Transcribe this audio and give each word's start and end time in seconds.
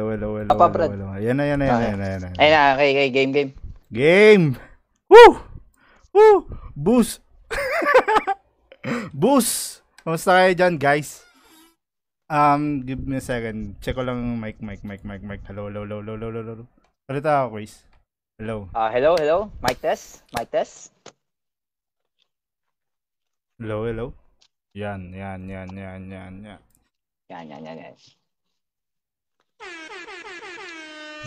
hello, 0.00 0.16
hello, 0.16 0.28
hello. 0.40 0.48
Apa, 0.48 0.64
hello, 0.64 0.72
Brad? 0.72 0.90
hello. 0.96 1.08
Ayan 1.12 1.36
na, 1.36 1.42
ayan 1.44 1.58
na, 1.60 1.64
ayan 1.68 1.76
na, 1.76 1.84
ayan 1.84 1.98
na, 2.00 2.06
ayan 2.08 2.20
na. 2.24 2.28
Ayun 2.40 2.52
na, 2.56 2.62
okay, 2.72 2.88
okay, 2.96 3.08
game, 3.12 3.32
game. 3.36 3.50
Game! 3.92 4.44
Woo! 5.12 5.32
Woo! 6.16 6.36
Boost! 6.72 7.20
Boost! 9.20 9.84
Kamusta 10.00 10.40
kayo 10.40 10.56
dyan, 10.56 10.80
guys? 10.80 11.20
Um, 12.30 12.80
give 12.86 13.04
me 13.04 13.20
a 13.20 13.24
second. 13.24 13.76
Check 13.84 13.98
ko 13.98 14.06
lang 14.06 14.40
mic, 14.40 14.62
mic, 14.64 14.80
mic, 14.86 15.04
mic, 15.04 15.20
mic. 15.20 15.44
Hello, 15.44 15.68
hello, 15.68 15.84
hello, 15.84 16.00
hello, 16.00 16.16
hello, 16.16 16.40
hello. 16.40 16.64
Salita 17.04 17.44
ako, 17.44 17.60
Chris. 17.60 17.84
Hello. 18.40 18.72
Ah, 18.72 18.88
hello, 18.88 19.18
hello. 19.20 19.52
Mic 19.60 19.76
test, 19.84 20.24
mic 20.32 20.48
test. 20.48 20.94
Hello, 23.60 23.84
hello. 23.84 24.16
Yan, 24.72 25.12
yan, 25.12 25.44
yan, 25.44 25.68
yan, 25.76 26.00
yan, 26.08 26.32
yan. 26.40 26.60
Yan, 27.28 27.44
yan, 27.50 27.62
yan, 27.66 27.76
yan. 27.76 28.19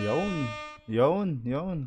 Yun. 0.01 0.33
Yun, 0.89 1.27
yun. 1.45 1.77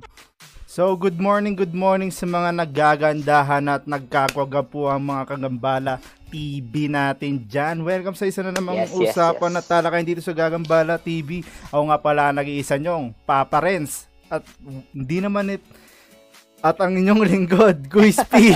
So, 0.64 0.92
good 0.92 1.16
morning, 1.16 1.56
good 1.56 1.72
morning 1.72 2.12
sa 2.12 2.28
mga 2.28 2.52
nagagandahan 2.52 3.64
at 3.64 3.88
nagkakwaga 3.88 4.60
ang 4.92 5.02
mga 5.08 5.22
kagambala 5.24 5.98
TV 6.28 6.92
natin 6.92 7.48
dyan. 7.48 7.80
Welcome 7.80 8.12
sa 8.12 8.28
isa 8.28 8.44
na 8.44 8.52
namang 8.52 8.84
Yes, 8.84 8.92
yes, 8.92 9.16
usapan 9.16 9.50
yes. 9.50 9.56
na 9.56 9.62
talakayin 9.64 10.04
dito 10.04 10.20
sa 10.20 10.36
Gagambala 10.36 11.00
TV. 11.00 11.40
Ako 11.72 11.88
nga 11.88 11.96
pala 11.96 12.28
nag-iisa 12.28 12.76
nyong, 12.76 13.16
Papa 13.24 13.56
Renz. 13.64 14.04
At 14.28 14.44
hindi 14.92 15.24
naman 15.24 15.56
it, 15.56 15.64
at 16.60 16.76
ang 16.76 16.92
inyong 16.92 17.24
lingkod, 17.24 17.88
Quiz 17.88 18.20
P. 18.28 18.52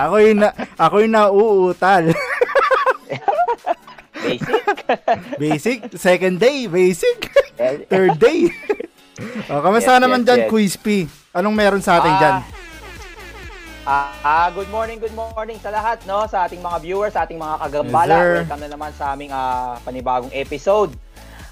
ako 0.00 0.16
yung 0.22 0.40
na, 0.40 0.50
ako 0.80 0.94
yung 1.04 1.12
nauutal. 1.12 2.04
Basic. 4.24 4.63
basic, 5.42 5.96
second 5.96 6.36
day, 6.38 6.66
basic. 6.66 7.30
Third 7.92 8.18
day. 8.18 8.50
o, 9.50 9.60
kamusta 9.60 9.96
Yes, 9.96 10.02
naman 10.02 10.20
yes, 10.22 10.26
dyan, 10.26 10.40
yes. 10.44 10.50
Quiz 10.50 10.74
P? 10.76 10.86
Anong 11.30 11.54
meron 11.54 11.82
sa 11.82 11.98
atin 11.98 12.10
Ah, 12.10 12.18
dyan? 12.18 12.34
Ah, 13.84 14.16
ah, 14.24 14.48
good 14.48 14.68
morning, 14.68 14.96
good 14.96 15.12
morning 15.12 15.60
sa 15.60 15.68
lahat, 15.68 16.00
no? 16.04 16.24
Sa 16.24 16.48
ating 16.48 16.58
mga 16.58 16.78
viewers, 16.80 17.12
sa 17.12 17.22
ating 17.22 17.36
mga 17.36 17.56
kagambala. 17.60 18.16
Yes, 18.16 18.22
sir. 18.22 18.32
Welcome 18.40 18.60
na 18.60 18.70
naman 18.70 18.90
sa 18.96 19.04
aming 19.12 19.30
ah, 19.30 19.76
panibagong 19.84 20.32
episode 20.32 20.90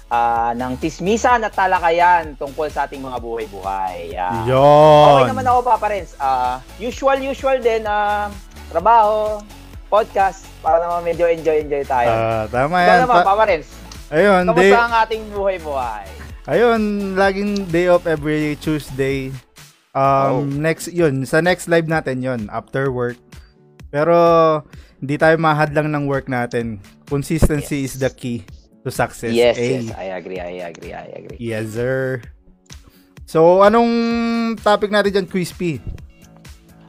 ah, 0.09 0.49
ng 0.51 0.73
Tismisan 0.75 1.45
at 1.45 1.53
Talakayan 1.53 2.33
tungkol 2.33 2.67
sa 2.67 2.85
ating 2.85 2.99
mga 2.99 3.17
buhay-buhay. 3.17 4.17
Ah, 4.17 4.43
Okay 4.43 4.49
Yon. 4.49 5.29
naman 5.29 5.45
ako, 5.45 5.59
Papa 5.63 5.87
Renz. 5.87 6.17
Ah, 6.17 6.57
usual, 6.77 7.21
usual 7.21 7.61
din, 7.61 7.85
ah, 7.85 8.33
trabaho, 8.67 9.37
podcast, 9.93 10.49
para 10.57 10.81
naman 10.81 11.05
medyo 11.05 11.29
enjoy-enjoy 11.29 11.85
tayo. 11.85 12.09
Ah, 12.09 12.43
tama 12.49 12.81
Ikaw 12.81 12.89
yan. 12.89 12.99
naman, 13.05 13.13
Pa- 13.13 13.27
Papa 13.29 13.43
Renz. 13.45 13.67
ayun, 14.09 14.43
day, 14.49 14.73
Kamusta 14.73 14.81
ang 14.81 14.95
ating 15.05 15.23
buhay-buhay? 15.29 16.05
ayun, 16.49 16.81
laging 17.13 17.51
day 17.69 17.85
off 17.85 18.09
every 18.09 18.57
Tuesday. 18.57 19.29
Um, 19.93 20.01
Oh. 20.25 20.41
next, 20.41 20.89
yun, 20.89 21.21
sa 21.23 21.37
next 21.39 21.69
live 21.69 21.85
natin 21.85 22.25
yun, 22.25 22.49
after 22.49 22.89
work. 22.89 23.21
Pero, 23.93 24.17
hindi 24.97 25.21
tayo 25.21 25.37
mahadlang 25.37 25.93
ng 25.93 26.09
work 26.09 26.25
natin. 26.25 26.81
Consistency 27.05 27.85
is 27.85 27.93
Yes. 27.93 28.01
the 28.01 28.09
key 28.09 28.37
to 28.81 28.89
success. 28.89 29.29
Yes, 29.29 29.53
Eh, 29.53 29.77
yes. 29.77 29.93
I 29.93 30.17
agree, 30.17 30.41
I 30.41 30.65
agree, 30.65 30.89
I 30.89 31.05
agree. 31.13 31.37
Yes, 31.37 31.77
sir. 31.77 32.25
So, 33.29 33.61
anong 33.61 33.87
topic 34.57 34.89
natin 34.89 35.13
dyan, 35.13 35.27
P? 35.53 35.77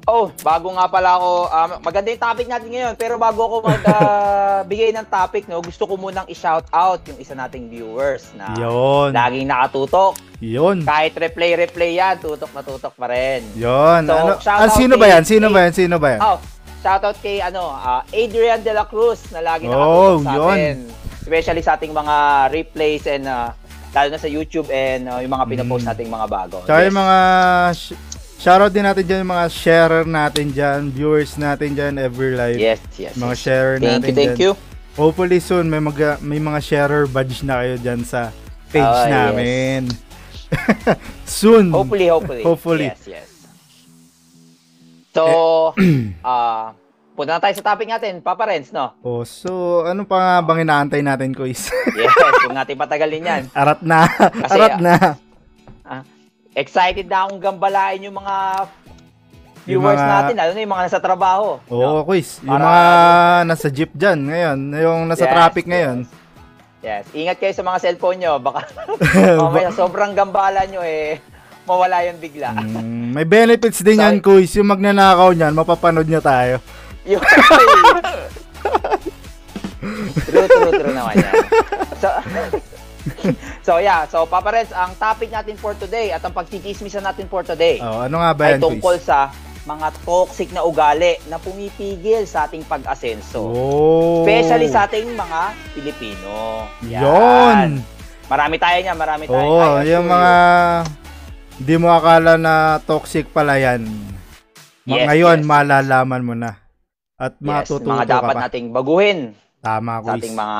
Oh, 0.04 0.28
bago 0.44 0.68
nga 0.70 0.84
pala 0.84 1.16
ako, 1.16 1.30
um, 1.48 1.70
maganda 1.80 2.12
yung 2.12 2.20
topic 2.20 2.44
natin 2.44 2.68
ngayon, 2.68 2.92
pero 2.92 3.16
bago 3.16 3.40
ako 3.40 3.56
magbigay 3.64 4.92
ng 4.92 5.08
topic, 5.08 5.48
no, 5.48 5.58
gusto 5.58 5.88
ko 5.88 5.96
munang 5.96 6.28
i-shout 6.28 6.68
out 6.68 7.00
yung 7.04 7.16
isa 7.16 7.32
nating 7.32 7.72
viewers 7.72 8.28
na 8.34 8.52
Yon. 8.54 9.16
laging 9.16 9.48
nakatutok. 9.48 10.12
Yon. 10.38 10.84
Kahit 10.84 11.16
replay-replay 11.16 11.96
yan, 11.96 12.20
tutok 12.20 12.52
na 12.52 12.60
tutok 12.60 12.92
pa 12.92 13.08
rin. 13.08 13.48
Yon. 13.56 14.04
So, 14.04 14.12
ano, 14.12 14.32
shout 14.38 14.60
ah, 14.60 14.68
sino 14.68 14.94
ba 14.94 15.06
yan? 15.08 15.22
Sino 15.24 15.48
ba 15.48 15.58
yan? 15.62 15.72
Sino 15.72 15.96
ba 15.96 16.08
yan? 16.10 16.20
Oh, 16.20 16.38
shout 16.78 17.00
out 17.02 17.16
kay 17.18 17.40
ano, 17.40 17.64
ah, 17.64 18.04
Adrian 18.12 18.60
De 18.60 18.70
La 18.70 18.84
Cruz 18.84 19.24
na 19.30 19.40
lagi 19.40 19.64
Oh, 19.66 20.20
nakatutok 20.20 20.20
sa 20.20 20.32
yun. 20.36 20.52
atin. 20.52 20.76
Especially 21.24 21.62
sa 21.64 21.80
ating 21.80 21.96
mga 21.96 22.16
replays 22.52 23.08
and 23.08 23.24
ah, 23.24 23.56
lalo 23.90 24.12
na 24.12 24.20
sa 24.20 24.28
YouTube 24.28 24.68
and 24.68 25.08
ah, 25.08 25.24
yung 25.24 25.32
mga 25.32 25.48
pinapost 25.48 25.80
Mm. 25.80 25.90
nating 25.90 26.10
mga 26.10 26.26
bago. 26.28 26.56
Tsaka 26.60 26.76
Yes. 26.76 26.86
yung 26.86 26.98
mga 26.98 27.16
sh- 27.72 27.96
shoutout 28.44 28.68
din 28.68 28.84
natin 28.84 29.04
dyan 29.08 29.20
yung 29.24 29.32
mga 29.32 29.48
sharer 29.48 30.04
natin 30.04 30.52
dyan, 30.52 30.80
viewers 30.92 31.40
natin 31.40 31.72
dyan 31.72 31.96
every 31.96 32.36
live. 32.36 32.60
Yes, 32.60 32.84
yes. 33.00 33.16
Mga 33.16 33.32
yes. 33.32 33.40
sharer 33.40 33.76
Thank 33.80 33.88
natin 33.88 34.10
you, 34.12 34.14
thank 34.14 34.32
dyan. 34.36 34.44
you. 34.44 34.52
Hopefully 34.94 35.40
soon 35.40 35.66
may 35.66 35.80
mga 35.80 36.20
may 36.20 36.38
mga 36.38 36.60
sharer 36.60 37.08
badge 37.08 37.40
na 37.40 37.64
kayo 37.64 37.74
dyan 37.80 38.04
sa 38.04 38.28
page 38.68 38.84
Ah, 38.84 39.08
yes. 39.08 39.10
namin. 39.10 39.80
soon. 41.26 41.72
Hopefully, 41.72 42.06
hopefully. 42.06 42.42
Hopefully. 42.52 42.86
Yes, 42.92 43.02
yes. 43.08 43.28
So, 45.10 45.24
ah, 46.26 46.74
punta 47.14 47.38
na 47.38 47.42
tayo 47.42 47.54
sa 47.54 47.74
topic 47.74 47.86
natin, 47.86 48.18
Papa 48.18 48.44
Renz, 48.44 48.74
no? 48.74 48.92
Oh, 49.00 49.22
so 49.22 49.82
ano 49.86 50.02
pa 50.02 50.18
nga 50.18 50.34
bang 50.42 50.66
inaantay 50.66 51.00
natin, 51.00 51.30
Kuis? 51.30 51.70
Yes, 51.94 52.10
huwag 52.44 52.54
natin 52.54 52.74
patagalin 52.74 53.22
yan. 53.22 53.42
Arat 53.54 53.80
na. 53.82 54.10
Kasi, 54.10 54.58
Arat 54.58 54.78
na. 54.78 54.94
Excited 56.54 57.04
na 57.04 57.26
akong 57.26 57.42
gambalain 57.42 57.98
yung 58.00 58.14
mga 58.14 58.34
viewers 59.64 59.96
mga- 59.96 60.06
natin, 60.08 60.34
lalo 60.36 60.50
na 60.50 60.60
yung 60.60 60.70
mga 60.70 60.86
nasa 60.86 61.00
trabaho. 61.00 61.58
Oo, 61.66 62.04
Kuis. 62.04 62.38
Yung 62.40 62.54
Para- 62.54 62.62
mga 62.64 62.82
nasa 63.44 63.66
jeep 63.68 63.90
dyan 63.90 64.18
ngayon, 64.22 64.58
yung 64.72 65.00
nasa 65.04 65.24
Yes, 65.24 65.32
traffic 65.32 65.64
yes. 65.64 65.72
ngayon. 65.72 65.98
Yes, 66.78 67.04
ingat 67.10 67.36
kayo 67.38 67.50
sa 67.50 67.64
mga 67.64 67.78
cellphone 67.80 68.18
nyo. 68.18 68.38
Baka 68.38 68.68
mamaya 69.40 69.72
sobrang 69.72 70.12
gambala 70.12 70.62
nyo 70.64 70.78
eh, 70.80 71.16
mawala 71.64 72.04
yun 72.04 72.20
bigla. 72.20 72.52
Mm, 72.54 73.10
may 73.10 73.24
benefits 73.24 73.80
din 73.80 73.96
So, 73.96 74.04
yan, 74.04 74.16
Kuis. 74.20 74.52
Yung 74.54 74.68
magnanakaw 74.68 75.32
niyan, 75.32 75.50
mapapanood 75.50 76.06
niya 76.06 76.20
tayo. 76.20 76.60
Yung 77.02 77.24
true, 80.24 80.46
true, 80.46 80.72
true 80.72 80.92
naman 80.92 81.14
yan. 81.16 81.34
So, 81.98 82.08
so 83.66 83.76
yeah, 83.76 84.08
so 84.08 84.24
Papa 84.24 84.50
Renz, 84.50 84.72
ang 84.72 84.96
topic 84.96 85.28
natin 85.28 85.56
for 85.56 85.76
today 85.76 86.10
at 86.10 86.24
ang 86.24 86.32
pagtitismisan 86.32 87.04
natin 87.04 87.28
for 87.28 87.44
today 87.44 87.76
Oh, 87.78 88.04
ano 88.04 88.18
nga 88.18 88.32
ba 88.32 88.42
ay 88.48 88.52
yan, 88.56 88.62
tungkol 88.64 88.96
Kuis? 88.96 89.06
sa 89.06 89.28
mga 89.64 89.96
toxic 90.04 90.52
na 90.52 90.60
ugali 90.60 91.16
na 91.26 91.40
pumipigil 91.40 92.28
sa 92.28 92.44
ating 92.44 92.68
pag-asenso. 92.68 93.40
Oh. 93.40 94.20
Especially 94.20 94.68
sa 94.68 94.84
ating 94.84 95.08
mga 95.16 95.40
Pilipino. 95.72 96.32
Yon. 96.84 97.80
Marami 98.28 98.56
tayo 98.60 98.78
niya, 98.80 98.92
marami 98.92 99.24
tayo. 99.24 99.40
Oo, 99.40 99.80
assure 99.80 99.88
yung 99.88 100.04
mga 100.04 100.32
hindi 101.60 101.74
mo 101.80 101.88
akala 101.96 102.36
na 102.36 102.76
toxic 102.84 103.24
pala 103.32 103.56
yan. 103.56 103.88
Yes, 104.84 105.08
Ngayon, 105.08 105.38
yes. 105.40 105.48
malalaman 105.48 106.22
mo 106.28 106.34
na. 106.36 106.60
At 107.16 107.40
yes, 107.40 107.44
matututo 107.72 107.88
mga 107.88 108.04
ka 108.04 108.14
dapat 108.20 108.34
pa. 108.36 108.42
nating 108.44 108.66
baguhin 108.68 109.32
Tama, 109.64 110.04
sa 110.04 110.12
Kuis. 110.12 110.20
ating 110.20 110.36
mga 110.36 110.58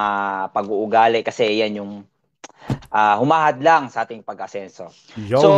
pag-uugali 0.49 1.21
kasi 1.21 1.61
yan 1.61 1.77
yung 1.77 1.93
ah, 2.95 3.19
humahad 3.19 3.61
lang 3.61 3.91
sa 3.91 4.07
ating 4.07 4.23
pag-asenso. 4.23 4.89
Yun. 5.19 5.41
So, 5.43 5.51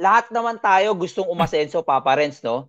lahat 0.00 0.32
naman 0.32 0.58
tayo 0.58 0.96
gustong 0.96 1.28
umasenso, 1.28 1.84
Papa 1.86 2.16
Renz, 2.18 2.42
no? 2.42 2.66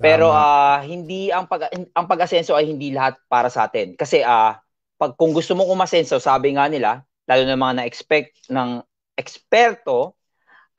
Pero 0.00 0.32
ah, 0.32 0.80
hindi 0.80 1.28
ang 1.28 1.44
pag 1.44 1.68
ang 1.70 2.06
pag-asenso 2.08 2.56
ay 2.56 2.72
hindi 2.72 2.88
lahat 2.88 3.20
para 3.28 3.52
sa 3.52 3.68
atin. 3.68 3.92
Kasi 4.00 4.24
ah 4.24 4.56
pag 4.96 5.12
kung 5.16 5.36
gusto 5.36 5.52
mong 5.52 5.68
umasenso, 5.68 6.16
sabi 6.16 6.56
nga 6.56 6.72
nila, 6.72 7.04
lalo 7.28 7.42
na 7.44 7.56
mga 7.60 7.84
na-expect 7.84 8.48
ng 8.48 8.80
eksperto, 9.12 10.16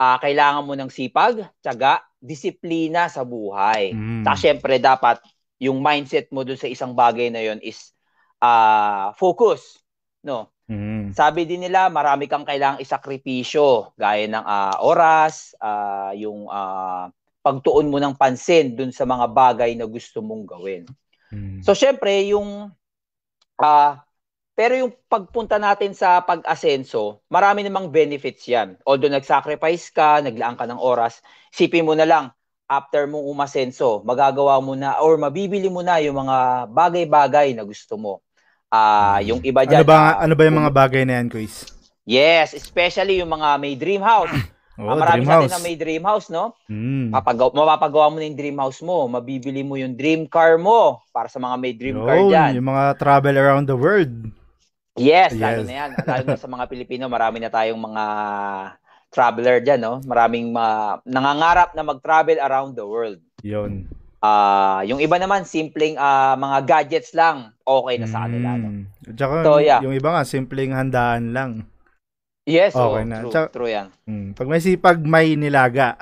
ah 0.01 0.17
kailangan 0.17 0.65
mo 0.65 0.73
ng 0.73 0.89
sipag, 0.89 1.45
tiyaga, 1.61 2.01
disiplina 2.17 3.09
sa 3.13 3.21
buhay. 3.21 3.93
Mm. 3.93 4.25
Saka 4.25 4.37
syempre 4.37 4.81
dapat 4.81 5.21
yung 5.61 5.77
mindset 5.81 6.33
mo 6.33 6.41
dun 6.41 6.57
sa 6.57 6.65
isang 6.65 6.97
bagay 6.97 7.29
na 7.29 7.45
yon 7.45 7.61
is 7.61 7.93
ah 8.41 9.13
focus, 9.21 9.85
no? 10.25 10.50
Mm. 10.71 11.11
Sabi 11.11 11.43
din 11.43 11.67
nila, 11.67 11.91
marami 11.91 12.31
kang 12.31 12.47
kailangang 12.47 12.79
isakripisyo, 12.79 13.91
gaya 13.99 14.23
ng 14.31 14.45
ah, 14.47 14.79
oras, 14.79 15.51
ah, 15.59 16.15
yung 16.15 16.47
ah, 16.47 17.11
pagtuon 17.43 17.91
mo 17.91 17.99
ng 17.99 18.15
pansin 18.15 18.71
dun 18.71 18.95
sa 18.95 19.03
mga 19.03 19.27
bagay 19.27 19.75
na 19.75 19.83
gusto 19.83 20.23
mong 20.23 20.47
gawin. 20.47 20.87
Mm. 21.27 21.59
So, 21.59 21.75
syempre, 21.75 22.23
yung, 22.31 22.71
ah, 23.59 23.99
pero 24.55 24.79
yung 24.79 24.95
pagpunta 25.11 25.59
natin 25.59 25.91
sa 25.91 26.23
pag-asenso, 26.23 27.19
marami 27.27 27.67
namang 27.67 27.91
benefits 27.91 28.47
yan. 28.47 28.79
Although 28.87 29.11
nag-sacrifice 29.11 29.91
ka, 29.91 30.23
naglaan 30.23 30.55
ka 30.55 30.63
ng 30.63 30.79
oras, 30.79 31.19
sipin 31.51 31.83
mo 31.83 31.99
na 31.99 32.07
lang, 32.07 32.25
after 32.71 33.03
mong 33.03 33.27
umasenso, 33.27 33.99
magagawa 34.07 34.63
mo 34.63 34.79
na 34.79 34.95
or 35.03 35.19
mabibili 35.19 35.67
mo 35.67 35.83
na 35.83 35.99
yung 35.99 36.15
mga 36.15 36.71
bagay-bagay 36.71 37.51
na 37.51 37.67
gusto 37.67 37.99
mo. 37.99 38.23
Ah, 38.71 39.19
yung 39.19 39.43
iba 39.43 39.61
ano 39.61 39.69
dyan, 39.69 39.83
ba 39.83 40.15
ah, 40.15 40.23
ano 40.23 40.31
ba 40.31 40.47
yung 40.47 40.57
mga 40.57 40.71
bagay 40.71 41.03
na 41.03 41.19
yan, 41.19 41.27
Kuis? 41.27 41.67
Yes, 42.01 42.55
especially 42.55 43.19
yung 43.19 43.29
mga 43.29 43.59
may 43.59 43.75
dream 43.75 43.99
house. 44.01 44.31
Oh, 44.81 44.87
Ah, 44.87 44.97
marami 44.97 45.21
dream 45.21 45.29
sa 45.29 45.37
atin 45.37 45.51
na 45.51 45.61
may 45.61 45.75
dream 45.77 46.01
house, 46.01 46.31
no? 46.31 46.57
Mm. 46.65 47.13
Papagaw, 47.13 47.53
mapapagawa 47.53 48.07
mo 48.07 48.17
na 48.17 48.25
yung 48.25 48.39
dream 48.39 48.57
house 48.57 48.81
mo, 48.81 49.05
mabibili 49.05 49.61
mo 49.61 49.77
yung 49.77 49.93
dream 49.93 50.25
car 50.25 50.57
mo 50.57 50.97
para 51.11 51.29
sa 51.29 51.37
mga 51.37 51.55
may 51.59 51.75
dream 51.75 52.01
car 52.01 52.17
Yun, 52.17 52.31
dyan. 52.33 52.51
yung 52.57 52.65
mga 52.65 52.97
travel 52.97 53.35
around 53.35 53.69
the 53.69 53.77
world. 53.77 54.09
Yes, 54.97 55.35
lalo 55.35 55.61
Yes. 55.61 55.67
na 55.67 55.75
yan. 55.75 55.89
Lalo 56.01 56.23
na 56.25 56.39
sa 56.39 56.49
mga 56.49 56.65
Pilipino, 56.65 57.05
marami 57.05 57.37
na 57.37 57.53
tayong 57.53 57.77
mga 57.77 58.03
traveler 59.11 59.57
dyan, 59.59 59.79
no? 59.79 59.93
Maraming 60.01 60.49
ma- 60.49 60.97
nangangarap 61.03 61.75
na 61.75 61.83
mag-travel 61.85 62.39
around 62.39 62.73
the 62.73 62.87
world. 62.87 63.19
Yun. 63.43 63.85
Ah, 64.21 64.85
yung 64.85 65.01
iba 65.01 65.17
naman 65.17 65.49
simpleng 65.49 65.97
ah, 65.97 66.37
mga 66.37 66.57
gadgets 66.63 67.17
lang, 67.17 67.57
okay 67.65 67.97
na 67.97 68.05
sa 68.05 68.29
kanila, 68.29 68.53
no? 68.53 68.69
Mm. 68.69 68.83
Tsaka, 69.17 69.41
So, 69.41 69.57
yeah. 69.57 69.81
yung 69.81 69.97
iba 69.97 70.13
nga, 70.13 70.21
simpleng 70.21 70.77
handaan 70.77 71.33
lang. 71.33 71.51
Yes, 72.45 72.77
Okay 72.77 73.01
oh, 73.01 73.09
na. 73.09 73.17
true, 73.17 73.33
Tsaka- 73.33 73.49
true 73.49 73.69
yan. 73.69 73.89
Mm. 74.05 74.37
Pag 74.37 74.45
may 74.45 74.61
sipag, 74.61 75.01
may 75.01 75.33
nilaga. 75.33 75.97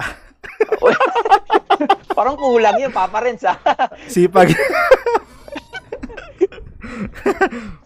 Parang 2.18 2.36
kulang 2.36 2.76
yun, 2.76 2.92
Papa 2.92 3.24
Renz, 3.24 3.48
ah. 3.48 3.56
sipag. 4.12 4.52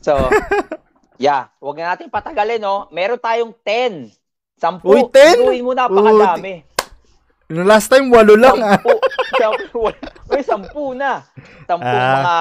So, 0.04 0.18
yeah, 1.16 1.48
huwag 1.62 1.78
na 1.78 1.94
natin 1.94 2.12
patagalin, 2.12 2.60
no? 2.60 2.90
Meron 2.90 3.22
tayong 3.22 3.54
10. 3.62 4.12
Sampu. 4.58 4.90
Uy, 4.90 5.02
10? 5.08 5.44
Gawin 5.44 5.64
mo 5.64 5.72
napakadami. 5.72 6.66
Yung 7.50 7.68
last 7.68 7.88
time, 7.88 8.08
walo 8.08 8.36
lang 8.36 8.58
ah. 8.60 8.80
Sampu. 9.34 9.92
Uy, 10.30 10.42
sampu 10.42 10.94
na. 10.94 11.26
Sampu 11.64 11.84
Ah. 11.86 12.16
mga 12.16 12.38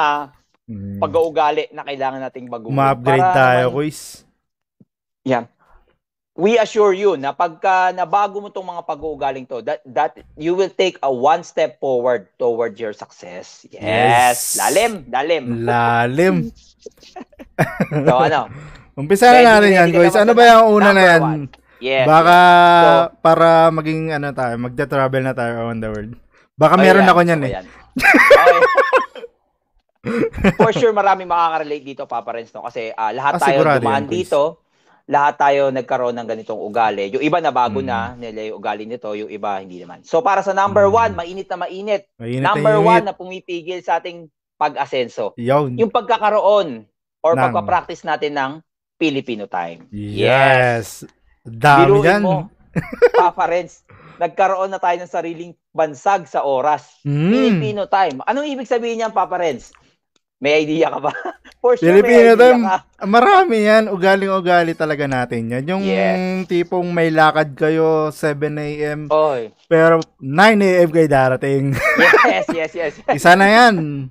Mm. 0.62 0.98
pag-uugali 1.02 1.64
na 1.70 1.82
kailangan 1.82 2.22
nating 2.22 2.46
baguhin. 2.46 2.72
Ma-upgrade 2.72 3.18
Para 3.20 3.34
tayo, 3.34 3.64
naman- 3.66 3.76
quiz. 3.76 3.98
Yan. 5.24 5.44
We 6.32 6.56
assure 6.56 6.94
you 6.94 7.20
na 7.20 7.30
pagka 7.30 7.92
nabago 7.92 8.40
mo 8.40 8.48
tong 8.48 8.64
mga 8.64 8.86
pag-uugaling 8.86 9.44
to, 9.44 9.60
that, 9.60 9.82
that 9.84 10.16
you 10.32 10.54
will 10.54 10.70
take 10.70 10.96
a 11.00 11.10
one 11.10 11.42
step 11.42 11.76
forward 11.76 12.24
toward 12.38 12.78
your 12.78 12.94
success. 12.94 13.66
Yes. 13.68 13.82
Yes. 13.84 14.38
Lalim, 14.56 15.04
lalim. 15.08 15.44
Lalim. 15.60 16.36
So 18.06 18.16
ano? 18.16 18.48
Umpisa 18.98 19.28
na 19.28 19.56
natin 19.56 19.70
yan, 19.72 19.88
guys. 19.90 20.16
Ano 20.16 20.32
ba 20.32 20.42
yung 20.46 20.72
una 20.72 20.90
na 20.90 21.02
yan? 21.04 21.20
one? 21.20 21.44
Yes. 21.82 22.06
Baka 22.06 22.36
So- 22.78 23.08
para 23.18 23.48
maging 23.68 24.14
ano 24.14 24.30
tayo, 24.30 24.54
magta-travel 24.56 25.22
na 25.22 25.34
tayo 25.34 25.52
around 25.58 25.82
the 25.82 25.90
world. 25.90 26.12
Baka 26.54 26.74
Oh, 26.74 26.80
meron 26.80 27.02
yan. 27.02 27.10
ako 27.10 27.20
niyan 27.20 27.40
Oh, 27.40 27.44
eh. 27.44 27.52
yan. 27.52 27.66
Okay. 28.32 28.60
For 30.56 30.70
sure, 30.72 30.90
marami 30.92 31.22
makaka-relate 31.24 31.84
dito, 31.84 32.02
Papa 32.04 32.34
Renz, 32.34 32.50
no? 32.50 32.62
Kasi 32.62 32.90
ah, 32.90 33.10
lahat 33.10 33.38
Ah, 33.38 33.40
tayo 33.40 33.58
dumaan 33.78 34.06
dito, 34.06 34.62
lahat 35.04 35.34
tayo 35.36 35.70
nagkaroon 35.70 36.10
ng 36.12 36.28
ganitong 36.28 36.58
ugali. 36.58 37.10
Yung 37.10 37.22
iba 37.22 37.38
na 37.38 37.50
bago 37.50 37.78
Mm. 37.78 37.86
na, 37.86 37.98
nila 38.16 38.50
yung 38.50 38.58
ugali 38.58 38.82
nito, 38.82 39.10
yung 39.12 39.30
iba 39.30 39.58
hindi 39.58 39.78
naman. 39.78 40.02
So 40.02 40.18
para 40.18 40.42
sa 40.42 40.50
number 40.50 40.86
Mm. 40.86 40.94
one, 40.96 41.12
mainit 41.16 41.46
na 41.46 41.56
mainit. 41.56 42.02
Mainit 42.16 42.42
na 42.42 42.48
number 42.48 42.74
init. 42.76 42.86
one 42.88 43.02
na 43.04 43.14
pumipigil 43.14 43.78
sa 43.78 43.98
ating 43.98 44.26
pag-asenso. 44.56 45.34
Yun. 45.36 45.74
Yung 45.76 45.90
pagkakaroon 45.90 46.86
or 47.20 47.32
Ng- 47.32 47.42
pagpa-practice 47.44 48.02
natin 48.02 48.32
ng 48.32 48.50
Filipino 48.96 49.46
time. 49.46 49.86
Yes. 49.90 51.02
Dami 51.44 51.98
yan. 52.00 52.22
mo, 52.22 52.48
Papa 53.18 53.44
Renz, 53.44 53.82
nagkaroon 54.16 54.70
na 54.70 54.78
tayo 54.78 54.96
ng 54.96 55.10
sariling 55.10 55.52
bansag 55.70 56.24
sa 56.24 56.40
oras. 56.40 57.02
Mm. 57.02 57.28
Filipino 57.28 57.82
time. 57.84 58.22
Anong 58.22 58.48
ibig 58.48 58.64
sabihin 58.64 58.98
niyan, 58.98 59.12
Papa 59.12 59.36
Renz? 59.36 59.74
May 60.38 60.66
idea 60.66 60.90
ka 60.90 60.98
ba? 60.98 61.12
For 61.62 61.78
sure, 61.78 61.86
Filipino 61.86 62.34
may 62.34 62.34
idea 62.34 62.50
time. 62.50 62.62
ka. 62.64 62.76
Marami 63.04 63.56
yan. 63.60 63.84
Ugaling-ugali 63.86 64.72
talaga 64.72 65.06
natin 65.06 65.46
yan. 65.48 65.64
Yung 65.64 65.82
Yes. 65.84 66.46
tipong 66.46 66.90
may 66.90 67.10
lakad 67.10 67.54
kayo 67.54 68.10
7 68.10 68.50
a.m. 68.56 69.06
Oy. 69.06 69.54
pero 69.66 70.02
9 70.18 70.26
a.m. 70.58 70.88
kayo 70.88 71.06
darating. 71.06 71.74
Yes, 72.24 72.46
yes, 72.58 72.72
yes. 72.72 72.92
Isa 73.08 73.34
na 73.34 73.46
yan. 73.46 74.10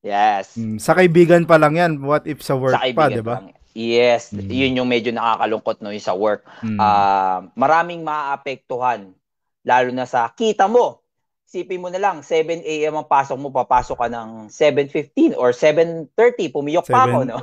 Yes. 0.00 0.54
Mm, 0.54 0.78
Sa 0.78 0.94
kaibigan 0.94 1.44
pa 1.44 1.58
lang 1.58 1.74
yan. 1.74 1.92
What 2.00 2.24
if 2.24 2.40
sa 2.40 2.54
work 2.54 2.72
Sa 2.72 2.88
pa, 2.94 3.10
di 3.10 3.20
ba? 3.20 3.44
Yes, 3.78 4.34
Mm. 4.34 4.50
yun 4.50 4.78
yung 4.82 4.90
medyo 4.90 5.14
nakakalungkot 5.14 5.78
no 5.78 5.94
yung 5.94 6.02
sa 6.02 6.10
work. 6.12 6.42
Mm. 6.60 6.78
Ah, 6.78 7.46
maraming 7.54 8.02
maaapektuhan 8.02 9.14
lalo 9.62 9.90
na 9.92 10.02
sa 10.02 10.26
kita 10.28 10.66
mo. 10.66 10.98
Sipin 11.44 11.78
mo 11.78 11.88
na 11.88 11.96
lang, 11.96 12.20
7 12.20 12.60
a.m. 12.60 12.92
ang 12.94 13.06
pasok 13.06 13.38
mo, 13.38 13.48
papasok 13.48 13.96
ka 13.96 14.08
ng 14.10 14.28
7.15 14.50 15.32
or 15.32 15.54
7.30, 15.54 16.10
pumiyok 16.50 16.84
pa 16.84 17.06
ako, 17.06 17.22
Seven- 17.22 17.30
no? 17.30 17.38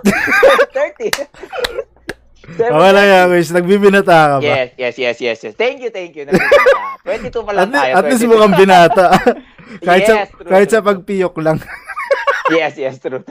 7.30. 0.70 1.89
Okay 2.46 2.92
lang 2.92 3.08
yan, 3.08 3.25
guys. 3.27 3.50
Nagbibinata 3.50 4.13
ka 4.13 4.36
ba? 4.38 4.46
Yes, 4.46 4.70
yes, 4.77 4.96
yes, 5.00 5.18
yes, 5.18 5.38
yes. 5.42 5.54
Thank 5.56 5.82
you, 5.82 5.89
thank 5.89 6.13
you. 6.13 6.30
Nandito 6.30 6.46
ka. 6.46 7.01
22 7.01 7.42
pa 7.42 7.50
At, 7.50 7.58
lang 7.58 7.70
tayo. 7.72 7.92
at 7.98 8.04
least 8.06 8.22
22. 8.22 8.30
mukhang 8.30 8.54
binata. 8.56 9.06
kahit 9.88 10.04
sa, 10.04 10.13
Yes, 10.15 10.30
true, 10.30 10.46
kahit 10.46 10.70
sa 10.70 10.77
true. 10.77 10.88
pagpiyok 10.92 11.36
lang. 11.42 11.58
yes, 12.54 12.74
yes, 12.77 12.96
true. 13.00 13.25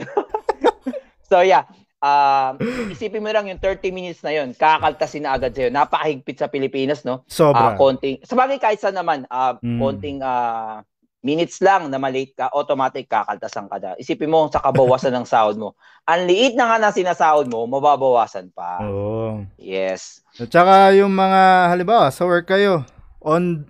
so 1.31 1.39
yeah, 1.39 1.63
um, 2.05 2.53
isipin 2.93 3.25
mo 3.25 3.33
lang 3.33 3.49
yung 3.49 3.57
30 3.57 3.89
minutes 3.89 4.21
na 4.21 4.29
yun, 4.37 4.53
kakaltasin 4.53 5.25
na 5.25 5.33
agad 5.33 5.57
sa'yo. 5.57 5.73
Napakahigpit 5.73 6.37
sa 6.37 6.51
Pilipinas, 6.51 7.01
no? 7.01 7.25
Sobra. 7.25 7.73
Ah, 7.73 7.75
konting, 7.75 8.21
sa 8.21 8.37
bagay 8.37 8.61
kahit 8.61 8.77
saan 8.77 8.93
naman, 8.93 9.25
ah, 9.33 9.57
Mm. 9.57 9.79
konting 9.81 10.19
ah, 10.21 10.85
minutes 11.25 11.57
lang 11.57 11.89
na 11.89 11.97
malate 11.97 12.37
ka, 12.37 12.53
automatic 12.53 13.09
kakaltasan 13.09 13.65
ka 13.65 13.81
na. 13.81 13.97
Isipin 13.97 14.29
mo 14.29 14.45
sa 14.53 14.61
kabawasan 14.61 15.09
ng 15.09 15.25
sahod 15.25 15.57
mo. 15.57 15.73
Ang 16.05 16.29
liit 16.29 16.53
na 16.53 16.69
nga 16.69 16.77
na 16.77 16.93
sinasahod 16.93 17.49
mo, 17.49 17.65
mababawasan 17.65 18.53
pa. 18.53 18.85
Oo. 18.85 19.41
Yes. 19.57 20.21
At 20.37 20.53
saka 20.53 20.93
yung 20.93 21.09
mga, 21.17 21.73
halimbawa, 21.73 22.13
sa 22.13 22.29
work 22.29 22.53
kayo, 22.53 22.85
on, 23.25 23.65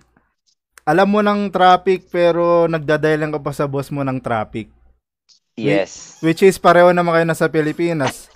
alam 0.84 1.08
mo 1.08 1.24
ng 1.24 1.48
traffic 1.48 2.12
pero 2.12 2.68
nagdadahilan 2.68 3.32
ka 3.32 3.40
pa 3.40 3.56
sa 3.56 3.64
boss 3.64 3.88
mo 3.88 4.04
ng 4.04 4.20
traffic. 4.20 4.75
Yes. 5.56 6.20
Which 6.20 6.44
is 6.44 6.60
pareho 6.60 6.92
naman 6.92 7.16
kayo 7.16 7.24
nasa 7.24 7.48
Pilipinas. 7.48 8.28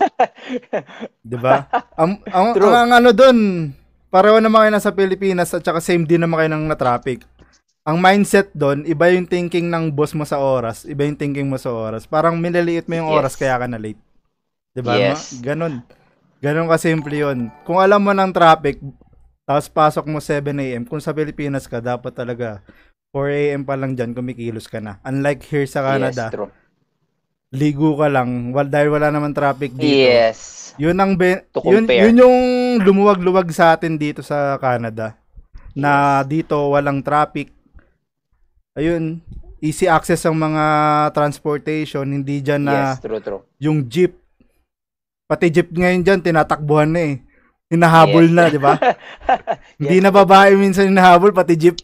'Di 1.21 1.37
ba? 1.37 1.69
Ang, 1.93 2.17
ang, 2.25 2.47
True. 2.57 2.73
ang, 2.73 2.89
ang 2.89 2.91
ano 2.97 3.09
doon, 3.13 3.37
pareho 4.09 4.41
naman 4.41 4.65
kayo 4.65 4.71
nasa 4.73 4.89
Pilipinas 4.89 5.53
at 5.53 5.61
saka 5.61 5.77
same 5.77 6.01
din 6.03 6.25
naman 6.25 6.41
kayo 6.41 6.49
ng 6.57 6.65
na-traffic. 6.65 7.21
Ang 7.85 8.01
mindset 8.01 8.49
doon, 8.53 8.85
iba 8.85 9.09
yung 9.13 9.29
thinking 9.29 9.69
ng 9.69 9.93
boss 9.93 10.13
mo 10.13 10.25
sa 10.25 10.41
oras, 10.41 10.85
iba 10.85 11.05
yung 11.05 11.17
thinking 11.17 11.45
mo 11.45 11.57
sa 11.57 11.69
oras. 11.69 12.05
Parang 12.05 12.37
minaliit 12.37 12.85
mo 12.89 12.97
yung 12.97 13.09
Yes. 13.13 13.17
oras 13.21 13.33
kaya 13.37 13.57
ka 13.57 13.69
na 13.69 13.77
late. 13.77 14.01
'Di 14.73 14.81
ba? 14.81 14.97
Yes. 14.97 15.37
Ma? 15.37 15.53
Ganon. 15.53 15.73
Ganon 16.41 16.69
ka 16.73 16.77
simple 16.81 17.13
'yun. 17.13 17.53
Kung 17.69 17.77
alam 17.77 18.01
mo 18.01 18.17
ng 18.17 18.33
traffic, 18.33 18.81
tapos 19.45 19.69
pasok 19.69 20.09
mo 20.09 20.17
7 20.17 20.57
AM, 20.57 20.89
kung 20.89 20.97
sa 20.97 21.13
Pilipinas 21.13 21.69
ka, 21.69 21.77
dapat 21.77 22.17
talaga 22.17 22.65
4 23.13 23.29
AM 23.29 23.61
pa 23.61 23.77
lang 23.77 23.93
dyan, 23.93 24.17
kumikilos 24.17 24.65
ka 24.65 24.81
na. 24.81 24.97
Unlike 25.05 25.41
here 25.45 25.69
sa 25.69 25.85
Canada, 25.85 26.29
Yes, 26.29 26.33
true. 26.33 26.49
Ligo 27.51 27.99
ka 27.99 28.07
lang 28.07 28.55
wal, 28.55 28.67
dahil 28.71 28.95
wala 28.95 29.11
naman 29.11 29.35
traffic 29.35 29.75
dito. 29.75 29.91
Yes. 29.91 30.71
Yun 30.79 30.95
ang 30.95 31.19
be- 31.19 31.43
yun, 31.67 31.83
yun 31.83 32.15
yung 32.23 32.37
lumuwag-luwag 32.79 33.51
sa 33.51 33.75
atin 33.75 33.99
dito 33.99 34.23
sa 34.23 34.55
Canada. 34.55 35.19
Na 35.75 36.23
dito 36.23 36.55
walang 36.71 37.03
traffic. 37.03 37.51
Ayun, 38.71 39.19
easy 39.59 39.83
access 39.85 40.23
ang 40.23 40.39
mga 40.39 40.63
transportation, 41.11 42.07
hindi 42.07 42.39
diyan 42.39 42.63
na 42.63 42.95
yes, 42.95 43.03
true, 43.03 43.19
true. 43.19 43.43
yung 43.59 43.83
jeep. 43.91 44.15
Pati 45.27 45.51
jeep 45.51 45.75
ngayon 45.75 46.07
diyan 46.07 46.23
tinatakbuhan 46.23 46.87
na 46.87 47.01
eh. 47.03 47.15
Hinahabol 47.71 48.27
Yes. 48.27 48.35
na, 48.35 48.43
di 48.51 48.59
ba? 48.59 48.75
Hindi 49.79 50.03
na 50.03 50.11
babae 50.11 50.59
minsan 50.59 50.91
hinahabol, 50.91 51.31
pati 51.31 51.55
jeep. 51.55 51.79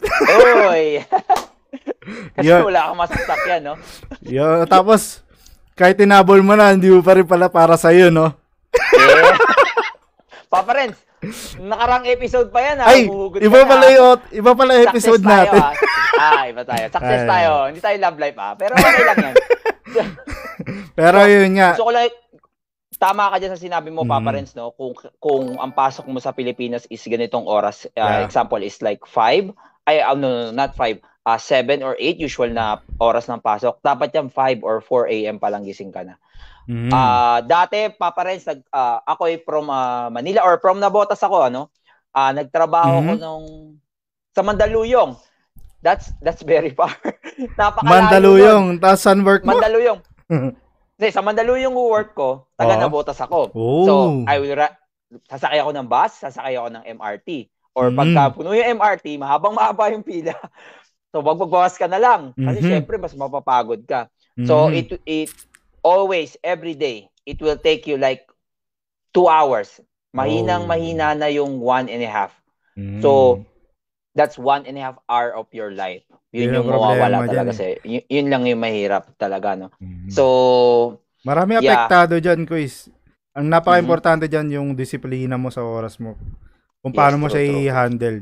Oy! 0.67 0.99
Kasi 2.35 2.43
Yun. 2.43 2.67
wala 2.67 2.91
kang 2.91 2.99
masasakyan, 2.99 3.61
no? 3.63 3.79
Yo, 4.19 4.67
tapos 4.67 5.23
kahit 5.77 5.95
tinabol 5.95 6.41
mo 6.41 6.57
na, 6.57 6.73
hindi 6.73 6.89
mo 6.89 6.99
pa 6.99 7.13
rin 7.13 7.23
pala 7.23 7.47
para 7.47 7.77
sa 7.77 7.93
iyo, 7.93 8.09
no? 8.09 8.33
Yeah. 8.91 9.37
Papa 10.51 10.71
Renz, 10.73 10.97
nakarang 11.59 12.07
episode 12.07 12.49
pa 12.49 12.59
yan, 12.61 12.77
ha? 12.79 12.85
Ay, 12.87 13.05
Humuhugot 13.05 13.39
iba 13.39 13.59
na, 13.59 13.67
pala 13.67 13.85
ha? 13.85 13.93
yung 13.93 14.17
iba 14.33 14.51
pala 14.53 14.71
yung 14.73 14.87
episode 14.89 15.21
tayo, 15.21 15.33
natin. 15.45 15.59
ha? 15.59 15.71
Ah, 16.17 16.43
iba 16.47 16.61
tayo. 16.63 16.85
Success 16.95 17.21
Ay. 17.21 17.29
tayo. 17.29 17.51
Hindi 17.67 17.79
tayo 17.79 17.97
love 17.99 18.17
life, 18.17 18.37
ha? 18.37 18.49
Pero 18.55 18.73
okay 18.73 19.03
lang 19.05 19.17
yan. 19.21 19.35
Pero 20.97 21.17
yun 21.23 21.51
nga, 21.53 21.69
Gusto 21.71 21.85
ko 21.85 21.93
lang, 21.93 22.09
tama 22.97 23.29
ka 23.29 23.37
dyan 23.37 23.53
sa 23.53 23.61
sinabi 23.61 23.89
mo, 23.91 24.01
Papa 24.01 24.23
Mhm. 24.23 24.33
Renz, 24.33 24.51
no? 24.53 24.73
Kung, 24.73 24.93
kung 25.17 25.59
ang 25.59 25.69
pasok 25.71 26.07
mo 26.07 26.17
sa 26.17 26.33
Pilipinas 26.33 26.87
is 26.87 27.03
ganitong 27.03 27.45
oras, 27.45 27.85
uh, 27.87 28.01
Yeah. 28.17 28.25
example 28.25 28.57
is 28.59 28.81
like 28.81 29.05
5, 29.05 29.53
ay, 29.85 30.01
uh, 30.01 30.15
no, 30.15 30.25
no, 30.25 30.39
no, 30.43 30.53
not 30.55 30.73
5, 30.73 30.97
uh, 31.27 31.35
7 31.35 31.83
or 31.83 31.99
8 31.99 32.15
usual 32.17 32.49
na 32.49 32.79
oras 32.97 33.27
ng 33.27 33.43
pasok. 33.43 33.83
Dapat 33.83 34.15
yan 34.15 34.27
5 34.31 34.63
or 34.63 34.79
4 34.79 35.11
a.m. 35.11 35.37
pa 35.37 35.51
lang 35.51 35.67
gising 35.67 35.91
ka 35.91 36.07
na. 36.07 36.15
mhm, 36.63 36.87
Ah, 36.89 37.39
dati 37.43 37.91
Papa 37.91 38.23
Renz, 38.23 38.47
nag 38.47 38.63
ah, 38.71 39.03
ako 39.03 39.27
ay 39.27 39.43
from 39.43 39.67
ah, 39.67 40.07
Manila 40.07 40.47
or 40.47 40.55
from 40.57 40.79
Nabotas 40.79 41.19
ako 41.19 41.51
ano. 41.51 41.67
Ah, 42.11 42.31
nagtrabaho 42.31 43.03
ko 43.03 43.11
Mhm. 43.13 43.19
nung 43.19 43.45
sa 44.31 44.41
Mandaluyong. 44.41 45.19
That's 45.79 46.15
that's 46.19 46.41
very 46.41 46.71
far. 46.79 46.95
Napakalayo. 47.53 47.85
Mandaluyong, 47.85 48.65
tapos 48.79 49.01
saan 49.03 49.21
work 49.21 49.43
mo? 49.43 49.53
Mandaluyong. 49.53 49.99
Hindi, 50.97 51.07
sa 51.13 51.21
Mandaluyong 51.21 51.75
work 51.77 52.17
ko, 52.17 52.49
taga 52.55 52.73
Oo. 52.73 52.81
Nabotas 52.81 53.19
ako. 53.21 53.53
Oh. 53.53 53.85
So, 53.85 53.93
I 54.25 54.41
will 54.41 54.57
ra- 54.57 54.73
sasakay 55.29 55.61
ako 55.61 55.71
ng 55.71 55.87
bus, 55.87 56.17
sasakay 56.17 56.57
ako 56.57 56.67
ng 56.73 56.83
MRT. 56.97 57.29
Or 57.77 57.93
Mm. 57.93 57.95
pagka 57.95 58.33
puno 58.33 58.57
yung 58.57 58.73
MRT, 58.73 59.21
mahabang 59.21 59.53
mahaba 59.53 59.93
yung 59.93 60.01
pila. 60.01 60.33
So, 61.09 61.23
wag 61.23 61.39
magbawas 61.39 61.79
ka 61.79 61.87
na 61.87 61.97
lang. 61.97 62.35
Kasi 62.35 62.59
Mhm. 62.61 62.67
syempre, 62.67 62.95
mas 62.99 63.15
mapapagod 63.15 63.83
ka. 63.87 64.11
So 64.45 64.69
Mhm. 64.69 64.73
it 64.77 64.87
it 65.09 65.29
always 65.81 66.37
every 66.45 66.77
day 66.77 67.09
it 67.25 67.41
will 67.41 67.57
take 67.57 67.89
you 67.89 67.97
like 67.97 68.21
two 69.11 69.25
hours. 69.25 69.81
Mahinang 70.13 70.65
Oh. 70.65 70.69
mahina 70.69 71.17
na 71.17 71.27
yung 71.27 71.57
one 71.57 71.89
and 71.89 72.05
a 72.05 72.09
half. 72.11 72.33
Mm. 72.77 73.01
So, 73.01 73.41
that's 74.13 74.37
one 74.37 74.65
and 74.69 74.77
a 74.77 74.83
half 74.93 74.97
hour 75.09 75.33
of 75.33 75.49
your 75.53 75.73
life. 75.73 76.05
Yun 76.33 76.53
Yun 76.53 76.61
yung 76.61 76.67
problema 76.69 77.09
mawawala 77.09 77.17
talaga 77.25 77.51
eh. 77.51 77.57
sa'yo. 77.57 77.75
Y- 77.85 78.07
yun 78.09 78.27
lang 78.29 78.43
yung 78.45 78.61
mahirap 78.61 79.09
talaga, 79.17 79.57
no? 79.57 79.67
Mm. 79.81 80.09
So, 80.09 80.23
Marami 81.25 81.59
Yeah. 81.59 81.89
apektado 81.89 82.21
dyan, 82.23 82.47
quiz. 82.47 82.87
Ang 83.35 83.51
napaka-importante 83.51 84.31
dyan 84.31 84.47
yung 84.47 84.69
disiplina 84.77 85.35
mo 85.35 85.51
sa 85.51 85.59
oras 85.59 85.99
mo. 85.99 86.15
Kung 86.79 86.93
Yes, 86.95 86.97
paano 86.97 87.15
mo 87.19 87.27
true, 87.27 87.35
siya 87.35 87.43
true. 87.43 87.61
i-handle. 87.67 88.17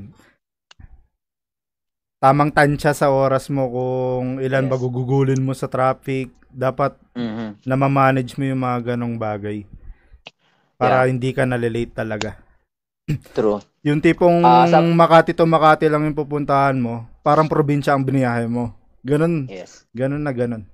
Tamang 2.25 2.49
tansya 2.49 2.89
sa 2.97 3.13
oras 3.13 3.53
mo 3.53 3.69
kung 3.69 4.41
ilan 4.41 4.65
Yes. 4.65 4.71
ba 4.73 4.81
gugugulin 4.81 5.45
mo 5.45 5.53
sa 5.53 5.69
traffic. 5.69 6.33
Dapat 6.49 6.97
mhm. 7.13 7.61
na 7.69 7.77
ma-manage 7.77 8.33
mo 8.33 8.49
yung 8.49 8.65
mga 8.65 8.97
ganong 8.97 9.13
bagay. 9.13 9.61
Para 10.73 11.05
hindi 11.05 11.29
ka 11.37 11.45
nalilate 11.45 11.93
talaga. 11.93 12.41
true. 13.37 13.61
Yung 13.85 14.01
tipong 14.01 14.41
Ah, 14.41 14.65
sa- 14.65 14.81
Makati 14.81 15.37
to 15.37 15.45
Makati 15.45 15.85
lang 15.85 16.01
yung 16.09 16.17
pupuntahan 16.17 16.73
mo, 16.73 17.05
parang 17.21 17.45
probinsya 17.45 17.93
ang 17.93 18.01
biniyahe 18.01 18.49
mo. 18.49 18.73
Ganun, 19.05 19.45
Yes. 19.45 19.85
ganun 19.93 20.25
na 20.25 20.33
ganun. 20.33 20.65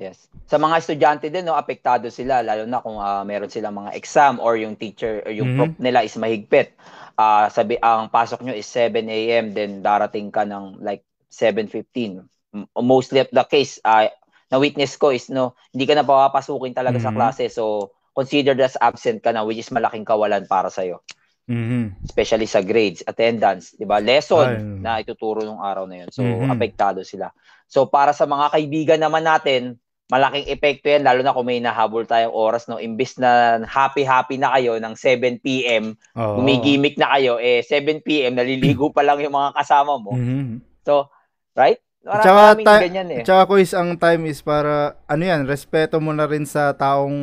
Yes. 0.00 0.32
Sa 0.48 0.56
mga 0.56 0.80
estudyante 0.80 1.28
din, 1.28 1.44
no, 1.44 1.60
apektado 1.60 2.08
sila, 2.08 2.40
lalo 2.40 2.64
na 2.64 2.80
kung 2.80 2.96
ah, 2.96 3.20
meron 3.20 3.52
silang 3.52 3.84
mga 3.84 3.92
exam 4.00 4.40
or 4.40 4.56
yung 4.56 4.80
teacher 4.80 5.20
or 5.28 5.30
yung 5.36 5.52
Mhm. 5.52 5.56
prof 5.60 5.72
nila 5.76 6.00
is 6.08 6.16
mahigpit. 6.16 6.72
Ah, 7.14 7.46
sabi, 7.46 7.78
ang 7.78 8.10
pasok 8.10 8.42
nyo 8.42 8.54
is 8.54 8.66
7 8.66 9.06
a.m. 9.38 9.54
then 9.54 9.78
darating 9.86 10.34
ka 10.34 10.42
ng 10.42 10.82
like 10.82 11.06
7.15. 11.30 12.26
M- 12.50 12.66
Mostly 12.74 13.22
of 13.22 13.30
the 13.30 13.46
case, 13.46 13.78
ah, 13.86 14.10
na 14.50 14.58
witness 14.58 14.98
ko 14.98 15.14
is 15.14 15.30
no, 15.30 15.54
hindi 15.70 15.86
ka 15.86 15.94
na 15.94 16.02
papapasukin 16.06 16.74
talaga 16.74 16.98
sa 16.98 17.10
Mhm. 17.10 17.16
klase. 17.16 17.46
So, 17.50 17.94
considered 18.14 18.58
as 18.62 18.74
absent 18.78 19.22
ka 19.22 19.30
na 19.30 19.46
which 19.46 19.62
is 19.62 19.70
malaking 19.70 20.06
kawalan 20.06 20.46
para 20.50 20.70
sa'yo. 20.70 21.02
Mhm. 21.46 22.02
Especially 22.02 22.46
sa 22.50 22.62
grades, 22.66 23.02
attendance, 23.06 23.74
'di 23.78 23.86
ba? 23.86 23.98
Lesson 24.02 24.58
Ay. 24.58 24.82
na 24.82 24.98
ituturo 25.02 25.42
nung 25.46 25.62
araw 25.62 25.86
na 25.86 26.02
'yon. 26.04 26.10
So, 26.10 26.22
Mhm. 26.22 26.50
apektado 26.50 27.00
sila. 27.06 27.30
So, 27.70 27.86
para 27.90 28.10
sa 28.14 28.26
mga 28.26 28.54
kaibigan 28.54 29.00
naman 29.02 29.22
natin, 29.26 29.78
malaking 30.12 30.46
epekto 30.52 30.92
'yan 30.92 31.04
lalo 31.04 31.24
na 31.24 31.32
kung 31.32 31.48
may 31.48 31.60
nahabol 31.60 32.04
tayong 32.04 32.34
oras 32.34 32.68
no. 32.68 32.76
Imbis 32.76 33.16
na 33.16 33.62
happy-happy 33.64 34.36
na 34.36 34.52
kayo 34.52 34.76
ng 34.76 34.94
7 34.96 35.40
PM, 35.40 35.96
Oo. 36.16 36.40
gumigimik 36.40 37.00
na 37.00 37.16
kayo 37.16 37.40
eh 37.40 37.64
7 37.64 38.04
PM 38.04 38.36
naliligo 38.36 38.92
pa 38.92 39.00
lang 39.00 39.20
yung 39.24 39.32
mga 39.34 39.56
kasama 39.56 39.96
mo. 39.96 40.12
Mhm. 40.12 40.60
So, 40.84 41.08
right? 41.56 41.80
Tsaka 42.04 42.60
ta- 42.60 42.84
ganyan 42.84 43.08
eh. 43.08 43.24
Tsaka 43.24 43.48
quiz, 43.48 43.72
ang 43.72 43.96
time 43.96 44.28
is 44.28 44.44
para, 44.44 45.00
ano 45.08 45.22
yan, 45.24 45.48
respeto 45.48 45.96
mo 46.04 46.12
na 46.12 46.28
rin 46.28 46.44
sa 46.44 46.76
taong 46.76 47.16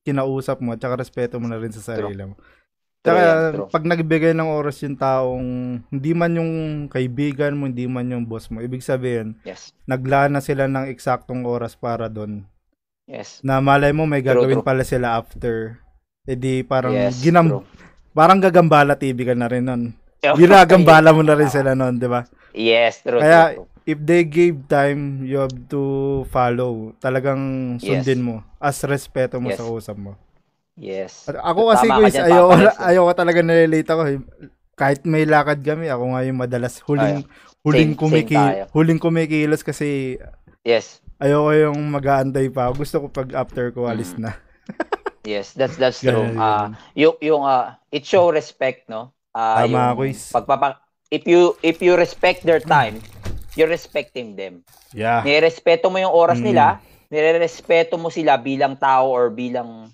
kinausap 0.00 0.64
mo, 0.64 0.72
tsaka 0.72 1.04
respeto 1.04 1.36
mo 1.36 1.44
na 1.44 1.60
rin 1.60 1.68
sa 1.68 1.84
sarili 1.84 2.24
mo. 2.24 2.40
True 3.00 3.16
true. 3.56 3.68
pag 3.72 3.88
nagbigay 3.88 4.36
ng 4.36 4.44
oras 4.44 4.84
yung 4.84 4.92
taong, 4.92 5.48
hindi 5.88 6.12
man 6.12 6.36
yung 6.36 6.52
kaibigan 6.92 7.56
mo, 7.56 7.64
hindi 7.64 7.88
man 7.88 8.12
yung 8.12 8.28
boss 8.28 8.52
mo, 8.52 8.60
ibig 8.60 8.84
sabihin, 8.84 9.40
Yes. 9.40 9.72
naglaan 9.88 10.36
na 10.36 10.44
sila 10.44 10.68
ng 10.68 10.92
eksaktong 10.92 11.48
oras 11.48 11.72
para 11.72 12.12
doon. 12.12 12.44
Yes. 13.08 13.40
Na 13.40 13.56
malay 13.58 13.96
mo, 13.96 14.04
may 14.04 14.20
True, 14.20 14.36
gagawin 14.36 14.60
true. 14.60 14.68
pala 14.68 14.84
sila 14.84 15.16
after. 15.16 15.80
E 16.28 16.36
di 16.36 16.60
parang, 16.60 16.92
yes. 16.92 17.24
ginam, 17.24 17.48
true. 17.48 17.64
parang 18.12 18.36
gagambala 18.36 18.92
TV 18.94 19.24
ka 19.24 19.32
na 19.32 19.48
rin 19.48 19.64
nun. 19.64 19.82
Ginagambala 20.38 21.16
mo 21.16 21.24
na 21.24 21.32
rin 21.32 21.48
sila 21.48 21.72
nun, 21.72 21.96
di 21.96 22.04
ba? 22.04 22.28
Yes, 22.52 23.00
true. 23.00 23.16
Kaya, 23.18 23.56
true, 23.56 23.64
true. 23.64 23.68
if 23.88 23.98
they 24.04 24.28
gave 24.28 24.68
time, 24.68 25.24
you 25.24 25.40
have 25.40 25.56
to 25.72 25.82
follow. 26.28 26.92
Talagang 27.00 27.40
Yes. 27.80 28.04
sundin 28.04 28.20
mo. 28.20 28.44
As 28.60 28.76
respeto 28.84 29.40
mo 29.40 29.48
Yes. 29.48 29.56
sa 29.56 29.64
usap 29.64 29.96
mo. 29.96 30.20
Yes. 30.80 31.28
At 31.28 31.36
ako 31.38 31.60
kasi, 31.68 31.84
Tama 31.84 31.92
ka 31.92 32.02
guys, 32.02 32.16
Papa 32.16 32.56
Rex, 32.56 32.72
eh. 32.72 32.88
ayoko 32.88 33.12
talaga 33.12 33.40
nalilate 33.42 33.84
ako. 33.86 34.02
eh. 34.06 34.18
Kahit 34.72 35.00
may 35.04 35.22
lakad 35.22 35.60
kami, 35.60 35.86
ako 35.86 36.04
nga 36.10 36.24
yung 36.24 36.40
madalas 36.40 36.80
huling, 36.80 37.20
huling, 37.60 37.92
Same- 37.92 38.00
same 38.00 38.00
kumiki, 38.00 38.32
tayo. 38.34 38.64
huling 38.72 38.96
kumikilos 38.96 39.60
kasi 39.60 40.16
Yes. 40.62 41.04
ayoko 41.16 41.52
yung 41.52 41.76
mag-aantay 41.86 42.48
pa. 42.48 42.72
Gusto 42.72 42.96
ko 42.98 43.06
pag 43.06 43.28
after 43.34 43.68
ko, 43.70 43.84
alis 43.86 44.16
Mm. 44.16 44.24
na. 44.24 44.32
Yes, 45.22 45.52
that's 45.52 45.76
that's 45.76 46.00
true. 46.00 46.32
Ah, 46.34 46.72
ganun. 46.72 46.80
yung 46.96 47.14
yung 47.20 47.42
ah, 47.44 47.76
it 47.86 48.02
show 48.02 48.32
respect, 48.32 48.88
no? 48.88 49.12
Ah, 49.30 49.62
Tama, 49.62 49.92
yung 49.92 49.96
Kuis. 50.00 50.32
pagpapa 50.32 50.80
if 51.12 51.28
you 51.28 51.52
if 51.60 51.78
you 51.78 51.92
respect 51.92 52.40
their 52.40 52.56
time, 52.58 53.04
you're 53.52 53.68
respecting 53.68 54.32
them. 54.32 54.64
Yeah. 54.90 55.20
Nirespeto 55.20 55.92
mo 55.92 56.00
yung 56.00 56.08
oras 56.10 56.40
Mm. 56.40 56.46
nila, 56.46 56.80
nirerespeto 57.12 57.94
mo 57.94 58.08
sila 58.08 58.40
bilang 58.40 58.74
tao 58.74 59.12
or 59.12 59.28
bilang 59.28 59.92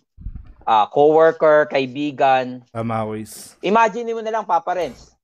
ah, 0.66 0.86
coworker, 0.86 1.64
kaibigan. 1.66 2.66
Tama, 2.68 3.06
Kuis. 3.06 3.54
Imagine 3.62 4.10
mo 4.10 4.20
na 4.20 4.28
lang, 4.30 4.44
Papa 4.44 4.74
Renz, 4.74 5.14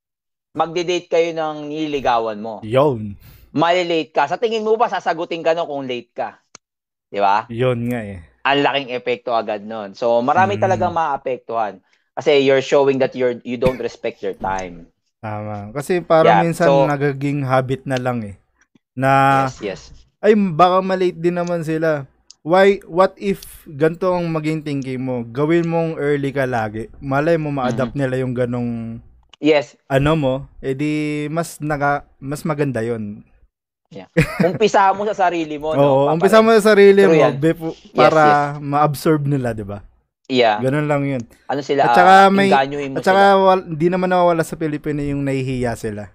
magde-date 0.53 1.11
kayo 1.11 1.31
ng 1.31 1.67
nililigawan 1.67 2.39
mo. 2.39 2.63
Yun. 2.63 3.19
Malilate 3.51 4.15
ka. 4.15 4.25
Sa 4.25 4.39
tingin 4.39 4.63
mo 4.63 4.79
ba, 4.79 4.87
sasagutin 4.87 5.43
ka 5.43 5.53
no 5.53 5.67
kung 5.67 5.85
late 5.85 6.15
ka? 6.15 6.41
Di 7.09 7.19
ba? 7.19 7.45
Yun 7.51 7.91
nga 7.91 8.01
eh. 8.01 8.21
ang 8.43 8.59
laking 8.59 8.91
epekto 8.91 9.31
agad 9.31 9.63
nun. 9.63 9.95
So, 9.95 10.19
marami 10.19 10.59
Mm. 10.59 10.63
talagang 10.63 10.91
maapektuhan. 10.91 11.79
Kasi 12.11 12.43
you're 12.43 12.59
showing 12.59 12.99
that 12.99 13.15
you're 13.15 13.39
you 13.43 13.55
don't 13.55 13.79
respect 13.79 14.19
your 14.19 14.35
time. 14.35 14.91
Tama. 15.23 15.71
Kasi 15.71 16.03
parang 16.03 16.43
Yeah, 16.43 16.43
minsan 16.43 16.67
so- 16.67 16.83
nagaging 16.85 17.47
habit 17.47 17.87
na 17.87 17.97
lang 17.97 18.19
eh. 18.27 18.35
Na, 18.93 19.47
yes, 19.47 19.63
yes. 19.63 19.83
ay 20.19 20.35
baka 20.35 20.83
malate 20.83 21.15
din 21.15 21.33
naman 21.33 21.63
sila. 21.63 22.03
Why, 22.43 22.83
what 22.85 23.15
if 23.17 23.39
ganito 23.65 24.11
ang 24.11 24.27
maging 24.29 24.61
thinking 24.61 24.99
mo? 24.99 25.23
Gawin 25.23 25.63
mong 25.63 25.95
early 25.95 26.35
ka 26.35 26.43
lagi. 26.43 26.91
Malay 26.99 27.39
mo 27.39 27.55
ma-adapt 27.55 27.95
Mm-hmm. 27.95 28.03
nila 28.03 28.15
yung 28.19 28.35
ganong 28.35 28.73
Yes. 29.39 29.75
ano 29.87 30.15
mo, 30.15 30.35
edi 30.59 31.27
mas 31.27 31.59
naga, 31.59 32.03
mas 32.17 32.43
maganda 32.43 32.79
yon. 32.79 33.23
Umpisa 34.41 34.91
mo 34.91 35.03
sa 35.05 35.15
sarili 35.17 35.55
mo, 35.55 35.75
no? 35.75 35.83
Oo, 35.83 36.03
Papa 36.05 36.15
umpisa 36.17 36.39
mo 36.39 36.51
sa 36.53 36.63
sarili 36.65 37.03
True 37.03 37.11
mo 37.11 37.15
yan. 37.21 37.35
befo- 37.37 37.79
Yes, 37.85 37.95
para 37.95 38.23
ma-absorb 38.59 39.23
nila, 39.23 39.51
'di 39.51 39.63
ba? 39.63 39.83
Yeah. 40.27 40.59
Ganun 40.59 40.87
lang 40.87 41.03
'yun. 41.05 41.23
Ano 41.45 41.61
sila, 41.61 41.85
At 41.85 41.95
saka 41.95 42.15
ah, 42.23 42.29
may- 42.29 42.51
At 42.51 42.67
saka 43.03 43.23
sila. 43.29 43.37
wal, 43.37 43.61
hindi 43.69 43.87
naman 43.87 44.09
nawawala 44.09 44.43
sa 44.43 44.55
Pilipino 44.55 44.99
yung 44.99 45.23
nahihiya 45.23 45.75
sila. 45.75 46.11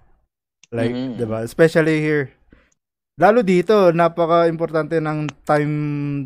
Like, 0.68 0.92
Mhm. 0.92 1.16
'di 1.16 1.24
ba? 1.24 1.40
Especially 1.40 2.00
here. 2.00 2.32
Lalo 3.18 3.42
dito, 3.42 3.90
napaka-importante 3.90 5.02
ng 5.02 5.26
time 5.42 5.74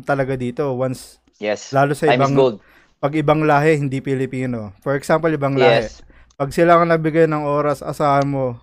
talaga 0.05 0.37
dito. 0.37 0.69
Once 0.77 1.17
Yes. 1.41 1.73
lalo 1.73 1.97
sa 1.97 2.07
Time 2.07 2.21
ibang 2.21 2.33
gold. 2.37 2.55
pag 3.01 3.17
ibang 3.17 3.41
lahi 3.43 3.75
hindi 3.75 3.99
Pilipino. 3.99 4.71
For 4.79 4.93
example, 4.93 5.33
ibang 5.33 5.57
lahi. 5.57 5.89
Yes. 5.89 6.05
Pag 6.37 6.53
sila 6.53 6.77
ang 6.77 6.87
nabigay 6.87 7.25
ng 7.25 7.43
oras, 7.43 7.81
asahan 7.81 8.29
mo, 8.29 8.61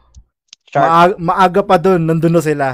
maaga, 0.72 1.14
maaga 1.18 1.60
pa 1.60 1.76
doon, 1.76 2.06
nandun 2.06 2.38
na 2.38 2.42
sila. 2.42 2.68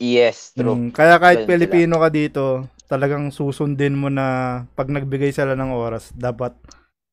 yes, 0.00 0.56
true. 0.56 0.72
Mm, 0.72 0.96
kaya 0.96 1.20
kahit 1.20 1.44
sila. 1.44 1.50
Pilipino 1.52 2.00
ka 2.00 2.08
dito, 2.08 2.44
talagang 2.88 3.28
susundin 3.30 3.92
mo 3.94 4.08
na 4.08 4.26
pag 4.72 4.88
nagbigay 4.88 5.28
sila 5.30 5.52
ng 5.52 5.70
oras, 5.70 6.08
dapat 6.16 6.56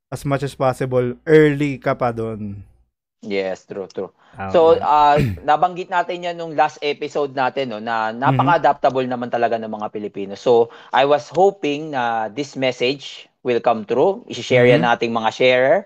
as 0.08 0.24
much 0.24 0.48
as 0.48 0.56
possible, 0.56 1.20
early 1.28 1.76
ka 1.78 1.94
pa 1.94 2.16
doon. 2.16 2.64
Yes, 3.26 3.66
true, 3.66 3.90
true. 3.90 4.14
Ah, 4.38 4.54
So, 4.54 4.78
uh, 4.78 5.18
nabanggit 5.50 5.90
natin 5.90 6.22
yan 6.22 6.38
nung 6.38 6.54
last 6.54 6.78
episode 6.86 7.34
natin, 7.34 7.74
no, 7.74 7.82
na 7.82 8.14
napaka-adaptable 8.14 9.10
naman 9.10 9.34
talaga 9.34 9.58
ng 9.58 9.70
mga 9.70 9.90
Pilipino. 9.90 10.34
So, 10.38 10.70
I 10.94 11.02
was 11.10 11.34
hoping 11.34 11.98
na 11.98 12.30
this 12.30 12.54
message 12.54 13.26
will 13.42 13.58
come 13.58 13.90
true. 13.90 14.22
I-share 14.30 14.70
yan 14.70 14.86
Mhm. 14.86 14.90
nating 14.94 15.12
mga 15.18 15.30
sharer. 15.34 15.78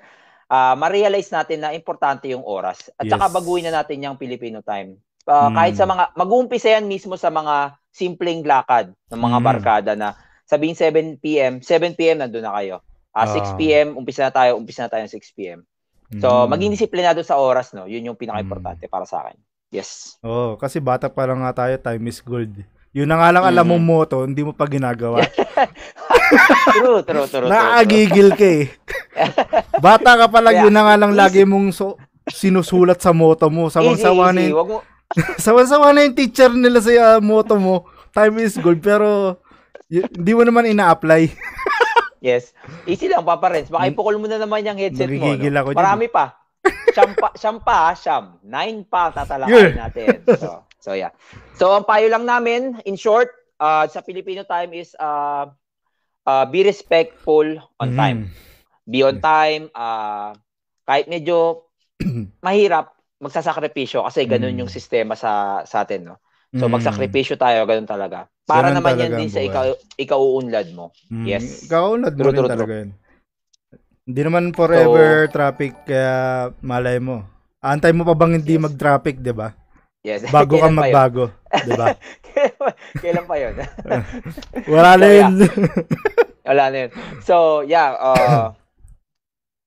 Uh, 0.52 0.76
ma-realize 0.76 1.32
natin 1.32 1.64
na 1.64 1.72
importante 1.72 2.28
yung 2.28 2.44
oras. 2.44 2.92
At 3.00 3.08
saka 3.08 3.32
Yes. 3.32 3.36
baguhin 3.40 3.64
na 3.72 3.80
natin 3.80 4.04
yung 4.04 4.20
Filipino 4.20 4.60
time. 4.60 5.00
Uh, 5.24 5.48
Mm. 5.48 5.56
Kahit 5.56 5.76
sa 5.80 5.88
mga, 5.88 6.04
mag-uumpisa 6.20 6.68
yan 6.76 6.84
mismo 6.92 7.16
sa 7.16 7.32
mga 7.32 7.80
simpleng 7.96 8.44
lakad 8.44 8.92
ng 9.08 9.22
mga 9.22 9.38
Mm. 9.40 9.46
barkada 9.48 9.92
na 9.96 10.20
sabihin 10.44 10.76
7 10.76 11.16
p.m., 11.16 11.64
7 11.64 11.96
p.m. 11.96 12.20
nandun 12.20 12.44
na 12.44 12.52
kayo. 12.60 12.84
Ah, 13.16 13.24
6 13.24 13.48
Ah. 13.48 13.56
p.m., 13.56 13.96
umpisa 13.96 14.28
na 14.28 14.34
tayo, 14.36 14.60
umpisa 14.60 14.84
na 14.84 14.92
tayo 14.92 15.08
ng 15.08 15.14
6 15.16 15.32
p.m. 15.32 15.64
So, 16.14 16.28
Mm. 16.44 16.48
maging 16.50 16.72
disiplinado 16.74 17.22
sa 17.22 17.38
oras, 17.38 17.72
no? 17.72 17.86
Yun 17.86 18.04
yung 18.06 18.20
pinaka-importante 18.20 18.84
para 18.86 19.06
sa 19.06 19.24
akin. 19.24 19.40
Yes. 19.70 20.20
Oo, 20.20 20.56
kasi 20.56 20.78
bata 20.78 21.08
pa 21.08 21.24
lang 21.24 21.40
nga 21.40 21.56
tayo, 21.58 21.78
time 21.78 22.04
is 22.06 22.20
gold. 22.20 22.52
Yun 22.92 23.08
na 23.08 23.16
nga 23.16 23.32
lang 23.32 23.46
alam 23.46 23.64
Mhm. 23.64 23.72
mong 23.72 23.86
moto, 23.86 24.16
hindi 24.22 24.42
mo 24.42 24.52
pa 24.52 24.68
ginagawa. 24.68 25.24
True, 26.74 27.00
true, 27.02 27.24
true. 27.26 27.48
Naagigil 27.48 28.32
ka 28.34 28.48
eh. 28.54 28.66
Bata 29.84 30.16
ka 30.18 30.28
pa 30.28 30.40
lang, 30.40 30.56
Kaya, 30.58 30.64
yun 30.66 30.74
na 30.74 30.84
nga 30.86 30.96
lang 30.98 31.12
easy. 31.12 31.20
lagi 31.20 31.42
mong 31.44 31.72
so, 31.72 31.96
sinusulat 32.28 33.00
sa 33.00 33.12
moto 33.12 33.48
mo. 33.48 33.68
Sawang-sawa 33.68 34.32
na 34.32 34.42
yung, 34.42 34.56
mo, 34.58 34.78
sawa-sawa 35.40 35.92
na 35.92 36.04
yung 36.04 36.16
teacher 36.16 36.48
nila 36.50 36.80
sa 36.80 36.92
ah, 36.92 37.20
moto 37.20 37.56
mo. 37.56 37.76
Time 38.12 38.40
is 38.40 38.56
gold, 38.56 38.80
pero 38.80 39.40
y- 39.88 40.04
hindi 40.06 40.32
mo 40.32 40.44
naman 40.44 40.68
ina-apply. 40.68 41.24
Yes. 42.22 42.54
Easy 42.86 43.10
lang, 43.10 43.26
Papa 43.26 43.50
Renz. 43.50 43.68
Baka 43.68 43.90
ipukol 43.90 44.16
mo 44.16 44.30
na 44.30 44.38
naman 44.38 44.64
yung 44.64 44.78
headset 44.78 45.10
mo. 45.10 45.28
Nagigigil 45.28 45.52
No? 45.52 45.60
ako 45.60 45.70
dyan. 45.74 45.80
Marami 45.82 46.06
pa. 46.08 46.26
Siyam 46.88 47.12
pa, 47.14 47.28
siyam 47.34 47.58
pa, 47.60 47.78
siyam. 47.94 48.24
Nine 48.42 48.86
pa 48.86 49.10
tatalakayin 49.10 49.74
Yeah. 49.74 49.82
natin. 49.82 50.08
So, 50.38 50.50
so, 50.78 50.90
yeah. 50.94 51.12
So, 51.54 51.74
ang 51.74 51.84
payo 51.84 52.06
lang 52.06 52.24
namin, 52.24 52.78
in 52.84 52.96
short, 52.96 53.28
uh, 53.58 53.84
sa 53.86 54.00
Filipino 54.00 54.44
time 54.44 54.72
is 54.72 54.94
uh, 54.96 55.50
uh, 56.24 56.46
be 56.46 56.62
respectful 56.62 57.48
on 57.78 57.90
Mhm. 57.92 57.98
time. 57.98 58.20
be 58.84 59.02
on 59.02 59.18
time, 59.18 59.70
uh, 59.72 60.34
kahit 60.84 61.06
medyo 61.08 61.70
mahirap, 62.42 62.92
magsasakripisyo 63.22 64.02
kasi 64.02 64.26
ganun 64.26 64.52
Mm. 64.52 64.60
yung 64.60 64.72
sistema 64.72 65.14
sa 65.14 65.62
sa 65.64 65.86
atin, 65.86 66.10
no? 66.10 66.18
So 66.52 66.66
Mm. 66.66 66.74
magsakripisyo 66.76 67.38
tayo, 67.38 67.64
ganun 67.64 67.86
talaga. 67.86 68.26
Para 68.52 68.70
naman 68.72 68.92
yan 68.94 69.00
talaga 69.08 69.20
din 69.20 69.30
sa 69.30 69.40
buhay. 69.40 69.48
ikaw 69.50 69.66
ikauunlad 69.96 70.68
mo. 70.76 70.86
Mm, 71.08 71.26
Yes. 71.26 71.46
Kaunad 71.68 72.14
mo 72.14 72.22
True, 72.22 72.32
rin 72.32 72.40
true, 72.42 72.52
talaga 72.52 72.74
yun. 72.76 72.92
Hindi 74.02 74.22
naman 74.28 74.44
forever 74.52 75.30
traffic 75.30 75.72
kaya 75.86 76.16
malay 76.60 76.98
mo. 76.98 77.24
Antay 77.62 77.94
mo 77.94 78.02
pa 78.04 78.18
bang 78.18 78.42
hindi 78.42 78.58
Yes. 78.58 78.64
mag-traffic, 78.66 79.22
'di 79.22 79.34
ba? 79.34 79.54
Yes. 80.02 80.26
Bago 80.36 80.58
ka 80.58 80.68
magbago, 80.68 81.30
'di 81.54 81.74
ba? 81.78 81.94
Kailan 83.04 83.26
pa 83.30 83.36
yun? 83.38 83.54
Wala 84.74 84.98
na 84.98 85.06
So, 85.06 85.14
yun. 85.14 85.34
Wala 86.42 86.64
na 86.68 86.78
yun. 86.78 86.92
So, 87.22 87.36
yeah. 87.64 87.94
Uh, 87.96 88.50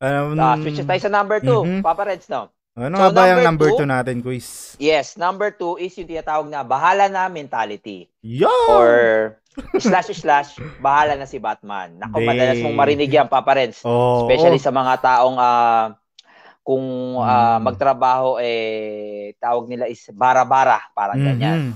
Um, 0.04 0.36
uh, 0.36 0.52
switch 0.60 0.84
tayo 0.84 1.00
sa 1.00 1.08
number 1.08 1.40
2. 1.40 1.64
Mhm. 1.64 1.80
Papa 1.80 2.04
Reds, 2.04 2.28
no? 2.28 2.52
Ano 2.74 2.98
So, 2.98 3.06
nga 3.06 3.10
ba 3.14 3.30
yung 3.30 3.46
number 3.46 3.70
number 3.70 3.78
two? 3.78 3.86
2 3.86 3.94
natin, 3.94 4.16
quiz? 4.18 4.74
Yes, 4.82 5.14
number 5.14 5.54
2 5.54 5.78
is 5.78 5.94
yung 5.94 6.10
tinatawag 6.10 6.50
na 6.50 6.66
bahala 6.66 7.06
na 7.06 7.30
mentality. 7.30 8.10
Yo! 8.18 8.50
Or 8.66 9.38
slash 9.78 10.10
slash, 10.18 10.58
bahala 10.82 11.14
na 11.14 11.22
si 11.22 11.38
Batman. 11.38 11.94
Naku, 11.94 12.18
Hindi. 12.18 12.28
madalas 12.34 12.58
mong 12.58 12.74
marinig 12.74 13.14
yan, 13.14 13.30
Papa 13.30 13.54
Reds. 13.54 13.86
Oh, 13.86 14.26
Especially 14.26 14.58
oh. 14.58 14.66
sa 14.66 14.74
mga 14.74 14.94
taong 14.98 15.38
ah, 15.38 15.94
kung 16.66 16.82
Mm. 17.14 17.62
magtrabaho, 17.62 18.42
eh, 18.42 19.38
tawag 19.38 19.70
nila 19.70 19.86
is 19.86 20.02
bara-bara. 20.10 20.82
Parang 20.98 21.22
ganyan. 21.22 21.70
Mhm. 21.70 21.74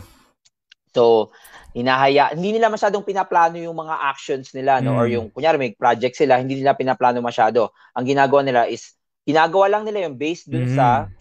So, 0.90 1.30
hinahaya, 1.78 2.34
hindi 2.34 2.58
nila 2.58 2.66
masyadong 2.66 3.06
pinaplano 3.06 3.54
yung 3.54 3.76
mga 3.76 3.94
actions 4.02 4.50
nila, 4.50 4.82
no? 4.82 4.96
Mm. 4.96 4.98
Or 4.98 5.06
yung, 5.06 5.26
kunyari, 5.30 5.62
may 5.62 5.70
project 5.78 6.18
sila, 6.18 6.42
hindi 6.42 6.58
nila 6.58 6.74
pinaplano 6.74 7.22
masyado. 7.22 7.70
Ang 7.94 8.11
ginagawa 8.11 8.42
nila 8.42 8.66
is, 8.66 8.97
ginagawa 9.28 9.68
lang 9.68 9.84
nila 9.84 10.08
yung 10.08 10.16
based 10.16 10.48
dun 10.48 10.64
Mhm. 10.64 10.74
sa, 10.74 11.12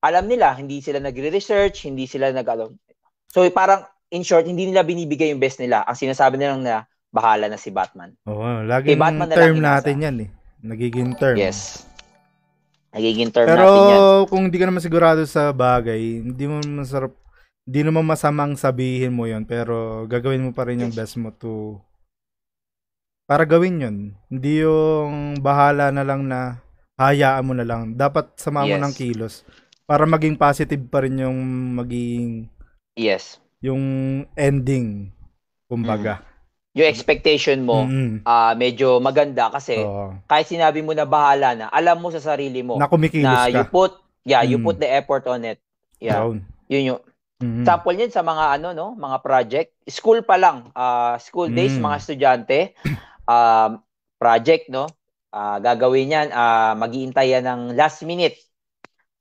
alam 0.00 0.24
nila, 0.24 0.56
hindi 0.56 0.80
sila 0.80 0.96
nagre-research, 0.96 1.84
hindi 1.84 2.08
sila 2.08 2.32
nag, 2.32 2.48
ano. 2.48 2.72
So, 3.28 3.44
parang, 3.52 3.84
in 4.08 4.24
short, 4.24 4.48
hindi 4.48 4.64
nila 4.64 4.80
binibigay 4.80 5.28
yung 5.28 5.42
best 5.42 5.60
nila. 5.60 5.84
Ang 5.84 5.98
sinasabi 5.98 6.40
nila 6.40 6.56
na, 6.56 6.76
bahala 7.12 7.48
na 7.48 7.60
si 7.60 7.68
Batman. 7.68 8.12
Oo, 8.24 8.64
laging 8.64 8.96
Kay 8.96 9.00
Batman 9.00 9.28
na 9.28 9.36
term 9.36 9.56
natin 9.60 9.96
yan 10.00 10.16
eh. 10.24 10.30
Nagiging 10.64 11.12
term. 11.16 11.36
Yes. 11.36 11.84
Nagiging 12.92 13.28
term 13.32 13.44
Pero 13.48 13.60
natin 13.60 13.82
yan. 13.92 14.00
kung 14.28 14.42
hindi 14.48 14.56
ka 14.56 14.66
naman 14.68 14.80
sigurado 14.84 15.20
sa 15.28 15.52
bagay, 15.52 16.24
hindi 16.24 16.44
mo 16.48 16.60
masarap, 16.64 17.12
hindi 17.68 17.80
naman 17.84 18.04
masamang 18.08 18.52
sabihin 18.56 19.12
mo 19.12 19.26
yon 19.26 19.42
pero 19.44 20.06
gagawin 20.06 20.44
mo 20.44 20.50
pa 20.54 20.64
rin 20.70 20.80
yung 20.80 20.94
best 20.94 21.18
mo 21.18 21.34
to 21.34 21.82
para 23.26 23.42
gawin 23.42 23.82
yon 23.82 23.96
Hindi 24.30 24.62
yung 24.62 25.42
bahala 25.42 25.90
na 25.90 26.06
lang 26.06 26.30
na 26.30 26.62
hayaan 26.96 27.44
mo 27.44 27.52
na 27.52 27.64
lang. 27.64 27.94
Dapat 27.94 28.36
sama 28.36 28.64
mo 28.64 28.72
Yes. 28.72 28.82
ng 28.82 28.94
kilos 28.94 29.34
para 29.84 30.02
maging 30.04 30.34
positive 30.34 30.82
pa 30.88 31.04
rin 31.04 31.20
yung 31.20 31.38
maging 31.76 32.48
Yes. 32.96 33.38
yung 33.60 33.84
ending 34.34 35.12
kumbaga. 35.68 36.24
Yung 36.76 36.88
expectation 36.88 37.64
mo, 37.64 37.88
Mm-mm. 37.88 38.20
ah 38.22 38.52
medyo 38.52 39.00
maganda 39.00 39.48
kasi 39.48 39.80
Oo. 39.80 40.12
kahit 40.28 40.44
sinabi 40.44 40.84
mo 40.84 40.92
na 40.92 41.08
bahala 41.08 41.56
na, 41.56 41.66
alam 41.72 41.96
mo 41.96 42.12
sa 42.12 42.20
sarili 42.20 42.60
mo 42.60 42.76
na 42.76 42.84
kumikilos 42.84 43.24
na 43.24 43.48
you 43.48 43.64
put, 43.64 43.96
yeah, 44.28 44.44
you 44.44 44.60
Mm. 44.60 44.64
put 44.64 44.76
the 44.76 44.88
effort 44.88 45.24
on 45.24 45.40
it. 45.42 45.56
Yeah. 45.96 46.20
Down. 46.20 46.44
Yun 46.68 46.82
yung 46.92 47.00
Mhm. 47.40 47.64
sample 47.64 47.96
niyan 47.96 48.12
sa 48.12 48.20
mga 48.20 48.60
ano 48.60 48.76
no, 48.76 48.92
mga 48.92 49.18
project. 49.20 49.70
School 49.88 50.20
pa 50.20 50.36
lang, 50.36 50.68
ah 50.72 51.16
school 51.16 51.48
days 51.48 51.76
Mm. 51.76 51.84
mga 51.84 51.96
estudyante, 51.96 52.58
um 53.28 53.80
project 54.16 54.68
no. 54.68 54.84
Ah 55.36 55.60
gagawin 55.60 56.08
niyan, 56.08 56.28
ah 56.32 56.72
mag-iintay 56.72 57.36
yan 57.36 57.44
ng 57.44 57.62
last 57.76 58.00
minute. 58.08 58.40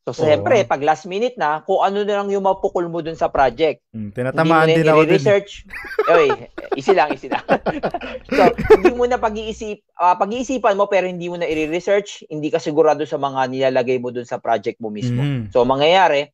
So 0.08 0.16
siyempre, 0.16 0.64
pag 0.64 0.80
last 0.80 1.04
minute 1.12 1.36
na, 1.36 1.60
kung 1.68 1.84
ano 1.84 2.08
na 2.08 2.24
lang 2.24 2.32
yung 2.32 2.48
mapukul 2.48 2.88
mo 2.88 3.04
dun 3.04 3.20
sa 3.20 3.28
project. 3.28 3.84
Mm, 3.92 4.16
tinatamaan 4.16 4.72
na 4.72 4.76
din 4.80 4.88
ako 4.88 5.02
research 5.12 5.68
Oy, 6.06 6.46
easy 6.78 6.94
lang, 6.94 7.10
easy 7.18 7.26
lang. 7.26 7.42
so, 8.38 8.54
hindi 8.78 8.94
mo 8.94 9.10
na 9.10 9.18
pag-iisip, 9.18 9.82
ah, 9.98 10.14
pag-iisipan 10.14 10.78
mo 10.78 10.86
pero 10.86 11.10
hindi 11.10 11.26
mo 11.26 11.34
na 11.34 11.50
i-research, 11.50 12.30
hindi 12.30 12.54
ka 12.54 12.62
sigurado 12.62 13.02
sa 13.10 13.18
mga 13.18 13.50
nilalagay 13.50 13.98
mo 13.98 14.14
dun 14.14 14.26
sa 14.26 14.38
project 14.38 14.78
mo 14.78 14.94
mismo. 14.94 15.26
Mhm. 15.26 15.50
So, 15.50 15.66
ang 15.66 15.74
mangyayari, 15.74 16.30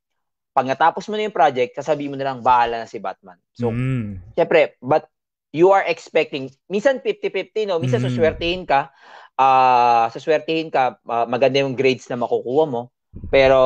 pag 0.52 0.68
natapos 0.68 1.08
mo 1.08 1.16
na 1.16 1.24
yung 1.24 1.36
project, 1.36 1.80
sasabihin 1.80 2.12
mo 2.12 2.18
na 2.20 2.28
lang, 2.28 2.44
bahala 2.44 2.84
na 2.84 2.88
si 2.90 3.00
Batman. 3.00 3.40
So, 3.56 3.72
Mhm. 3.72 4.36
syempre, 4.36 4.76
but 4.84 5.08
you 5.56 5.72
are 5.72 5.88
expecting, 5.88 6.52
minsan 6.68 7.00
50-50, 7.00 7.64
no? 7.64 7.80
Minsan 7.80 8.04
Mm. 8.04 8.12
suswertihin 8.12 8.64
ka, 8.68 8.92
ah 9.38 10.08
suswertihin 10.12 10.72
ka, 10.74 10.98
ah, 11.08 11.28
maganda 11.28 11.62
yung 11.62 11.76
grades 11.76 12.08
na 12.10 12.20
makukuha 12.20 12.66
mo. 12.68 12.82
Pero, 13.28 13.60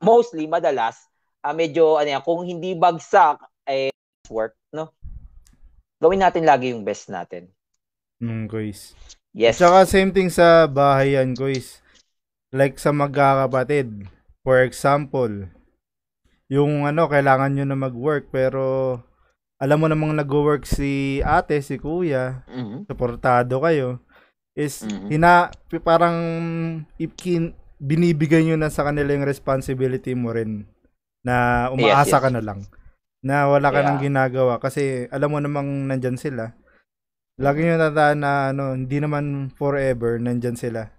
mostly, 0.00 0.48
madalas, 0.48 0.96
ah, 1.44 1.52
medyo, 1.52 2.00
ano 2.00 2.08
yan, 2.08 2.24
kung 2.24 2.42
hindi 2.44 2.72
bagsak, 2.72 3.40
eh, 3.68 3.92
work, 4.32 4.56
no? 4.72 4.92
Gawin 6.00 6.24
natin 6.24 6.42
lagi 6.48 6.72
yung 6.74 6.82
best 6.82 7.12
natin. 7.12 7.46
Mm, 8.18 8.48
guys. 8.50 8.96
Yes. 9.34 9.58
Tsaka 9.58 9.86
same 9.86 10.10
thing 10.10 10.28
sa 10.28 10.66
bahay 10.66 11.14
yan, 11.14 11.34
guys. 11.36 11.78
Like 12.52 12.76
sa 12.76 12.92
magkakapatid. 12.92 14.08
For 14.42 14.60
example, 14.66 15.48
yung 16.50 16.84
ano, 16.84 17.08
kailangan 17.08 17.54
nyo 17.54 17.64
na 17.64 17.78
mag-work 17.78 18.28
pero 18.28 18.98
alam 19.62 19.78
mo 19.78 19.86
namang 19.86 20.18
nag-work 20.18 20.66
si 20.66 21.22
ate, 21.22 21.62
si 21.62 21.78
kuya, 21.78 22.42
Mhm. 22.50 22.90
supportado 22.90 23.62
kayo, 23.62 24.02
is 24.52 24.84
Mhm. 24.84 25.08
hina, 25.08 25.48
parang 25.80 26.16
ikin, 26.96 27.56
binibigay 27.82 28.46
nyo 28.46 28.54
na 28.54 28.70
sa 28.70 28.86
kanila 28.86 29.10
yung 29.10 29.26
responsibility 29.26 30.14
mo 30.14 30.30
rin 30.30 30.62
na 31.26 31.66
umaasa 31.72 32.06
Yes, 32.06 32.14
yes. 32.14 32.22
ka 32.22 32.30
na 32.30 32.42
lang 32.42 32.60
na 33.22 33.46
wala 33.50 33.70
ka 33.70 33.82
Yeah. 33.82 33.86
nang 33.86 34.02
ginagawa 34.02 34.58
kasi 34.58 35.06
alam 35.10 35.30
mo 35.30 35.38
namang 35.38 35.86
nandyan 35.86 36.18
sila. 36.18 36.54
Lagi 37.38 37.64
nyo 37.64 37.78
tataan 37.78 38.18
na 38.22 38.50
ano, 38.50 38.74
hindi 38.74 38.98
naman 38.98 39.50
forever 39.54 40.18
nandyan 40.18 40.58
sila. 40.58 40.90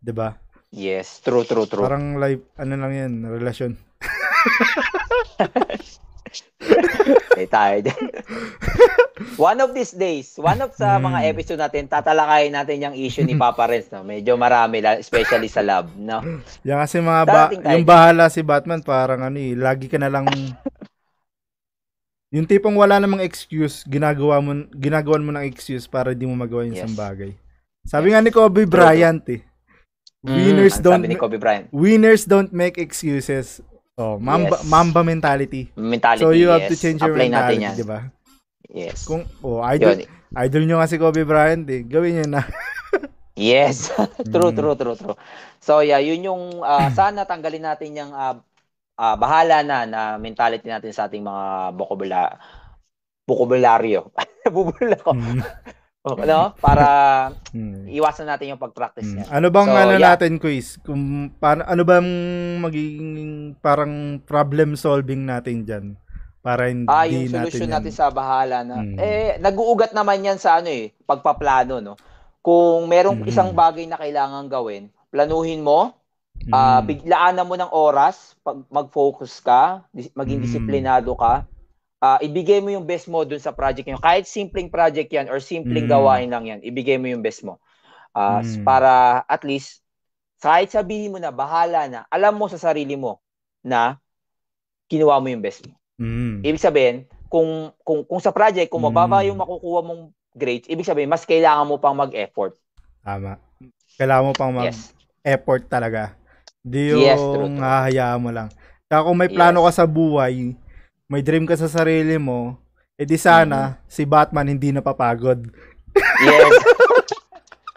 'Di 0.00 0.12
ba? 0.12 0.36
Yes. 0.72 1.24
True, 1.24 1.48
true, 1.48 1.64
true. 1.64 1.84
Parang 1.84 2.20
life, 2.20 2.44
ano 2.60 2.76
lang 2.76 2.92
yan, 2.92 3.12
relasyon. 3.24 3.76
Eh, 7.34 7.46
tayo 7.46 7.78
one 9.40 9.58
of 9.58 9.70
these 9.70 9.90
days, 9.90 10.34
one 10.36 10.58
of 10.58 10.70
sa 10.72 10.96
mga 10.96 11.18
Mm. 11.20 11.30
episode 11.30 11.58
natin, 11.58 11.86
tatalakayin 11.86 12.50
natin 12.50 12.82
yung 12.82 12.94
issue 12.94 13.22
ni 13.22 13.34
Papa 13.34 13.64
Renz, 13.64 13.88
no? 13.88 14.02
Medyo 14.02 14.34
marami, 14.34 14.78
especially 14.96 15.46
sa 15.46 15.60
lab, 15.60 15.88
no? 15.94 16.18
Yan 16.62 16.78
kasi 16.78 16.98
mga 16.98 17.22
ba- 17.24 17.50
yung 17.50 17.84
bahala 17.84 18.26
si 18.26 18.40
Batman 18.40 18.80
parang 18.80 19.22
ano 19.22 19.36
eh, 19.36 19.54
lagi 19.54 19.86
ka 19.86 19.96
na 19.96 20.08
lang 20.08 20.26
yung 22.28 22.44
tipong 22.44 22.74
wala 22.74 22.98
namang 22.98 23.22
excuse, 23.22 23.82
ginagawa 23.84 24.36
mo 24.38 24.52
ginagawan 24.70 25.22
mo 25.22 25.32
ng 25.32 25.46
excuse 25.46 25.86
para 25.86 26.12
di 26.12 26.22
mo 26.22 26.34
magawa 26.34 26.62
yung 26.62 26.74
Yes. 26.74 26.84
isang 26.84 26.94
bagay. 26.94 27.32
Sabi 27.82 28.12
nga 28.12 28.20
ni 28.20 28.28
Kobe 28.28 28.66
Bryant 28.66 29.24
eh, 29.30 29.40
winners 30.20 30.76
Mm, 30.76 30.84
don't 30.84 31.00
sabi 31.00 31.08
ni 31.08 31.16
Kobe 31.16 31.38
Bryant. 31.38 31.66
winners 31.70 32.22
don't 32.22 32.52
make 32.52 32.76
excuses. 32.76 33.64
Oh, 33.98 34.14
mamba, 34.16 34.62
Yes. 34.62 34.64
mamba 34.64 35.00
mentality. 35.02 35.74
Mentality, 35.74 36.22
So 36.22 36.30
you 36.30 36.48
have 36.48 36.64
yes. 36.64 36.70
to 36.70 36.76
change 36.78 37.02
your 37.02 37.18
Apply 37.18 37.26
natin 37.26 37.58
mentality, 37.58 37.64
yan. 37.66 37.74
di 37.74 37.84
ba? 37.84 37.98
Yes. 38.70 38.98
Kung 39.02 39.26
oh, 39.42 39.58
idol 39.66 39.98
Yun. 39.98 40.06
idol 40.38 40.62
nyo 40.64 40.76
nga 40.78 40.86
si 40.86 40.96
Kobe 40.96 41.26
Bryant 41.26 41.66
eh, 41.66 41.82
gawin 41.82 42.22
nyo 42.22 42.26
na. 42.38 42.42
Yes. 43.38 43.94
true, 44.26 44.50
Mm. 44.50 44.56
true, 44.58 44.74
true, 44.74 44.96
true. 44.98 45.16
So, 45.58 45.78
yeah, 45.78 46.02
yun 46.02 46.26
yung, 46.26 46.42
ah, 46.58 46.90
sana 46.98 47.22
tanggalin 47.22 47.62
natin 47.64 47.94
yung 47.94 48.10
ah, 48.10 48.38
ah, 48.94 49.14
bahala 49.14 49.62
na 49.62 49.86
na 49.86 50.00
mentality 50.18 50.66
natin 50.66 50.90
sa 50.90 51.06
ating 51.06 51.22
mga 51.22 51.70
vocabula 51.74 52.34
vocabulary. 53.28 53.94
Bubula 54.48 54.96
ko. 55.06 55.12
Mm. 55.14 55.38
no? 56.30 56.54
Para 56.56 56.86
Mm. 57.50 57.88
iwasan 57.88 58.26
natin 58.26 58.52
yung 58.52 58.62
pag-practice 58.62 59.04
Mm. 59.04 59.14
niya. 59.14 59.24
Ano 59.30 59.48
bang 59.48 59.68
So, 59.68 59.76
ano 59.76 59.94
yeah. 59.94 60.04
natin 60.08 60.32
quiz? 60.36 60.78
Kung 60.80 61.02
paano 61.34 61.64
ano 61.64 61.82
bang 61.82 62.08
magiging 62.58 63.32
parang 63.58 63.92
problem 64.22 64.74
solving 64.74 65.24
natin 65.24 65.62
diyan 65.62 65.86
para 66.38 66.68
hindi 66.68 66.86
Ah, 66.86 67.04
yung 67.04 67.26
natin 67.26 67.44
solusyon 67.44 67.66
yan- 67.66 67.74
natin 67.74 67.92
sa 67.92 68.06
bahala 68.08 68.58
na. 68.62 68.76
Mm. 68.78 68.96
Eh, 68.96 69.30
nag-uugat 69.38 69.90
naman 69.90 70.22
yan 70.22 70.38
sa 70.38 70.58
ano 70.58 70.68
eh, 70.68 70.94
pagpaplano, 71.02 71.80
no? 71.80 71.94
Kung 72.38 72.86
merong 72.86 73.22
Mm. 73.22 73.28
isang 73.28 73.50
bagay 73.52 73.84
na 73.84 73.96
kailangan 73.96 74.46
gawin, 74.46 74.88
planuhin 75.08 75.60
mo, 75.60 75.92
ah 76.48 76.78
biglaanan 76.80 77.44
mo 77.44 77.58
ng 77.58 77.68
oras, 77.68 78.38
pag 78.40 78.62
mag-focus 78.68 79.42
ka, 79.42 79.82
maging 80.14 80.38
Mm. 80.38 80.44
disiplinado 80.44 81.12
ka, 81.12 81.44
ah 81.98 82.18
ibigay 82.22 82.62
mo 82.62 82.70
yung 82.70 82.86
best 82.86 83.10
mo 83.10 83.26
dun 83.26 83.42
sa 83.42 83.50
project 83.50 83.86
nyo. 83.86 83.98
Kahit 83.98 84.24
simpleng 84.24 84.70
project 84.70 85.10
yan 85.10 85.26
or 85.26 85.42
simpleng 85.42 85.86
Mm. 85.86 85.92
gawain 85.92 86.28
lang 86.30 86.44
yan, 86.46 86.60
ibigay 86.62 86.94
mo 86.96 87.10
yung 87.10 87.22
best 87.22 87.42
mo. 87.42 87.58
Ah, 88.14 88.40
Mm. 88.42 88.62
Para 88.62 88.92
at 89.26 89.42
least, 89.42 89.82
kahit 90.38 90.70
sabihin 90.70 91.10
mo 91.10 91.18
na, 91.18 91.34
bahala 91.34 91.90
na, 91.90 92.00
alam 92.08 92.38
mo 92.38 92.46
sa 92.46 92.58
sarili 92.58 92.94
mo 92.94 93.18
na 93.60 93.98
kinuha 94.86 95.18
mo 95.18 95.26
yung 95.28 95.42
best 95.42 95.66
mo. 95.66 95.74
Mm. 95.98 96.46
Ibig 96.46 96.62
sabihin, 96.62 96.96
kung 97.26 97.74
kung 97.82 98.06
kung 98.06 98.22
sa 98.22 98.30
project, 98.30 98.70
kung 98.70 98.86
mababa 98.86 99.20
Mm. 99.20 99.34
yung 99.34 99.38
makukuha 99.42 99.80
mong 99.82 100.02
grades, 100.32 100.70
ibig 100.70 100.86
sabihin 100.86 101.10
mas 101.10 101.26
kailangan 101.26 101.66
mo 101.66 101.76
pang 101.82 101.98
mag-effort. 101.98 102.54
Tama. 103.02 103.36
Kailangan 103.98 104.24
mo 104.24 104.32
pang 104.38 104.54
Yes. 104.54 104.94
mag-effort 104.94 105.66
talaga. 105.66 106.14
Di 106.62 106.94
yung 106.94 107.02
Yes, 107.02 107.18
true, 107.18 107.50
true. 107.50 107.58
hahayaan 107.58 108.22
mo 108.22 108.30
lang. 108.30 108.48
Kaya 108.86 109.04
kung 109.04 109.18
may 109.18 109.28
plano 109.28 109.66
ka 109.66 109.72
sa 109.74 109.84
buhay, 109.84 110.54
may 111.08 111.24
dream 111.24 111.48
ka 111.48 111.56
sa 111.56 111.66
sarili 111.66 112.20
mo, 112.20 112.60
edi 112.94 113.16
sana 113.16 113.58
Mm-hmm. 113.74 113.88
si 113.88 114.02
Batman 114.04 114.46
hindi 114.46 114.68
napapagod. 114.70 115.40
Yes. 116.20 116.52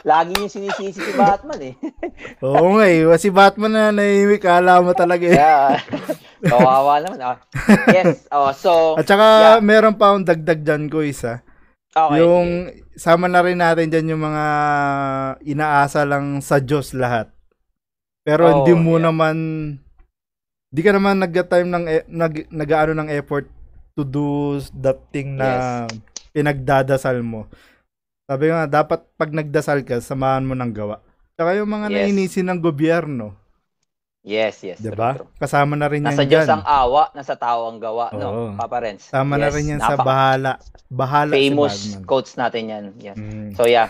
Lagi 0.02 0.34
yung 0.36 0.50
sinisisi 0.50 0.98
si 1.00 1.14
Batman 1.14 1.62
eh. 1.64 1.74
Oo 2.44 2.76
nga 2.76 2.86
eh. 2.86 3.06
Si 3.16 3.30
Batman 3.30 3.72
na 3.72 3.94
nahihimik, 3.94 4.42
kala 4.42 4.82
mo 4.82 4.92
talaga 4.92 5.24
eh. 5.24 5.38
Kaya, 5.38 5.78
kawawa 6.42 6.98
naman. 7.00 7.22
Ah. 7.22 7.38
Yes. 7.88 8.26
Oh, 8.28 8.50
so, 8.52 8.98
At 8.98 9.06
saka 9.06 9.26
Yeah. 9.40 9.58
meron 9.62 9.94
pa 9.94 10.10
akong 10.12 10.26
dagdag 10.26 10.66
dyan 10.66 10.90
ko 10.90 11.06
isa. 11.06 11.46
okay. 11.94 12.18
Yung 12.18 12.74
sama 12.98 13.30
na 13.30 13.46
rin 13.46 13.62
natin 13.62 13.88
dyan 13.88 14.12
yung 14.12 14.26
mga 14.26 14.46
inaasa 15.46 16.02
lang 16.02 16.42
sa 16.42 16.58
Diyos 16.58 16.92
lahat. 16.92 17.30
Pero 18.26 18.44
Oh, 18.44 18.54
hindi 18.58 18.74
mo 18.74 18.98
yeah. 18.98 19.06
naman 19.06 19.36
di 20.72 20.82
ka 20.82 20.90
naman 20.90 21.20
nag-time 21.20 21.68
ng 21.68 21.84
e- 21.86 22.08
nag 22.08 22.48
nag-ano 22.48 22.96
ng 22.96 23.12
effort 23.12 23.44
to 23.92 24.02
do 24.02 24.56
that 24.74 25.04
thing 25.12 25.36
na 25.36 25.84
pinagdadasal 26.32 27.20
mo. 27.20 27.52
Sabi 28.24 28.48
nga 28.48 28.64
dapat 28.66 29.04
pag 29.14 29.30
nagdasal 29.30 29.84
ka 29.84 30.00
samahan 30.00 30.42
mo 30.42 30.56
ng 30.56 30.72
gawa. 30.72 31.04
Saka 31.36 31.54
yung 31.54 31.68
mga 31.70 31.88
Yes. 31.88 31.96
nainisin 32.08 32.48
ng 32.48 32.60
gobyerno, 32.62 33.36
Yes, 34.22 34.62
yes. 34.62 34.78
'di 34.78 34.88
true, 34.88 34.96
ba? 34.96 35.10
true. 35.18 35.28
Kasama 35.36 35.74
na 35.74 35.90
rin 35.90 36.06
yan 36.06 36.14
Nasa 36.14 36.24
Diyos 36.24 36.46
dyan. 36.46 36.56
ang 36.56 36.64
awa, 36.64 37.10
nasa 37.12 37.34
tao 37.34 37.66
ang 37.66 37.76
gawa, 37.76 38.14
Oo. 38.14 38.22
no? 38.22 38.30
Papa 38.54 38.78
Renz. 38.80 39.10
Kasama 39.10 39.36
na 39.36 39.50
Yes, 39.50 39.56
rin 39.58 39.66
yan 39.68 39.82
sa 39.82 39.98
napaka- 39.98 40.06
bahala. 40.06 40.52
Bahala 40.88 41.32
Famous 41.34 41.74
si 41.74 41.88
Batman. 41.90 42.06
quotes 42.06 42.34
natin 42.38 42.64
yan. 42.64 42.84
Yes. 42.96 43.18
Mm. 43.18 43.50
So 43.58 43.66
yeah, 43.66 43.90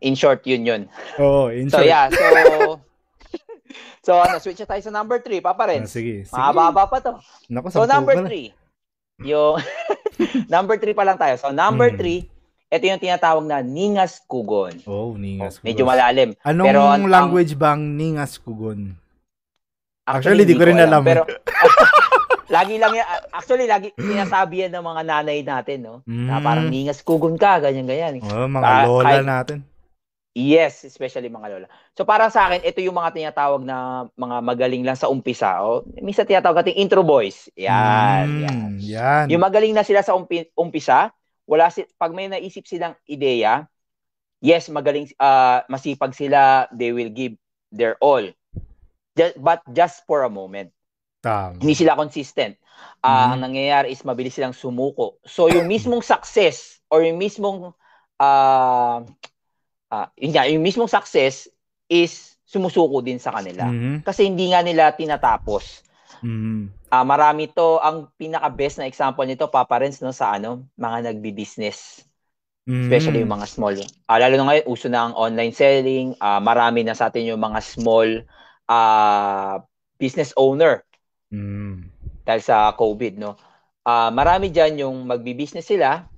in 0.00 0.14
short, 0.14 0.40
yun 0.44 0.62
yun. 0.62 0.82
Oo, 1.18 1.50
in 1.50 1.68
So 1.68 1.82
short. 1.82 1.90
yeah, 1.90 2.06
so 2.06 2.22
so 4.04 4.12
ano, 4.14 4.36
switch 4.36 4.60
na 4.60 4.68
tayo 4.68 4.82
sa 4.82 4.92
number 4.92 5.18
3, 5.18 5.40
Papa 5.40 5.64
Ah, 5.64 5.68
Renz. 5.70 5.88
sige, 5.88 6.22
sige. 6.22 6.30
Mahaba 6.30 6.84
pa 6.84 7.00
to. 7.00 7.16
Naku, 7.48 7.72
So 7.72 7.82
number 7.84 8.14
pala. 8.14 8.28
3, 8.28 8.52
yung 9.24 9.56
number 10.54 10.76
3 10.76 10.92
pa 10.92 11.02
lang 11.02 11.16
tayo. 11.16 11.34
So 11.34 11.48
number 11.50 11.88
Hmm. 11.88 11.98
3, 11.98 12.28
ito 12.70 12.84
yung 12.84 13.00
tinatawag 13.00 13.42
na 13.42 13.58
Ningas 13.60 14.20
Kugon. 14.20 14.82
Oh, 14.84 15.14
Ningas 15.14 15.58
Medyo 15.58 15.82
Kugon. 15.82 15.90
malalim. 15.90 16.30
Anong 16.42 16.66
pero 16.66 16.80
ang- 16.84 17.06
language 17.06 17.54
bang 17.54 17.80
Ningas 17.90 18.36
Kugon? 18.36 18.98
Actually, 20.04 20.42
Actually, 20.42 20.44
di 20.44 20.54
ko 20.54 20.64
rin 20.64 20.76
alam. 20.76 21.00
Pero 21.00 21.24
lagi 22.50 22.76
lang 22.76 22.92
yan. 22.92 23.06
Actually, 23.30 23.64
lagi 23.64 23.88
sinasabi 23.96 24.54
yan 24.60 24.72
ng 24.74 24.84
mga 24.84 25.02
nanay 25.02 25.38
natin, 25.40 25.78
no? 25.80 25.94
Na 26.04 26.36
Mm. 26.36 26.44
parang 26.44 26.66
ningas 26.68 27.00
kugon 27.00 27.34
ka, 27.34 27.56
ganyan, 27.58 27.82
ganyan. 27.84 28.20
Oh, 28.22 28.44
mga 28.44 28.62
Ah, 28.62 28.84
lola 28.84 29.04
kahit- 29.06 29.24
natin. 29.24 29.58
Yes, 30.34 30.82
especially 30.82 31.30
mga 31.30 31.46
lola. 31.46 31.70
So 31.94 32.02
para 32.02 32.26
sa 32.26 32.50
akin, 32.50 32.66
ito 32.66 32.82
yung 32.82 32.98
mga 32.98 33.14
tinatawag 33.14 33.62
na 33.62 34.10
mga 34.18 34.36
magaling 34.42 34.82
lang 34.82 34.98
sa 34.98 35.06
umpisa. 35.06 35.62
O, 35.62 35.86
minsan 36.02 36.26
tinatawag 36.26 36.66
natin 36.66 36.74
intro 36.74 37.06
boys. 37.06 37.46
Yan, 37.54 38.26
Mm, 38.26 38.40
yan. 38.42 38.70
yan. 38.82 39.24
Yung 39.30 39.38
magaling 39.38 39.70
na 39.70 39.86
sila 39.86 40.02
sa 40.02 40.18
umpi- 40.18 40.50
umpisa, 40.58 41.14
wala 41.46 41.70
si 41.70 41.86
pag 41.94 42.10
may 42.10 42.26
naisip 42.26 42.66
silang 42.66 42.98
ideya, 43.06 43.70
yes, 44.42 44.66
magaling 44.74 45.06
ah, 45.22 45.62
masipag 45.70 46.10
sila, 46.18 46.66
they 46.74 46.90
will 46.90 47.14
give 47.14 47.38
their 47.70 47.94
all. 48.02 48.26
Just, 49.14 49.38
but 49.38 49.62
just 49.70 50.02
for 50.02 50.26
a 50.26 50.30
moment. 50.32 50.74
Tama. 51.22 51.62
Hindi 51.62 51.78
sila 51.78 51.94
consistent. 51.94 52.58
Ah, 52.98 53.30
Mhm. 53.30 53.38
Ang 53.38 53.40
nangyayari 53.46 53.94
is 53.94 54.02
mabilis 54.02 54.34
silang 54.34 54.50
sumuko. 54.50 55.22
So 55.22 55.46
yung 55.46 55.70
mismong 55.70 56.02
success 56.02 56.82
or 56.90 57.06
yung 57.06 57.22
mismong 57.22 57.70
ah 58.18 59.06
ah, 59.90 60.08
yun 60.16 60.30
nga, 60.32 60.46
yung 60.48 60.64
mismong 60.64 60.90
success 60.90 61.48
is 61.88 62.34
sumusuko 62.44 63.00
din 63.00 63.18
sa 63.18 63.32
kanila. 63.32 63.66
Mhm. 63.68 64.04
Kasi 64.04 64.28
hindi 64.28 64.52
nga 64.52 64.60
nila 64.60 64.92
tinatapos. 64.92 65.82
Mhm. 66.20 66.70
Ah, 66.92 67.02
marami 67.02 67.50
to 67.50 67.82
ang 67.82 68.06
pinaka 68.14 68.46
best 68.52 68.78
na 68.78 68.86
example 68.86 69.26
nito 69.26 69.50
Papa 69.50 69.82
Renz 69.82 69.98
no 69.98 70.14
sa 70.14 70.38
ano, 70.38 70.62
mga 70.78 71.10
nagbi-business, 71.10 72.06
Mhm. 72.68 72.86
especially 72.86 73.18
yung 73.26 73.34
mga 73.34 73.48
small. 73.50 73.74
Ah, 74.06 74.22
lalo 74.22 74.38
na 74.38 74.46
ngayon 74.46 74.66
uso 74.70 74.86
na 74.86 75.10
ang 75.10 75.14
online 75.18 75.50
selling, 75.50 76.14
ah, 76.22 76.38
marami 76.38 76.86
na 76.86 76.94
sa 76.94 77.10
atin 77.10 77.26
yung 77.26 77.42
mga 77.42 77.58
small 77.60 78.22
ah 78.70 79.60
business 79.98 80.32
owner 80.40 80.80
Mhm. 81.28 81.90
dahil 82.24 82.42
sa 82.44 82.72
COVID 82.72 83.18
no. 83.18 83.34
Ah, 83.84 84.08
marami 84.08 84.48
diyan 84.48 84.86
yung 84.86 84.96
magbi-business 85.04 85.66
sila. 85.68 86.08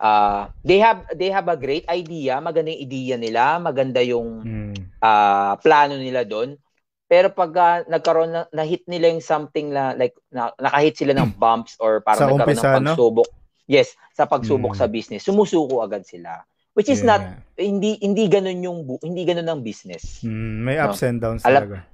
Ah, 0.00 0.48
they 0.64 0.80
have 0.80 1.04
they 1.12 1.28
have 1.28 1.44
a 1.44 1.54
great 1.54 1.84
idea, 1.86 2.40
maganda 2.40 2.72
yung 2.72 2.82
idea 2.82 3.14
nila, 3.14 3.60
maganda 3.60 4.00
yung 4.00 4.28
Mhm. 4.40 4.74
ah, 4.98 5.60
plano 5.60 5.94
nila 5.94 6.24
doon. 6.24 6.56
Pero 7.04 7.28
pag 7.28 7.52
ah, 7.54 7.76
nagkaroon 7.84 8.30
na, 8.30 8.42
na-hit 8.50 8.86
nila 8.86 9.12
yung 9.12 9.20
something 9.20 9.68
na 9.68 9.92
like 9.92 10.16
na, 10.28 10.56
nakahit 10.56 10.96
sila 10.96 11.12
ng 11.12 11.36
bumps 11.36 11.76
or 11.76 12.00
parang 12.00 12.16
Sa 12.18 12.32
nagkaroon 12.32 12.48
umpisa, 12.48 12.64
ng 12.64 12.72
no? 12.80 12.80
pagsubok. 12.88 13.28
Yes, 13.68 13.88
sa 14.10 14.24
pagsubok 14.24 14.72
Mm. 14.72 14.78
sa 14.78 14.86
business, 14.86 15.20
sumusuko 15.20 15.84
agad 15.84 16.02
sila. 16.02 16.40
Which 16.72 16.88
is 16.88 17.02
Yeah, 17.02 17.10
not 17.10 17.22
hindi 17.58 18.00
hindi 18.00 18.24
ganoon 18.24 18.60
yung 18.62 18.78
hindi 19.04 19.22
ganoon 19.22 19.46
ang 19.46 19.60
business. 19.60 20.24
Mhm. 20.24 20.54
May 20.64 20.80
ups 20.80 21.02
and 21.02 21.20
downs 21.20 21.44
Alam- 21.44 21.66
talaga. 21.68 21.84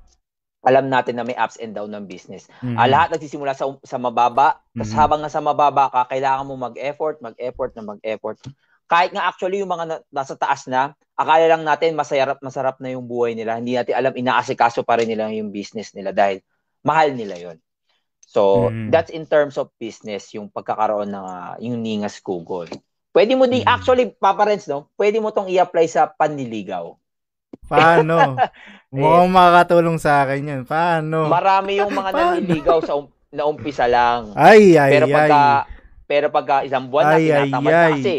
Alam 0.66 0.90
natin 0.90 1.14
na 1.14 1.22
may 1.22 1.38
ups 1.38 1.62
and 1.62 1.72
down 1.72 1.94
ng 1.94 2.10
business. 2.10 2.50
Ah, 2.74 2.90
lahat 2.90 3.14
nagsisimula 3.14 3.54
sa 3.54 3.70
sa 3.86 4.02
mababa, 4.02 4.58
tapos 4.74 4.90
Mhm. 4.90 4.98
habang 4.98 5.20
nasa 5.22 5.38
mababa 5.38 5.86
ka, 5.88 6.10
kailangan 6.10 6.42
mo 6.42 6.58
mag-effort, 6.58 7.22
mag-effort 7.22 7.70
na 7.78 7.94
mag-effort. 7.94 8.36
Kahit 8.86 9.14
nga 9.14 9.30
actually 9.30 9.62
yung 9.62 9.70
mga 9.70 9.84
na- 9.86 10.04
nasa 10.10 10.34
taas 10.34 10.66
na, 10.66 10.90
akala 11.14 11.46
lang 11.46 11.62
natin 11.62 11.94
masarap 11.94 12.42
masarap 12.42 12.82
na 12.82 12.90
yung 12.90 13.06
buhay 13.06 13.38
nila. 13.38 13.58
Hindi 13.62 13.78
natin 13.78 13.94
alam 13.94 14.10
inaasikaso 14.14 14.82
pa 14.82 14.98
rin 14.98 15.06
nila 15.06 15.30
yung 15.30 15.54
business 15.54 15.94
nila 15.94 16.10
dahil 16.10 16.42
mahal 16.82 17.14
nila 17.14 17.38
yon. 17.38 17.58
So, 18.26 18.74
Mhm. 18.74 18.90
that's 18.90 19.14
in 19.14 19.22
terms 19.24 19.54
of 19.54 19.70
business, 19.78 20.34
yung 20.34 20.50
pagkakaroon 20.50 21.14
ng 21.14 21.26
ah, 21.26 21.54
yung 21.62 21.78
ningas 21.78 22.18
Google. 22.18 22.66
Pwede 23.14 23.38
mo 23.38 23.46
din, 23.46 23.62
Mhm. 23.62 23.70
actually, 23.70 24.04
Papa 24.12 24.50
Renz, 24.50 24.66
no? 24.66 24.90
Pwede 24.98 25.22
mo 25.22 25.30
tong 25.30 25.46
i-apply 25.46 25.86
sa 25.86 26.10
panliligaw. 26.10 26.90
Paano? 27.66 28.38
Mukhang 28.94 29.28
makakatulong 29.28 29.98
sa 29.98 30.22
akin 30.22 30.42
yan. 30.46 30.62
Paano? 30.62 31.26
Marami 31.26 31.76
yung 31.76 31.90
mga. 31.90 32.10
Paano? 32.10 32.38
nanliligaw 32.38 32.78
sa 32.80 32.94
um- 32.94 33.10
na 33.28 33.42
umpisa 33.44 33.84
lang. 33.84 34.32
ay, 34.32 34.78
ay, 34.78 34.90
pero 34.90 35.06
ay. 35.06 35.12
pagka 35.12 35.42
pero 36.06 36.26
pagka 36.30 36.56
isang 36.62 36.86
buwan 36.86 37.04
na 37.04 37.16
Ay, 37.18 37.26
ay, 37.26 37.50
tinatamad 37.50 37.68
na 37.68 37.82
ay. 37.82 37.92
kasi 37.92 38.14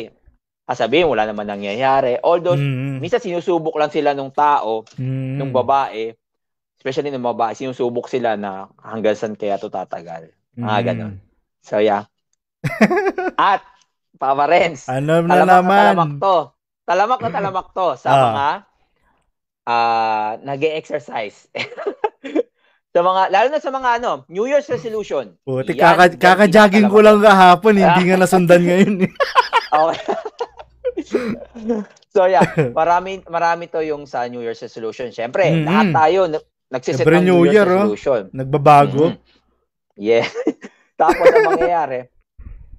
sasabihin 0.64 1.08
wala 1.08 1.24
naman 1.24 1.48
nangyayari. 1.48 2.20
Although 2.20 2.54
Mhm. 2.54 3.00
minsan 3.00 3.24
sinusubok 3.24 3.80
lang 3.80 3.90
sila 3.90 4.12
nung 4.12 4.30
tao, 4.30 4.84
Mhm. 4.94 5.40
nung 5.40 5.50
babae, 5.50 6.12
especially 6.76 7.10
nung 7.10 7.24
babae, 7.24 7.56
sinusubok 7.56 8.06
sila 8.06 8.36
na 8.36 8.68
hanggang 8.78 9.16
saan 9.16 9.34
kaya 9.34 9.56
to 9.56 9.72
tatagal. 9.72 10.28
Mga 10.54 10.68
Mhm. 10.76 10.86
ganon. 10.86 11.14
So 11.64 11.80
yeah. 11.80 12.06
At 13.40 13.64
Papa 14.14 14.46
Renz, 14.46 14.86
Ano 14.88 15.24
na 15.24 15.34
talamak 15.34 15.48
na 15.48 15.56
naman? 15.56 15.80
talamak 15.80 16.12
to. 16.20 16.36
Talamak 16.84 17.20
na 17.22 17.30
talamak 17.32 17.68
to 17.72 17.88
sa 17.96 18.10
Ah. 18.10 18.20
mga 18.22 18.48
ah 19.68 20.40
nag-exercise. 20.42 21.52
sa 22.96 23.02
mga 23.04 23.22
lalo 23.30 23.48
na 23.52 23.60
sa 23.60 23.70
mga 23.70 23.90
ano, 24.00 24.24
New 24.26 24.48
Year's 24.48 24.66
resolution. 24.66 25.36
Puti, 25.44 25.76
kaka, 25.76 26.16
kaka-jogging 26.16 26.88
ko 26.88 26.98
lang 26.98 27.20
kahapon, 27.20 27.76
hindi 27.76 28.02
nga 28.08 28.18
nasundan 28.24 28.64
ngayon. 28.64 28.94
eh. 29.04 29.12
Okay. 29.68 30.02
so 32.16 32.26
yeah, 32.26 32.42
marami 32.72 33.22
marami 33.24 33.68
to 33.68 33.80
yung 33.80 34.04
sa 34.04 34.26
New 34.26 34.42
Year's 34.42 34.58
resolution. 34.60 35.12
Syempre, 35.12 35.46
Mhm. 35.46 35.64
lahat 35.64 35.88
tayo 35.94 36.20
na- 36.26 36.42
nagsiset 36.70 37.04
Siyempre, 37.04 37.20
ng 37.20 37.26
New 37.26 37.38
New 37.38 37.46
Year's 37.46 37.54
Year, 37.54 37.68
oh. 37.70 37.78
resolution. 37.86 38.22
Nagbabago. 38.32 39.04
Mhm. 39.12 39.18
Yeah. 39.96 40.26
Tapos 40.96 41.28
ang 41.28 41.46
mangyayari, 41.48 42.10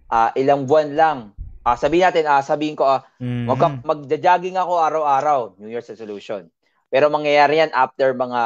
ah 0.08 0.32
ilang 0.34 0.64
buwan 0.64 0.88
lang. 0.92 1.18
Ah 1.62 1.76
sabihin 1.76 2.08
natin, 2.08 2.24
ah 2.26 2.40
sabihin 2.40 2.74
ko 2.74 2.88
ah 2.88 3.06
Mhm. 3.20 3.44
Mag- 3.46 3.82
magja-jogging 3.86 4.56
ako 4.56 4.72
araw-araw, 4.74 5.40
New 5.56 5.68
Year's 5.68 5.86
resolution. 5.86 6.50
Pero 6.88 7.08
mangyayari 7.08 7.58
yan 7.58 7.72
after 7.72 8.12
mga 8.12 8.42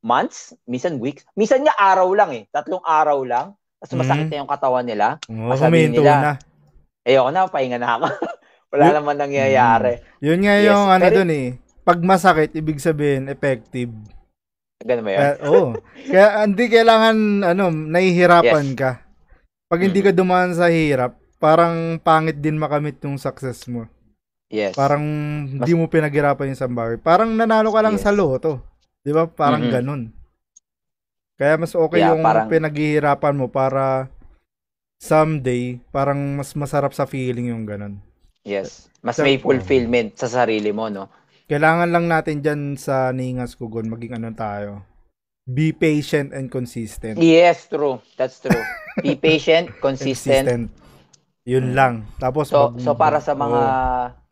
months, 0.00 0.54
minsan 0.64 0.96
weeks, 0.96 1.26
minsan 1.34 1.60
nga 1.60 1.74
araw 1.74 2.06
lang 2.10 2.30
eh, 2.30 2.46
tatlong 2.48 2.80
araw 2.80 3.22
lang. 3.22 3.46
Tapos 3.78 3.98
masakit 3.98 4.26
Mhm. 4.26 4.30
na 4.30 4.40
yung 4.40 4.50
katawan 4.50 4.86
nila. 4.86 5.06
Sasabihin 5.26 5.92
huminto 5.92 6.00
nila, 6.00 6.14
na. 6.16 6.32
Ayoko 7.04 7.30
na, 7.30 7.40
pahinga 7.44 7.76
na 7.76 7.90
ako. 7.92 8.06
Wala 8.72 8.82
Yun- 8.84 8.96
naman 8.96 9.16
nangyayari. 9.18 9.92
Yun 10.18 10.40
nga 10.40 10.54
Yes, 10.56 10.64
yung 10.64 10.84
ano 10.88 11.04
pero- 11.04 11.16
dun 11.16 11.30
eh. 11.30 11.48
Pag 11.84 12.00
masakit, 12.00 12.50
ibig 12.54 12.80
sabihin, 12.80 13.28
effective. 13.28 13.92
Ganun 14.80 15.04
ba 15.04 15.10
yun? 15.10 15.20
Kaya, 15.20 15.32
oo. 15.44 15.64
Kaya 16.08 16.26
hindi 16.42 16.64
kailangan, 16.66 17.16
ano, 17.44 17.64
nahihirapan 17.68 18.66
Yes. 18.72 18.78
ka. 18.78 18.90
Pag 19.68 19.80
hindi 19.82 20.00
ka 20.00 20.10
dumaan 20.10 20.56
sa 20.56 20.72
hirap, 20.72 21.20
parang 21.36 22.00
pangit 22.00 22.40
din 22.40 22.56
makamit 22.56 22.96
yung 23.02 23.20
success 23.20 23.68
mo. 23.68 23.84
Yes. 24.54 24.72
Parang 24.72 25.02
hindi 25.44 25.72
mo 25.74 25.90
pinaghirapan 25.90 26.54
yung 26.54 26.62
sambawi. 26.62 26.94
Parang 26.96 27.34
nanalo 27.34 27.68
ka 27.68 27.82
lang 27.82 27.98
Yes. 27.98 28.02
sa 28.02 28.10
loto. 28.10 28.62
Di 29.02 29.10
ba? 29.10 29.26
Parang 29.26 29.66
Mhm. 29.66 29.72
ganun. 29.72 30.02
Kaya 31.34 31.58
mas 31.58 31.74
okay 31.74 31.98
Yeah, 31.98 32.14
yung 32.14 32.22
parang- 32.22 32.46
pinaghihirapan 32.46 33.34
mo 33.34 33.50
para 33.50 34.06
someday, 34.96 35.82
parang 35.90 36.16
mas 36.34 36.54
masarap 36.54 36.94
sa 36.94 37.04
feeling 37.04 37.50
yung 37.50 37.66
ganun. 37.66 37.98
yes. 38.42 38.86
Mas 39.00 39.16
So- 39.16 39.22
may 39.22 39.36
fulfillment 39.36 40.16
sa 40.16 40.24
sarili 40.26 40.72
mo, 40.72 40.88
no? 40.88 41.12
Kailangan 41.44 41.92
lang 41.92 42.08
natin 42.08 42.40
dyan 42.40 42.60
sa 42.74 43.12
Ningas 43.12 43.52
Kugon, 43.52 43.84
maging 43.86 44.16
ano 44.16 44.32
tayo. 44.32 44.80
Be 45.44 45.76
patient 45.76 46.32
and 46.32 46.48
consistent. 46.48 47.20
Yes, 47.20 47.68
true. 47.68 48.00
That's 48.16 48.40
true. 48.40 48.56
Be 48.96 49.12
patient, 49.14 49.76
consistent. 49.76 50.72
Yun 51.44 51.76
lang. 51.76 52.08
Tapos 52.16 52.48
So, 52.48 52.72
mag- 52.72 52.80
so 52.80 52.96
para 52.96 53.20
sa 53.20 53.36
mga 53.36 53.60
Oo. 53.60 54.23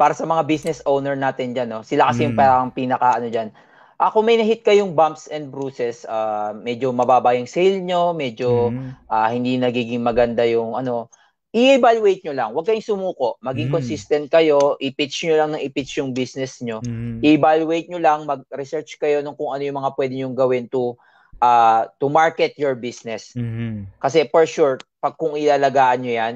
Para 0.00 0.16
sa 0.16 0.24
mga 0.24 0.48
business 0.48 0.80
owner 0.88 1.12
natin 1.12 1.52
diyan, 1.52 1.68
no. 1.68 1.84
Sila 1.84 2.08
kasi 2.08 2.24
yung 2.24 2.32
Mm. 2.32 2.40
parang 2.40 2.72
pinaka 2.72 3.20
ano 3.20 3.28
diyan. 3.28 3.52
Ako 4.00 4.24
may 4.24 4.40
na-hit 4.40 4.64
kayong 4.64 4.96
bumps 4.96 5.28
and 5.28 5.52
bruises, 5.52 6.08
ah, 6.08 6.56
medyo 6.56 6.88
mababa 6.88 7.36
yung 7.36 7.44
sale 7.44 7.84
nyo, 7.84 8.16
medyo 8.16 8.72
Mm. 8.72 8.96
ah, 9.12 9.28
hindi 9.28 9.60
nagiging 9.60 10.00
maganda 10.00 10.40
yung 10.48 10.72
ano, 10.72 11.12
i-evaluate 11.52 12.24
nyo 12.24 12.32
lang. 12.32 12.48
Huwag 12.56 12.64
kayong 12.64 12.86
sumuko. 12.86 13.36
Maging 13.44 13.68
Mm. 13.68 13.76
consistent 13.76 14.24
kayo, 14.32 14.80
i-pitch 14.80 15.28
nyo 15.28 15.34
lang 15.36 15.50
ng 15.52 15.62
i-pitch 15.68 16.00
yung 16.00 16.16
business 16.16 16.64
nyo. 16.64 16.80
Mm. 16.80 17.20
I-evaluate 17.20 17.92
nyo 17.92 18.00
lang, 18.00 18.24
mag-research 18.24 18.96
kayo 18.96 19.20
ng 19.20 19.36
kung 19.36 19.52
ano 19.52 19.60
yung 19.68 19.76
mga 19.76 19.92
pwede 20.00 20.16
nyo 20.16 20.32
gawin 20.32 20.64
to 20.72 20.96
ah, 21.40 21.88
to 21.96 22.12
market 22.12 22.52
your 22.60 22.76
business. 22.76 23.32
Mm. 23.32 23.88
Kasi 23.96 24.28
for 24.28 24.44
sure, 24.44 24.76
pag 25.00 25.16
kung 25.16 25.36
ilalagaan 25.40 26.04
nyo 26.04 26.12
yan, 26.12 26.34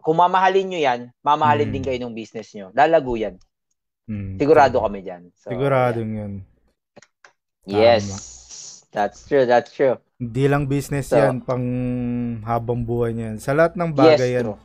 kung 0.00 0.16
mamahalin 0.16 0.66
nyo 0.66 0.80
yan, 0.80 1.00
mamahalin 1.20 1.68
Mm. 1.68 1.74
din 1.74 1.84
kayo 1.84 1.98
ng 2.00 2.14
business 2.14 2.48
nyo. 2.52 2.72
Lalago 2.72 3.12
yan. 3.14 3.36
Mm. 4.06 4.38
Sigurado 4.38 4.80
kami 4.80 5.00
dyan. 5.00 5.28
So, 5.36 5.50
Siguradong 5.50 6.12
yun. 6.12 6.32
Yes. 7.64 8.40
That's 8.92 9.24
true, 9.24 9.48
that's 9.48 9.72
true. 9.72 9.96
Hindi 10.16 10.44
lang 10.46 10.68
business 10.68 11.08
So- 11.08 11.16
yan, 11.16 11.40
pang 11.40 11.64
habang 12.44 12.84
buhay 12.84 13.16
niyan. 13.16 13.40
Sa 13.40 13.56
lahat 13.56 13.72
ng 13.74 13.90
Yes, 13.90 13.96
bagay 13.96 14.30
yan. 14.30 14.44
true. 14.44 14.58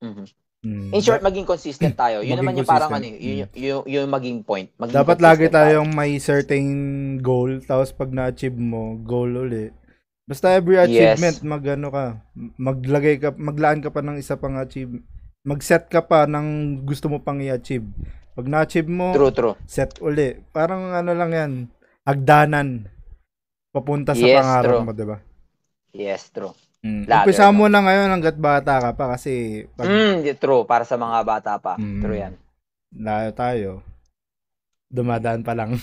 Mhm. 0.00 0.24
Mm. 0.58 0.90
In 0.90 1.00
short, 1.00 1.22
maging 1.22 1.46
consistent 1.46 1.94
tayo. 1.94 2.18
Yun 2.18 2.34
Maging 2.34 2.38
naman 2.42 2.58
yung 2.58 2.66
parang 2.66 2.90
ano, 2.90 2.98
consistent. 2.98 3.22
yun, 3.22 3.34
yun, 3.38 3.48
yun, 3.54 3.82
yung 3.86 4.06
maging 4.10 4.38
point. 4.42 4.68
Maging 4.74 4.94
Dapat 4.94 5.18
lagi 5.18 5.46
consistent 5.46 5.54
tayong 5.54 5.90
may 5.94 6.12
certain 6.18 6.66
goal, 7.18 7.62
tapos 7.62 7.90
pag 7.90 8.10
na-achieve 8.10 8.58
mo, 8.58 8.98
goal 8.98 9.30
uli. 9.38 9.70
Basta 10.28 10.52
every 10.52 10.76
achievement, 10.76 11.40
Yes. 11.40 11.42
mag 11.42 11.64
ano 11.64 11.88
ka, 11.88 12.04
maglagay 12.60 13.16
ka, 13.16 13.32
maglaan 13.32 13.80
ka 13.80 13.88
pa 13.88 14.04
ng 14.04 14.20
isa 14.20 14.36
pang 14.36 14.54
achieve. 14.54 15.00
Mag-set 15.40 15.88
ka 15.88 16.04
pa 16.04 16.28
ng 16.28 16.46
gusto 16.84 17.08
mo 17.08 17.16
pang 17.18 17.40
i-achieve. 17.40 17.88
Pag 18.36 18.44
na-achieve 18.44 18.86
mo, 18.86 19.10
True, 19.10 19.32
true. 19.32 19.54
set 19.64 19.96
uli. 19.98 20.36
Parang 20.52 20.92
ano 20.92 21.10
lang 21.10 21.30
yan, 21.32 21.50
hagdanan. 22.04 22.92
Papunta 23.68 24.12
sa 24.12 24.20
Yes, 24.20 24.36
pangarap 24.38 24.68
true. 24.70 24.84
mo, 24.84 24.92
diba? 24.92 25.16
Yes, 25.90 26.28
true. 26.28 26.52
Mm. 26.78 27.08
Umpisa 27.08 27.48
mo 27.50 27.66
na 27.66 27.80
ngayon 27.80 28.12
hanggat 28.12 28.36
bata 28.36 28.78
ka 28.78 28.90
pa 28.92 29.04
kasi 29.10 29.64
pag 29.74 29.88
Mm, 29.88 30.22
di- 30.22 30.36
true. 30.36 30.62
Para 30.62 30.84
sa 30.84 30.94
mga 30.94 31.18
bata 31.22 31.52
pa. 31.56 31.74
Mm. 31.74 32.00
True 32.00 32.18
yan. 32.18 32.34
layo 32.90 33.30
tayo, 33.32 33.70
dumadaan 34.88 35.42
pa 35.42 35.52
lang. 35.52 35.76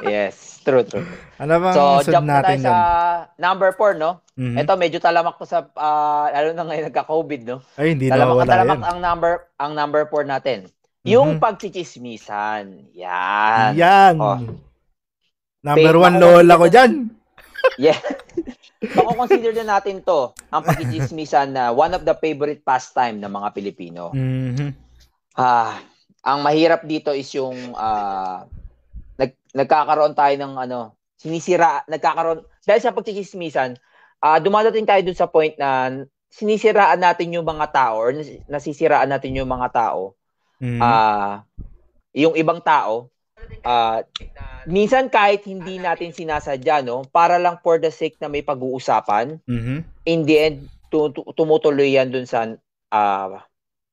Yes, 0.00 0.64
true, 0.64 0.80
true. 0.80 1.04
ano 1.36 1.60
bang 1.60 1.74
So, 1.76 2.00
sunod 2.00 2.08
jump 2.08 2.24
na 2.24 2.40
tayo 2.40 2.56
natin 2.56 2.58
sa 2.64 2.74
number 3.36 3.68
4, 3.76 4.00
no? 4.00 4.24
Mhm. 4.32 4.56
Ito, 4.56 4.72
medyo 4.80 4.96
talamak 4.96 5.36
to 5.36 5.44
sa, 5.44 5.68
ah, 5.76 6.24
lalo 6.32 6.56
na 6.56 6.64
ngayon 6.64 6.88
nagka-COVID, 6.88 7.40
no? 7.44 7.60
Ay, 7.76 7.92
hindi 7.92 8.08
Talamak 8.08 8.32
na 8.32 8.40
wala 8.40 8.48
talamak 8.48 8.80
yan. 8.80 8.88
ang 8.88 8.98
number, 8.98 9.32
ang 9.60 9.72
number 9.76 10.08
4 10.08 10.24
natin. 10.24 10.72
Yung 11.04 11.36
Mhm. 11.36 11.40
pagchichismisan. 11.40 12.64
Yan. 12.96 13.76
Yan. 13.76 14.14
Oh. 14.16 14.40
Number 15.60 15.92
Fake 15.92 16.00
one 16.02 16.16
lola 16.16 16.54
ko 16.56 16.66
dyan. 16.66 16.92
Yeah. 17.76 18.00
Baka 18.80 19.12
consider 19.14 19.52
na 19.54 19.76
natin 19.76 20.00
to, 20.00 20.32
ang 20.48 20.64
pagchichismisan 20.64 21.52
na 21.52 21.68
one 21.68 21.92
of 21.92 22.08
the 22.08 22.16
favorite 22.16 22.64
pastime 22.64 23.20
ng 23.20 23.28
mga 23.28 23.48
Pilipino. 23.52 24.16
Mhm. 24.16 24.72
Ah, 25.34 25.76
ang 26.20 26.44
mahirap 26.44 26.84
dito 26.84 27.12
is 27.16 27.28
yung 27.32 27.72
ah 27.74 28.44
nag, 29.16 29.32
nagkakaroon 29.52 30.16
tayo 30.16 30.34
ng 30.36 30.54
ano, 30.56 30.96
sinisira, 31.16 31.84
nagkakaroon 31.84 32.44
dahil 32.64 32.80
sa 32.80 32.92
pagchichismisan, 32.92 33.76
ah 34.20 34.36
dumadating 34.40 34.84
tayo 34.84 35.00
dun 35.00 35.16
sa 35.16 35.28
point 35.28 35.56
na 35.56 36.04
sinisiraan 36.30 37.00
natin 37.00 37.34
yung 37.34 37.44
mga 37.44 37.66
tao 37.72 37.98
or 37.98 38.12
nas- 38.14 38.40
nasisiraan 38.46 39.10
natin 39.10 39.34
yung 39.34 39.48
mga 39.48 39.68
tao. 39.72 40.14
Mhm. 40.60 40.80
Ah, 40.80 41.42
yung 42.12 42.36
ibang 42.36 42.60
tao 42.60 43.08
ah 43.64 44.04
minsan 44.68 45.08
kahit 45.08 45.42
hindi 45.48 45.80
natin 45.80 46.12
sinasadya 46.12 46.84
no, 46.84 47.02
para 47.08 47.40
lang 47.40 47.56
for 47.64 47.80
the 47.80 47.88
sake 47.88 48.20
na 48.20 48.28
may 48.28 48.44
pag-uusapan, 48.44 49.40
Mhm. 49.48 49.76
in 50.04 50.20
the 50.28 50.36
end 50.36 50.58
tu- 50.92 51.08
tu- 51.10 51.24
tumutuloy 51.32 51.96
yan 51.96 52.12
dun 52.12 52.28
sa 52.28 52.44
ah, 52.92 53.40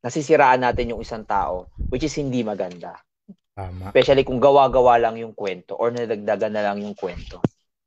nasisiraan 0.08 0.64
natin 0.64 0.95
yung 0.95 1.03
isang 1.03 1.22
tao 1.22 1.68
which 1.91 2.01
is 2.01 2.16
hindi 2.16 2.41
maganda. 2.41 2.95
Tama. 3.51 3.89
Especially 3.89 4.22
kung 4.22 4.38
gawa-gawa 4.38 5.01
lang 5.01 5.18
yung 5.18 5.34
kwento 5.34 5.74
or 5.74 5.89
nadagdagan 5.89 6.53
na 6.53 6.64
lang 6.64 6.80
yung 6.80 6.93
kwento. 6.93 7.41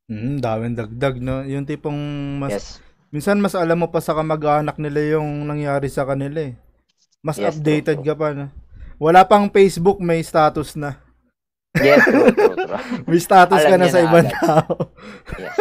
Mhm, 0.07 0.43
daming 0.43 0.75
dagdag, 0.75 1.17
no? 1.19 1.47
Yung 1.47 1.63
tipong 1.63 1.95
mas, 2.37 2.51
Yes. 2.53 2.67
minsan 3.09 3.39
mas 3.39 3.55
alam 3.55 3.79
mo 3.79 3.87
pa 3.87 4.03
sa 4.03 4.13
kamag-anak 4.13 4.75
nila 4.77 5.15
yung 5.15 5.47
nangyari 5.47 5.87
sa 5.87 6.03
kanila 6.03 6.43
eh. 6.43 6.59
Mas 7.23 7.39
Yes, 7.39 7.55
updated 7.55 8.03
true, 8.03 8.07
ka 8.07 8.15
pa, 8.15 8.35
no? 8.35 8.51
Wala 8.99 9.23
pang 9.23 9.47
Facebook, 9.47 10.03
may 10.03 10.19
status 10.21 10.75
na. 10.75 10.99
Yes, 11.79 12.03
true, 12.03 12.35
true, 12.35 12.59
true. 12.67 13.07
May 13.07 13.23
status 13.23 13.63
Alam 13.63 13.71
ka 13.71 13.77
na 13.79 13.87
sa 13.87 13.99
na 14.03 14.03
ibang 14.03 14.27
agad. 14.27 14.35
tao. 14.35 14.73
Yes. 15.39 15.55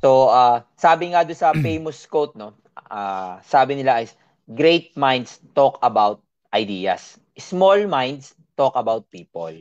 So, 0.00 0.28
ah 0.28 0.64
sabi 0.76 1.12
nga 1.12 1.24
doon 1.24 1.40
sa 1.40 1.56
famous 1.64 2.04
quote, 2.04 2.36
no, 2.36 2.52
ah 2.88 3.40
sabi 3.40 3.76
nila 3.76 4.00
is, 4.00 4.12
great 4.50 4.92
minds 4.94 5.38
talk 5.54 5.78
about 5.80 6.20
ideas. 6.52 7.18
Small 7.38 7.86
minds 7.86 8.34
talk 8.54 8.74
about 8.74 9.08
people. 9.08 9.54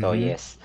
So, 0.00 0.12
Mhm. 0.12 0.20
yes. 0.30 0.60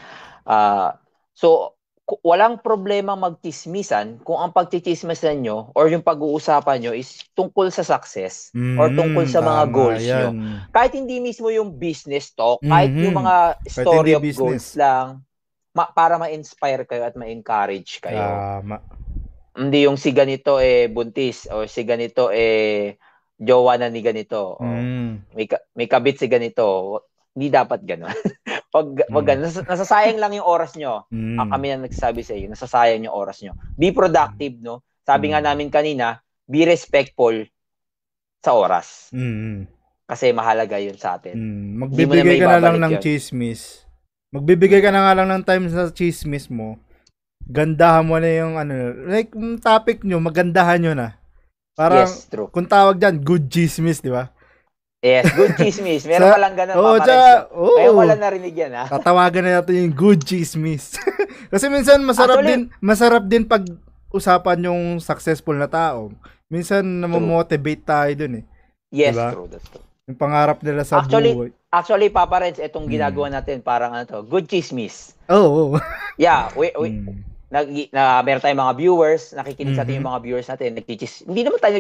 Ah 0.46 1.00
so, 1.34 1.74
walang 2.22 2.62
problema 2.62 3.18
magtismisan 3.18 4.22
kung 4.22 4.38
ang 4.38 4.54
pagtitismisan 4.54 5.42
nyo 5.42 5.74
or 5.74 5.90
yung 5.90 6.06
pag-uusapan 6.06 6.78
nyo 6.80 6.94
is 6.94 7.26
tungkol 7.34 7.74
sa 7.74 7.82
success 7.82 8.54
or 8.78 8.92
Mhm, 8.92 8.96
tungkol 8.96 9.26
sa 9.26 9.42
mga 9.42 9.64
tama 9.66 9.74
goals 9.74 10.06
nyo. 10.14 10.30
yan. 10.38 10.70
Kahit 10.70 10.94
hindi 10.94 11.18
mismo 11.18 11.50
yung 11.50 11.74
business 11.74 12.30
talk, 12.32 12.62
kahit 12.62 12.94
Mhm. 12.94 13.02
yung 13.02 13.16
mga 13.18 13.36
story 13.66 14.12
of 14.14 14.22
business. 14.22 14.38
goals 14.38 14.78
lang, 14.78 15.26
ma- 15.74 15.90
para 15.90 16.20
ma-inspire 16.22 16.86
kayo 16.86 17.04
at 17.04 17.16
ma-encourage 17.18 17.98
kayo. 18.00 18.46
Tama. 18.62 18.78
Hindi 19.56 19.88
yung 19.88 19.96
si 19.96 20.12
ganito 20.12 20.60
eh 20.60 20.92
buntis 20.92 21.48
o 21.48 21.64
si 21.66 21.88
ganito 21.88 22.28
eh 22.30 23.00
jowa 23.36 23.76
na 23.76 23.88
ni 23.88 24.00
ganito. 24.00 24.56
Mm. 24.58 25.32
may, 25.32 25.46
ka- 25.46 25.64
may 25.74 25.86
kabit 25.86 26.18
si 26.18 26.26
ganito. 26.26 27.00
Hindi 27.32 27.52
dapat 27.52 27.84
gano'n. 27.84 28.16
wag, 28.72 28.88
wag 29.16 29.28
Mm. 29.28 29.40
Nas- 29.42 29.68
nasasayang 29.68 30.18
lang 30.18 30.32
yung 30.34 30.48
oras 30.48 30.74
nyo. 30.74 31.04
Mm. 31.10 31.36
Ah, 31.36 31.48
kami 31.50 31.66
na 31.70 31.84
nagsasabi 31.84 32.22
sa 32.22 32.32
iyo, 32.32 32.48
nasasayang 32.48 33.04
yung 33.04 33.14
oras 33.14 33.44
nyo. 33.44 33.52
Be 33.74 33.92
productive, 33.92 34.56
no? 34.58 34.80
Sabi 35.04 35.30
nga 35.30 35.44
Mm. 35.44 35.46
namin 35.46 35.68
kanina, 35.68 36.20
be 36.46 36.64
respectful 36.64 37.36
sa 38.40 38.56
oras. 38.56 39.12
Mm. 39.12 39.68
Kasi 40.06 40.32
mahalaga 40.32 40.78
yun 40.78 40.96
sa 40.96 41.18
atin. 41.18 41.36
Mm. 41.36 41.66
Na 41.68 41.78
Magbibigay 41.82 42.38
ka 42.38 42.48
na 42.48 42.62
lang 42.62 42.78
ng 42.80 42.94
yun. 42.96 43.04
chismis. 43.04 43.84
Magbibigay 44.32 44.80
ka 44.80 44.92
na 44.92 45.02
nga 45.02 45.14
lang 45.14 45.28
ng 45.30 45.44
time 45.44 45.66
sa 45.68 45.90
chismis 45.90 46.48
mo. 46.48 46.80
Gandahan 47.44 48.02
mo 48.02 48.16
na 48.16 48.32
yung 48.32 48.56
ano, 48.56 48.74
like 49.06 49.30
topic 49.60 50.02
nyo, 50.02 50.18
magandahan 50.18 50.80
nyo 50.80 50.94
na. 50.96 51.20
Parang, 51.76 52.08
yes, 52.08 52.26
true. 52.26 52.48
kung 52.48 52.66
tawag 52.66 52.96
dyan, 52.96 53.20
good 53.20 53.46
chismis, 53.46 54.00
di 54.00 54.08
ba? 54.08 54.32
Yes, 55.00 55.28
good 55.32 55.54
chismis. 55.60 56.08
Meron 56.08 56.32
pa 56.32 56.40
lang 56.40 56.56
ganun, 56.56 56.74
Papa 56.74 56.98
tsaka. 57.04 57.28
Ngayon 57.52 57.92
ko 57.92 58.04
lang 58.06 58.22
narinig 58.22 58.56
yan, 58.56 58.72
ha? 58.74 58.86
Tatawagan 58.96 59.44
na 59.44 59.52
natin 59.60 59.76
yung 59.78 59.94
good 59.94 60.24
chismis. 60.24 60.96
Kasi 61.52 61.68
minsan 61.68 62.00
masarap 62.02 62.40
Actually- 62.40 62.50
din, 62.50 62.62
masarap 62.80 63.24
din 63.26 63.44
pag 63.44 63.68
usapan 64.10 64.66
yung 64.66 64.84
successful 64.98 65.54
na 65.54 65.68
tao. 65.68 66.10
Minsan 66.48 66.82
namomotivate 66.98 67.84
tayo 67.84 68.12
dun 68.16 68.40
eh. 68.40 68.46
Yes, 68.90 69.14
Diba? 69.14 69.30
true. 69.30 69.48
That's 69.48 69.68
true. 69.68 69.84
Yung 70.06 70.16
pangarap 70.16 70.64
nila 70.64 70.82
sa 70.82 71.04
Actually- 71.04 71.36
buhay. 71.36 71.52
Actually, 71.68 72.08
Papa 72.08 72.40
Renz, 72.40 72.56
itong 72.56 72.88
Mm. 72.88 72.94
ginagawa 72.94 73.28
natin, 73.30 73.60
parang 73.60 73.92
ano 73.92 74.08
to, 74.08 74.24
good 74.24 74.48
chismis. 74.48 75.12
Oh, 75.28 75.76
Yeah, 76.16 76.48
we, 76.56 76.72
we, 76.74 76.88
Mm. 76.96 77.20
Nag, 77.50 77.68
na, 77.94 78.22
meron 78.22 78.42
tayong 78.42 78.64
mga 78.64 78.76
viewers, 78.76 79.24
nakikinig 79.32 79.76
sa 79.76 79.84
atin 79.84 80.02
yung 80.02 80.10
mga 80.10 80.22
viewers 80.22 80.48
natin, 80.48 80.76
nagchichis, 80.76 81.26
hindi 81.26 81.46
naman 81.46 81.62
tayo, 81.62 81.78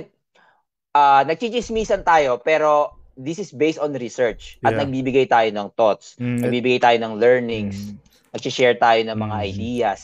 ah 0.95 1.24
nagchichismisan 1.26 2.05
tayo, 2.05 2.39
pero 2.39 2.95
this 3.16 3.39
is 3.39 3.51
based 3.51 3.80
on 3.80 3.95
research. 3.95 4.59
At 4.61 4.76
Yeah. 4.76 4.84
nagbibigay 4.84 5.28
tayo 5.28 5.47
ng 5.51 5.72
thoughts, 5.76 6.16
Mm. 6.20 6.43
nagbibigay 6.43 6.80
tayo 6.80 6.97
ng 6.99 7.13
learnings, 7.20 7.95
Mm. 7.95 7.95
nag-share 8.36 8.76
tayo 8.76 8.99
ng 9.03 9.18
mga 9.18 9.38
Mhm. 9.39 9.47
ideas. 9.47 10.01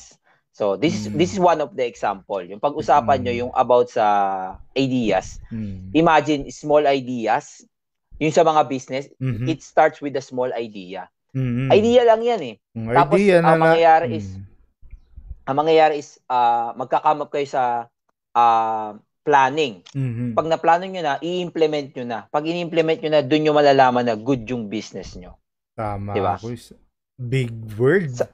So, 0.51 0.75
this 0.75 0.91
is 0.91 1.03
Mm. 1.07 1.15
this 1.15 1.31
is 1.31 1.39
one 1.39 1.63
of 1.63 1.75
the 1.75 1.83
example. 1.83 2.43
Yung 2.43 2.59
pag-usapan 2.59 3.19
Mm. 3.19 3.23
nyo 3.23 3.33
yung 3.47 3.53
about 3.55 3.87
sa 3.87 4.05
ideas. 4.75 5.39
Mm. 5.47 5.95
Imagine 5.95 6.41
small 6.51 6.83
ideas, 6.83 7.63
yung 8.19 8.35
sa 8.35 8.43
mga 8.43 8.67
business, 8.67 9.07
Mhm. 9.15 9.47
it 9.47 9.63
starts 9.63 10.03
with 10.03 10.15
a 10.15 10.23
small 10.23 10.51
idea. 10.51 11.07
Mhm. 11.31 11.71
Idea 11.71 12.03
lang 12.03 12.19
yan 12.19 12.41
eh. 12.43 12.55
Ang 12.75 12.91
Tapos, 12.91 13.15
idea 13.19 13.39
ang 13.39 13.55
na- 13.55 13.63
mangyayari 13.63 14.07
is, 14.11 14.27
Mm. 14.35 14.43
Ang 15.43 15.55
mangyayari 15.55 15.97
is 15.97 16.19
ah 16.25 16.73
magka-come 16.73 17.21
up 17.21 17.29
kayo 17.29 17.45
sa 17.45 17.87
ah 18.31 18.93
planning. 19.21 19.85
Mhm. 19.93 20.33
Pag 20.33 20.49
naplano 20.49 20.83
nyo 20.83 20.99
na, 20.99 21.21
i-implement 21.21 21.93
nyo 21.93 22.05
na. 22.05 22.19
Pag 22.27 22.41
in-implement 22.43 22.97
nyo 22.97 23.11
na, 23.11 23.21
dun 23.21 23.41
nyo 23.41 23.53
malalaman 23.53 24.01
na 24.03 24.17
good 24.17 24.41
yung 24.43 24.65
business 24.65 25.13
nyo. 25.13 25.37
Tama. 25.73 26.11
Diba? 26.11 26.35
Kuis. 26.35 26.73
Big 27.15 27.53
word. 27.75 28.09
Sa- 28.11 28.33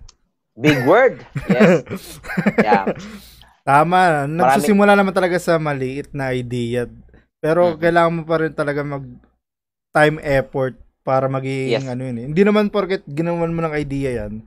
Big 0.56 0.80
word. 0.84 1.22
Yes. 1.46 2.18
Yeah. 2.58 2.96
Tama. 3.62 4.26
Nagsisimula 4.26 4.96
naman 4.96 5.12
talaga 5.12 5.36
sa 5.38 5.60
maliit 5.60 6.10
na 6.12 6.32
idea. 6.32 6.88
Pero 7.38 7.76
Mhm. 7.76 7.78
kailangan 7.78 8.14
mo 8.14 8.24
pa 8.24 8.36
rin 8.40 8.56
talaga 8.56 8.80
mag 8.82 9.04
time 9.92 10.18
effort 10.24 10.74
para 11.04 11.28
maging 11.28 11.68
Yes. 11.74 11.84
ano 11.84 12.02
yun. 12.02 12.18
eh. 12.18 12.26
Hindi 12.32 12.42
naman 12.42 12.72
porket 12.72 13.04
ginawan 13.06 13.52
mo 13.52 13.60
ng 13.62 13.76
idea 13.76 14.24
yan. 14.24 14.40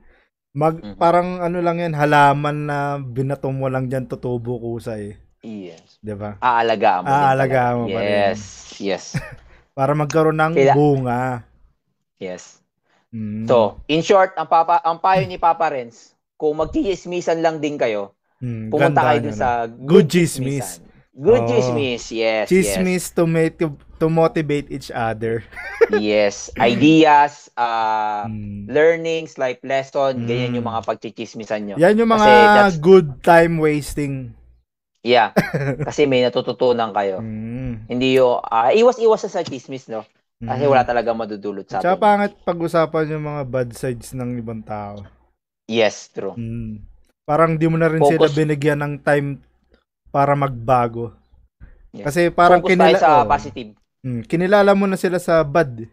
Mag 0.51 0.75
Mhm. 0.77 0.99
parang 0.99 1.39
ano 1.39 1.63
lang 1.63 1.79
yan, 1.79 1.95
halaman 1.95 2.67
na 2.67 2.77
binato 2.99 3.47
mo 3.47 3.71
lang 3.71 3.87
diyan 3.87 4.03
tutubo 4.03 4.59
kusay, 4.59 5.15
Yes. 5.39 5.95
'di 5.97 6.11
ba? 6.11 6.35
Aalagaan 6.37 7.01
mo. 7.01 7.09
Aalagaan 7.09 7.75
mo 7.77 7.85
pa 7.87 7.97
rin. 7.97 8.11
Yes. 8.11 8.39
Yes. 8.77 9.03
Para 9.77 9.95
magkaroon 9.95 10.35
ng 10.35 10.53
Kaila- 10.53 10.75
bunga. 10.75 11.21
Yes. 12.19 12.59
Mm. 13.09 13.47
So, 13.47 13.79
in 13.87 14.03
short, 14.03 14.35
ang 14.35 14.45
papa 14.45 14.79
ang 14.79 14.99
payo 14.99 15.23
ni 15.23 15.35
Papa 15.35 15.71
Renz, 15.71 16.11
kung 16.35 16.59
magchismisan 16.59 17.39
lang 17.39 17.59
din 17.59 17.79
kayo, 17.79 18.11
Mm, 18.41 18.67
pumunta 18.69 19.05
kayo 19.05 19.19
ano, 19.19 19.25
dun 19.25 19.35
no? 19.35 19.39
sa 19.39 19.49
Good 19.65 20.07
chismis. 20.09 20.81
Good 21.11 21.43
Oo. 21.43 21.49
chismis. 21.49 22.07
Yes. 22.09 22.47
Chismis 22.47 23.11
to 23.11 23.27
motiv- 23.27 23.83
to 23.99 24.07
motivate 24.07 24.71
each 24.71 24.87
other. 24.89 25.43
Yes. 25.91 26.47
yes. 26.55 26.57
Ideas, 26.57 27.33
uh, 27.53 28.23
Mm. 28.25 28.71
learnings, 28.71 29.35
life 29.35 29.59
lesson, 29.61 30.23
ganyan 30.23 30.55
Mm. 30.55 30.57
yung 30.57 30.67
mga 30.67 30.81
pagchichismisan 30.87 31.61
nyo. 31.61 31.75
Yan 31.75 31.99
yung 31.99 32.09
mga 32.09 32.31
good 32.79 33.19
time 33.19 33.59
wasting. 33.59 34.31
Yeah. 35.03 35.35
Kasi 35.87 36.07
may 36.07 36.23
natututunan 36.23 36.95
kayo. 36.95 37.19
Mm. 37.19 37.91
Hindi 37.91 38.15
yung, 38.15 38.39
ah, 38.41 38.71
iwas-iwas 38.71 39.27
sa 39.27 39.43
chismis, 39.43 39.91
no? 39.91 40.07
Kasi 40.39 40.63
Mm. 40.63 40.71
wala 40.71 40.83
talaga 40.87 41.11
madudulot 41.11 41.67
sa 41.67 41.83
Tsaka 41.83 41.91
atin. 41.91 42.01
pangit 42.01 42.33
pag-usapan 42.41 43.11
yung 43.11 43.25
mga 43.27 43.41
bad 43.45 43.69
sides 43.75 44.15
ng 44.15 44.39
ibang 44.39 44.63
tao. 44.63 45.03
Yes, 45.67 46.07
true. 46.07 46.33
Mm. 46.33 46.87
Parang 47.21 47.59
di 47.59 47.67
mo 47.67 47.75
na 47.75 47.91
rin 47.91 48.01
sila 48.01 48.25
Focus- 48.25 48.39
binigyan 48.39 48.79
ng 48.79 48.93
time 49.01 49.43
para 50.11 50.35
magbago. 50.35 51.15
Yes. 51.91 52.05
Kasi 52.05 52.21
parang 52.29 52.59
Focus 52.59 52.71
kinila 52.71 52.97
sa 52.97 53.09
oh, 53.17 53.25
positive. 53.25 53.69
mm, 53.99 54.21
kinilala 54.23 54.71
mo 54.71 54.85
na 54.85 54.95
sila 54.95 55.17
sa 55.17 55.41
bad. 55.41 55.83
Mhm. 55.83 55.89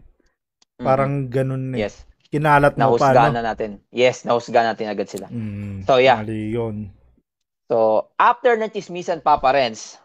Parang 0.78 1.26
ganun 1.26 1.74
eh. 1.74 1.86
Yes. 1.86 2.02
Kinalat 2.28 2.76
mo 2.76 2.94
pa, 2.94 3.16
no? 3.16 3.32
na 3.32 3.40
natin. 3.42 3.80
Yes, 3.88 4.22
nahusgahan 4.22 4.68
natin 4.68 4.86
agad 4.86 5.08
sila. 5.08 5.26
Mm, 5.26 5.82
So, 5.82 5.96
yeah. 5.96 6.20
Mali 6.20 6.52
yun. 6.52 6.92
So, 7.64 8.08
after 8.14 8.54
ng 8.54 8.68
chismisan, 8.68 9.18
Papa 9.18 9.48
Renz, 9.48 9.96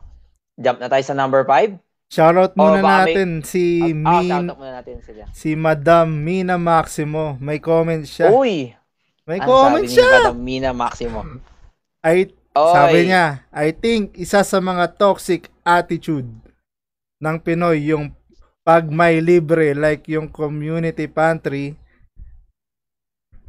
jump 0.55 0.79
na 0.79 0.87
tayo 0.87 1.03
sa 1.03 1.11
number 1.11 1.43
5. 1.43 1.75
Shoutout 2.07 2.53
Oh, 2.53 2.63
muna 2.63 2.79
may- 2.79 2.87
natin 3.11 3.29
si 3.41 3.81
Ah, 3.81 3.91
Min, 3.91 4.29
shoutout 4.29 4.55
muna 4.55 4.73
natin 4.79 4.97
sila. 5.01 5.23
si 5.29 5.49
Madam 5.53 6.07
Mina 6.15 6.55
Maximo. 6.55 7.35
May 7.37 7.57
comment 7.57 8.01
siya. 8.01 8.29
Uy! 8.29 8.71
May 9.23 9.39
Ano 9.39 9.47
comment 9.47 9.83
sabi 9.83 9.89
ni 9.89 9.93
siya. 9.93 10.09
Madam 10.21 10.37
Mina 10.37 10.71
Maximo? 10.71 11.19
I 12.01 12.31
Oy! 12.53 12.73
Sabi 12.73 12.99
niya, 13.09 13.49
I 13.49 13.73
think 13.73 14.13
isa 14.15 14.45
sa 14.45 14.61
mga 14.61 14.93
toxic 14.95 15.49
attitude 15.65 16.29
ng 17.17 17.37
Pinoy 17.41 17.89
yung 17.89 18.13
pag 18.61 18.87
may 18.87 19.19
libre 19.19 19.73
like 19.73 20.05
yung 20.07 20.29
community 20.29 21.09
pantry 21.09 21.75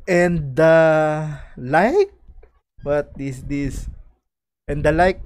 and 0.05 0.57
the 0.57 0.77
like 1.55 2.11
what 2.83 3.09
is 3.17 3.45
this 3.47 3.87
and 4.67 4.83
the 4.83 4.91
like 4.91 5.23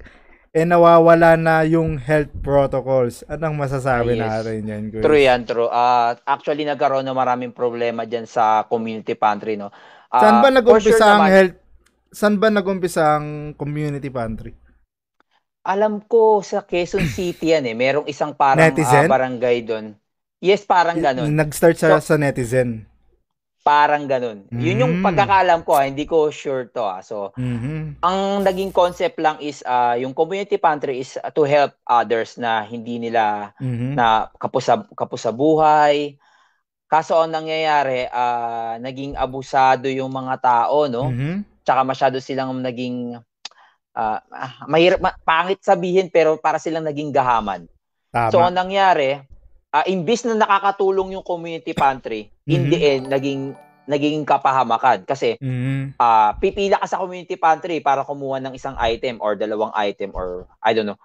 and 0.49 0.73
nawawala 0.73 1.37
na 1.37 1.61
yung 1.61 1.95
health 2.01 2.33
protocols. 2.41 3.21
Anong 3.29 3.53
masasabi 3.55 4.17
Ah, 4.17 4.17
yes. 4.17 4.29
natin 4.41 4.59
yan? 4.65 4.83
Kuya? 4.89 5.03
True 5.05 5.21
yan, 5.21 5.41
true. 5.45 5.69
Ah, 5.69 6.17
actually, 6.25 6.65
nagkaroon 6.65 7.05
ng 7.05 7.13
maraming 7.13 7.53
problema 7.53 8.03
dyan 8.03 8.25
sa 8.25 8.65
community 8.65 9.13
pantry, 9.13 9.55
no? 9.55 9.69
Ah, 10.09 10.19
Saan 10.19 10.41
ba 10.41 10.49
for 10.49 10.57
nag-umpisa 10.57 10.97
sure 10.97 11.05
ang 11.05 11.21
naman, 11.21 11.29
health? 11.29 11.55
Saan 12.09 12.41
ba 12.41 12.49
nag-umpisa 12.49 13.17
ang 13.17 13.53
community 13.53 14.09
pantry? 14.09 14.57
Alam 15.61 16.01
ko 16.01 16.41
sa 16.41 16.65
Quezon 16.65 17.05
City 17.15 17.53
yan 17.53 17.69
eh. 17.69 17.75
Merong 17.77 18.09
isang 18.09 18.33
parang 18.33 18.73
Netizen? 18.73 19.05
ah, 19.05 19.11
barangay 19.11 19.57
doon. 19.61 19.85
Yes, 20.39 20.63
parang 20.63 20.97
ganun. 20.97 21.29
Nag-start 21.29 21.75
sa, 21.75 21.99
So- 21.99 22.01
sa 22.01 22.15
netizen. 22.15 22.87
Parang 23.59 24.07
ganun. 24.07 24.47
Yun 24.49 24.81
yung 24.81 24.93
Mm. 24.97 25.03
pagkakaalam 25.03 25.67
ko, 25.67 25.75
ah, 25.75 25.83
hindi 25.83 26.07
ko 26.07 26.31
sure 26.31 26.71
to. 26.71 26.79
Ah. 26.81 27.03
So, 27.03 27.35
Mhm. 27.35 27.99
ang 27.99 28.19
naging 28.41 28.71
concept 28.71 29.19
lang 29.19 29.35
is 29.37 29.59
ah, 29.61 29.93
yung 29.93 30.15
community 30.15 30.55
pantry 30.55 31.03
is 31.03 31.19
ah, 31.19 31.29
to 31.29 31.43
help 31.43 31.75
others 31.83 32.39
na 32.39 32.63
hindi 32.63 32.97
nila 32.97 33.51
Mhm. 33.59 33.93
na 33.93 34.31
kapos 34.33 34.63
sa, 34.63 34.79
kapos 34.89 35.21
sa 35.21 35.35
buhay. 35.35 36.15
Kaso 36.87 37.19
ang 37.19 37.29
nangyayari, 37.29 38.07
ah, 38.09 38.79
naging 38.79 39.13
abusado 39.13 39.85
yung 39.85 40.09
mga 40.09 40.39
tao, 40.39 40.87
no? 40.87 41.11
Mhm. 41.11 41.43
Tsaka 41.63 41.81
masyado 41.83 42.17
silang 42.19 42.55
naging 42.59 43.19
ah, 43.93 44.19
mahirap, 44.65 44.99
ma- 45.03 45.17
pangit 45.21 45.59
sabihin 45.59 46.07
pero 46.07 46.39
para 46.39 46.55
silang 46.61 46.85
naging 46.85 47.11
gahaman. 47.11 47.67
Tama. 48.09 48.31
So 48.31 48.39
ang 48.39 48.55
nangyari, 48.55 49.19
ah, 49.69 49.85
imbis 49.85 50.23
na 50.23 50.33
nakakatulong 50.33 51.19
yung 51.19 51.25
community 51.25 51.75
pantry, 51.75 52.31
in 52.47 52.65
Mhm. 52.65 52.71
the 52.71 52.79
end 52.79 53.03
naging 53.11 53.41
naging 53.89 54.21
kapahamakan 54.21 55.01
kasi 55.01 55.33
Mhm. 55.41 55.97
ah 55.97 56.37
pipila 56.37 56.77
ka 56.77 56.85
sa 56.85 57.01
community 57.01 57.33
pantry 57.41 57.81
para 57.81 58.05
kumuha 58.05 58.37
ng 58.37 58.53
isang 58.53 58.77
item 58.77 59.17
or 59.17 59.33
dalawang 59.33 59.73
item 59.73 60.13
or 60.13 60.45
I 60.61 60.77
don't 60.77 60.85
know. 60.85 60.99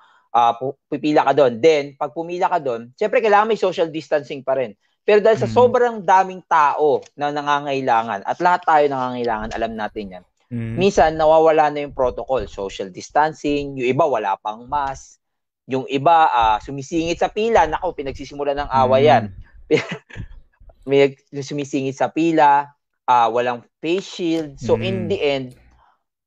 Pu- 0.61 0.77
pipila 0.91 1.25
ka 1.25 1.33
doon. 1.33 1.63
Then 1.63 1.97
pag 1.97 2.13
pumila 2.13 2.51
ka 2.51 2.59
doon, 2.61 2.93
syempre 2.99 3.25
kailangan 3.25 3.49
may 3.49 3.57
social 3.57 3.89
distancing 3.89 4.45
pa 4.45 4.59
rin. 4.59 4.77
Pero 5.01 5.21
dahil 5.21 5.37
sa 5.39 5.49
Mhm. 5.49 5.55
sobrang 5.55 5.97
daming 6.01 6.43
tao 6.45 7.01
na 7.15 7.29
nangangailangan 7.31 8.21
at 8.25 8.37
lahat 8.41 8.61
tayo 8.67 8.85
nangangailangan, 8.89 9.51
alam 9.53 9.73
natin 9.73 10.05
'yan. 10.11 10.25
Mhm. 10.55 10.79
Minsan 10.79 11.19
nawawala 11.19 11.75
na 11.75 11.83
yung 11.83 11.91
protocol, 11.91 12.47
social 12.47 12.95
distancing, 12.95 13.75
yung 13.75 13.91
iba 13.91 14.07
wala 14.07 14.39
pang 14.39 14.71
mask, 14.71 15.19
yung 15.67 15.83
iba 15.91 16.31
ah, 16.31 16.63
sumisingit 16.63 17.19
sa 17.19 17.27
pila, 17.27 17.67
nako 17.67 17.91
pinagsisimula 17.91 18.55
ng 18.55 18.71
away 18.71 19.11
yan. 19.11 19.25
May 20.89 21.17
sumisingit 21.35 21.97
sa 21.97 22.13
pila, 22.13 22.71
ah, 23.05 23.29
walang 23.33 23.65
face 23.83 24.07
shield. 24.07 24.61
So 24.61 24.79
in 24.79 25.05
Mhm. 25.05 25.11
the 25.11 25.19
end, 25.19 25.47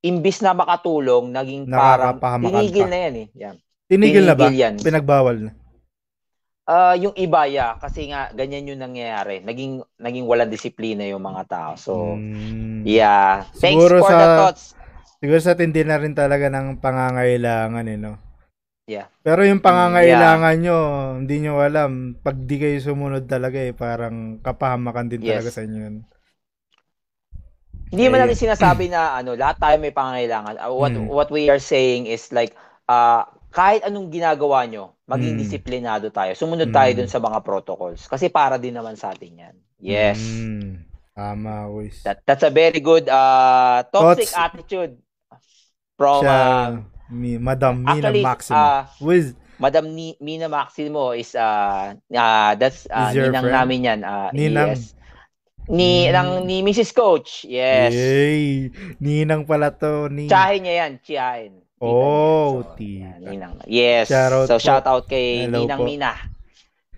imbis 0.02 0.42
na 0.42 0.52
makatulong, 0.52 1.32
naging 1.32 1.70
parang 1.70 2.18
tinigil 2.20 2.88
na 2.90 3.00
yan 3.00 3.16
eh. 3.16 3.28
Yan. 3.38 3.56
Tinigil 3.88 4.24
na 4.26 4.36
ba? 4.36 4.48
Tinigil 4.50 4.60
yan. 4.60 4.76
Pinagbawal 4.82 5.38
na. 5.40 5.52
Ah, 6.68 6.94
yung 6.94 7.16
iba 7.16 7.48
ya 7.48 7.80
kasi 7.80 8.12
nga 8.12 8.28
ganyan 8.30 8.68
yung 8.68 8.84
nangyayari. 8.84 9.40
Naging 9.40 9.88
naging 9.96 10.28
walang 10.28 10.52
disiplina 10.52 11.08
yung 11.08 11.24
mga 11.24 11.48
tao. 11.48 11.72
So 11.80 12.14
Mm. 12.14 12.84
yeah. 12.84 13.48
Thanks 13.56 13.80
Siguro 13.80 14.04
for 14.04 14.12
sa- 14.12 14.20
the 14.20 14.28
thoughts. 14.36 14.64
Siguro 15.18 15.40
sa 15.40 15.56
tindi 15.56 15.82
na 15.82 15.96
rin 15.96 16.12
talaga 16.12 16.52
ng 16.52 16.78
pangangailangan 16.78 17.88
eh, 17.88 17.98
no? 17.98 18.14
Yeah. 18.86 19.08
Pero 19.20 19.44
yung 19.44 19.60
pangangailangan 19.60 20.56
nyo, 20.60 20.78
hindi 21.18 21.36
nyo 21.42 21.60
alam. 21.60 22.16
Pag 22.18 22.44
di 22.44 22.56
kayo 22.56 22.78
sumunod 22.78 23.26
talaga 23.26 23.58
eh, 23.58 23.72
parang 23.72 24.40
kapahamakan 24.40 25.08
din 25.08 25.24
talaga 25.24 25.48
Yes. 25.48 25.56
sa 25.56 25.64
inyo 25.64 25.80
yun. 25.82 25.98
Hindi 27.88 28.04
man 28.06 28.20
Ayun. 28.20 28.24
natin 28.28 28.44
sinasabi 28.44 28.92
na 28.92 29.02
ano, 29.20 29.34
lahat 29.34 29.56
tayo 29.58 29.76
may 29.80 29.92
pangangailangan. 29.92 30.60
Uh, 30.60 30.72
what 30.72 30.92
Mm. 30.92 31.08
what 31.08 31.30
we 31.32 31.48
are 31.48 31.60
saying 31.60 32.04
is 32.06 32.28
like 32.30 32.52
uh, 32.86 33.24
kahit 33.50 33.82
anong 33.82 34.08
ginagawa 34.08 34.64
nyo, 34.64 34.94
maging 35.04 35.36
Mm. 35.36 35.42
disiplinado 35.42 36.08
tayo. 36.10 36.32
Sumunod 36.34 36.70
tayo 36.70 36.92
Mm. 36.92 36.98
dun 36.98 37.10
sa 37.10 37.18
mga 37.18 37.40
protocols 37.42 38.06
kasi 38.06 38.28
para 38.28 38.56
din 38.56 38.74
naman 38.74 38.94
sa 38.94 39.10
atin 39.10 39.34
'yan. 39.34 39.56
Yes. 39.78 40.20
Mm. 40.20 40.84
Tama, 41.12 41.66
Wiz. 41.72 42.04
That 42.04 42.22
that's 42.24 42.42
a 42.42 42.54
very 42.54 42.78
good 42.78 43.08
uh 43.08 43.82
toxic 43.90 44.30
Thoughts? 44.30 44.38
attitude 44.38 44.94
from 45.98 46.22
Siya, 46.22 46.38
uh, 46.38 46.70
mi, 47.10 47.42
Madam 47.42 47.82
Mina 47.82 47.92
actually 47.98 48.22
Maximo. 48.22 48.54
uh, 48.56 48.82
Wiz, 49.02 49.26
Madam 49.58 49.90
Ni- 49.90 50.20
Mina 50.20 50.46
Maximo 50.46 51.18
is 51.18 51.34
uh, 51.34 51.98
uh 51.98 52.52
that's 52.54 52.86
uh, 52.86 53.10
Is 53.10 53.18
ninang 53.18 53.44
friend? 53.44 53.58
namin 53.58 53.80
'yan. 53.82 54.00
Uh, 54.02 54.30
Ninang? 54.30 54.78
Yes. 54.78 54.94
Ni 55.68 56.06
Mm. 56.06 56.14
ng 56.14 56.30
ni 56.46 56.58
Mrs. 56.62 56.94
Coach. 56.94 57.44
Yes. 57.44 57.92
Yay! 57.92 58.70
Ninang 58.98 59.44
pala 59.44 59.68
to. 59.68 60.08
Ni... 60.08 60.30
Tsahin 60.30 60.64
niya 60.64 60.76
yan, 60.86 60.92
tiyahin. 61.02 61.54
Oh. 61.78 62.64
So, 62.64 62.74
tita. 62.74 63.22
Ninang. 63.22 63.62
Yes. 63.66 64.10
Shoutout 64.10 64.48
so, 64.48 64.56
po. 64.56 64.64
shout 64.64 64.86
out 64.86 65.04
kay 65.06 65.46
Hello 65.46 65.62
Ninang 65.62 65.78
po. 65.78 65.86
Mina. 65.86 66.12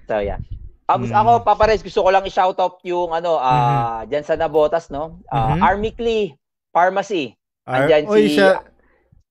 So, 0.06 0.20
yan. 0.20 0.40
Ah, 0.86 0.96
gusto- 0.96 1.14
Mm. 1.14 1.22
Ako, 1.22 1.32
Papares, 1.44 1.84
gusto 1.84 2.02
ko 2.02 2.10
lang 2.10 2.26
i-shout 2.26 2.58
out 2.58 2.82
yung 2.82 3.12
ano, 3.12 3.38
ah 3.38 4.02
dyan 4.04 4.24
sa 4.24 4.34
Nabotas, 4.34 4.90
no? 4.90 5.22
Ah, 5.26 5.54
Mhm. 5.54 5.62
Army 5.62 5.92
Clee 5.92 6.28
Pharmacy. 6.70 7.38
Ar- 7.62 7.86
Andyan 7.86 8.10
Oy, 8.10 8.26
si 8.26 8.36
siya, 8.36 8.66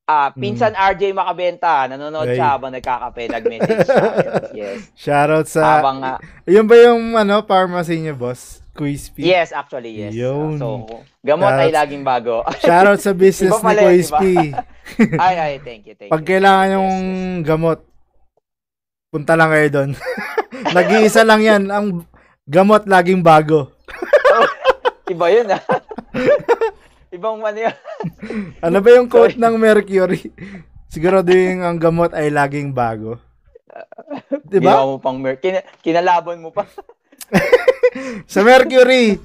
ah 0.05 0.31
pinsan 0.31 0.73
RJ 0.73 1.11
Makabenta. 1.11 1.89
Nanonood 1.89 2.25
Mm. 2.25 2.31
Ay. 2.31 2.37
siya 2.37 2.49
habang 2.49 2.71
nagkakape, 2.71 3.23
nag-message 3.27 3.81
siya. 3.85 4.05
yes. 4.61 4.79
shoutout 4.95 5.49
sa... 5.49 5.81
Habang, 5.81 5.99
ah, 6.01 6.19
Yun 6.47 6.65
ba 6.65 6.77
yung 6.79 7.17
ano, 7.17 7.43
pharmacy 7.43 7.99
niya, 7.99 8.15
boss? 8.15 8.63
Quiz 8.79 9.11
yes, 9.19 9.51
actually, 9.51 9.91
yes. 9.99 10.15
Yun. 10.15 10.55
So, 10.55 10.87
gamot 11.19 11.51
ay 11.51 11.67
Shoutout- 11.67 11.77
laging 11.83 12.05
bago. 12.07 12.47
Shoutout 12.63 13.03
sa 13.03 13.11
business 13.19 13.59
ni. 13.59 13.75
P. 14.15 14.23
ay, 15.19 15.35
ay, 15.35 15.53
thank 15.59 15.83
you, 15.85 15.99
thank 15.99 16.15
Pag 16.15 16.23
you. 16.23 16.29
kailangan 16.31 16.65
Yes, 16.65 16.75
yung 16.79 16.95
yes. 16.95 17.43
gamot, 17.43 17.79
punta 19.11 19.35
lang 19.35 19.51
kayo 19.51 19.69
doon. 19.69 19.91
Nag-iisa 20.79 21.27
lang 21.27 21.43
yan. 21.43 21.63
Ang 21.67 22.07
gamot 22.47 22.87
laging 22.87 23.21
bago. 23.21 23.75
Iba 25.09 25.27
yun 25.29 25.51
ah. 25.51 25.63
Ibang 27.09 27.41
ano 27.41 27.59
yun. 27.59 27.77
Ano 28.61 28.79
ba 28.79 28.89
yung 28.93 29.09
quote 29.09 29.35
ng 29.35 29.57
Mercury? 29.57 30.29
Sigurado 30.87 31.33
yung 31.33 31.65
ang 31.65 31.81
gamot 31.81 32.13
ay 32.13 32.29
laging 32.29 32.71
bago. 32.71 33.17
Diba? 34.45 34.73
Ginawa 34.77 34.85
mo 34.87 34.97
pang 34.99 35.17
mer- 35.17 35.41
Kin- 35.41 35.65
kinalaban 35.81 36.39
mo 36.39 36.53
pa. 36.53 36.69
sa 38.33 38.41
Mercury, 38.45 39.19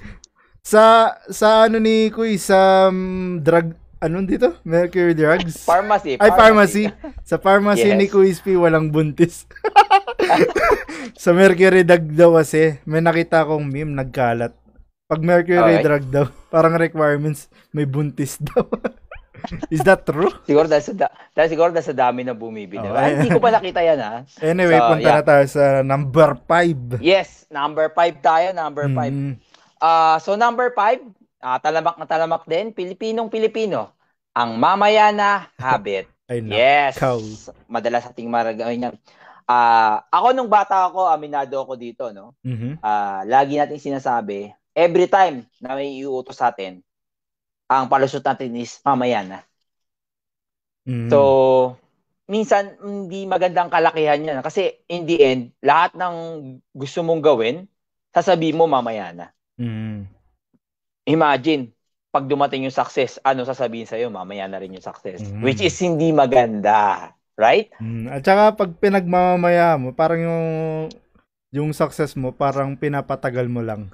sa 0.63 1.13
sa 1.27 1.67
ano 1.67 1.77
ni 1.79 2.07
Kuy, 2.09 2.39
sa 2.39 2.87
um, 2.87 3.39
drug, 3.43 3.75
anong 3.99 4.27
dito? 4.27 4.47
Mercury 4.63 5.15
Drugs? 5.15 5.63
Pharmacy. 5.63 6.19
Ay, 6.19 6.31
pharmacy. 6.31 6.83
Sa 7.23 7.39
pharmacy 7.39 7.87
Yes. 7.91 7.99
ni 7.99 8.07
Kuy 8.07 8.31
P, 8.35 8.55
walang 8.55 8.91
buntis. 8.91 9.47
sa 11.23 11.31
Mercury 11.31 11.83
Drug 11.83 12.05
daw 12.15 12.39
kasi, 12.39 12.79
may 12.87 13.03
nakita 13.03 13.43
akong 13.43 13.63
meme, 13.67 13.95
nagkalat. 13.95 14.55
Pag 15.07 15.21
Mercury 15.21 15.79
Okay. 15.79 15.83
Drug 15.83 16.05
daw, 16.09 16.25
parang 16.47 16.79
requirements, 16.79 17.51
may 17.75 17.83
buntis 17.83 18.39
daw. 18.39 18.63
Is 19.67 19.81
that 19.83 20.05
true? 20.05 20.29
Siguro 20.47 20.69
dahil 20.69 20.83
sa, 20.83 20.93
da- 20.93 21.13
dahil 21.33 21.49
siguro 21.51 21.69
dahil 21.73 21.87
sa 21.89 21.97
dami 21.97 22.21
na 22.21 22.37
bumibili. 22.37 22.85
Oh, 22.85 22.95
Ay, 22.95 23.17
hindi 23.17 23.33
ko 23.33 23.41
pa 23.41 23.51
nakita 23.51 23.81
yan 23.81 23.99
ha. 23.99 24.13
Anyway, 24.39 24.77
So, 24.77 24.87
punta 24.93 25.03
yeah. 25.03 25.17
na 25.19 25.25
tayo 25.25 25.45
sa 25.49 25.63
number 25.81 26.29
5. 26.47 27.01
Yes, 27.01 27.43
number 27.49 27.89
5 27.91 28.21
tayo, 28.21 28.47
number 28.53 28.85
5. 28.87 29.09
Mm. 29.09 29.33
Ah, 29.77 30.17
so 30.17 30.37
number 30.37 30.71
5, 30.71 31.01
ah 31.43 31.59
talamak 31.59 31.99
na 31.99 32.07
talamak 32.07 32.43
din, 32.45 32.71
Pilipinong 32.71 33.27
Pilipino. 33.27 33.91
Ang 34.33 34.57
mamayana 34.57 35.49
habit. 35.57 36.07
Yes. 36.33 36.97
Ikaw. 36.97 37.19
Madalas 37.69 38.09
ating 38.09 38.25
maragawin 38.25 38.89
yan. 38.89 38.95
Ah, 39.43 40.01
ako 40.07 40.31
nung 40.31 40.47
bata 40.47 40.87
ako, 40.87 41.05
aminado 41.05 41.59
ako 41.59 41.75
dito, 41.75 42.09
no. 42.09 42.33
Mhm. 42.41 42.79
Ah, 42.79 43.21
lagi 43.27 43.59
nating 43.59 43.77
sinasabi, 43.77 44.49
every 44.73 45.05
time 45.05 45.43
na 45.59 45.75
may 45.75 45.93
iuutos 45.93 46.39
sa 46.39 46.49
atin, 46.49 46.79
ang 47.67 47.87
palusot 47.87 48.23
natin 48.23 48.53
is 48.59 48.79
mamayana. 48.83 49.43
Mm. 50.83 51.07
So, 51.07 51.19
minsan 52.27 52.75
hindi 52.79 53.23
magandang 53.27 53.71
kalakihan 53.71 54.23
yan. 54.23 54.43
Kasi 54.43 54.83
in 54.87 55.07
the 55.07 55.17
end, 55.23 55.41
lahat 55.63 55.95
ng 55.95 56.15
gusto 56.75 57.03
mong 57.03 57.23
gawin, 57.23 57.67
sasabihin 58.11 58.59
mo 58.59 58.67
mamaya 58.67 59.11
na. 59.11 59.27
Mm. 59.59 60.07
Imagine, 61.07 61.71
pag 62.13 62.29
dumating 62.29 62.69
yung 62.69 62.75
success, 62.75 63.17
ano 63.25 63.43
sasabihin 63.43 63.89
sa'yo? 63.89 64.07
Mamaya 64.13 64.45
na 64.45 64.61
rin 64.61 64.75
yung 64.75 64.85
success. 64.85 65.25
Mm. 65.25 65.41
Which 65.41 65.59
is 65.65 65.75
hindi 65.81 66.13
maganda. 66.13 67.11
Right? 67.33 67.73
Mm. 67.81 68.13
At 68.13 68.21
saka 68.21 68.53
pag 68.53 68.71
pinagmamamaya 68.77 69.75
mo, 69.81 69.91
parang 69.91 70.21
yung 70.21 70.47
yung 71.53 71.69
success 71.69 72.17
mo, 72.17 72.33
parang 72.33 72.73
pinapatagal 72.73 73.45
mo 73.45 73.61
lang. 73.61 73.93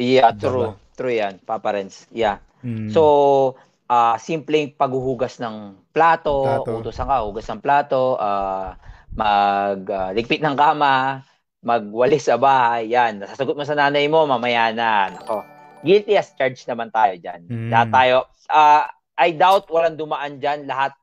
Yeah, 0.00 0.32
Diba? 0.32 0.76
True. 0.98 1.14
Yan, 1.14 1.38
Papa 1.38 1.78
Renz. 1.78 2.10
Yeah. 2.10 2.42
Mm. 2.66 2.90
So, 2.90 3.54
ah 3.88 4.18
simpleng 4.20 4.74
paghuhugas 4.76 5.40
ng 5.40 5.88
plato, 5.94 6.44
Plato. 6.44 6.82
utosan 6.82 7.08
ka, 7.08 7.24
hugas 7.24 7.46
ng 7.48 7.62
plato, 7.62 8.18
ah 8.20 8.76
mag 9.14 9.86
ah, 9.88 10.10
ligpit 10.12 10.42
ng 10.42 10.58
kama, 10.58 11.24
magwalis 11.62 12.28
sa 12.28 12.36
bahay, 12.36 12.90
yan. 12.90 13.22
Nasasagot 13.22 13.56
mo 13.56 13.64
sa 13.64 13.78
nanay 13.78 14.10
mo, 14.10 14.26
mamaya 14.28 14.74
na. 14.74 15.14
Nako. 15.14 15.46
Guilty 15.86 16.18
as 16.18 16.34
charged 16.34 16.66
naman 16.66 16.90
tayo 16.90 17.14
dyan. 17.16 17.46
Mm. 17.46 17.70
Lahat 17.70 17.88
tayo, 17.94 18.16
ah 18.50 18.90
I 19.18 19.34
doubt 19.34 19.66
walang 19.66 19.98
dumaan 19.98 20.38
dyan. 20.38 20.70
Lahat, 20.70 20.94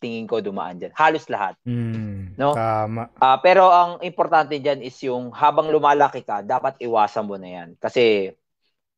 tingin 0.00 0.24
ko 0.24 0.40
dumaan 0.40 0.80
dyan. 0.80 0.96
Halos 0.96 1.28
lahat. 1.28 1.60
Mm. 1.68 2.40
No? 2.40 2.56
Tama. 2.56 3.12
Ah, 3.20 3.36
pero 3.44 3.68
ang 3.68 4.00
importante 4.00 4.56
dyan 4.56 4.80
is 4.80 4.96
yung 5.04 5.28
habang 5.36 5.68
lumalaki 5.68 6.24
ka, 6.24 6.40
dapat 6.40 6.80
iwasan 6.80 7.28
mo 7.28 7.36
na 7.36 7.60
yan. 7.60 7.68
Kasi 7.76 8.32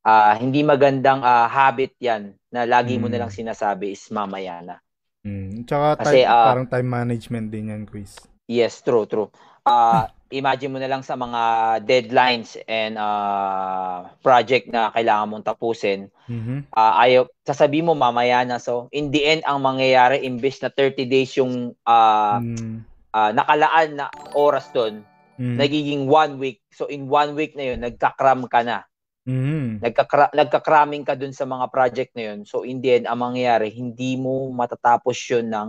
ah, 0.02 0.34
hindi 0.34 0.62
magandang 0.62 1.22
ah, 1.22 1.46
habit 1.46 1.94
yan 1.98 2.34
na 2.50 2.66
lagi 2.66 2.98
mo 2.98 3.06
Mm. 3.06 3.12
na 3.14 3.18
lang 3.24 3.32
sinasabi 3.32 3.94
is 3.94 4.02
mamaya 4.10 4.60
na. 4.60 4.76
Mm. 5.22 5.64
Tsaka 5.64 6.02
Kasi, 6.02 6.22
time, 6.22 6.30
ah, 6.30 6.46
parang 6.50 6.68
time 6.68 6.88
management 6.88 7.46
din 7.48 7.70
yan, 7.70 7.82
quiz. 7.86 8.18
Yes, 8.50 8.82
true, 8.82 9.06
true. 9.06 9.30
Ah, 9.62 10.10
imagine 10.34 10.72
mo 10.74 10.80
na 10.82 10.90
lang 10.90 11.06
sa 11.06 11.14
mga 11.14 11.40
deadlines 11.86 12.58
and 12.66 12.98
ah, 12.98 14.10
project 14.20 14.66
na 14.66 14.90
kailangan 14.90 15.30
mong 15.30 15.46
tapusin. 15.46 16.10
Mhm. 16.26 16.66
Ah, 16.74 16.98
ayaw, 17.00 17.30
sasabihin 17.46 17.86
mo 17.86 17.94
mamaya 17.94 18.42
na. 18.42 18.58
So, 18.58 18.90
in 18.90 19.14
the 19.14 19.22
end, 19.22 19.42
ang 19.46 19.62
mangyayari, 19.62 20.26
imbes 20.26 20.58
na 20.58 20.68
30 20.68 21.06
days 21.06 21.30
yung 21.38 21.78
ah, 21.86 22.42
Mm. 22.42 22.82
ah, 23.14 23.30
nakalaan 23.30 23.94
na 23.94 24.06
oras 24.34 24.66
doon, 24.74 25.06
Mm. 25.38 25.56
nagiging 25.56 26.02
one 26.10 26.36
week. 26.36 26.58
So, 26.74 26.90
in 26.90 27.06
one 27.06 27.38
week 27.38 27.54
na 27.54 27.72
yun, 27.72 27.78
nagkakram 27.78 28.50
ka 28.50 28.66
na. 28.66 28.82
Mhm. 29.22 29.78
Nagkakra- 29.78 30.34
nagkakraming 30.34 31.06
ka 31.06 31.14
dun 31.14 31.30
sa 31.30 31.46
mga 31.46 31.70
project 31.70 32.10
na 32.18 32.34
yun. 32.34 32.42
So, 32.42 32.66
in 32.66 32.82
the 32.82 32.98
end, 32.98 33.06
ang 33.06 33.22
mangyayari, 33.22 33.70
hindi 33.70 34.18
mo 34.18 34.50
matatapos 34.50 35.14
yun 35.30 35.46
ng 35.46 35.68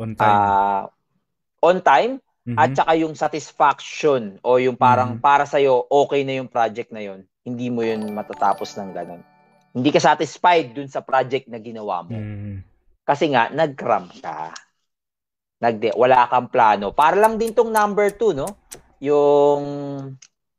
On 0.00 0.10
time. 0.16 0.24
ah, 0.24 0.84
on 1.60 1.78
time 1.84 2.12
Mhm. 2.48 2.56
at 2.56 2.70
saka 2.72 2.92
yung 2.96 3.12
satisfaction 3.12 4.40
o 4.40 4.56
yung 4.56 4.78
parang 4.78 5.16
Mhm. 5.16 5.20
para 5.20 5.44
sa'yo, 5.44 5.84
okay 5.84 6.24
na 6.24 6.40
yung 6.40 6.48
project 6.48 6.88
na 6.88 7.04
yun. 7.04 7.28
Hindi 7.44 7.68
mo 7.68 7.84
yun 7.84 8.08
matatapos 8.08 8.72
ng 8.80 8.90
ganun. 8.96 9.20
Hindi 9.76 9.92
ka 9.92 10.00
satisfied 10.00 10.72
dun 10.72 10.88
sa 10.88 11.04
project 11.04 11.44
na 11.52 11.60
ginawa 11.60 12.00
mo. 12.08 12.16
Mhm. 12.16 12.64
Kasi 13.04 13.28
nga, 13.32 13.52
nag-cram 13.52 14.08
ka. 14.16 14.56
Nagde, 15.60 15.92
wala 15.92 16.24
kang 16.30 16.48
plano. 16.48 16.94
Para 16.94 17.18
lang 17.20 17.36
din 17.36 17.52
tong 17.52 17.68
number 17.68 18.14
two, 18.14 18.32
no? 18.32 18.48
Yung 19.02 19.62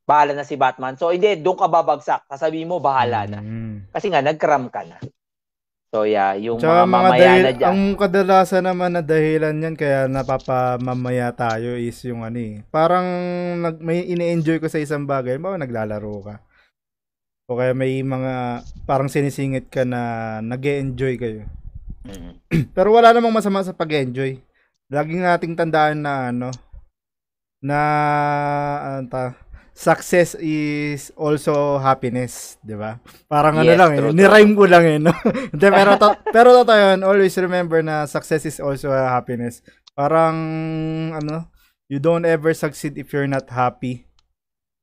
bahala 0.09 0.33
na 0.33 0.41
si 0.41 0.57
Batman. 0.57 0.97
So, 0.97 1.13
hindi, 1.13 1.37
doon 1.37 1.53
ka 1.61 1.69
babagsak. 1.69 2.25
Sasabihin 2.25 2.65
mo, 2.65 2.81
bahala 2.81 3.29
na. 3.29 3.45
Mhm. 3.45 3.93
Kasi 3.93 4.09
nga, 4.09 4.25
nag-cram 4.25 4.73
ka 4.73 4.81
na. 4.89 4.97
So, 5.89 6.05
yeah, 6.05 6.37
yung 6.37 6.61
Tsaka 6.61 6.85
mga 6.85 6.89
mga 6.89 6.89
mamaya 7.01 7.21
dahil, 7.21 7.41
na 7.41 7.51
dyan. 7.53 7.69
ang 7.69 7.81
kadalasan 7.97 8.61
naman 8.65 8.93
na 8.93 9.01
dahilan 9.01 9.57
yan 9.57 9.73
kaya 9.73 10.05
napapamamaya 10.05 11.33
tayo 11.33 11.73
is 11.77 11.97
yung 12.05 12.21
ano 12.21 12.37
eh. 12.37 12.61
Parang 12.69 13.05
nag, 13.57 13.81
may 13.81 14.05
ine-enjoy 14.05 14.61
ko 14.61 14.69
sa 14.69 14.77
isang 14.77 15.09
bagay, 15.09 15.41
ba 15.41 15.57
naglalaro 15.57 16.13
ka. 16.25 16.35
O 17.49 17.57
kaya 17.57 17.73
may 17.73 18.05
mga 18.05 18.61
parang 18.85 19.09
sinisingit 19.09 19.73
ka 19.73 19.81
na 19.81 20.37
nag 20.45 20.61
enjoy 20.61 21.17
kayo. 21.17 21.49
Mm. 22.05 22.37
Pero 22.77 22.93
wala 22.93 23.09
namang 23.09 23.33
masama 23.33 23.65
sa 23.65 23.73
pag-enjoy. 23.73 24.37
Laging 24.93 25.25
nating 25.25 25.57
tandaan 25.57 26.05
na 26.05 26.29
ano 26.29 26.53
na 27.65 27.79
ano 28.85 29.09
ta, 29.09 29.33
success 29.79 30.35
is 30.35 31.07
also 31.15 31.79
happiness, 31.79 32.59
'di 32.59 32.75
ba? 32.75 32.99
Parang 33.31 33.55
ano 33.55 33.71
Yes, 33.71 33.79
lang 33.79 33.91
eh, 33.95 33.99
true, 34.03 34.11
ni-rhyme 34.11 34.51
ko 34.51 34.63
lang 34.67 34.83
eh, 34.83 34.99
no? 34.99 35.15
Hindi, 35.55 35.67
pero 35.71 35.95
to, 35.95 36.07
pero 36.35 36.51
totoo 36.51 36.75
yun, 36.75 36.99
always 37.07 37.31
remember 37.39 37.79
na 37.79 38.03
success 38.03 38.43
is 38.43 38.59
also 38.59 38.91
a 38.91 39.07
happiness. 39.07 39.63
Parang 39.95 40.35
ano, 41.15 41.47
you 41.87 41.95
don't 41.97 42.27
ever 42.27 42.51
succeed 42.51 42.99
if 42.99 43.15
you're 43.15 43.31
not 43.31 43.47
happy 43.47 44.03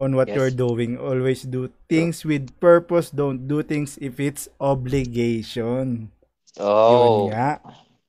on 0.00 0.16
what 0.16 0.28
Yes. 0.32 0.36
you're 0.40 0.56
doing. 0.56 0.96
Always 0.96 1.44
do 1.44 1.68
things 1.92 2.24
with 2.24 2.48
purpose, 2.56 3.12
don't 3.12 3.44
do 3.44 3.60
things 3.60 4.00
if 4.00 4.16
it's 4.16 4.48
obligation. 4.56 6.08
Oh, 6.56 7.28
Yun 7.28 7.36
nga. 7.36 7.60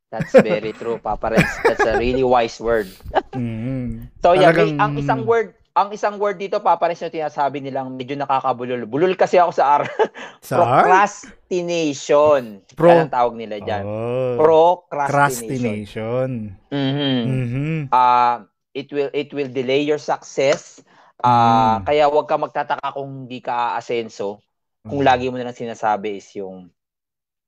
that's 0.07 0.31
very 0.31 0.71
true, 0.71 1.03
Papa 1.03 1.35
Renz. 1.35 1.51
That's 1.67 1.83
a 1.83 1.99
really 1.99 2.23
wise 2.23 2.63
word. 2.63 2.87
Mhm. 3.35 4.07
So, 4.23 4.31
yeah, 4.31 4.55
Talagang- 4.55 4.79
ang 4.79 4.93
isang 4.95 5.27
word, 5.27 5.51
ang 5.77 5.93
isang 5.93 6.17
word 6.17 6.41
dito, 6.41 6.57
Papa 6.57 6.89
Renz, 6.89 6.99
yung 6.99 7.13
tinasabi 7.13 7.61
nilang 7.61 7.93
medyo 7.93 8.17
nakakabulol. 8.17 8.89
Bulol 8.89 9.13
kasi 9.13 9.37
ako 9.37 9.51
sa 9.53 9.77
R. 9.77 9.83
Sa 10.41 10.57
Procrastination. 10.57 12.65
Pro- 12.73 12.89
Yan 12.89 13.05
ang 13.05 13.13
tawag 13.13 13.33
nila 13.35 13.55
dyan. 13.61 13.83
Oh. 13.85 14.35
Procrastination. 14.37 16.53
Mhm. 16.69 17.17
Mhm. 17.25 17.69
Ah, 17.89 18.45
it 18.71 18.87
will 18.89 19.09
it 19.11 19.29
will 19.31 19.47
delay 19.47 19.81
your 19.81 19.97
success. 19.97 20.81
Ah, 21.17 21.81
Mm. 21.81 21.85
kaya 21.85 22.03
wag 22.07 22.25
ka 22.25 22.35
magtataka 22.37 22.87
kung 22.93 23.25
hindi 23.25 23.41
ka 23.41 23.73
aasenso 23.73 24.37
kung 24.81 25.01
Mm. 25.01 25.09
lagi 25.09 25.25
mo 25.27 25.35
na 25.37 25.49
lang 25.49 25.57
sinasabi 25.57 26.17
is 26.17 26.29
yung 26.37 26.69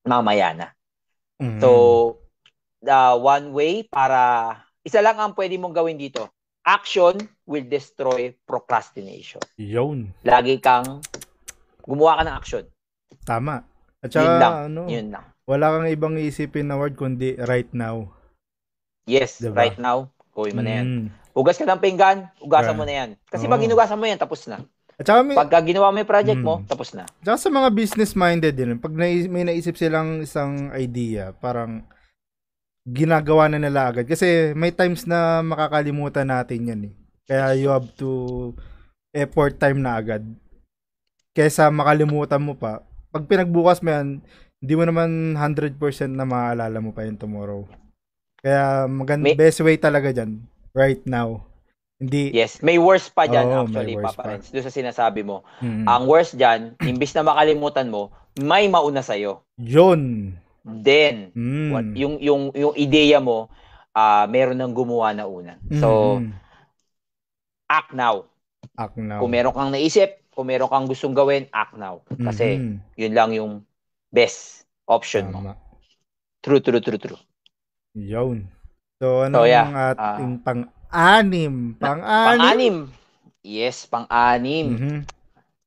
mamaya 0.02 0.54
na. 0.54 0.68
Mhm. 1.38 1.62
So, 1.62 1.70
the 2.82 3.14
one 3.16 3.54
way 3.54 3.86
para 3.86 4.54
isa 4.82 5.00
lang 5.00 5.18
ang 5.18 5.34
pwede 5.34 5.56
mong 5.56 5.74
gawin 5.74 5.96
dito. 5.96 6.28
Action 6.62 7.16
will 7.44 7.64
destroy 7.64 8.36
procrastination. 8.44 9.42
yun. 9.56 10.12
Lagi 10.22 10.60
kang 10.60 11.02
gumawa 11.82 12.20
ka 12.20 12.24
ng 12.24 12.36
action. 12.36 12.64
Tama. 13.24 13.64
At 14.00 14.12
Yun 14.12 14.24
lang. 14.38 14.40
saka, 14.40 14.60
ano, 14.66 14.82
Yun 14.86 15.08
lang. 15.10 15.26
wala 15.44 15.66
kang 15.74 15.90
ibang 15.90 16.16
isipin 16.16 16.68
na 16.68 16.78
word 16.78 16.94
kundi 16.94 17.36
right 17.44 17.68
now. 17.72 18.14
Yes, 19.04 19.42
Diba? 19.42 19.58
right 19.58 19.76
now, 19.76 20.08
gawin 20.32 20.54
mo 20.54 20.62
na 20.62 20.72
yan. 20.72 20.86
Mm. 20.86 21.06
Hugas 21.34 21.58
ka 21.58 21.66
ng 21.66 21.82
pinggan, 21.82 22.30
hugasan 22.38 22.72
Yeah. 22.72 22.78
mo 22.78 22.84
na 22.86 22.94
yan. 22.96 23.10
Kasi 23.26 23.44
Oo. 23.44 23.52
pag 23.52 23.62
hinugasan 23.62 23.98
mo 23.98 24.06
yan, 24.06 24.20
tapos 24.20 24.46
na. 24.46 24.62
At 24.96 25.06
saka, 25.06 25.24
may, 25.24 25.34
Pagka 25.34 25.64
ginawa 25.64 25.90
mo 25.90 25.98
yung 25.98 26.12
project 26.12 26.40
mo, 26.40 26.60
Mm. 26.60 26.68
tapos 26.68 26.90
na. 26.92 27.08
Tsaka 27.20 27.38
sa 27.40 27.50
mga 27.50 27.70
business-minded 27.72 28.54
din, 28.54 28.78
pag 28.78 28.92
may 28.92 29.16
naisip 29.26 29.74
silang 29.74 30.22
isang 30.22 30.70
idea, 30.72 31.32
parang 31.34 31.88
ginagawa 32.90 33.46
na 33.50 33.62
nila 33.62 33.90
agad. 33.94 34.06
Kasi 34.10 34.54
may 34.58 34.74
times 34.74 35.06
na 35.06 35.46
makakalimutan 35.46 36.28
natin 36.28 36.70
yan 36.70 36.82
eh. 36.90 36.94
Kaya 37.30 37.54
you 37.54 37.70
have 37.70 37.86
to 38.02 38.10
effort 39.14 39.62
time 39.62 39.80
na 39.82 40.02
agad. 40.02 40.26
Kesa 41.34 41.70
makalimutan 41.70 42.42
mo 42.42 42.58
pa. 42.58 42.82
Pag 43.14 43.30
pinagbukas 43.30 43.82
mo 43.82 43.94
yan, 43.94 44.08
hindi 44.60 44.74
mo 44.76 44.84
naman 44.84 45.38
100% 45.38 45.78
na 46.10 46.26
maaalala 46.26 46.78
mo 46.82 46.92
pa 46.92 47.06
yun 47.06 47.16
tomorrow. 47.16 47.66
Kaya 48.42 48.86
maganda, 48.90 49.30
May- 49.30 49.38
best 49.38 49.62
way 49.62 49.78
talaga 49.78 50.12
dyan, 50.12 50.42
right 50.74 51.02
now. 51.06 51.46
Hindi, 52.00 52.32
Yes, 52.32 52.64
may 52.64 52.80
worst 52.80 53.12
pa 53.12 53.28
dyan 53.28 53.44
Oo, 53.44 53.68
actually, 53.68 54.00
Papa 54.00 54.16
pa. 54.16 54.24
Renz. 54.32 54.56
Doon 54.56 54.64
sa 54.64 54.72
sinasabi 54.72 55.20
mo. 55.20 55.44
Mm. 55.60 55.84
Ang 55.84 56.04
worst 56.08 56.40
dyan, 56.40 56.72
imbis 56.80 57.12
na 57.12 57.28
makalimutan 57.28 57.92
mo, 57.92 58.16
may 58.40 58.72
mauna 58.72 59.04
sa'yo. 59.04 59.44
yun. 59.60 60.32
Then, 60.78 61.34
Mm. 61.34 61.70
what, 61.74 61.86
yung, 61.98 62.16
yung, 62.22 62.42
yung 62.54 62.74
ideya 62.78 63.18
mo, 63.18 63.50
ah 63.92 64.30
meron 64.30 64.62
nang 64.62 64.72
gumawa 64.72 65.12
na 65.18 65.26
una. 65.26 65.58
So, 65.74 66.22
Mm. 66.22 66.32
act 67.70 67.92
now. 67.94 68.30
Act 68.78 68.98
now. 68.98 69.20
Kung 69.22 69.32
meron 69.34 69.54
kang 69.54 69.74
naisip, 69.74 70.22
kung 70.30 70.48
meron 70.48 70.70
kang 70.70 70.86
gustong 70.86 71.18
gawin, 71.18 71.50
act 71.50 71.76
now. 71.76 72.06
Kasi, 72.22 72.62
Mhm. 72.62 72.76
yun 72.96 73.14
lang 73.14 73.32
yung 73.34 73.54
best 74.10 74.70
option 74.86 75.30
mo. 75.34 75.42
Tama. 75.42 75.54
True, 76.40 76.62
true, 76.64 76.82
true, 76.82 77.02
true. 77.02 77.20
Yun. 77.98 78.48
So, 79.00 79.28
ano 79.28 79.44
So, 79.44 79.48
yeah, 79.48 79.68
ang 79.68 79.76
ating 79.76 80.32
pang-anim? 80.44 81.76
Pang-anim? 81.76 82.28
Pang-anim. 82.28 82.76
Yes, 83.44 83.88
pang-anim. 83.88 84.66
Mhm. 84.76 84.98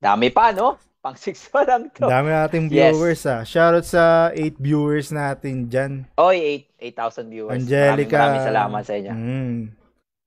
Dami 0.03 0.29
pa, 0.33 0.51
no? 0.53 0.77
Pang-six 1.03 1.45
pa 1.53 1.67
lang 1.67 1.91
to. 1.91 2.07
Dami 2.07 2.31
nating 2.31 2.71
Yes. 2.71 2.95
viewers 2.95 3.23
ah. 3.27 3.43
Shoutout 3.43 3.83
sa 3.83 4.31
8 4.31 4.55
viewers 4.57 5.11
natin 5.11 5.67
dyan. 5.67 6.07
Oy, 6.15 6.63
8 6.79 6.95
8,000 6.95 7.27
viewers. 7.27 7.53
Angelica. 7.59 7.91
Maraming, 7.91 8.39
maraming 8.39 8.47
salamat 8.47 8.83
sa 8.87 8.95
inyo. 8.95 9.13
Mm. 9.13 9.59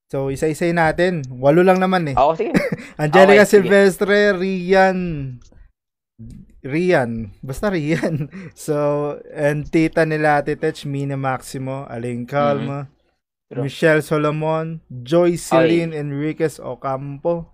So, 0.05 0.29
isa-isay 0.29 0.75
natin. 0.75 1.23
Walo 1.31 1.63
lang 1.63 1.79
naman 1.79 2.11
eh. 2.11 2.15
Oo, 2.15 2.35
sige. 2.35 2.51
Angelica 3.01 3.41
okay, 3.41 3.47
sige. 3.47 3.63
Silvestre, 3.63 4.35
Rian. 4.35 4.99
Rian. 6.61 7.31
Basta 7.39 7.71
Rian. 7.71 8.27
So, 8.55 8.75
and 9.31 9.67
tita 9.67 10.03
nila 10.03 10.43
Ate 10.43 10.55
Tech, 10.55 10.75
Mina 10.83 11.15
Maximo, 11.15 11.87
Aling 11.87 12.27
Calma, 12.27 12.91
Mm-hmm. 13.45 13.61
Michelle 13.61 14.01
Solomon, 14.01 14.81
Joy 14.89 15.37
Celine 15.37 15.93
Enriquez 15.93 16.57
Ocampo, 16.57 17.53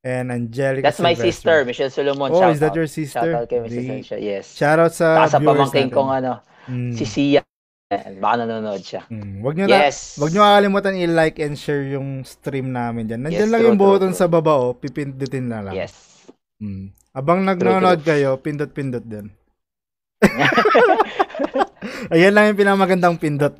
and 0.00 0.32
Angelica 0.32 0.80
That's 0.82 0.98
my 0.98 1.12
Silvestre. 1.12 1.28
sister, 1.30 1.56
Michelle 1.64 1.92
Solomon. 1.92 2.32
Oh, 2.32 2.40
shout 2.40 2.52
is 2.52 2.60
that 2.60 2.72
out. 2.72 2.76
your 2.76 2.88
Shout 2.88 3.04
sister? 3.04 3.30
out 3.34 3.46
kay 3.46 3.58
Mrs. 3.58 3.70
Di- 3.70 3.90
Aisha, 3.92 4.16
yes. 4.16 4.44
Shoutout 4.54 4.92
sa 4.92 5.06
Saka 5.20 5.28
sa 5.28 5.38
pamangkin 5.38 5.86
natin. 5.86 5.92
kong 5.92 6.10
ano, 6.14 6.32
Mm. 6.64 6.92
si 6.94 7.04
Sia. 7.04 7.42
Baka 7.90 8.34
nanonood 8.40 8.80
siya. 8.80 9.02
Mm. 9.08 9.42
Wag 9.42 9.54
nyo 9.56 9.66
na, 9.66 9.76
Yes. 9.82 10.14
wag 10.16 10.30
nyo 10.30 10.40
kakalimutan 10.40 10.94
i-like 10.96 11.38
and 11.38 11.58
share 11.58 11.82
yung 11.84 12.22
stream 12.22 12.70
namin 12.70 13.04
dyan. 13.04 13.20
Nandyan 13.20 13.44
Yes, 13.44 13.50
lang 13.50 13.60
true, 13.60 13.68
yung 13.68 13.78
button 13.78 14.14
sa 14.14 14.24
baba 14.24 14.54
oh, 14.54 14.72
pipindutin 14.72 15.50
na 15.50 15.58
lang. 15.60 15.74
Yes. 15.74 15.92
Mm. 16.62 16.94
Abang 17.10 17.42
nagnonood 17.42 18.00
kayo, 18.00 18.38
pindot-pindot 18.38 19.02
din. 19.02 19.26
Ayan 22.14 22.32
lang 22.32 22.48
yung 22.48 22.60
pinamagandang 22.60 23.16
pindot. 23.16 23.56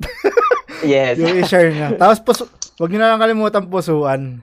Yes. 0.81 1.17
yung 1.21 1.35
i-share 1.37 1.69
nyo. 1.69 1.93
Tapos, 1.95 2.19
puso, 2.19 2.43
wag 2.79 2.89
nyo 2.89 2.99
na 2.99 3.11
lang 3.11 3.19
kalimutan 3.19 3.67
pusuan. 3.67 4.41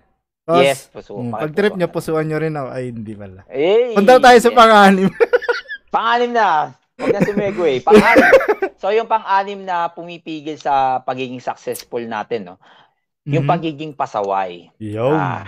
Tapos, 0.48 0.64
yes. 0.64 0.88
Puso, 0.88 1.12
mm, 1.12 1.28
pag 1.30 1.52
trip 1.52 1.76
nyo, 1.76 1.88
pusuan 1.92 2.24
nyo 2.24 2.40
rin 2.40 2.56
ako. 2.56 2.68
Ay, 2.72 2.84
hindi 2.88 3.12
pala. 3.12 3.44
Eh, 3.46 3.92
Punta 3.92 4.16
tayo 4.16 4.38
sa 4.38 4.48
yes. 4.48 4.56
pang-anim. 4.56 5.08
Pang-anim 5.94 6.32
na. 6.32 6.72
Huwag 6.96 7.12
na 7.12 7.20
sumegway. 7.20 7.84
Pang-anim. 7.84 8.32
so, 8.76 8.88
yung 8.88 9.04
pang-anim 9.04 9.60
na 9.60 9.88
pumipigil 9.88 10.56
sa 10.56 10.98
pagiging 10.98 11.36
successful 11.38 12.00
natin, 12.00 12.48
no? 12.48 12.56
Yung 13.22 13.44
Mhm. 13.44 13.52
pagiging 13.52 13.92
pasaway. 13.92 14.72
Yo. 14.78 15.12
Ah, 15.12 15.44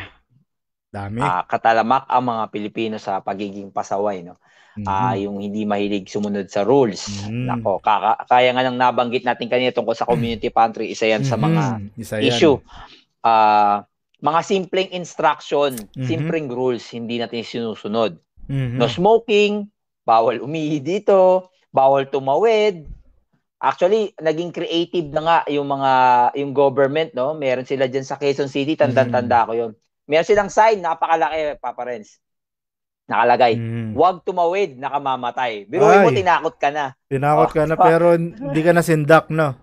Dami. 0.87 1.17
ah, 1.19 1.45
katalamak 1.45 2.05
ang 2.05 2.25
mga 2.27 2.45
Pilipino 2.51 2.97
sa 2.97 3.19
pagiging 3.19 3.73
pasaway, 3.73 4.21
no? 4.21 4.37
Mhm. 4.77 4.85
Ah, 4.85 5.17
yung 5.17 5.41
hindi 5.41 5.65
mahilig 5.65 6.07
sumunod 6.07 6.45
sa 6.47 6.61
rules. 6.61 7.25
Mhm. 7.25 7.49
Nako, 7.49 7.81
kaka- 7.81 8.21
kaya 8.27 8.53
nga 8.53 8.63
nang 8.63 8.77
nabanggit 8.77 9.25
natin 9.25 9.49
kanina 9.49 9.73
tungkol 9.73 9.97
sa 9.97 10.05
community 10.05 10.49
pantry, 10.49 10.89
isa 10.89 11.05
yan 11.05 11.25
sa 11.25 11.35
mga. 11.37 11.89
Isa 11.97 12.21
yan. 12.21 12.29
issue. 12.29 12.57
Ah, 13.19 13.85
mga 14.21 14.41
simpleng 14.45 14.91
instruction, 14.93 15.77
Mhm. 15.97 16.05
simpleng 16.05 16.47
rules, 16.49 16.85
hindi 16.93 17.17
natin 17.17 17.41
sinusunod. 17.41 18.21
Mhm. 18.47 18.77
No 18.77 18.87
smoking, 18.87 19.69
bawal 20.05 20.41
umihi 20.41 20.81
dito, 20.81 21.49
bawal 21.73 22.05
tumawid. 22.07 22.85
Actually, 23.61 24.17
naging 24.17 24.53
creative 24.53 25.13
na 25.13 25.21
nga 25.21 25.39
yung 25.53 25.69
mga 25.69 25.93
yung 26.37 26.53
government, 26.57 27.13
no? 27.13 27.37
Meron 27.37 27.69
sila 27.69 27.85
diyan 27.85 28.05
sa 28.05 28.17
Quezon 28.17 28.49
City, 28.49 28.73
tanda-tanda 28.73 29.45
ko 29.45 29.53
'yon. 29.53 29.73
Meron 30.09 30.25
silang 30.25 30.49
sign, 30.49 30.81
napakalaki, 30.81 31.61
Papa 31.61 31.85
Renz. 31.85 32.17
Nakalagay, 33.05 33.59
Mhm. 33.59 33.93
huwag 33.99 34.23
tumawid, 34.23 34.79
nakamamatay. 34.79 35.67
Biruin 35.67 36.07
mo, 36.07 36.11
tinakot 36.15 36.55
ka 36.57 36.71
na. 36.71 36.95
Tinakot 37.11 37.51
Oh. 37.51 37.55
ka 37.55 37.63
na 37.67 37.77
pero 37.91 38.15
hindi 38.15 38.61
ka 38.63 38.73
na 38.73 38.87
sindak, 38.87 39.29
no? 39.29 39.59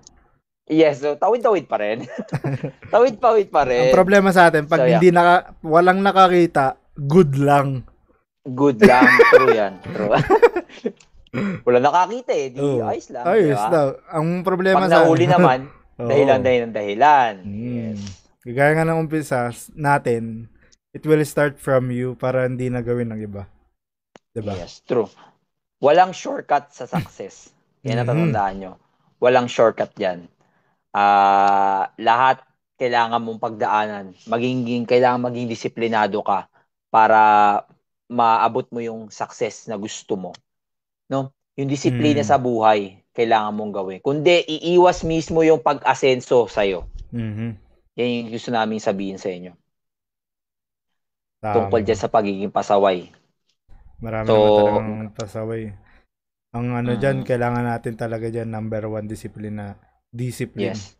Yes, 0.67 0.99
so 0.99 1.15
tawid-tawid 1.15 1.63
pa 1.65 1.79
rin. 1.79 2.03
tawid-tawid 2.93 3.47
pa 3.47 3.63
rin. 3.63 3.87
Ang 3.87 3.95
problema 3.95 4.35
sa 4.35 4.51
atin, 4.51 4.67
pag 4.67 4.83
So, 4.83 4.85
yeah. 4.85 4.99
hindi 4.99 5.09
naka, 5.09 5.55
walang 5.63 6.03
nakakita, 6.03 6.75
good 6.99 7.39
lang. 7.39 7.87
Good 8.43 8.83
lang. 8.83 9.07
True 9.31 9.55
yan. 9.55 9.73
True. 9.81 10.11
Wala 11.67 11.79
nakakita 11.79 12.31
eh. 12.31 12.47
Di, 12.51 12.59
Oo. 12.59 12.83
ayos 12.83 13.07
lang. 13.11 13.23
Ayos 13.27 13.59
di 13.59 13.67
ba? 13.67 13.71
daw. 13.71 13.87
Ang 14.11 14.27
problema 14.41 14.83
Pag 14.83 14.91
sa 14.91 14.95
nahuli 15.03 15.27
naman, 15.27 15.59
Oo. 15.99 16.07
dahilan, 16.07 16.39
dahilan, 16.39 16.71
dahilan. 16.71 17.33
Mm. 17.43 17.95
Yes. 17.95 17.99
Kagaya 18.43 18.71
nga 18.75 18.87
ng 18.87 18.99
umpisa 19.03 19.51
natin, 19.75 20.47
it 20.91 21.03
will 21.03 21.19
start 21.23 21.59
from 21.59 21.91
you 21.91 22.15
para 22.15 22.47
hindi 22.47 22.71
na 22.71 22.79
gawin 22.79 23.11
ng 23.11 23.19
iba. 23.21 23.43
Diba? 24.31 24.55
Yes, 24.55 24.79
true. 24.83 25.11
Walang 25.79 26.15
shortcut 26.15 26.71
sa 26.71 26.87
success. 26.87 27.51
Yan 27.83 28.01
ang 28.01 28.07
Mhm. 28.07 28.11
tatandaan 28.31 28.55
nyo. 28.57 28.71
Walang 29.19 29.47
shortcut 29.47 29.91
yan. 29.99 30.31
Ah, 30.95 31.91
lahat 31.99 32.41
kailangan 32.77 33.19
mong 33.21 33.41
pagdaanan. 33.41 34.05
Maging, 34.29 34.85
kailangan 34.85 35.21
maging 35.27 35.49
disiplinado 35.49 36.21
ka 36.21 36.45
para 36.93 37.19
maabot 38.07 38.69
mo 38.71 38.79
yung 38.79 39.09
success 39.09 39.65
na 39.67 39.75
gusto 39.75 40.15
mo. 40.15 40.31
No? 41.09 41.33
Yung 41.57 41.67
disiplina 41.67 42.21
Mm. 42.21 42.29
sa 42.29 42.37
buhay, 42.37 43.01
kailangan 43.17 43.51
mong 43.57 43.73
gawin. 43.73 43.99
Kundi, 43.99 44.45
iiwas 44.45 45.01
mismo 45.01 45.41
yung 45.41 45.59
pag-asenso 45.59 46.45
sa'yo. 46.45 46.85
Mhm. 47.09 47.57
Yan 47.97 48.09
yung 48.21 48.29
gusto 48.29 48.53
namin 48.53 48.77
sabihin 48.77 49.17
sa 49.17 49.33
inyo. 49.33 49.57
Tama. 51.41 51.53
Tungkol 51.57 51.81
dyan 51.81 51.97
sa 51.97 52.13
pagiging 52.13 52.53
pasaway. 52.53 53.09
Marami 53.97 54.29
So- 54.29 54.37
naman 54.37 54.53
talagang 54.61 54.89
pasaway. 55.17 55.63
Ang 56.53 56.67
ano 56.77 56.91
dyan, 56.93 57.25
kailangan 57.25 57.65
natin 57.65 57.97
talaga 57.97 58.29
dyan, 58.29 58.53
number 58.53 58.85
one, 58.85 59.09
discipline 59.09 59.57
Discipline. 60.17 60.73
Yes. 60.73 60.97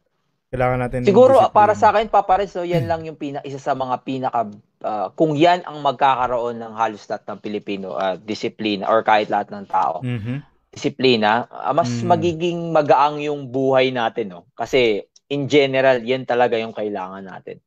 Kailangan 0.48 0.80
natin 0.80 1.04
Siguro 1.04 1.36
discipline. 1.36 1.58
para 1.58 1.74
sa 1.76 1.92
akin 1.92 2.08
pa 2.08 2.24
so 2.48 2.64
yan 2.64 2.88
lang 2.88 3.04
yung 3.04 3.20
pina, 3.20 3.44
isa 3.44 3.60
sa 3.60 3.76
mga 3.76 4.00
pinaka 4.06 4.48
ah, 4.86 5.12
kung 5.12 5.36
yan 5.36 5.66
ang 5.68 5.84
magkakaroon 5.84 6.56
ng 6.56 6.74
halos 6.78 7.04
lahat 7.10 7.28
ng 7.28 7.40
Pilipino 7.42 7.98
ah, 7.98 8.16
disiplina 8.16 8.88
or 8.88 9.04
kahit 9.04 9.28
lahat 9.28 9.52
ng 9.52 9.66
tao 9.68 10.00
Mhm. 10.06 10.40
disiplina 10.72 11.52
ah, 11.52 11.76
mas 11.76 11.90
Mm. 11.90 12.08
magiging 12.08 12.60
magaang 12.72 13.18
yung 13.20 13.50
buhay 13.50 13.92
natin 13.92 14.32
no 14.32 14.48
kasi 14.56 15.04
in 15.28 15.52
general 15.52 16.00
yan 16.00 16.24
talaga 16.24 16.56
yung 16.56 16.72
kailangan 16.72 17.26
natin 17.26 17.60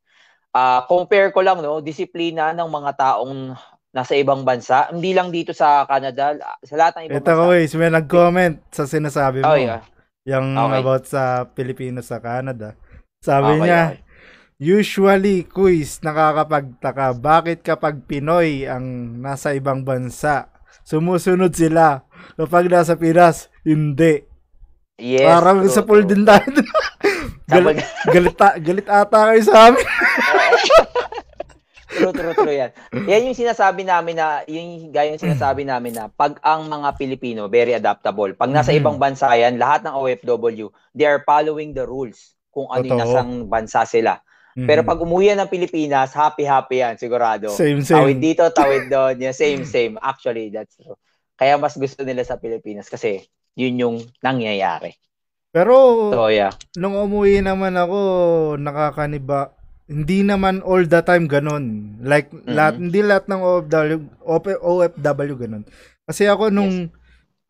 Ah, 0.51 0.83
compare 0.83 1.31
ko 1.31 1.39
lang 1.39 1.63
no 1.63 1.79
disiplina 1.79 2.51
ng 2.51 2.67
mga 2.67 2.91
taong 2.97 3.55
nasa 3.93 4.15
ibang 4.15 4.43
bansa 4.43 4.89
hindi 4.89 5.13
lang 5.13 5.29
dito 5.29 5.53
sa 5.53 5.85
Canada 5.85 6.35
sa 6.59 6.75
lahat 6.75 6.93
ng 6.97 7.03
ibang 7.07 7.23
Ito 7.23 7.31
ko, 7.31 7.43
Waze, 7.51 7.75
may 7.77 7.87
nag-comment 7.87 8.55
sa 8.67 8.83
sinasabi 8.83 9.43
mo. 9.43 9.47
Oh, 9.47 9.55
yeah. 9.55 9.79
Yung 10.25 10.53
Okay. 10.53 10.79
about 10.79 11.03
sa 11.09 11.49
Pilipino 11.49 12.05
sa 12.05 12.21
Canada. 12.21 12.77
Sabi 13.21 13.57
Okay, 13.57 13.61
niya, 13.65 13.81
okay. 13.83 13.99
usually, 14.61 15.45
quiz, 15.45 15.97
nakakapagtaka, 16.01 17.17
bakit 17.17 17.65
kapag 17.65 18.05
Pinoy 18.05 18.65
ang 18.65 19.17
nasa 19.17 19.57
ibang 19.57 19.81
bansa, 19.81 20.49
sumusunod 20.85 21.53
sila. 21.53 22.05
Kapag 22.37 22.69
nasa 22.69 22.93
Pinas, 22.93 23.49
hindi. 23.65 24.25
Yes, 25.01 25.25
Parang 25.25 25.65
true, 25.65 25.73
sa 25.73 25.81
pool 25.81 26.05
din 26.05 26.21
tayo. 26.21 26.45
galit, 27.49 27.81
galit, 28.05 28.37
galit 28.61 28.87
ata 28.87 29.33
kayo 29.33 29.41
sa 29.41 29.69
amin. 29.69 29.81
True, 31.91 32.11
true, 32.11 32.31
true 32.33 32.55
yan. 32.55 32.71
Yan 33.05 33.27
yung 33.27 33.35
sinasabi 33.35 33.83
namin 33.83 34.15
na, 34.15 34.41
yung 34.47 34.89
gaya 34.89 35.11
yung 35.11 35.19
sinasabi 35.19 35.67
namin 35.67 35.91
na 35.91 36.07
pag 36.07 36.39
ang 36.39 36.65
mga 36.65 36.95
Pilipino, 36.95 37.45
very 37.45 37.75
adaptable. 37.75 38.31
Pag 38.31 38.49
nasa 38.49 38.71
Mhm. 38.71 38.79
ibang 38.79 38.97
bansa 38.97 39.27
yan, 39.33 39.59
lahat 39.59 39.83
ng 39.83 39.93
OFW, 39.93 40.71
they 40.91 41.03
are 41.03 41.19
following 41.21 41.71
the 41.71 41.83
rules 41.83 42.31
kung 42.49 42.67
ano 42.67 42.81
yung 42.81 42.97
nasang 42.97 43.31
bansa 43.45 43.83
sila. 43.83 44.23
Pero 44.51 44.83
pag 44.83 44.99
umuwi 44.99 45.31
ng 45.31 45.47
Pilipinas, 45.47 46.11
happy-happy 46.11 46.83
yan, 46.83 46.95
sigurado. 46.99 47.47
Same, 47.51 47.79
Tawid 47.79 48.19
same. 48.19 48.23
dito, 48.23 48.43
tawid 48.51 48.91
doon. 48.91 49.15
Yeah, 49.15 49.31
same, 49.31 49.63
same. 49.63 49.95
Actually, 49.95 50.51
that's 50.51 50.75
true. 50.75 50.99
Kaya 51.35 51.55
mas 51.55 51.73
gusto 51.73 52.03
nila 52.03 52.21
sa 52.21 52.35
Pilipinas 52.35 52.91
kasi 52.91 53.23
yun 53.55 53.79
yung 53.79 53.95
nangyayari. 54.19 54.91
Pero 55.51 56.11
So, 56.11 56.27
yeah. 56.27 56.51
nung 56.75 56.95
umuwi 56.95 57.39
naman 57.39 57.75
ako, 57.75 57.99
nakakaniba. 58.55 59.55
Hindi 59.91 60.23
naman 60.23 60.63
all 60.63 60.87
the 60.87 61.03
time 61.03 61.27
ganun. 61.27 61.99
Like, 61.99 62.31
Mhm. 62.31 62.47
lahat, 62.47 62.75
hindi 62.79 62.99
lahat 63.03 63.25
ng 63.27 63.41
OFW, 63.43 63.99
OFW 64.63 65.35
ganun. 65.35 65.67
Kasi 66.07 66.31
ako 66.31 66.47
nung 66.47 66.87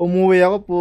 umuwi 0.02 0.42
ako 0.42 0.58
po, 0.66 0.78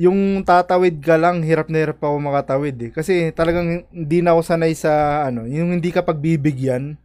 yung 0.00 0.40
tatawid 0.40 1.04
ka 1.04 1.20
lang, 1.20 1.44
hirap 1.44 1.68
na 1.68 1.84
hirap 1.84 2.00
ako 2.00 2.16
makatawid 2.16 2.76
eh. 2.80 2.90
Kasi 2.90 3.28
talagang 3.36 3.84
hindi 3.92 4.24
na 4.24 4.32
ako 4.32 4.40
sanay 4.40 4.72
sa, 4.72 5.24
ano, 5.28 5.44
yung 5.44 5.76
hindi 5.76 5.92
ka 5.92 6.00
pagbibigyan. 6.00 6.96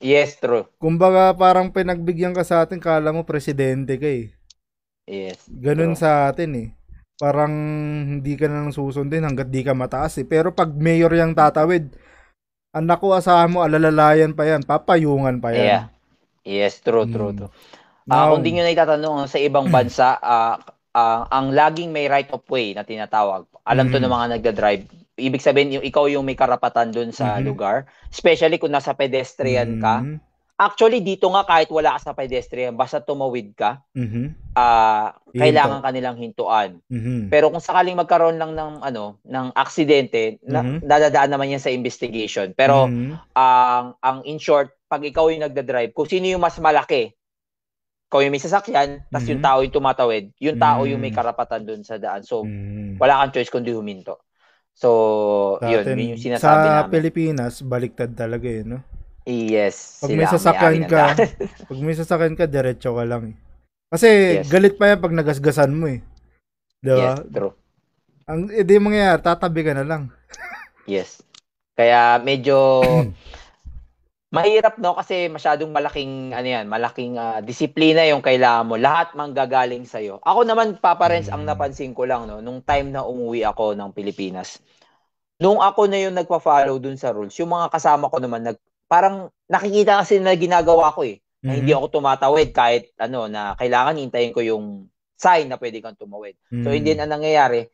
Yes, 0.00 0.40
true. 0.40 0.64
Kumbaga 0.80 1.36
parang 1.36 1.68
pinagbigyan 1.68 2.32
ka 2.32 2.44
sa 2.44 2.64
atin, 2.64 2.80
kala 2.80 3.12
mo 3.12 3.28
presidente 3.28 3.96
ka 4.00 4.08
eh. 4.08 4.32
Yes. 5.04 5.44
Ganun 5.48 5.92
true. 5.96 6.00
sa 6.00 6.32
atin 6.32 6.50
eh. 6.56 6.68
Parang 7.16 7.52
hindi 8.16 8.36
ka 8.36 8.48
na 8.48 8.64
lang 8.64 8.76
susundin 8.76 9.24
hanggat 9.24 9.48
di 9.48 9.64
ka 9.64 9.72
mataas 9.72 10.20
eh. 10.20 10.26
Pero 10.28 10.52
pag 10.52 10.68
mayor 10.72 11.12
yung 11.16 11.32
tatawid, 11.32 11.92
anak 12.76 13.00
ko 13.00 13.16
asahan 13.16 13.48
mo, 13.48 13.64
alalalayan 13.64 14.36
pa 14.36 14.44
yan, 14.44 14.60
papayungan 14.62 15.40
pa 15.40 15.56
yan. 15.56 15.64
Yeah. 15.64 15.84
Yes, 16.46 16.78
true, 16.84 17.08
true, 17.08 17.32
Mm. 17.32 17.38
true. 17.42 17.52
Ah, 18.06 18.30
Now, 18.30 18.36
kung 18.36 18.46
di 18.46 18.54
nyo 18.54 18.62
na 18.62 18.70
itatanong 18.70 19.26
sa 19.26 19.40
ibang 19.40 19.66
bansa, 19.66 20.14
ah, 20.22 20.60
ah, 20.94 21.26
ang 21.32 21.50
laging 21.50 21.90
may 21.90 22.06
right 22.06 22.28
of 22.30 22.44
way 22.46 22.70
na 22.70 22.86
tinatawag. 22.86 23.48
Alam 23.66 23.90
to 23.90 23.98
Mhm. 23.98 24.04
ng 24.06 24.12
mga 24.14 24.26
nagda-drive. 24.38 24.82
Ibig 25.16 25.42
sabihin, 25.42 25.80
yung, 25.80 25.84
ikaw 25.84 26.06
yung 26.06 26.22
may 26.22 26.36
karapatan 26.36 26.92
dun 26.92 27.10
sa 27.10 27.40
Mhm. 27.40 27.48
lugar. 27.48 27.88
Especially 28.12 28.60
kung 28.60 28.70
nasa 28.70 28.94
pedestrian 28.94 29.80
ka. 29.80 30.04
Actually, 30.56 31.04
dito 31.04 31.28
nga 31.28 31.44
kahit 31.44 31.68
wala 31.68 32.00
ka 32.00 32.10
sa 32.10 32.16
pedestrian, 32.16 32.72
basta 32.72 32.96
tumawid 32.96 33.52
ka, 33.52 33.84
mhm, 33.92 34.32
ah, 34.56 35.12
Hinto. 35.36 35.36
kailangan 35.36 35.84
kanilang 35.84 36.16
hintuan. 36.16 36.80
mhm. 36.88 37.28
Pero 37.28 37.52
kung 37.52 37.60
sakaling 37.60 37.98
magkaroon 37.98 38.40
lang 38.40 38.56
ng 38.56 38.80
ano, 38.80 39.20
ng 39.20 39.52
aksidente, 39.52 40.40
na, 40.48 40.64
Mhm. 40.64 40.80
dadadaan 40.80 41.28
naman 41.28 41.52
yan 41.52 41.60
sa 41.60 41.68
investigation. 41.68 42.56
Pero 42.56 42.88
Mhm, 42.88 43.20
ang 43.36 44.00
ang 44.00 44.18
in 44.24 44.40
short, 44.40 44.72
pag 44.88 45.04
ikaw 45.04 45.28
yung 45.28 45.44
nagda-drive, 45.44 45.92
kung 45.92 46.08
sino 46.08 46.24
yung 46.24 46.40
mas 46.40 46.56
malaki, 46.56 47.12
ikaw 48.08 48.22
yung 48.24 48.32
may 48.32 48.40
sasakyan, 48.40 49.02
tapos 49.12 49.28
yung 49.28 49.42
tao 49.44 49.58
yung 49.60 49.74
tumatawid, 49.74 50.24
yung 50.40 50.56
tao 50.56 50.86
yung 50.88 51.02
may 51.02 51.12
Mhm. 51.12 51.18
karapatan 51.20 51.62
dun 51.68 51.82
sa 51.84 52.00
daan. 52.00 52.24
So, 52.24 52.48
mhm. 52.48 52.96
wala 52.96 53.20
kang 53.20 53.34
choice 53.36 53.52
kundi 53.52 53.76
huminto. 53.76 54.24
So, 54.72 54.88
Sa 55.60 55.68
yun, 55.68 55.84
atin, 55.84 55.96
yun 56.00 56.08
yung 56.16 56.22
sinasabi 56.22 56.68
sa 56.70 56.86
namin. 56.86 56.92
Pilipinas, 56.92 57.54
baliktad 57.60 58.12
talaga 58.16 58.48
eh, 58.48 58.64
no? 58.64 58.80
Yes. 59.26 59.98
Pag 59.98 60.14
may 60.14 60.24
sasakyan 60.24 60.86
ka, 60.86 61.18
pag 61.68 61.80
may 61.82 61.98
sasakyan 61.98 62.38
ka, 62.38 62.46
diretso 62.46 62.94
ka 62.94 63.02
lang 63.02 63.34
eh. 63.34 63.36
Kasi 63.90 64.08
Yes. 64.38 64.46
galit 64.46 64.78
pa 64.78 64.94
yan 64.94 65.02
pag 65.02 65.10
nagasgasan 65.12 65.74
mo 65.74 65.90
eh. 65.90 65.98
Di 66.78 66.90
ba? 66.90 67.18
yes, 67.18 67.26
true. 67.28 67.54
Ang 68.26 68.50
edi 68.50 68.78
mangyayari, 68.78 69.18
tatabi 69.20 69.60
ka 69.62 69.74
na 69.74 69.82
lang. 69.82 70.08
Yes. 70.86 71.18
Kaya 71.74 72.22
medyo 72.22 72.78
mahirap 74.30 74.78
no 74.78 74.94
kasi 74.94 75.26
masyadong 75.26 75.70
malaking 75.70 76.30
ano 76.30 76.46
yan, 76.46 76.70
malaking 76.70 77.18
ah, 77.18 77.42
disiplina 77.42 78.06
yung 78.06 78.22
kailangan 78.22 78.62
mo. 78.64 78.78
Lahat 78.78 79.10
manggagaling 79.12 79.82
sa 79.82 79.98
iyo. 79.98 80.22
Ako 80.22 80.46
naman 80.46 80.78
Papa 80.78 81.10
Renz 81.10 81.26
ang 81.26 81.42
Mm. 81.42 81.50
napansin 81.50 81.90
ko 81.90 82.06
lang 82.06 82.30
no 82.30 82.38
nung 82.38 82.62
time 82.62 82.90
na 82.90 83.02
umuwi 83.02 83.42
ako 83.42 83.74
ng 83.74 83.90
Pilipinas. 83.90 84.62
Nung 85.36 85.58
ako 85.58 85.84
na 85.84 85.98
yung 85.98 86.14
nagpa-follow 86.14 86.78
dun 86.78 86.94
sa 86.94 87.10
rules, 87.10 87.34
yung 87.36 87.50
mga 87.50 87.68
kasama 87.68 88.06
ko 88.06 88.22
naman 88.22 88.46
nag 88.46 88.56
parang 88.86 89.30
nakikita 89.46 90.02
kasi 90.02 90.18
na 90.18 90.34
ginagawa 90.34 90.90
ko 90.94 91.02
eh. 91.06 91.20
Na 91.42 91.54
hindi 91.54 91.70
Mhm. 91.70 91.78
ako 91.78 91.86
tumatawid 92.00 92.50
kahit 92.50 92.90
ano 92.98 93.30
na 93.30 93.54
kailangan 93.54 93.98
hintayin 94.00 94.34
ko 94.34 94.42
yung 94.42 94.90
sign 95.14 95.46
na 95.46 95.58
pwede 95.60 95.78
kang 95.78 95.94
tumawid. 95.98 96.34
So 96.50 96.70
Mhm. 96.70 96.74
hindi 96.74 96.92
na 96.98 97.06
nangyayari, 97.06 97.66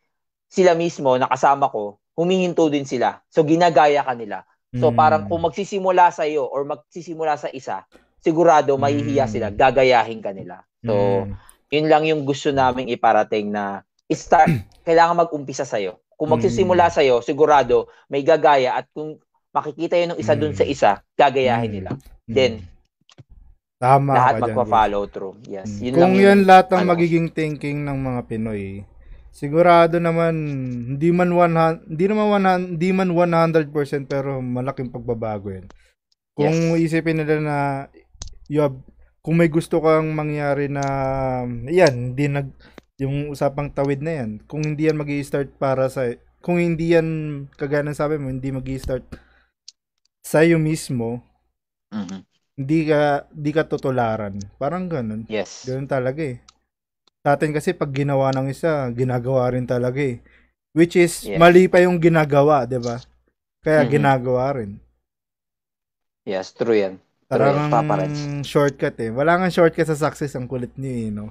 sila 0.53 0.77
mismo 0.77 1.17
nakasama 1.17 1.73
ko, 1.73 1.97
humihinto 2.13 2.69
din 2.69 2.85
sila. 2.85 3.25
So 3.33 3.45
ginagaya 3.45 4.05
ka 4.05 4.13
nila. 4.13 4.45
So 4.77 4.93
Mhm. 4.93 4.97
parang 4.97 5.23
kung 5.29 5.41
magsisimula 5.45 6.13
sa 6.13 6.29
iyo 6.29 6.45
or 6.49 6.65
magsisimula 6.69 7.37
sa 7.41 7.49
isa, 7.49 7.85
sigurado 8.21 8.77
mahihiya 8.77 9.25
Mm. 9.27 9.33
sila, 9.33 9.47
gagayahin 9.51 10.21
ka 10.21 10.33
nila. 10.37 10.65
So 10.85 10.93
Mhm. 11.29 11.35
yun 11.73 11.87
lang 11.89 12.05
yung 12.05 12.23
gusto 12.29 12.53
naming 12.53 12.93
iparating 12.93 13.49
na 13.49 13.81
start 14.13 14.49
kailangan 14.87 15.25
mag-umpisa 15.25 15.65
sa 15.65 15.81
iyo. 15.81 16.05
Kung 16.21 16.29
magsisimula 16.37 16.93
Mm. 16.93 16.95
sa 16.95 17.01
iyo, 17.01 17.17
sigurado 17.25 17.89
may 18.13 18.21
gagaya 18.21 18.77
at 18.77 18.87
kung 18.93 19.17
makikita 19.53 19.95
yun 19.95 20.17
ng 20.17 20.21
isa 20.21 20.35
dun 20.35 20.53
sa 20.53 20.65
Mm. 20.65 20.73
isa, 20.73 20.91
gagayahin 21.15 21.71
Mm. 21.71 21.77
nila. 21.77 21.91
Mhm. 22.27 22.35
Then, 22.35 22.53
Tama 23.83 24.15
Lahat 24.15 24.39
magpa-follow 24.39 25.11
through. 25.11 25.43
Yes. 25.43 25.67
Mm. 25.67 25.83
Yun 25.83 25.93
Kung 25.93 25.99
lang 25.99 26.15
yan 26.15 26.23
yung- 26.23 26.47
lahat 26.47 26.67
ng 26.71 26.83
ano. 26.87 26.91
magiging 26.95 27.27
thinking 27.35 27.83
ng 27.83 27.99
mga 27.99 28.21
Pinoy, 28.31 28.87
sigurado 29.35 29.99
naman 29.99 30.35
hindi 30.87 31.11
man 31.11 31.35
100 31.35 31.91
hindi 31.91 32.05
naman 32.07 32.27
100 32.31 32.63
hindi 32.71 32.89
man 32.95 33.11
100% 33.11 34.07
pero 34.07 34.39
malaking 34.39 34.87
pagbabago 34.87 35.51
yan. 35.51 35.67
Kung 36.31 36.79
isipin 36.79 37.27
nila 37.27 37.43
na 37.43 37.57
you 38.47 38.63
have, 38.63 38.79
kung 39.19 39.35
may 39.35 39.51
gusto 39.51 39.83
kang 39.83 40.15
mangyari 40.15 40.71
na 40.71 40.85
yan, 41.67 42.15
hindi 42.15 42.31
nag 42.31 42.55
yung 43.03 43.35
usapang 43.35 43.75
tawid 43.75 43.99
na 43.99 44.23
yan. 44.23 44.31
Kung 44.47 44.63
hindi 44.63 44.87
yan 44.87 44.95
magi-start 44.95 45.59
para 45.59 45.91
sa 45.91 46.07
kung 46.39 46.63
hindi 46.63 46.95
yan 46.95 47.09
kagaya 47.59 47.83
ng 47.83 47.99
sabi 47.99 48.15
mo, 48.15 48.31
hindi 48.31 48.55
magi-start 48.55 49.11
sa 49.11 49.19
iyo 50.47 50.57
mismo, 50.57 51.21
Mhm. 51.91 52.19
hindi 52.57 52.79
ka 52.87 53.27
hindi 53.35 53.51
ka 53.51 53.63
tutularan. 53.67 54.39
Parang 54.57 54.87
ganun. 54.87 55.27
Yes. 55.27 55.67
Ganun 55.67 55.91
talaga 55.91 56.23
eh. 56.23 56.39
Sa 57.23 57.35
atin 57.35 57.51
kasi 57.51 57.75
pag 57.75 57.91
ginawa 57.91 58.31
ng 58.33 58.51
isa, 58.51 58.87
ginagawa 58.91 59.51
rin 59.53 59.67
talaga 59.67 59.99
eh. 59.99 60.23
Which 60.73 60.97
is, 60.97 61.27
Yes. 61.27 61.37
mali 61.37 61.69
pa 61.69 61.85
yung 61.85 62.01
ginagawa, 62.01 62.65
di 62.65 62.81
ba? 62.81 62.97
Kaya 63.61 63.85
Mhm. 63.85 63.91
ginagawa 63.93 64.57
rin. 64.57 64.81
Yes, 66.25 66.55
true 66.55 66.75
yan. 66.75 66.95
Parang 67.29 67.71
shortcut 68.45 68.95
eh. 69.01 69.11
Wala 69.11 69.39
nga 69.39 69.49
shortcut 69.51 69.87
sa 69.87 69.99
success 69.99 70.33
ang 70.35 70.47
kulit 70.47 70.73
niyo 70.79 70.93
eh, 70.93 71.11
no? 71.11 71.27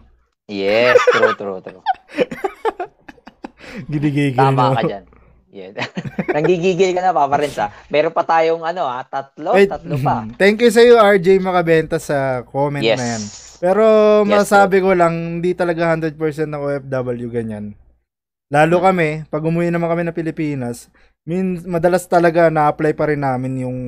Yes, 0.51 0.99
true, 1.11 1.33
true, 1.37 1.59
true. 1.63 1.83
Gidigigil 3.91 4.35
Tama 4.35 4.75
ka 4.75 4.83
dyan. 4.83 5.05
Yeah. 5.51 5.75
Nanggigigil 6.35 6.95
ka 6.95 7.03
na, 7.03 7.11
Papa 7.11 7.35
Renz, 7.35 7.59
ha? 7.59 7.67
Meron 7.91 8.15
pa 8.15 8.23
tayong, 8.23 8.63
ano, 8.63 8.87
ha? 8.87 9.03
Tatlo? 9.03 9.51
Wait, 9.51 9.67
Tatlo 9.67 9.99
pa. 9.99 10.23
Thank 10.39 10.63
you 10.63 10.71
sa 10.71 10.79
iyo 10.79 10.95
RJ 10.95 11.43
Makabenta 11.43 11.99
sa 11.99 12.47
comment 12.47 12.79
Yes. 12.79 12.95
na 12.95 13.05
yan. 13.05 13.23
Pero 13.59 13.83
Yes, 14.23 14.31
masabi 14.31 14.79
ko 14.79 14.95
lang, 14.95 15.43
hindi 15.43 15.51
talaga 15.51 15.91
100% 15.91 16.15
ng 16.47 16.55
OFW 16.55 17.27
ganyan. 17.27 17.75
Lalo 18.47 18.79
Hmm. 18.79 18.85
kami, 18.89 19.09
pag 19.27 19.43
umuwi 19.43 19.67
naman 19.69 19.91
kami 19.91 20.03
na 20.07 20.15
Pilipinas, 20.15 20.87
min, 21.27 21.59
madalas 21.67 22.07
talaga 22.07 22.47
na-apply 22.47 22.95
pa 22.95 23.11
rin 23.11 23.19
namin 23.19 23.53
yung 23.67 23.79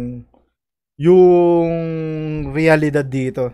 yung 0.93 1.73
realidad 2.53 3.01
dito. 3.01 3.49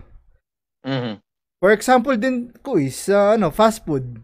Mhm. 0.84 1.16
For 1.56 1.72
example 1.72 2.16
din 2.16 2.52
ko 2.60 2.76
is 2.76 2.96
sa 3.08 3.34
ano, 3.36 3.48
fast 3.48 3.80
food. 3.84 4.20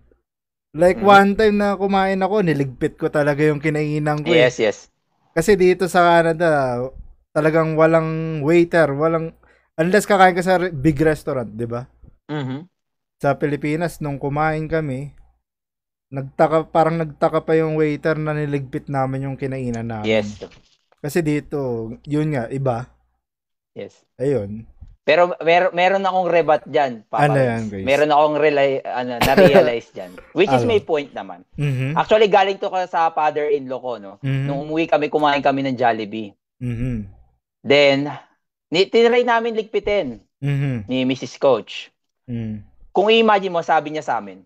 Like 0.77 1.01
Mhm. 1.01 1.09
one 1.09 1.31
time 1.33 1.57
na 1.57 1.73
kumain 1.75 2.21
ako, 2.21 2.45
niligpit 2.45 3.01
ko 3.01 3.09
talaga 3.09 3.41
yung 3.41 3.59
kinainan 3.59 4.21
ko. 4.21 4.29
eh. 4.31 4.45
Yes, 4.45 4.61
yes. 4.61 4.79
Kasi 5.33 5.57
dito 5.57 5.89
sa 5.89 6.21
Canada, 6.21 6.81
talagang 7.33 7.77
walang 7.81 8.41
waiter, 8.45 8.93
walang 8.93 9.33
unless 9.77 10.05
kakain 10.05 10.37
ka 10.37 10.45
sa 10.45 10.61
big 10.69 11.01
restaurant, 11.01 11.49
'di 11.49 11.65
ba? 11.65 11.89
Mhm. 12.29 12.69
Sa 13.17 13.33
Pilipinas 13.37 14.01
nung 14.01 14.21
kumain 14.21 14.69
kami, 14.69 15.17
nagtaka 16.13 16.69
parang 16.69 17.01
nagtaka 17.01 17.41
pa 17.41 17.57
yung 17.57 17.77
waiter 17.77 18.21
na 18.21 18.37
niligpit 18.37 18.93
namin 18.93 19.33
yung 19.33 19.37
kinainan 19.41 19.89
namin. 19.89 20.09
Yes. 20.21 20.41
Kasi 21.01 21.21
dito, 21.21 21.93
yun 22.05 22.37
nga 22.37 22.49
iba. 22.49 22.89
Yes. 23.73 24.05
Ayun. 24.17 24.65
Pero 25.07 25.31
mer 25.39 25.71
meron 25.71 26.03
akong 26.03 26.27
rebat 26.27 26.67
diyan, 26.67 27.07
Papa 27.07 27.31
Ano 27.31 27.39
yan, 27.39 27.71
guys? 27.71 27.87
Meron 27.87 28.11
akong 28.11 28.37
rely, 28.37 28.83
ano, 28.83 29.23
na-realize 29.23 29.95
diyan. 29.95 30.11
Which 30.35 30.51
is 30.51 30.67
Ano? 30.67 30.75
may 30.75 30.83
point 30.83 31.15
naman. 31.15 31.47
Mhm. 31.55 31.95
Actually, 31.95 32.27
galing 32.27 32.59
to 32.59 32.67
ka 32.67 32.91
sa 32.91 33.15
father-in-law 33.15 33.79
ko, 33.79 33.93
no? 33.97 34.13
Mhm. 34.19 34.45
Nung 34.45 34.67
umuwi 34.67 34.91
kami, 34.91 35.07
kumain 35.07 35.39
kami 35.39 35.63
ng 35.63 35.79
Jollibee. 35.79 36.35
Mhm. 36.59 37.07
Then, 37.63 38.11
ni 38.67 38.91
tinry 38.91 39.23
namin 39.23 39.55
ligpitin 39.55 40.19
Mhm. 40.43 40.91
ni 40.91 41.07
Mrs. 41.07 41.39
Coach. 41.39 41.95
Mhm. 42.27 42.67
Kung 42.91 43.07
i-imagine 43.07 43.55
mo, 43.55 43.63
sabi 43.63 43.95
niya 43.95 44.03
sa 44.03 44.19
amin, 44.19 44.43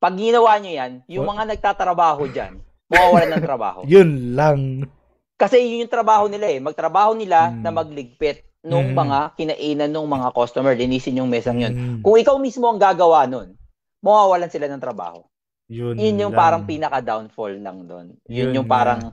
pag 0.00 0.16
ginawa 0.16 0.56
niyo 0.56 0.80
yan, 0.80 0.92
yung 1.06 1.28
What? 1.28 1.36
mga 1.36 1.44
nagtatrabaho 1.52 2.24
dyan, 2.26 2.56
mawawalan 2.88 3.36
ng 3.36 3.44
trabaho. 3.44 3.80
Yun 3.92 4.32
lang. 4.32 4.88
Kasi 5.36 5.60
yun 5.60 5.84
yung 5.84 5.92
trabaho 5.92 6.24
nila 6.24 6.48
eh. 6.48 6.56
Magtrabaho 6.56 7.12
nila 7.12 7.50
Mm. 7.50 7.60
na 7.60 7.70
magligpit 7.70 8.48
nung 8.62 8.90
Mm. 8.90 8.96
mga 8.96 9.18
kinainan 9.34 9.90
nung 9.90 10.06
mga 10.06 10.30
customer, 10.30 10.72
linisin 10.72 11.18
yung 11.18 11.26
mesang 11.26 11.58
yun. 11.58 11.74
Mhm. 11.74 11.96
Kung 12.00 12.14
ikaw 12.14 12.38
mismo 12.38 12.66
ang 12.66 12.78
gagawa 12.78 13.26
nun, 13.26 13.58
mawawalan 14.00 14.46
sila 14.46 14.66
ng 14.66 14.78
trabaho. 14.78 15.22
Yun, 15.66 15.96
Yun 15.96 16.20
yung 16.20 16.34
lang. 16.34 16.38
parang 16.38 16.62
pinaka-downfall 16.62 17.54
lang 17.58 17.86
doon. 17.86 18.06
Yun, 18.26 18.50
Yun 18.50 18.56
yung 18.56 18.68
parang... 18.68 19.10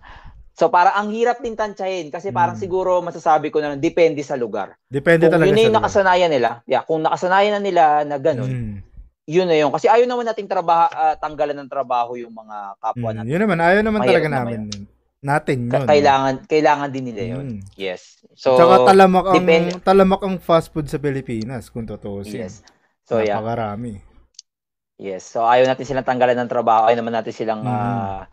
So 0.54 0.68
parang 0.68 0.92
ang 0.94 1.10
hirap 1.10 1.40
din 1.40 1.56
tansyahin 1.56 2.12
kasi 2.12 2.30
parang 2.30 2.54
Mm. 2.54 2.62
siguro 2.62 3.00
masasabi 3.00 3.48
ko 3.48 3.64
na 3.64 3.72
lang, 3.72 3.80
depende 3.80 4.20
sa 4.22 4.36
lugar. 4.36 4.76
Depende 4.86 5.26
Kung 5.26 5.34
talaga 5.34 5.48
yun 5.48 5.56
na 5.56 5.56
sa 5.56 5.64
yung 5.64 5.72
lugar. 5.72 5.82
nakasanayan 5.88 6.30
nila, 6.30 6.50
yeah, 6.68 6.84
kung 6.84 7.00
nakasanayan 7.00 7.54
na 7.56 7.62
nila 7.64 7.84
na 8.04 8.18
ganun, 8.20 8.52
Mm. 8.52 8.76
yun 9.24 9.48
na 9.48 9.56
yun. 9.56 9.72
Kasi 9.72 9.88
ayaw 9.88 10.04
naman 10.04 10.28
nating 10.28 10.52
trabaho, 10.52 10.92
uh, 10.92 11.16
tanggalan 11.16 11.56
ng 11.56 11.72
trabaho 11.72 12.20
yung 12.20 12.36
mga 12.36 12.58
kapwa 12.76 13.08
Mm, 13.08 13.16
natin. 13.16 13.30
yun 13.32 13.40
naman, 13.40 13.58
ayaw 13.58 13.82
naman 13.82 14.00
Mahirap 14.04 14.12
talaga 14.12 14.28
naman 14.28 14.38
namin. 14.44 14.60
yun. 14.68 14.84
Natin 15.20 15.68
yun. 15.68 15.84
kailangan 15.84 16.48
kailangan 16.48 16.90
din 16.90 17.12
nila 17.12 17.24
yun. 17.36 17.46
Mm. 17.54 17.62
Yes. 17.76 18.24
So 18.34 18.56
Tsaka 18.56 18.88
talamak 18.88 19.26
ang, 19.28 19.36
depende- 19.38 19.76
talamak 19.84 20.22
ang 20.24 20.40
fast 20.40 20.72
food 20.72 20.88
sa 20.88 20.96
Pilipinas, 20.96 21.68
kung 21.68 21.84
tutuusin. 21.84 22.48
yes. 22.48 22.64
So 23.04 23.20
yeah. 23.20 23.36
Napakarami. 23.36 24.00
Yes. 24.96 25.28
So 25.28 25.44
ayaw 25.44 25.68
natin 25.68 25.84
silang 25.84 26.08
tanggalan 26.08 26.36
ng 26.38 26.48
trabaho, 26.48 26.88
ayaw 26.88 26.98
naman 26.98 27.14
natin 27.14 27.32
silang 27.32 27.62
Mhm. 27.62 27.70
ah, 27.70 28.24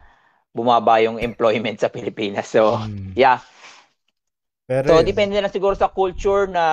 bumaba 0.50 0.98
yung 1.00 1.18
employment 1.18 1.76
sa 1.76 1.88
Pilipinas. 1.88 2.46
So 2.46 2.78
Mm. 2.78 3.14
yeah. 3.14 3.42
Pero, 4.64 4.86
So 4.88 5.02
depende 5.02 5.38
na 5.38 5.46
siguro 5.46 5.74
sa 5.74 5.86
culture 5.88 6.46
na 6.46 6.66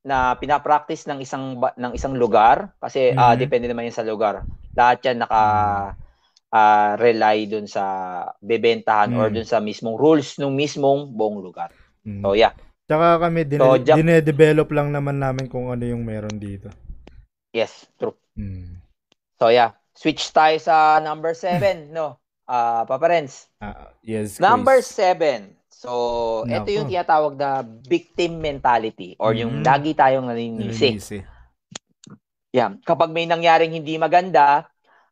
na 0.00 0.32
pinapractice 0.34 1.04
ng 1.06 1.18
isang 1.18 1.58
ba- 1.58 1.74
ng 1.74 1.92
isang 1.92 2.14
lugar 2.14 2.72
kasi 2.78 3.12
ah, 3.12 3.32
Mhm. 3.32 3.38
depende 3.38 3.66
naman 3.66 3.84
yun 3.84 3.92
sa 3.92 4.00
lugar. 4.02 4.44
Lahat 4.72 4.96
yan 5.02 5.18
naka 5.18 5.40
ah, 6.48 6.94
rely 6.96 7.46
dun 7.46 7.66
sa 7.66 7.84
bebentahan 8.38 9.10
or 9.12 9.28
Mm. 9.28 9.34
dun 9.34 9.48
sa 9.48 9.58
mismong 9.58 9.94
rules 9.94 10.36
ng 10.36 10.50
mismong 10.50 11.10
buong 11.10 11.40
lugar. 11.40 11.70
Mm. 12.02 12.22
So 12.22 12.32
yeah. 12.32 12.54
Tsaka 12.86 13.18
kami, 13.18 13.42
dine- 13.42 13.58
So, 13.58 13.82
Jap- 13.82 13.98
dine-develop 13.98 14.70
lang 14.70 14.94
naman 14.94 15.18
namin 15.18 15.50
kung 15.50 15.68
ano 15.68 15.82
yung 15.82 16.06
meron 16.06 16.38
dito. 16.38 16.70
Yes, 17.50 17.90
true. 17.96 18.14
Mm. 18.34 18.78
So 19.36 19.50
yeah, 19.50 19.74
switch 19.90 20.30
tayo 20.30 20.54
sa 20.58 21.02
number 21.02 21.34
7, 21.34 21.90
no? 21.90 22.22
Ah, 22.46 22.86
Papa 22.86 23.10
Renz. 23.10 23.50
Ah, 23.58 23.90
yes, 24.00 24.38
Number 24.38 24.78
Chris. 24.78 24.94
7. 24.94 25.50
So, 25.66 25.90
ito 26.46 26.70
yung 26.70 26.86
tinatawag 26.86 27.34
na 27.34 27.60
victim 27.82 28.38
mentality 28.38 29.12
or 29.18 29.34
yung 29.34 29.60
Mhm. 29.60 29.64
lagi 29.66 29.92
tayong 29.92 30.24
naninisi. 30.24 30.94
Nalilisi. 30.94 31.18
Yeah. 32.48 32.80
Kapag 32.80 33.10
may 33.10 33.26
nangyaring 33.26 33.74
hindi 33.74 33.98
maganda, 33.98 34.64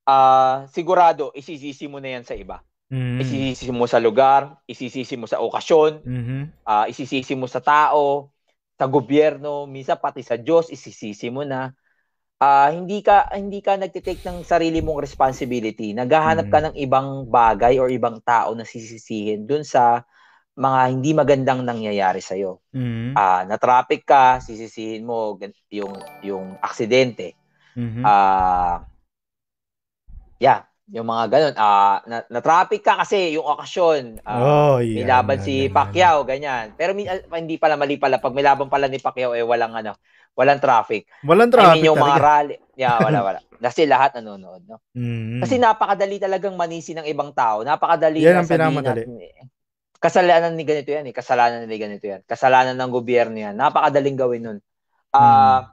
ah 0.04 0.64
sigurado 0.70 1.32
isisisi 1.32 1.88
mo 1.88 1.98
na 1.98 2.16
yan 2.20 2.24
sa 2.24 2.36
iba. 2.36 2.60
Mm. 2.92 3.18
Isisisi 3.20 3.72
mo 3.72 3.88
sa 3.88 3.98
lugar, 3.98 4.60
isisisi 4.68 5.16
mo 5.16 5.24
sa 5.26 5.40
okasyon, 5.40 6.04
Mhm. 6.04 6.40
ah 6.64 6.84
isisisi 6.86 7.32
mo 7.34 7.48
sa 7.48 7.58
tao, 7.64 8.30
sa 8.76 8.84
gobyerno, 8.86 9.64
minsan 9.66 9.96
pati 9.96 10.20
sa 10.20 10.36
Diyos 10.36 10.68
isisisi 10.68 11.30
mo 11.32 11.42
na. 11.42 11.72
Ah 12.36 12.68
hindi 12.68 13.00
ka 13.00 13.30
hindi 13.32 13.64
ka 13.64 13.78
nagte-take 13.80 14.20
ng 14.26 14.44
sarili 14.44 14.84
mong 14.84 15.00
responsibility. 15.00 15.94
Naghahanap 15.96 16.46
ka 16.52 16.58
Mm. 16.60 16.66
ng 16.68 16.76
ibang 16.82 17.08
bagay 17.30 17.78
or 17.80 17.88
ibang 17.88 18.20
tao 18.20 18.52
na 18.52 18.66
sisisihin 18.68 19.46
dun 19.48 19.64
sa 19.64 20.04
mga 20.54 20.80
hindi 20.92 21.10
magandang 21.16 21.64
nangyayari 21.66 22.20
sa 22.20 22.36
iyo. 22.36 22.60
Mhm. 22.70 23.14
Ah, 23.16 23.42
na 23.48 23.56
traffic 23.58 24.04
ka, 24.06 24.38
sisisihin 24.38 25.06
mo 25.06 25.34
yung 25.72 25.94
yung 26.22 26.58
aksidente. 26.60 27.34
Mhm. 27.74 28.02
Ah 28.04 28.84
yeah, 30.38 30.64
yung 30.86 31.08
mga 31.08 31.24
ganun. 31.32 31.54
Ah 31.56 32.04
na, 32.04 32.22
na 32.28 32.40
traffic 32.44 32.84
ka 32.84 33.00
kasi 33.00 33.32
yung 33.34 33.46
okasyon. 33.56 34.20
Ah, 34.20 34.40
oh, 34.40 34.76
may 34.80 35.00
yan, 35.00 35.08
laban 35.08 35.38
yan, 35.40 35.44
si 35.44 35.54
yan. 35.66 35.72
Pacquiao, 35.72 36.18
ganyan. 36.28 36.76
Pero 36.76 36.92
min- 36.92 37.08
ah, 37.08 37.20
hindi 37.40 37.56
pala 37.56 37.74
mali 37.74 37.96
pala 37.96 38.20
pag 38.20 38.36
may 38.36 38.44
laban 38.44 38.68
pala 38.68 38.84
ni 38.86 39.00
Pacquiao 39.00 39.32
eh 39.32 39.40
walang 39.40 39.72
ano, 39.72 39.96
walang 40.36 40.60
traffic. 40.60 41.08
Walang 41.24 41.48
I 41.48 41.52
traffic 41.56 41.80
mean 41.80 41.88
yung 41.88 41.96
mga 41.96 42.18
talaga. 42.20 42.28
rally. 42.28 42.56
Yeah, 42.76 42.98
wala 43.00 43.18
wala. 43.32 43.40
Kasi 43.56 43.88
lahat 43.88 44.18
nanonood, 44.20 44.62
no? 44.68 44.84
Mhm. 44.92 45.40
Kasi 45.40 45.56
napakadali 45.56 46.20
talagang 46.20 46.52
manisi 46.52 46.92
ng 46.92 47.08
ibang 47.08 47.32
tao. 47.32 47.64
Napakadali 47.64 48.20
Yan 48.20 48.36
na 48.36 48.38
ang 48.42 48.48
sabihin 48.50 48.60
pinakamadali. 48.76 49.00
natin, 49.08 49.16
eh. 49.24 49.34
Kasalanan 49.96 50.52
ni 50.52 50.68
ganito 50.68 50.92
yan 50.92 51.08
eh. 51.08 51.14
Kasalanan 51.16 51.64
ni 51.64 51.76
ganito 51.80 52.04
yan. 52.04 52.20
Kasalanan 52.28 52.76
ng 52.76 52.92
gobyerno 52.92 53.40
yan. 53.40 53.56
Napakadaling 53.56 54.18
gawin 54.20 54.42
nun. 54.44 54.58
Ah, 55.16 55.72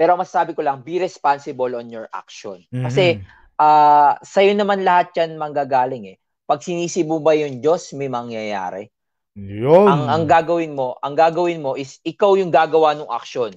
Pero 0.00 0.16
masasabi 0.16 0.56
ko 0.56 0.64
lang, 0.64 0.80
be 0.80 0.96
responsible 0.96 1.76
on 1.76 1.92
your 1.92 2.08
action. 2.08 2.64
Mhm. 2.72 2.84
Kasi 2.88 3.20
ah 3.60 4.16
sa'yo 4.24 4.56
naman 4.56 4.80
lahat 4.80 5.12
yan 5.12 5.36
manggagaling 5.36 6.08
eh. 6.08 6.16
Pag 6.48 6.64
sinisi 6.64 7.04
mo 7.04 7.20
ba 7.20 7.36
yung 7.36 7.60
Diyos, 7.60 7.92
may 7.92 8.08
mangyayari. 8.08 8.88
Yun. 9.36 9.84
Ang 9.84 10.02
ang 10.08 10.24
gagawin 10.24 10.72
mo, 10.72 10.96
ang 11.04 11.12
gagawin 11.12 11.60
mo 11.60 11.76
is 11.76 12.00
ikaw 12.00 12.32
yung 12.40 12.48
gagawa 12.48 12.96
ng 12.96 13.12
action 13.12 13.52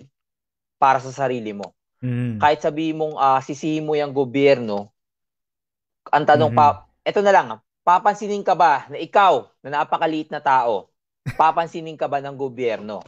para 0.75 0.99
sa 0.99 1.15
sarili 1.15 1.55
mo. 1.55 1.71
Mhm. 2.03 2.43
Kahit 2.43 2.59
sabihin 2.59 2.99
mong 2.99 3.15
ah, 3.15 3.39
sisihin 3.39 3.87
mo 3.87 3.95
yung 3.95 4.11
gobyerno, 4.11 4.91
ang 6.11 6.27
tanong 6.27 6.51
Mhm. 6.51 6.57
pa, 6.59 6.83
eto 7.07 7.23
na 7.23 7.31
lang, 7.31 7.47
papansinin 7.87 8.43
ka 8.43 8.51
ba 8.51 8.85
na 8.91 8.99
ikaw, 8.99 9.47
na 9.63 9.81
napakaliit 9.81 10.27
na 10.27 10.43
tao, 10.43 10.91
papansinin 11.39 11.95
ka 11.95 12.11
ba 12.11 12.19
ng 12.19 12.35
gobyerno 12.35 12.99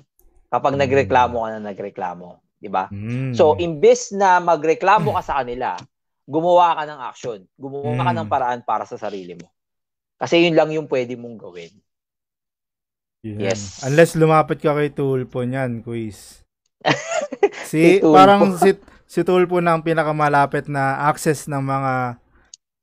kapag 0.47 0.79
Mhm. 0.79 0.81
nagreklamo 0.87 1.35
ka 1.43 1.49
na 1.51 1.61
nagreklamo, 1.61 2.27
di 2.65 2.71
ba? 2.71 2.89
Mhm. 2.89 3.37
So, 3.37 3.53
imbes 3.55 4.09
na 4.09 4.41
magreklamo 4.41 5.13
ka 5.13 5.21
sa 5.21 5.33
kanila, 5.39 5.77
gumawa 6.25 6.73
ka 6.73 6.83
ng 6.83 6.99
action. 7.05 7.39
Gumawa 7.53 8.01
ka 8.01 8.09
Mm. 8.09 8.17
ng 8.17 8.27
paraan 8.27 8.59
para 8.65 8.83
sa 8.83 8.97
sarili 8.97 9.37
mo. 9.37 9.45
Kasi 10.17 10.41
yun 10.41 10.57
lang 10.57 10.73
yung 10.73 10.89
pwede 10.89 11.13
mong 11.13 11.37
gawin. 11.37 11.69
Yan. 13.21 13.41
yes. 13.41 13.81
Unless 13.81 14.17
lumapit 14.17 14.57
ka 14.57 14.73
kay 14.73 14.89
Tulpo 14.89 15.41
niyan, 15.41 15.81
quiz. 15.81 16.41
si, 17.69 17.69
Si 17.69 17.81
Tulpo. 18.01 18.13
parang 18.13 18.53
si, 18.57 18.73
si 19.05 19.21
Tulpo 19.21 19.61
na 19.61 19.73
ang 19.73 19.81
pinakamalapit 19.81 20.65
na 20.65 21.05
access 21.05 21.45
ng 21.45 21.61
mga 21.61 21.93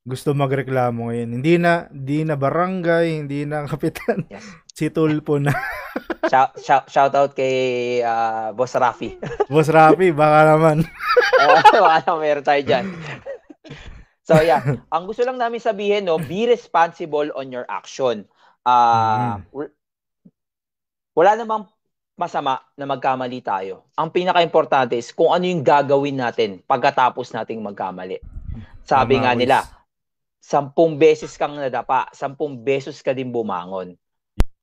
gusto 0.02 0.34
magreklamo 0.34 1.10
ngayon. 1.10 1.30
Hindi 1.38 1.62
na, 1.62 1.86
hindi 1.94 2.26
na 2.26 2.34
barangay, 2.34 3.22
hindi 3.22 3.46
na 3.46 3.70
kapitan. 3.70 4.26
Yes. 4.26 4.46
Si 4.82 4.90
Tulpo 4.90 5.38
na. 5.38 5.54
Shout, 6.26 6.58
shout, 6.58 6.84
shout 6.90 7.14
out 7.14 7.38
kay 7.38 8.02
ah, 8.02 8.50
Boss 8.50 8.74
Rafi. 8.74 9.14
Boss 9.46 9.70
Rafi, 9.70 10.10
baka 10.10 10.58
naman. 10.58 10.82
Baka 11.38 12.02
na 12.02 12.18
meron 12.18 12.42
tayo 12.42 12.58
dyan. 12.66 12.90
so 14.26 14.34
yeah, 14.42 14.58
ang 14.90 15.06
gusto 15.06 15.22
lang 15.22 15.38
namin 15.38 15.62
sabihin, 15.62 16.02
no, 16.02 16.18
be 16.18 16.50
responsible 16.50 17.30
on 17.38 17.54
your 17.54 17.62
action. 17.70 18.26
Ah, 18.66 19.38
w- 19.54 19.70
wala 21.14 21.38
namang 21.38 21.70
masama 22.18 22.58
na 22.74 22.82
magkamali 22.82 23.38
tayo. 23.38 23.86
Ang 23.94 24.10
pinaka-importante 24.10 24.98
is 24.98 25.14
kung 25.14 25.30
ano 25.30 25.46
yung 25.46 25.62
gagawin 25.62 26.18
natin 26.18 26.58
pagkatapos 26.66 27.30
nating 27.30 27.62
magkamali. 27.62 28.18
Sabi 28.82 29.14
Tama, 29.14 29.30
nga 29.30 29.32
nila, 29.38 29.58
sampung 30.42 30.98
beses 30.98 31.38
kang 31.38 31.54
nadapa, 31.54 32.10
sampung 32.10 32.58
beses 32.66 32.98
ka 32.98 33.14
din 33.14 33.30
bumangon. 33.30 33.94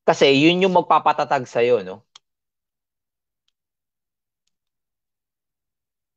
Kasi 0.09 0.33
yun 0.41 0.65
yung 0.65 0.73
magpapatatag 0.73 1.45
sa'yo, 1.45 1.85
no? 1.85 2.01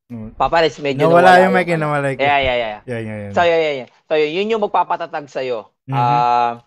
Mm. 0.09 0.33
Papares, 0.33 0.81
medyo 0.81 1.13
Nawala 1.13 1.37
yung 1.37 1.53
yung 1.53 1.53
mic, 1.53 1.69
eh, 1.69 1.77
ano. 1.77 1.93
nawala 1.93 2.07
yung 2.09 2.21
Yeah, 2.25 2.39
yeah, 2.41 2.57
yeah. 2.57 2.57
yeah. 2.57 2.81
Yan, 2.89 3.01
yan, 3.05 3.19
yan. 3.21 3.33
So, 3.37 3.41
yeah, 3.45 3.61
yeah, 3.61 3.75
yeah. 3.85 3.89
So, 4.09 4.13
yun 4.17 4.49
yung 4.49 4.65
magpapatatag 4.65 5.29
sa'yo. 5.29 5.69
Mhm. 5.85 5.93
Ah, 5.93 6.65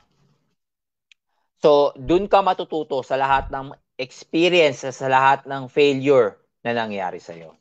so, 1.58 1.90
dun 1.98 2.30
ka 2.30 2.46
matututo 2.46 3.02
sa 3.02 3.18
lahat 3.18 3.50
ng 3.50 3.74
experience, 3.98 4.86
sa 4.86 5.10
lahat 5.10 5.50
ng 5.50 5.66
failure 5.66 6.38
na 6.62 6.78
nangyari 6.78 7.18
sa'yo. 7.18 7.58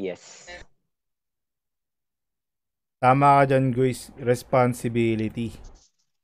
Yes. 0.00 0.48
Tama 2.96 3.44
ka 3.44 3.52
dyan, 3.52 3.76
guys. 3.76 4.08
Responsibility. 4.16 5.69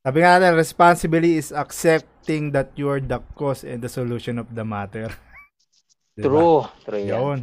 Sabi 0.07 0.23
nga 0.23 0.39
natin, 0.39 0.55
responsibility 0.55 1.35
is 1.35 1.51
accepting 1.51 2.55
that 2.55 2.71
you 2.79 2.87
are 2.87 3.03
the 3.03 3.19
cause 3.35 3.67
and 3.67 3.83
the 3.83 3.91
solution 3.91 4.39
of 4.39 4.47
the 4.55 4.63
matter. 4.63 5.11
Diba? 6.15 6.31
True. 6.31 6.63
True 6.87 7.03
yan. 7.03 7.19
Yun. 7.19 7.39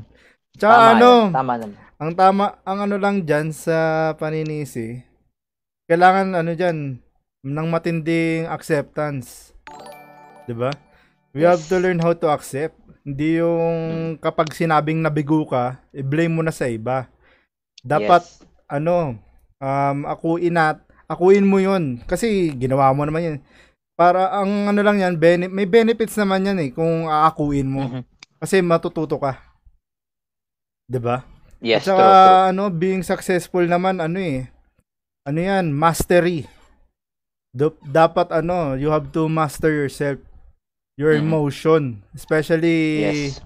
Tsaka 0.57 0.73
Tama 0.73 0.89
ano, 0.97 1.11
yan. 1.13 1.29
Tama 1.37 1.53
naman. 1.61 1.77
ang 2.01 2.13
tama, 2.17 2.45
ang 2.65 2.79
ano 2.89 2.97
lang 2.97 3.21
dyan 3.29 3.53
sa 3.53 3.77
paninisi, 4.17 5.05
kailangan 5.93 6.33
ano 6.33 6.57
dyan, 6.57 7.05
ng 7.45 7.67
matinding 7.69 8.49
acceptance. 8.49 9.53
ba? 10.49 10.73
We 11.37 11.45
have 11.45 11.61
to 11.69 11.77
learn 11.77 12.01
how 12.01 12.17
to 12.17 12.33
accept. 12.33 12.81
Hindi 13.05 13.45
yung 13.45 14.17
kapag 14.17 14.57
sinabing 14.57 15.05
nabigo 15.05 15.45
ka, 15.45 15.85
i-blame 15.93 16.33
mo 16.33 16.41
na 16.41 16.49
sa 16.57 16.65
iba. 16.65 17.13
Dapat 17.85 18.25
Yes. 18.25 18.41
ano, 18.73 19.21
um, 19.61 19.99
akuin 20.09 20.57
at 20.57 20.81
akuin 21.07 21.45
mo 21.45 21.59
'yon 21.59 22.01
kasi 22.05 22.53
ginawa 22.55 22.93
mo 22.93 23.05
naman 23.05 23.23
'yan. 23.23 23.39
Para 23.95 24.33
ang 24.33 24.69
ano 24.69 24.81
lang 24.83 24.99
'yan, 24.99 25.15
bene- 25.17 25.49
may 25.49 25.65
benefits 25.65 26.17
naman 26.17 26.45
'yan 26.45 26.59
eh 26.59 26.71
kung 26.71 27.07
aakuin 27.07 27.69
mo. 27.69 27.83
Mhm. 27.87 28.03
Kasi 28.39 28.61
matututo 28.61 29.17
ka. 29.17 29.39
'Di 30.87 30.99
ba? 30.99 31.23
Yes, 31.65 31.87
At 31.87 31.95
saka 31.95 32.03
true, 32.03 32.13
true. 32.13 32.45
ano, 32.51 32.63
being 32.69 33.03
successful 33.03 33.65
naman 33.65 33.97
ano 33.99 34.19
eh. 34.19 34.51
Ano 35.25 35.39
'yan? 35.39 35.73
Mastery. 35.73 36.45
Dap- 37.55 37.81
dapat 37.81 38.35
ano, 38.35 38.75
you 38.75 38.91
have 38.91 39.09
to 39.11 39.31
master 39.31 39.71
yourself. 39.71 40.19
Your 40.95 41.15
Mhm. 41.15 41.23
emotion, 41.23 41.83
especially 42.13 42.79
Yes. 43.01 43.43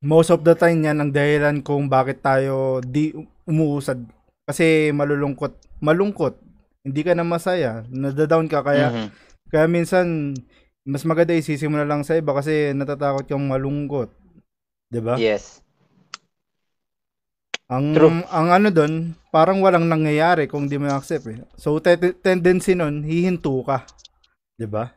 most 0.00 0.28
of 0.28 0.42
the 0.42 0.52
time 0.52 0.80
yan 0.80 0.98
ang 0.98 1.10
dahilan 1.10 1.60
kung 1.60 1.88
bakit 1.88 2.20
tayo 2.20 2.80
di 2.80 3.12
umuusad. 3.44 4.04
Kasi 4.44 4.92
malulungkot, 4.92 5.73
malungkot. 5.84 6.40
Hindi 6.84 7.00
ka 7.04 7.12
na 7.12 7.24
masaya, 7.24 7.84
nadadown 7.92 8.48
ka 8.48 8.64
kaya 8.64 8.88
Mhm. 8.92 9.08
kaya 9.52 9.66
minsan 9.68 10.32
mas 10.84 11.04
maganda 11.04 11.36
isisi 11.36 11.64
mo 11.68 11.76
na 11.80 11.88
lang 11.88 12.04
sa 12.04 12.16
iba 12.16 12.32
kasi 12.36 12.72
natatakot 12.72 13.24
kang 13.28 13.44
malungkot. 13.48 14.08
'Di 14.92 15.00
ba? 15.04 15.16
Yes. 15.20 15.60
Ang 17.72 17.96
True. 17.96 18.20
ang 18.28 18.48
ano 18.52 18.68
doon, 18.68 19.16
parang 19.32 19.64
walang 19.64 19.88
nangyayari 19.88 20.44
kung 20.44 20.68
di 20.68 20.76
mo 20.76 20.92
accept 20.92 21.24
eh. 21.32 21.40
So 21.56 21.80
te- 21.80 22.16
tendency 22.20 22.76
nun, 22.76 23.00
hihinto 23.04 23.64
ka. 23.64 23.88
'Di 24.60 24.68
ba? 24.68 24.92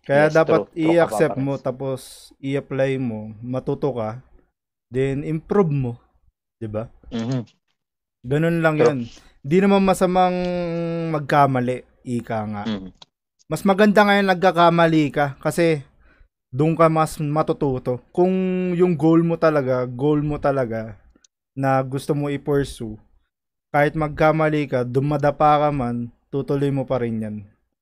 Kaya 0.00 0.26
Yes, 0.26 0.34
dapat 0.34 0.72
true. 0.72 0.96
I-accept 0.96 1.36
mo 1.36 1.60
tapos 1.60 2.32
i-apply 2.40 2.96
mo, 2.96 3.36
matuto 3.44 3.92
ka, 3.92 4.24
then 4.88 5.20
improve 5.22 5.68
mo, 5.70 5.92
'di 6.56 6.68
ba? 6.72 6.88
Mhm. 7.12 7.44
Ganun 8.24 8.56
lang 8.64 8.76
True. 8.80 8.86
'yun. 8.88 8.98
Di 9.40 9.56
naman 9.60 9.80
masamang 9.80 10.36
magkamali, 11.16 11.84
ika 12.04 12.38
nga. 12.44 12.62
Mhm. 12.68 12.92
Mas 13.50 13.66
maganda 13.66 14.06
ngayon 14.06 14.30
nagkakamali 14.30 15.10
ka 15.10 15.34
kasi 15.42 15.82
doon 16.52 16.76
ka 16.78 16.86
mas 16.86 17.18
matututo. 17.18 17.98
Kung 18.14 18.30
yung 18.76 18.94
goal 18.94 19.26
mo 19.26 19.34
talaga, 19.40 19.82
goal 19.88 20.22
mo 20.22 20.38
talaga 20.38 20.94
na 21.56 21.82
gusto 21.82 22.14
mo 22.14 22.30
i-pursue, 22.30 22.94
kahit 23.74 23.98
magkamali 23.98 24.70
ka, 24.70 24.86
dumadapa 24.86 25.66
ka 25.66 25.70
man, 25.74 26.10
tutuloy 26.30 26.70
mo 26.70 26.86
pa 26.86 27.02
rin 27.02 27.22
yan. 27.22 27.36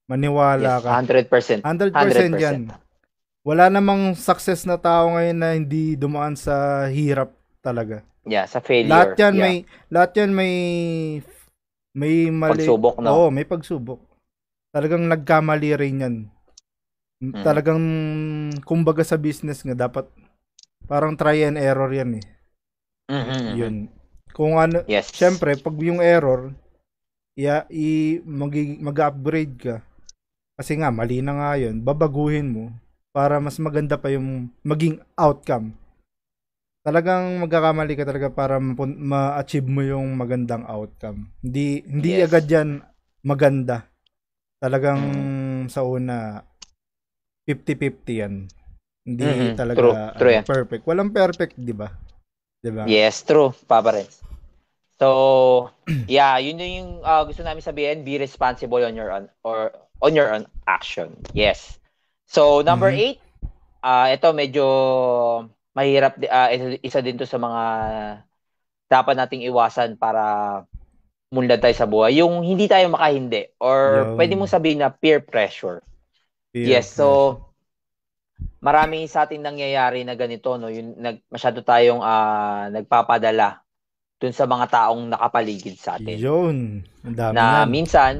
Maniwala 0.08 0.80
Yes, 0.80 0.84
ka. 0.84 0.90
100%. 1.04 1.60
100%, 1.64 1.92
100%. 1.92 2.40
yan. 2.40 2.60
Wala 3.44 3.68
namang 3.68 4.16
success 4.16 4.64
na 4.64 4.76
tao 4.80 5.16
ngayon 5.16 5.36
na 5.36 5.48
hindi 5.56 5.96
dumaan 5.96 6.36
sa 6.36 6.84
hirap 6.88 7.32
talaga. 7.60 8.04
Yeah, 8.28 8.44
sa 8.44 8.60
failure. 8.60 8.88
Lahat 8.88 9.16
yan 9.16 9.34
yeah. 9.36 9.44
may 9.44 9.56
lahat 9.88 10.12
yan 10.20 10.30
may 10.36 10.54
may 11.98 12.30
mali. 12.30 12.62
Pagsubok, 12.62 13.02
no? 13.02 13.10
Oo, 13.10 13.26
may 13.34 13.42
pagsubok. 13.42 13.98
Talagang 14.70 15.02
nagkamali 15.10 15.74
rin 15.74 16.04
yan. 16.04 16.16
Mm. 17.18 17.42
Talagang 17.42 17.82
kumbaga 18.62 19.02
sa 19.02 19.18
business 19.18 19.66
nga 19.66 19.74
dapat 19.74 20.06
parang 20.86 21.18
try 21.18 21.42
and 21.42 21.58
error 21.58 21.90
yan 21.90 22.22
eh. 22.22 22.24
Mhm, 23.10 23.26
mhm. 23.26 23.54
Yun. 23.58 23.76
Kung 24.30 24.54
ano, 24.54 24.86
Yes. 24.86 25.10
syempre 25.10 25.58
pag 25.58 25.74
yung 25.82 25.98
error 25.98 26.54
ya 27.34 27.66
i 27.74 28.22
magi, 28.22 28.78
mag-upgrade 28.78 29.56
ka. 29.58 29.76
Kasi 30.54 30.78
nga 30.78 30.94
mali 30.94 31.18
na 31.18 31.34
nga 31.34 31.50
yun, 31.58 31.82
babaguhin 31.82 32.50
mo 32.50 32.64
para 33.10 33.42
mas 33.42 33.58
maganda 33.58 33.98
pa 33.98 34.14
yung 34.14 34.50
maging 34.62 35.02
outcome. 35.18 35.74
Talagang 36.88 37.44
magkakamali 37.44 38.00
ka 38.00 38.08
talaga 38.08 38.32
para 38.32 38.56
ma-achieve 38.56 39.68
mo 39.68 39.84
yung 39.84 40.16
magandang 40.16 40.64
outcome. 40.64 41.28
Hindi 41.44 41.84
hindi 41.84 42.16
Yes. 42.16 42.32
agad 42.32 42.44
yan 42.48 42.68
maganda. 43.28 43.84
Talagang 44.56 45.02
sa 45.68 45.84
una 45.84 46.40
50-50 47.44 48.24
yan. 48.24 48.48
Hindi 49.04 49.52
Mhm. 49.52 49.60
talaga 49.60 49.76
True. 49.76 50.16
True 50.16 50.32
ano, 50.32 50.36
yan. 50.40 50.44
perfect. 50.48 50.82
Walang 50.88 51.12
perfect, 51.12 51.60
'di 51.60 51.76
ba? 51.76 51.92
'Di 52.64 52.70
ba? 52.72 52.88
Yes, 52.88 53.20
true, 53.20 53.52
Papa 53.68 53.92
Renz. 53.92 54.24
So, 54.96 55.08
yeah, 56.08 56.40
yun 56.40 56.56
yung 56.56 57.04
uh, 57.04 57.20
gusto 57.28 57.44
namin 57.44 57.60
sabihin, 57.60 58.00
be 58.00 58.16
responsible 58.16 58.80
on 58.80 58.96
your 58.96 59.12
own 59.12 59.28
or 59.44 59.76
on 60.00 60.16
your 60.16 60.32
own 60.32 60.48
action. 60.64 61.20
Yes. 61.36 61.76
So, 62.24 62.64
number 62.64 62.88
Mhm. 62.88 62.96
eight, 62.96 63.20
ah 63.84 64.08
ito 64.08 64.32
medyo 64.32 64.64
mahirap, 65.78 66.18
di- 66.18 66.26
ah, 66.26 66.50
isa, 66.50 66.66
isa 66.82 66.98
din 66.98 67.14
to 67.14 67.22
sa 67.22 67.38
mga 67.38 67.62
dapat 68.90 69.14
nating 69.14 69.46
iwasan 69.46 69.94
para 69.94 70.22
munlad 71.30 71.62
tayo 71.62 71.76
sa 71.76 71.86
buhay. 71.86 72.18
Yung 72.18 72.42
hindi 72.42 72.66
tayo 72.66 72.90
makahindi 72.90 73.54
or 73.62 74.10
Yun. 74.10 74.16
pwede 74.18 74.32
mong 74.34 74.50
sabihin 74.50 74.82
na 74.82 74.90
peer 74.90 75.22
pressure. 75.22 75.84
Peer 76.50 76.66
Yes, 76.82 76.90
so 76.90 77.38
marami 78.58 79.06
sa 79.06 79.22
ating 79.22 79.38
nangyayari 79.38 80.02
na 80.02 80.18
ganito 80.18 80.58
no, 80.58 80.66
yung 80.66 80.98
nag 80.98 81.22
masyado 81.30 81.62
tayong 81.62 82.02
ah, 82.02 82.66
nagpapadala 82.74 83.62
dun 84.18 84.34
sa 84.34 84.50
mga 84.50 84.66
taong 84.66 85.14
nakapaligid 85.14 85.78
sa 85.78 85.94
atin. 85.94 86.18
Yun. 86.18 86.82
Ang 87.06 87.14
dami 87.14 87.32
Na 87.38 87.62
yan. 87.62 87.70
minsan 87.70 88.12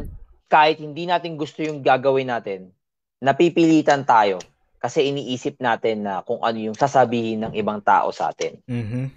kahit 0.47 0.79
hindi 0.79 1.11
natin 1.11 1.35
gusto 1.35 1.59
yung 1.65 1.83
gagawin 1.83 2.31
natin, 2.31 2.71
napipilitan 3.19 4.07
tayo 4.07 4.39
kasi 4.79 5.11
iniisip 5.11 5.59
natin 5.59 6.07
na 6.07 6.22
kung 6.22 6.41
ano 6.41 6.59
yung 6.59 6.79
sasabihin 6.79 7.45
ng 7.45 7.53
ibang 7.55 7.83
tao 7.83 8.11
sa 8.11 8.31
atin. 8.31 8.59
Mhm. 8.64 9.11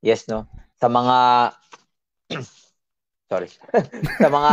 Yes, 0.00 0.28
no? 0.28 0.44
Sa 0.76 0.86
mga 0.86 1.16
sorry. 3.30 3.48
sa 4.22 4.28
mga 4.28 4.52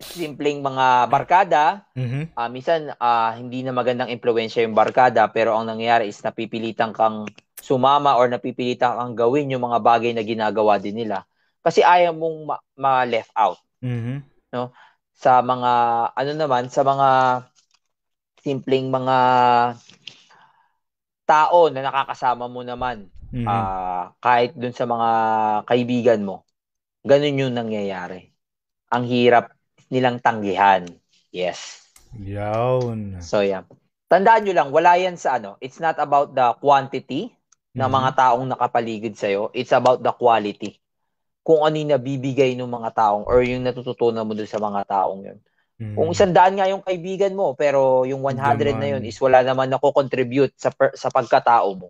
simpleng 0.00 0.64
mga 0.64 0.86
barkada, 1.06 1.84
Mhm. 1.92 2.32
Ah, 2.32 2.48
minsan 2.48 2.96
ah, 2.96 3.36
hindi 3.36 3.60
na 3.60 3.76
magandang 3.76 4.08
impluwensya 4.08 4.64
yung 4.64 4.72
barkada 4.72 5.28
pero 5.28 5.52
ang 5.52 5.68
nangyayari 5.68 6.08
is 6.08 6.16
napipilitan 6.24 6.96
kang 6.96 7.28
sumama 7.60 8.16
or 8.16 8.32
napipilitan 8.32 8.96
kang 8.96 9.12
gawin 9.12 9.52
yung 9.52 9.60
mga 9.60 9.76
bagay 9.84 10.16
na 10.16 10.24
ginagawa 10.24 10.80
din 10.80 10.96
nila 10.96 11.28
kasi 11.60 11.84
ayaw 11.84 12.16
mong 12.16 12.38
ma- 12.48 12.64
ma-left 12.72 13.28
out 13.36 13.60
Mhm. 13.84 14.24
sa 15.12 15.44
mga 15.44 15.72
ano 16.16 16.32
naman 16.32 16.72
sa 16.72 16.80
mga 16.80 17.08
simpleng 18.40 18.88
mga 18.88 19.16
tao 21.24 21.70
na 21.70 21.80
nakakasama 21.84 22.50
mo 22.50 22.60
naman 22.66 23.06
Mhm. 23.30 23.46
ah, 23.46 24.10
kahit 24.18 24.58
dun 24.58 24.74
sa 24.74 24.84
mga 24.84 25.10
kaibigan 25.64 26.20
mo 26.26 26.42
ganun 27.06 27.38
yung 27.38 27.54
nangyayari 27.54 28.34
ang 28.90 29.06
hirap 29.06 29.54
nilang 29.88 30.18
tanggihan 30.18 30.84
yes 31.30 31.86
Yun. 32.18 33.16
So 33.22 33.40
yeah. 33.40 33.64
Tandaan 34.10 34.42
nyo 34.42 34.54
lang, 34.58 34.68
wala 34.74 34.98
yan 34.98 35.14
sa 35.14 35.38
ano. 35.38 35.54
It's 35.62 35.78
not 35.78 35.94
about 36.02 36.34
the 36.34 36.50
quantity 36.58 37.30
ng 37.78 37.86
Mhm. 37.86 37.94
mga 37.94 38.10
taong 38.18 38.44
nakapaligid 38.50 39.14
sa'yo. 39.14 39.54
It's 39.54 39.70
about 39.70 40.02
the 40.02 40.10
quality. 40.10 40.82
Kung 41.46 41.62
ano 41.62 41.78
yung 41.78 41.94
nabibigay 41.94 42.58
ng 42.58 42.66
mga 42.66 42.90
taong 42.90 43.24
or 43.30 43.46
yung 43.46 43.62
natututunan 43.62 44.26
mo 44.26 44.34
dun 44.34 44.50
sa 44.50 44.58
mga 44.58 44.82
taong 44.84 45.22
yun. 45.22 45.38
Mhm. 45.80 45.96
Kung 45.96 46.12
isang 46.12 46.36
daan 46.36 46.60
nga 46.60 46.68
yung 46.68 46.84
kaibigan 46.84 47.32
mo, 47.32 47.56
pero 47.56 48.04
yung 48.04 48.20
100 48.20 48.76
na 48.76 48.88
yun 48.92 49.02
is 49.08 49.16
wala 49.16 49.40
naman 49.40 49.72
nako-contribute 49.72 50.52
sa, 50.60 50.68
per- 50.68 50.92
sa 50.92 51.08
pagkatao 51.08 51.72
mo. 51.72 51.88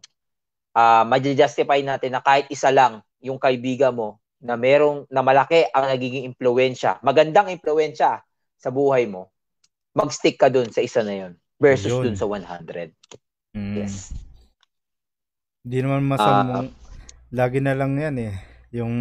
Ah, 0.70 1.03
ma-justify 1.03 1.82
natin 1.82 2.14
na 2.14 2.22
kahit 2.22 2.47
isa 2.47 2.70
lang 2.70 3.03
yung 3.18 3.43
kaibigan 3.43 3.91
mo 3.91 4.22
na 4.38 4.55
merong 4.55 5.11
na 5.11 5.26
malaki 5.26 5.66
ang 5.74 5.91
nagiging 5.91 6.22
impluwensya, 6.30 7.03
magandang 7.03 7.51
impluwensya 7.51 8.22
sa 8.55 8.70
buhay 8.70 9.11
mo, 9.11 9.34
mag-stick 9.91 10.38
ka 10.38 10.47
dun 10.47 10.70
sa 10.70 10.86
isa 10.86 11.03
na 11.03 11.26
yun 11.26 11.32
versus 11.59 11.91
Yun. 11.91 12.14
dun 12.14 12.16
sa 12.16 12.30
100. 12.30 12.95
Mhm. 13.59 13.74
Yes. 13.74 14.14
Di 15.66 15.82
naman 15.82 16.07
masamang 16.07 16.70
lagi 17.34 17.59
na 17.59 17.74
lang 17.74 17.99
yan 17.99 18.16
eh. 18.22 18.34
Yung 18.70 18.95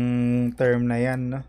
term 0.58 0.90
na 0.90 0.98
yan, 0.98 1.30
no? 1.30 1.40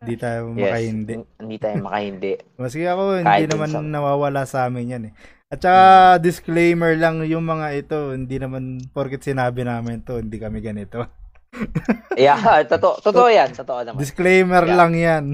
Di 0.00 0.16
tayo 0.16 0.56
Yes. 0.56 0.64
makahindi. 0.64 1.12
Hin- 1.12 1.28
Hindi 1.36 1.56
tayo 1.60 1.76
makahindi. 1.84 2.32
Maski 2.60 2.88
ako, 2.88 3.02
hindi 3.20 3.28
Kahit 3.28 3.48
naman 3.52 3.68
minsan. 3.68 3.84
nawawala 3.92 4.42
sa 4.48 4.64
amin 4.64 4.86
yan 4.88 5.02
eh. 5.04 5.14
At 5.52 5.60
saka, 5.60 5.84
disclaimer 6.18 6.96
lang 6.96 7.20
yung 7.22 7.44
mga 7.44 7.66
ito, 7.76 8.16
hindi 8.16 8.40
naman, 8.40 8.80
porket 8.96 9.20
sinabi 9.20 9.60
namin 9.60 10.00
to, 10.00 10.16
hindi 10.16 10.40
kami 10.40 10.64
ganito. 10.64 11.04
yeah, 12.16 12.38
totoo, 12.64 13.02
totoo 13.02 13.28
yan. 13.28 13.52
Totoo 13.52 13.84
naman. 13.84 14.00
Disclaimer 14.00 14.64
Yeah. 14.64 14.76
lang 14.78 14.92
yan. 14.96 15.24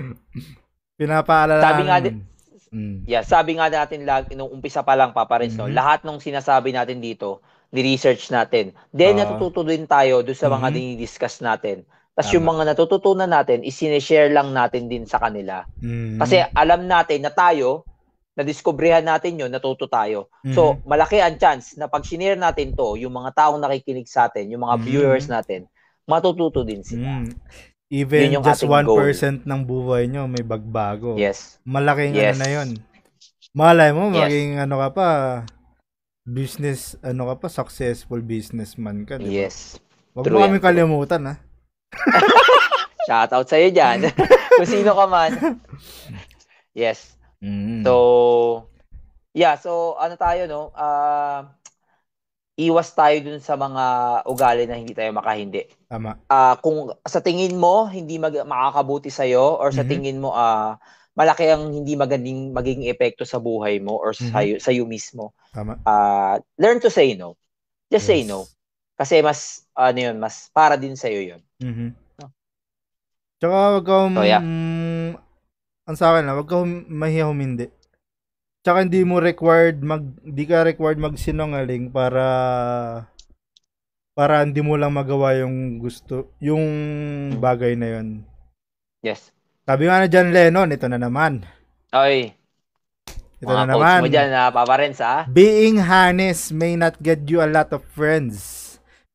Pinapaalala 1.00 1.64
Sabi 1.64 1.82
nga 1.88 1.96
namin. 1.96 2.14
Mm. 2.70 2.96
Yeah, 3.02 3.24
sabi 3.24 3.56
nga 3.56 3.66
natin 3.66 4.04
lag 4.04 4.28
nung 4.30 4.52
umpisa 4.52 4.84
pa 4.84 4.94
lang 4.94 5.10
Papa 5.10 5.40
Renz, 5.40 5.56
no, 5.56 5.66
Mhm. 5.66 5.74
lahat 5.74 6.00
ng 6.04 6.20
sinasabi 6.20 6.70
natin 6.70 7.00
dito, 7.00 7.40
ni-research 7.72 8.28
natin. 8.28 8.70
Then 8.92 9.16
Ah. 9.16 9.24
natututo 9.24 9.64
din 9.64 9.88
tayo 9.88 10.20
doon 10.20 10.36
sa 10.36 10.46
mga 10.46 10.68
Mhm. 10.68 10.74
dinidiscuss 10.74 11.40
natin. 11.40 11.82
Tapos 12.20 12.36
yung 12.36 12.46
mga 12.46 12.62
natututunan 12.76 13.30
natin, 13.30 13.64
is-share 13.64 14.28
lang 14.28 14.52
natin 14.52 14.92
din 14.92 15.08
sa 15.08 15.16
kanila. 15.16 15.64
Mm. 15.80 16.20
Kasi 16.20 16.44
alam 16.52 16.84
natin 16.84 17.24
na 17.24 17.32
tayo, 17.32 17.88
na-discoveryhan 18.36 19.04
natin 19.04 19.40
yun, 19.40 19.50
natuto 19.50 19.90
tayo. 19.90 20.30
So, 20.54 20.76
Mhm. 20.76 20.86
malaki 20.86 21.18
ang 21.20 21.36
chance 21.36 21.74
na 21.76 21.90
pag 21.90 22.06
sinare 22.06 22.38
natin 22.38 22.72
to, 22.72 22.96
yung 22.96 23.12
mga 23.12 23.36
taong 23.36 23.60
nakikinig 23.60 24.06
sa 24.08 24.30
atin, 24.30 24.48
yung 24.48 24.64
mga 24.64 24.76
Mhm. 24.80 24.84
viewers 24.86 25.26
natin, 25.28 25.66
matututo 26.08 26.64
din 26.64 26.80
sila. 26.80 27.20
Mm. 27.20 27.32
Even 27.90 28.22
Yun 28.30 28.34
yung 28.38 28.46
just 28.46 28.62
ating 28.62 28.70
1% 28.70 29.42
ng 29.42 29.60
buhay 29.66 30.06
nyo 30.06 30.30
may 30.30 30.46
bagbago. 30.46 31.18
Yes. 31.18 31.58
Malaking 31.66 32.14
Yes. 32.14 32.38
ano 32.38 32.38
na 32.38 32.48
yun. 32.48 32.68
Malay 33.50 33.90
mo, 33.90 34.14
Yes. 34.14 34.30
maging 34.30 34.50
ano 34.62 34.74
ka 34.78 34.88
pa, 34.94 35.08
business, 36.22 36.94
ano 37.02 37.26
ka 37.34 37.34
pa, 37.34 37.48
successful 37.50 38.22
businessman 38.22 39.02
ka, 39.02 39.18
di 39.18 39.26
ba? 39.26 39.34
Yes. 39.42 39.82
True 40.14 40.38
mo 40.38 40.46
kami 40.46 40.62
kalimutan, 40.62 41.22
ha? 41.26 41.34
Shoutout 43.08 43.48
sa'yo 43.48 43.68
dyan. 43.74 44.10
Kung 44.58 44.68
sino 44.68 44.94
ka 44.94 45.06
man. 45.06 45.58
Yes. 46.76 47.16
Mm. 47.42 47.82
So, 47.82 47.94
yeah. 49.32 49.56
So, 49.56 49.96
ano 49.96 50.14
tayo, 50.14 50.46
no? 50.46 50.70
Ah, 50.76 51.56
iwas 52.60 52.92
tayo 52.92 53.16
dun 53.24 53.40
sa 53.40 53.56
mga 53.56 53.84
ugali 54.28 54.68
na 54.68 54.76
hindi 54.76 54.92
tayo 54.92 55.10
makahindi. 55.16 55.64
Tama. 55.88 56.20
Ah, 56.28 56.60
kung 56.60 56.92
sa 57.08 57.24
tingin 57.24 57.56
mo, 57.56 57.88
hindi 57.88 58.20
mag- 58.20 58.44
makakabuti 58.44 59.08
sa'yo 59.08 59.56
or 59.56 59.72
sa 59.72 59.82
Mhm. 59.82 59.90
tingin 59.90 60.18
mo, 60.20 60.36
ah, 60.36 60.76
malaki 61.16 61.48
ang 61.50 61.72
hindi 61.72 61.96
magandang 61.96 62.52
magiging 62.54 62.86
epekto 62.86 63.24
sa 63.26 63.40
buhay 63.42 63.80
mo 63.82 63.96
or 63.98 64.12
sa, 64.14 64.44
Mhm. 64.44 64.60
sa 64.62 64.70
mismo, 64.86 65.32
Tama. 65.50 65.80
ah, 65.88 66.36
learn 66.60 66.78
to 66.78 66.92
say 66.92 67.16
no. 67.16 67.34
Just 67.90 68.06
say 68.06 68.22
Yes. 68.22 68.30
no. 68.30 68.46
Kasi 68.94 69.24
mas, 69.24 69.64
ano 69.72 69.98
yun, 69.98 70.16
mas 70.20 70.52
para 70.52 70.76
din 70.76 70.94
sa'yo 70.94 71.24
yun. 71.34 71.42
Mhm. 71.60 71.88
No. 72.18 72.26
Tsaka 73.38 73.56
wag 73.76 73.84
ka 73.84 73.96
hum- 74.02 74.16
So, 74.16 74.24
yeah. 74.24 74.42
ang 75.84 75.96
sa 75.96 76.12
akin 76.12 76.24
na, 76.24 76.34
wag 76.34 76.48
ka 76.48 76.56
hum- 76.58 76.88
mahiya 76.88 77.24
humindi. 77.24 77.68
Tsaka 78.60 78.84
hindi 78.84 79.00
mo 79.02 79.16
required 79.18 79.80
mag, 79.80 80.04
hindi 80.20 80.44
ka 80.44 80.64
required 80.64 81.00
magsinungaling 81.00 81.88
para 81.88 82.24
para 84.12 84.44
hindi 84.44 84.60
mo 84.60 84.76
lang 84.76 84.92
magawa 84.92 85.32
yung 85.34 85.80
gusto, 85.80 86.28
yung 86.38 86.60
bagay 87.40 87.72
na 87.72 87.88
yun. 87.96 88.08
Yes. 89.00 89.32
Sabi 89.64 89.88
nga 89.88 90.04
na 90.04 90.12
John 90.12 90.28
Lennon, 90.28 90.68
ito 90.68 90.84
na 90.92 91.00
naman. 91.00 91.40
Oy, 91.90 92.36
Ito 93.40 93.48
mga 93.48 93.64
na 93.64 93.72
naman. 93.72 94.00
mo 94.04 94.08
dyan, 94.12 94.30
ha, 94.30 94.52
Papa 94.52 94.76
Renz, 94.76 95.00
ha? 95.00 95.24
Being 95.24 95.80
honest 95.80 96.52
may 96.52 96.76
not 96.76 97.00
get 97.00 97.24
you 97.24 97.40
a 97.40 97.48
lot 97.48 97.72
of 97.72 97.80
friends, 97.96 98.59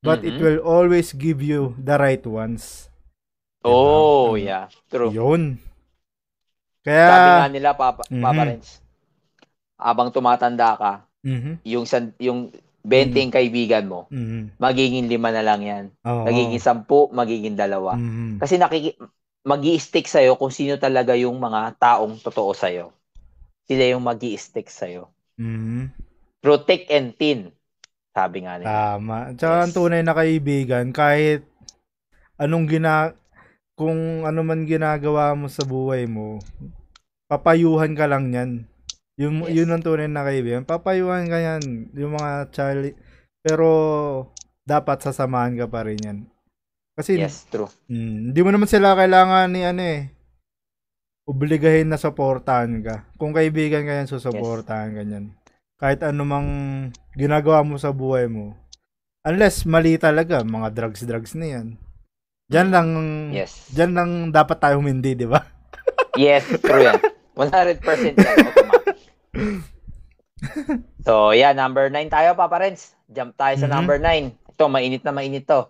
but 0.05 0.21
it 0.21 0.37
Mhm. 0.37 0.41
will 0.41 0.61
always 0.61 1.09
give 1.11 1.41
you 1.41 1.73
the 1.81 1.97
right 1.97 2.21
ones. 2.23 2.87
Oh, 3.65 4.37
Mm. 4.37 4.45
yeah. 4.45 4.65
True. 4.87 5.09
Yun. 5.09 5.57
Sabi 6.85 7.29
nga 7.33 7.49
Kaya, 7.49 7.49
nila, 7.49 7.69
Papa, 7.73 8.05
Papa 8.05 8.41
Mhm. 8.45 8.45
Renz, 8.45 8.77
abang 9.75 10.13
tumatanda 10.13 10.77
ka, 10.77 10.93
mhm, 11.25 11.57
yung, 11.65 11.89
san, 11.89 12.13
yung 12.21 12.53
20 12.85 13.33
kaibigan 13.33 13.89
mo, 13.89 14.05
mhm. 14.13 14.53
magiging 14.61 15.09
lima 15.09 15.33
na 15.33 15.41
lang 15.41 15.65
yan. 15.65 15.85
Oo. 16.05 16.29
Magiging 16.29 16.61
sampu, 16.61 17.09
magiging 17.09 17.57
dalawa. 17.57 17.97
Mhm. 17.97 18.37
Kasi 18.37 18.61
nakiki 18.61 18.93
mag 19.45 19.61
stick 19.81 20.05
sa'yo 20.05 20.37
kung 20.37 20.53
sino 20.53 20.77
talaga 20.77 21.13
yung 21.17 21.37
mga 21.37 21.77
taong 21.81 22.21
totoo 22.21 22.53
sa'yo. 22.53 22.93
Sila 23.65 23.83
yung 23.89 24.05
mag 24.05 24.21
stick 24.21 24.69
sa'yo. 24.69 25.09
Mhm. 25.41 25.89
Through 26.45 26.61
thick 26.69 26.85
and 26.93 27.17
thin. 27.17 27.49
Sabi 28.15 28.47
nga 28.47 28.55
nila. 28.55 28.95
Tama. 28.95 29.17
Tsaka 29.35 29.55
ang 29.59 29.71
Yes. 29.71 29.75
tunay 29.75 30.01
na 30.01 30.15
kaibigan, 30.15 30.95
kahit 30.95 31.43
anong 32.39 32.71
gina 32.71 33.11
kung 33.75 34.23
ano 34.23 34.39
man 34.39 34.63
ginagawa 34.63 35.35
mo 35.35 35.51
sa 35.51 35.67
buhay 35.67 36.07
mo, 36.07 36.39
papayuhan 37.27 37.91
ka 37.91 38.07
lang 38.07 38.31
yan. 38.31 38.51
Yun, 39.19 39.43
Yes. 39.43 39.51
yun 39.51 39.71
ang 39.75 39.83
tunay 39.83 40.07
na 40.07 40.23
kaibigan. 40.23 40.63
Papayuhan 40.63 41.27
ka 41.27 41.39
yan. 41.39 41.91
Yung 41.91 42.15
mga 42.15 42.55
chali. 42.55 42.95
Pero, 43.43 43.67
dapat 44.63 45.03
sasamahan 45.03 45.59
ka 45.59 45.67
pa 45.67 45.83
rin 45.83 45.99
yan. 45.99 46.17
Kasi, 46.95 47.19
yes, 47.19 47.43
true. 47.51 47.67
mm, 47.91 48.31
hindi 48.31 48.39
mo 48.39 48.55
naman 48.55 48.71
sila 48.71 48.95
kailangan 48.95 49.51
ni 49.51 49.67
ano 49.67 49.83
eh, 49.83 50.07
obligahin 51.27 51.91
na 51.91 51.99
supportahan 51.99 52.71
ka. 52.79 53.03
Kung 53.19 53.35
kaibigan 53.35 53.83
ka 53.83 53.91
yan, 53.91 54.07
susuportahan 54.07 54.95
ka 54.95 55.03
yan. 55.03 55.35
Kahit 55.75 55.99
anumang 56.01 56.47
ginagawa 57.13 57.61
mo 57.61 57.75
sa 57.75 57.91
buhay 57.91 58.31
mo. 58.31 58.55
Unless 59.25 59.65
mali 59.65 59.97
talaga, 59.97 60.39
mga 60.39 60.71
drugs-drugs 60.71 61.35
na 61.35 61.47
yan. 61.49 61.67
Diyan 62.45 62.69
lang, 62.69 62.89
Yes. 63.33 63.73
diyan 63.73 63.91
lang 63.91 64.09
dapat 64.29 64.61
tayo 64.61 64.79
humindi, 64.79 65.17
di 65.17 65.27
ba? 65.27 65.41
Yes, 66.15 66.47
true 66.63 66.79
yan. 66.79 66.95
100% 67.35 67.83
yan. 68.15 68.37
Automatic. 68.39 68.97
So, 71.03 71.35
yeah, 71.35 71.51
number 71.51 71.91
9 71.91 72.07
tayo, 72.07 72.33
Papa 72.33 72.63
Renz. 72.63 72.95
Jump 73.11 73.35
tayo 73.35 73.59
sa 73.59 73.67
Mhm. 73.67 73.73
number 73.73 73.97
9. 73.99 74.31
Ito, 74.55 74.65
mainit 74.65 75.03
na 75.03 75.11
mainit 75.11 75.43
to. 75.43 75.67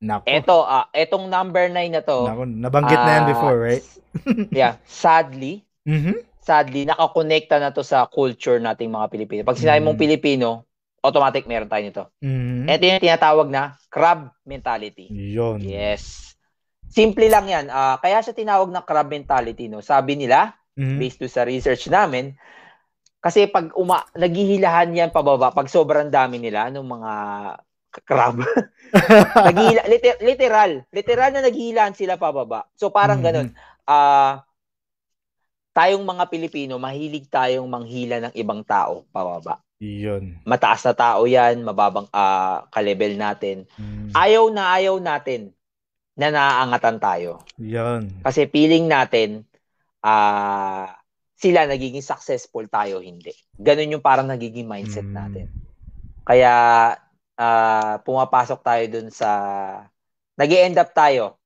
Nako. 0.00 0.24
Ito, 0.28 0.56
ah, 0.62 0.86
etong 0.92 1.28
number 1.28 1.68
9 1.68 1.88
na 1.90 2.04
to. 2.04 2.28
Nako, 2.28 2.44
nabanggit 2.44 2.98
na 2.98 3.12
yan 3.14 3.24
ah, 3.24 3.30
before, 3.32 3.56
right? 3.56 3.84
yeah, 4.50 4.76
sadly, 4.84 5.64
Mhm. 5.82 6.28
Sadly, 6.50 6.82
nakakonekta 6.82 7.62
na 7.62 7.70
to 7.70 7.86
sa 7.86 8.10
culture 8.10 8.58
nating 8.58 8.90
mga 8.90 9.06
Pilipino. 9.06 9.40
Pag 9.46 9.62
sinabi 9.62 9.86
mong 9.86 9.94
Mm. 9.94 10.02
Pilipino, 10.02 10.66
automatic 11.00 11.46
meron 11.46 11.70
tayo 11.70 11.82
nito. 11.86 12.04
Mhm. 12.18 12.66
Ito 12.66 12.82
yung 12.82 13.04
tinatawag 13.06 13.48
na 13.48 13.78
crab 13.86 14.34
mentality. 14.42 15.06
Yun. 15.08 15.62
Yes. 15.62 16.34
Simple 16.90 17.30
lang 17.30 17.46
yan. 17.46 17.70
Ah, 17.70 18.02
kaya 18.02 18.18
siya 18.18 18.34
tinawag 18.34 18.66
na 18.68 18.82
crab 18.82 19.06
mentality. 19.06 19.70
No? 19.70 19.78
Sabi 19.78 20.18
nila, 20.18 20.58
Mhm. 20.74 20.98
based 20.98 21.22
doon 21.22 21.30
sa 21.30 21.46
research 21.46 21.86
namin, 21.86 22.34
kasi 23.22 23.46
pag 23.46 23.70
uma 23.78 24.02
naghihilahan 24.12 24.90
yan 24.90 25.10
pababa, 25.14 25.54
pag 25.54 25.70
sobrang 25.70 26.10
dami 26.10 26.42
nila, 26.42 26.66
ng 26.68 26.82
mga 26.82 27.12
crab, 28.04 28.42
naghihila, 29.46 29.82
liter- 29.86 30.20
literal, 30.20 30.72
literal 30.90 31.30
na 31.30 31.46
naghihilahan 31.46 31.94
sila 31.94 32.18
pababa. 32.18 32.66
So 32.74 32.90
parang 32.90 33.22
Mhm. 33.22 33.24
ganun. 33.24 33.48
Ah, 33.86 34.42
tayong 35.70 36.02
mga 36.02 36.24
Pilipino, 36.28 36.76
mahilig 36.76 37.30
tayong 37.30 37.66
manghila 37.66 38.18
ng 38.28 38.34
ibang 38.34 38.62
tao 38.66 39.06
pababa. 39.14 39.62
Yun. 39.80 40.36
Mataas 40.44 40.84
na 40.84 40.92
tao 40.92 41.24
yan, 41.24 41.64
mababang 41.64 42.04
ah, 42.12 42.68
ka-level 42.68 43.16
natin. 43.16 43.64
Mhm. 43.80 44.12
Ayaw 44.12 44.44
na 44.52 44.76
ayaw 44.76 44.96
natin 45.00 45.54
na 46.18 46.28
naaangatan 46.28 46.98
tayo. 47.00 47.40
Yun. 47.56 48.20
Kasi 48.20 48.44
feeling 48.50 48.90
natin, 48.90 49.46
ah 50.04 50.96
sila 51.40 51.64
nagiging 51.64 52.04
successful, 52.04 52.68
tayo 52.68 53.00
hindi. 53.00 53.32
Ganun 53.56 53.96
yung 53.96 54.04
parang 54.04 54.28
nagiging 54.28 54.68
mindset 54.68 55.08
Mm. 55.08 55.16
natin. 55.16 55.46
Kaya, 56.28 56.52
ah 57.40 57.94
pumapasok 58.04 58.60
tayo 58.60 58.84
dun 58.92 59.08
sa, 59.08 59.30
nag 60.36 60.50
end 60.52 60.76
up 60.76 60.92
tayo 60.92 61.40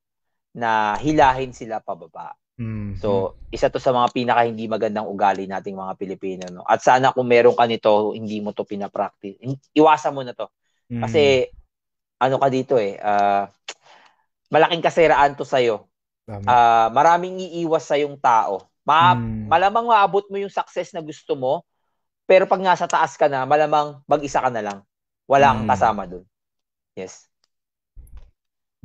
na 0.51 0.99
hilahin 0.99 1.55
sila 1.55 1.79
pababa. 1.79 2.35
Mhm. 2.55 2.95
So, 3.03 3.35
isa 3.51 3.67
to 3.67 3.83
sa 3.83 3.91
mga 3.91 4.15
pinaka 4.15 4.47
hindi 4.47 4.67
magandang 4.71 5.11
ugali 5.11 5.43
nating 5.43 5.75
mga 5.75 5.93
Pilipino. 5.99 6.43
No? 6.51 6.63
At 6.63 6.79
sana 6.79 7.11
kung 7.11 7.27
meron 7.27 7.55
ka 7.55 7.67
nito, 7.67 8.15
hindi 8.15 8.39
mo 8.39 8.55
to 8.55 8.63
pinapractice. 8.63 9.35
Iwasan 9.75 10.15
mo 10.15 10.23
na 10.23 10.31
to. 10.31 10.47
Mhm. 10.87 11.01
Kasi, 11.03 11.23
ano 12.15 12.39
ka 12.39 12.47
dito 12.47 12.79
eh, 12.79 12.95
ah 13.03 13.51
malaking 14.47 14.79
kasiraan 14.79 15.35
to 15.35 15.43
sa'yo. 15.43 15.89
Tama. 16.23 16.47
Ah, 16.47 16.87
maraming 16.93 17.37
iiwas 17.43 17.83
sa 17.83 17.99
yung 17.99 18.15
tao. 18.15 18.63
Ma- 18.85 19.17
Mm. 19.17 19.49
Malamang 19.49 19.89
maabot 19.89 20.23
mo 20.29 20.37
yung 20.37 20.53
success 20.53 20.93
na 20.93 21.01
gusto 21.01 21.33
mo, 21.33 21.65
pero 22.29 22.45
pag 22.45 22.61
nasa 22.61 22.85
taas 22.85 23.17
ka 23.17 23.25
na, 23.25 23.43
malamang 23.43 23.99
mag-isa 24.05 24.39
ka 24.39 24.47
na 24.53 24.61
lang. 24.61 24.79
Wala 25.25 25.51
kang 25.51 25.65
Mm. 25.65 25.71
kasama 25.73 26.01
dun. 26.05 26.23
Yes. 26.93 27.25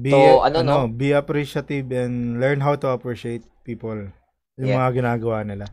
Be, 0.01 0.11
So, 0.11 0.41
ano, 0.41 0.65
ano, 0.65 0.89
no? 0.89 0.89
be 0.89 1.13
appreciative 1.13 1.87
and 1.93 2.41
learn 2.41 2.65
how 2.65 2.73
to 2.75 2.89
appreciate 2.89 3.45
people. 3.63 4.11
Yung 4.57 4.71
Yeah. 4.71 4.79
mga 4.81 5.03
ginagawa 5.03 5.43
nila. 5.43 5.67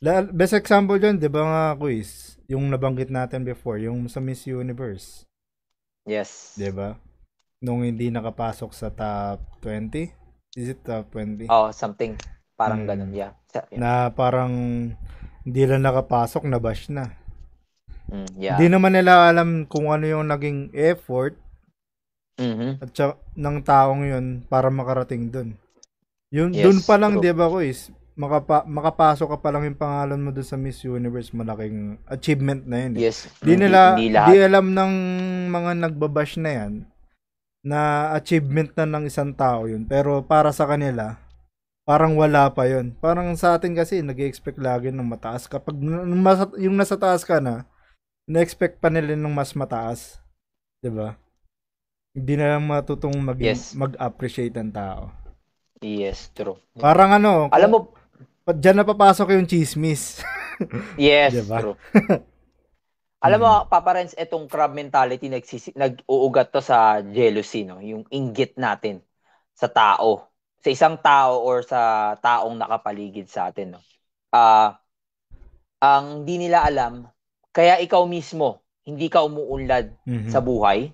La- 0.00 0.24
Best 0.24 0.52
example 0.52 0.96
dyan, 0.96 1.16
di 1.16 1.28
ba 1.28 1.42
nga 1.42 1.64
quiz? 1.74 2.36
Yung 2.46 2.68
nabanggit 2.68 3.08
natin 3.08 3.42
before, 3.42 3.80
yung 3.80 4.06
sa 4.06 4.20
Miss 4.20 4.44
Universe. 4.44 5.24
Yes. 6.06 6.54
Di 6.54 6.70
ba? 6.70 6.94
Nung 7.58 7.82
hindi 7.82 8.12
nakapasok 8.12 8.70
sa 8.70 8.88
top 8.88 9.40
20? 9.60 10.12
Is 10.54 10.70
it 10.70 10.80
top 10.84 11.10
20? 11.10 11.48
Oh, 11.48 11.68
something 11.72 12.16
parang 12.54 12.84
Mm. 12.84 12.88
ganun. 12.88 13.12
Yeah. 13.12 13.32
Yeah. 13.72 13.78
Na 13.80 13.90
parang 14.08 14.52
hindi 15.42 15.62
lang 15.64 15.84
nakapasok, 15.84 16.44
nabash 16.44 16.88
na. 16.88 17.12
Mm, 18.06 18.28
yeah. 18.38 18.54
Hindi 18.54 18.68
naman 18.70 18.94
nila 18.94 19.26
alam 19.26 19.66
kung 19.66 19.90
ano 19.90 20.06
yung 20.06 20.30
naging 20.30 20.70
effort 20.72 21.34
Mhm. 22.38 22.84
at 22.84 22.90
saka, 22.92 23.14
ng 23.34 23.58
taong 23.60 24.02
yun 24.06 24.26
para 24.46 24.68
makarating 24.68 25.32
dun. 25.32 25.56
Yung 26.30 26.50
Yes, 26.50 26.64
dun 26.64 26.78
pa 26.82 26.96
lang, 26.96 27.16
true. 27.16 27.22
'di 27.22 27.32
ba, 27.32 27.46
quiz? 27.46 27.90
Makapa, 28.16 28.64
makapasok 28.64 29.28
ka 29.28 29.38
pa 29.38 29.52
lang 29.52 29.68
yung 29.68 29.76
pangalan 29.76 30.16
mo 30.18 30.32
dun 30.32 30.42
sa 30.42 30.56
Miss 30.56 30.80
Universe, 30.80 31.30
malaking 31.30 32.00
achievement 32.06 32.64
na 32.64 32.76
yun. 32.80 32.92
eh. 32.96 33.00
Yes. 33.06 33.28
Di 33.38 33.52
Hindi- 33.52 33.68
nila, 33.68 33.80
hindi 33.92 34.08
di 34.08 34.36
alam 34.40 34.72
ng 34.72 34.92
mga 35.52 35.70
nagbabash 35.84 36.40
na 36.40 36.50
yan 36.50 36.72
na 37.60 37.80
achievement 38.14 38.72
na 38.72 38.86
ng 38.88 39.04
isang 39.04 39.34
tao 39.34 39.66
yun. 39.66 39.84
Pero 39.84 40.22
para 40.22 40.48
sa 40.48 40.64
kanila, 40.64 41.18
parang 41.84 42.16
wala 42.16 42.48
pa 42.48 42.64
yun. 42.64 42.96
Parang 42.96 43.36
sa 43.36 43.52
atin 43.52 43.76
kasi, 43.76 44.00
nag 44.00 44.16
expect 44.16 44.56
lagi 44.56 44.88
ng 44.88 45.04
mataas. 45.04 45.44
Kapag 45.44 45.76
yung 46.56 46.74
nasa 46.74 46.96
taas 46.96 47.20
ka 47.20 47.36
na, 47.36 47.68
na-expect 48.24 48.80
pa 48.80 48.88
nila 48.88 49.12
ng 49.12 49.30
mas 49.30 49.52
mataas. 49.52 50.18
'Di 50.80 50.88
ba? 50.88 51.20
Hindi 52.16 52.32
na 52.34 52.56
lang 52.56 52.64
matutong 52.64 53.12
mag- 53.20 53.36
Yes. 53.38 53.76
mag-appreciate 53.76 54.56
ang 54.56 54.72
tao. 54.72 55.12
Yes, 55.82 56.32
true. 56.34 56.56
Parang 56.76 57.10
ano, 57.16 57.48
Alam 57.52 57.68
mo, 57.72 57.78
pa, 58.44 58.52
dyan 58.52 58.76
na 58.80 58.84
papasok 58.86 59.36
yung 59.36 59.48
chismis. 59.48 60.20
yes, 60.96 61.32
Diba? 61.34 61.60
true. 61.60 61.76
Alam 63.24 63.38
mo, 63.42 63.48
Mm. 63.48 63.68
Papa 63.72 63.90
Renz, 63.96 64.12
etong 64.14 64.46
crab 64.46 64.72
mentality 64.76 65.26
nagsisi, 65.32 65.72
nag-uugat 65.74 66.52
to 66.52 66.60
sa 66.62 67.00
jealousy, 67.02 67.64
no? 67.66 67.80
Yung 67.82 68.04
inggit 68.12 68.54
natin 68.60 69.02
sa 69.56 69.66
tao. 69.72 70.30
Sa 70.62 70.68
isang 70.70 70.96
tao 71.00 71.40
or 71.42 71.64
sa 71.64 72.14
taong 72.20 72.54
nakapaligid 72.60 73.26
sa 73.26 73.50
atin, 73.50 73.76
no? 73.76 73.80
Ah, 74.30 74.78
ang 75.80 76.24
di 76.28 76.36
nila 76.40 76.64
alam, 76.64 77.04
kaya 77.52 77.80
ikaw 77.80 78.04
mismo, 78.08 78.64
hindi 78.88 79.08
ka 79.12 79.24
umuunlad 79.26 79.92
Mhm. 80.06 80.30
sa 80.30 80.40
buhay, 80.40 80.92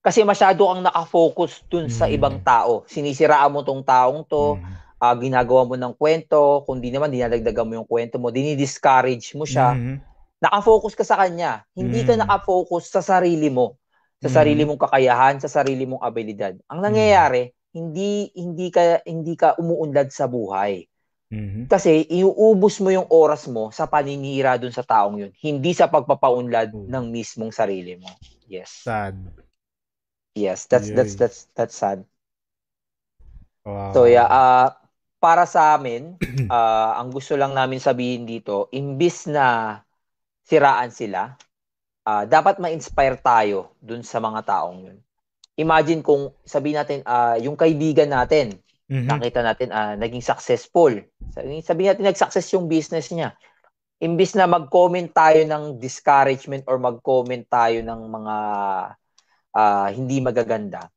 kasi 0.00 0.24
masyado 0.24 0.64
kang 0.64 0.80
nakafocus 0.80 1.60
dun 1.68 1.92
sa 1.92 2.08
Mm. 2.08 2.14
ibang 2.16 2.36
tao. 2.40 2.84
Sinisiraan 2.88 3.52
mo 3.52 3.60
tong 3.60 3.84
taong 3.84 4.24
to, 4.24 4.56
Mhm. 4.56 4.72
ah, 4.96 5.16
ginagawa 5.16 5.62
mo 5.64 5.74
ng 5.76 5.92
kwento, 5.94 6.64
kung 6.64 6.80
di 6.80 6.88
naman, 6.88 7.12
dinadagdagan 7.12 7.64
mo 7.68 7.72
yung 7.80 7.88
kwento 7.88 8.16
mo, 8.16 8.32
dinidiscourage 8.32 9.36
mo 9.36 9.44
siya, 9.44 9.76
Mhm. 9.76 10.00
nakafocus 10.40 10.96
ka 10.96 11.04
sa 11.04 11.20
kanya. 11.20 11.68
Hindi 11.76 12.00
ka 12.00 12.16
Mm. 12.16 12.20
nakafocus 12.24 12.88
sa 12.88 13.04
sarili 13.04 13.52
mo. 13.52 13.76
Sa 14.20 14.28
Mm. 14.28 14.36
sarili 14.36 14.62
mong 14.64 14.80
kakayahan, 14.84 15.36
sa 15.40 15.48
sarili 15.48 15.84
mong 15.84 16.00
abilidad. 16.00 16.56
Ang 16.68 16.80
nangyayari, 16.80 17.52
hindi 17.70 18.28
hindi 18.34 18.66
ka 18.68 19.04
hindi 19.06 19.36
ka 19.36 19.54
umuunlad 19.56 20.10
sa 20.10 20.26
buhay. 20.26 20.84
Mhm. 21.30 21.70
Kasi 21.70 22.02
iuubos 22.10 22.82
mo 22.82 22.90
yung 22.90 23.06
oras 23.06 23.46
mo 23.46 23.70
sa 23.70 23.86
paninira 23.86 24.58
dun 24.58 24.74
sa 24.74 24.82
taong 24.82 25.14
yun, 25.22 25.32
hindi 25.38 25.70
sa 25.70 25.86
pagpapaunlad 25.86 26.74
Oo. 26.74 26.88
ng 26.90 27.04
mismong 27.08 27.54
sarili 27.54 27.94
mo. 27.94 28.10
Yes. 28.50 28.82
Sad. 28.82 29.14
Yes, 30.34 30.66
that's 30.70 30.90
that's 30.94 31.14
Yay. 31.14 31.18
that's 31.18 31.38
that's 31.58 31.74
sad. 31.74 32.06
Wow. 33.66 33.92
So 33.92 34.06
yeah, 34.06 34.26
ah, 34.30 34.78
para 35.18 35.44
sa 35.44 35.74
amin, 35.76 36.14
ah, 36.52 36.96
ang 37.02 37.10
gusto 37.10 37.34
lang 37.34 37.52
namin 37.52 37.82
sabihin 37.82 38.24
dito, 38.24 38.70
imbis 38.70 39.26
na 39.26 39.78
siraan 40.46 40.90
sila, 40.94 41.34
ah, 42.06 42.24
dapat 42.26 42.62
ma-inspire 42.62 43.18
tayo 43.20 43.74
dun 43.82 44.06
sa 44.06 44.22
mga 44.22 44.46
taong 44.46 44.78
yun. 44.86 44.98
Imagine 45.58 46.00
kung 46.00 46.32
sabihin 46.46 46.80
natin, 46.80 46.98
ah, 47.04 47.36
yung 47.36 47.58
kaibigan 47.58 48.08
natin, 48.08 48.56
Mhm. 48.90 49.06
nakita 49.06 49.40
natin 49.42 49.68
ah, 49.74 49.94
naging 49.98 50.22
successful. 50.22 50.94
Sabihin, 51.34 51.62
sabihin 51.62 51.88
natin 51.94 52.06
nag-success 52.10 52.54
yung 52.54 52.70
business 52.70 53.10
niya. 53.10 53.34
Imbis 54.00 54.32
na 54.38 54.48
mag-comment 54.48 55.10
tayo 55.12 55.42
ng 55.44 55.76
discouragement 55.76 56.64
or 56.70 56.80
mag-comment 56.80 57.44
tayo 57.50 57.84
ng 57.84 58.00
mga 58.08 58.36
ah, 59.50 59.90
hindi 59.90 60.22
magaganda, 60.22 60.88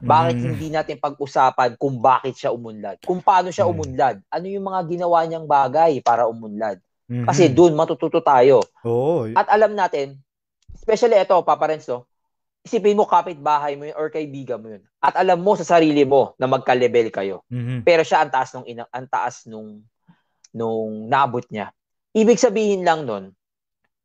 bakit 0.00 0.40
Mhm. 0.40 0.44
hindi 0.48 0.68
natin 0.72 0.96
pag-usapan 0.96 1.76
kung 1.76 2.00
bakit 2.00 2.32
siya 2.32 2.56
umunlad? 2.56 2.96
Kung 3.04 3.20
paano 3.20 3.52
siya 3.52 3.68
Mm. 3.68 3.72
umunlad? 3.76 4.16
Ano 4.32 4.46
yung 4.48 4.64
mga 4.64 4.80
ginawa 4.88 5.18
niyang 5.28 5.44
bagay 5.44 6.00
para 6.00 6.24
umunlad? 6.24 6.80
Mhm. 7.04 7.28
Kasi 7.28 7.52
doon 7.52 7.76
matututo 7.76 8.24
tayo. 8.24 8.64
Oo. 8.80 9.28
At 9.36 9.52
alam 9.52 9.76
natin, 9.76 10.16
especially 10.72 11.20
ito, 11.20 11.36
Papa 11.44 11.68
Renzo, 11.68 12.08
isipin 12.64 12.96
mo 12.96 13.04
kapitbahay 13.04 13.76
mo 13.76 13.84
yun 13.88 13.96
or 13.96 14.08
kaibigan 14.08 14.60
mo 14.60 14.72
yun. 14.72 14.82
At 15.00 15.20
alam 15.20 15.36
mo 15.40 15.52
sa 15.56 15.68
sarili 15.68 16.04
mo 16.08 16.32
na 16.40 16.48
magka-level 16.48 17.12
kayo. 17.12 17.44
Mhm. 17.52 17.84
Pero 17.84 18.00
siya 18.00 18.24
ang 18.24 18.32
taas 18.32 18.56
nung 18.56 18.64
ina, 18.64 18.88
ang 18.88 19.04
taas 19.04 19.44
nung 19.44 19.84
nung 20.50 21.06
naabot 21.06 21.44
niya. 21.52 21.70
Ibig 22.10 22.40
sabihin 22.40 22.82
lang 22.82 23.04
nun, 23.04 23.30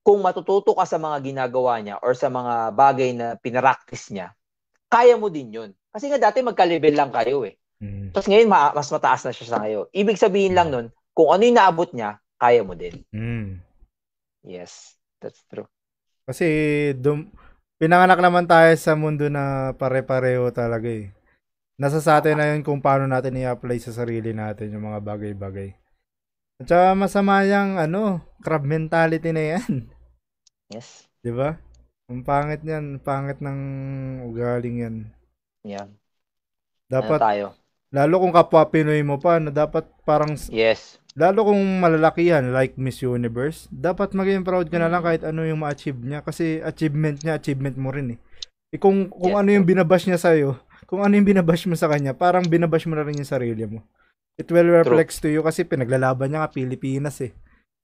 kung 0.05 0.21
matututo 0.21 0.77
ka 0.77 0.85
sa 0.85 1.01
mga 1.01 1.17
ginagawa 1.25 1.81
niya 1.81 1.97
or 2.05 2.13
sa 2.13 2.29
mga 2.29 2.77
bagay 2.77 3.09
na 3.17 3.33
pinaraktis 3.41 4.13
niya, 4.13 4.37
kaya 4.85 5.17
mo 5.17 5.33
din 5.33 5.49
yun. 5.49 5.69
Kasi 5.89 6.13
nga 6.13 6.29
dati 6.29 6.45
magka-level 6.45 6.93
lang 6.93 7.09
kayo 7.09 7.41
eh. 7.41 7.57
Mhm. 7.81 8.13
Tapos 8.13 8.29
ngayon 8.29 8.45
ma- 8.45 8.69
mas 8.77 8.93
mataas 8.93 9.25
na 9.25 9.33
siya 9.33 9.57
sa 9.57 9.59
ngayon. 9.65 9.89
Ibig 9.89 10.21
sabihin 10.21 10.53
lang 10.53 10.69
nun, 10.69 10.93
kung 11.17 11.33
ano 11.33 11.41
yung 11.41 11.57
naabot 11.57 11.89
niya, 11.89 12.21
kaya 12.37 12.61
mo 12.61 12.77
din. 12.77 13.01
Mhm. 13.09 13.65
Yes, 14.45 14.93
that's 15.17 15.41
true. 15.49 15.65
Kasi 16.29 16.45
dum 16.93 17.33
pinanganak 17.81 18.21
naman 18.21 18.45
tayo 18.45 18.69
sa 18.77 18.93
mundo 18.93 19.25
na 19.25 19.73
pare-pareho 19.73 20.53
talaga 20.53 20.85
eh. 20.85 21.09
Nasa 21.81 21.97
sa 21.97 22.21
atin 22.21 22.37
na 22.37 22.53
yun 22.53 22.61
kung 22.61 22.79
paano 22.79 23.09
natin 23.09 23.41
i-apply 23.41 23.81
sa 23.81 23.91
sarili 23.91 24.31
natin 24.37 24.69
yung 24.69 24.85
mga 24.85 25.01
bagay-bagay. 25.01 25.75
At 26.61 26.71
saka 26.71 26.95
masama 26.95 27.43
yung 27.43 27.75
ano, 27.75 28.23
crab 28.39 28.63
mentality 28.63 29.33
na 29.33 29.57
yan. 29.57 29.89
Yes. 30.69 31.05
Di 31.21 31.29
ba? 31.29 31.57
Ang 32.09 32.21
pangit 32.21 32.61
niyan, 32.61 33.01
pangit 33.01 33.41
ng 33.41 33.59
ugaling 34.29 34.77
yan. 34.81 34.95
Yeah. 35.65 35.89
Dapat, 36.85 37.17
ano 37.17 37.25
tayo? 37.25 37.45
lalo 37.89 38.13
kung 38.21 38.33
kapwa 38.35 38.67
Pinoy 38.69 39.01
mo 39.01 39.17
pa, 39.17 39.41
na 39.41 39.49
dapat 39.49 39.89
parang, 40.05 40.37
Yes. 40.53 41.01
lalo 41.17 41.49
kung 41.49 41.61
malalakihan, 41.81 42.53
like 42.53 42.77
Miss 42.77 43.01
Universe, 43.01 43.65
dapat 43.73 44.13
maging 44.13 44.45
proud 44.45 44.69
ka 44.69 44.77
na 44.77 44.89
lang 44.91 45.01
kahit 45.01 45.25
ano 45.25 45.41
yung 45.41 45.65
ma-achieve 45.65 45.97
niya. 45.97 46.21
Kasi 46.21 46.61
achievement 46.61 47.25
niya, 47.25 47.41
achievement 47.41 47.73
mo 47.77 47.89
rin 47.89 48.17
eh. 48.17 48.19
Eh 48.69 48.77
kung, 48.77 49.09
kung 49.09 49.33
Yes, 49.33 49.41
ano 49.41 49.49
yung 49.55 49.65
binabash 49.65 50.05
niya 50.05 50.19
sa'yo, 50.21 50.59
kung 50.85 51.01
ano 51.01 51.17
yung 51.17 51.25
binabash 51.25 51.65
mo 51.65 51.73
sa 51.73 51.89
kanya, 51.89 52.13
parang 52.13 52.45
binabash 52.45 52.85
mo 52.85 52.93
na 52.93 53.05
rin 53.05 53.17
yung 53.17 53.25
sarili 53.29 53.65
mo. 53.65 53.81
It 54.35 54.51
will 54.51 54.67
reflect 54.67 55.15
to 55.23 55.31
you 55.31 55.41
kasi 55.41 55.63
pinaglalaban 55.63 56.29
niya 56.29 56.43
nga 56.43 56.51
Pilipinas 56.51 57.17
eh. 57.23 57.31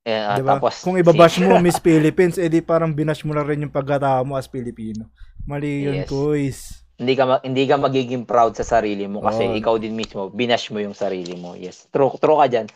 Eh, 0.02 0.10
ah, 0.12 0.34
Diba? 0.34 0.58
Tapos, 0.58 0.82
Kung 0.82 0.98
ibabash 0.98 1.38
mo 1.38 1.54
Miss 1.62 1.78
Philippines, 1.78 2.34
edi 2.34 2.58
parang 2.58 2.90
binash 2.90 3.22
mo 3.22 3.32
na 3.32 3.46
rin 3.46 3.62
yung 3.62 3.70
pagkatao 3.70 4.26
mo 4.26 4.34
as 4.34 4.46
Pilipino. 4.46 5.06
Mali 5.42 5.86
yun, 5.86 6.02
Yes. 6.02 6.08
kuys. 6.08 6.60
hindi 6.92 7.18
ka 7.18 7.24
ma- 7.24 7.42
hindi 7.42 7.66
ka 7.66 7.74
magiging 7.76 8.22
proud 8.22 8.54
sa 8.54 8.62
sarili 8.62 9.10
mo 9.10 9.18
kasi 9.18 9.42
Oo. 9.42 9.58
ikaw 9.58 9.74
din 9.74 9.90
mismo 9.90 10.30
binash 10.30 10.70
mo 10.70 10.78
yung 10.78 10.94
sarili 10.94 11.34
mo. 11.34 11.58
Yes. 11.58 11.90
True 11.90 12.14
true 12.14 12.38
ka 12.38 12.46
diyan. 12.46 12.66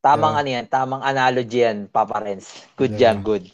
Tamang 0.00 0.32
Yeah. 0.32 0.40
ano 0.40 0.48
yan, 0.50 0.64
tamang 0.66 1.02
analogy 1.02 1.60
yan, 1.60 1.78
Papa 1.86 2.16
Renz. 2.18 2.56
Good 2.72 2.96
Yeah. 2.96 3.12
job, 3.12 3.16
good. 3.22 3.44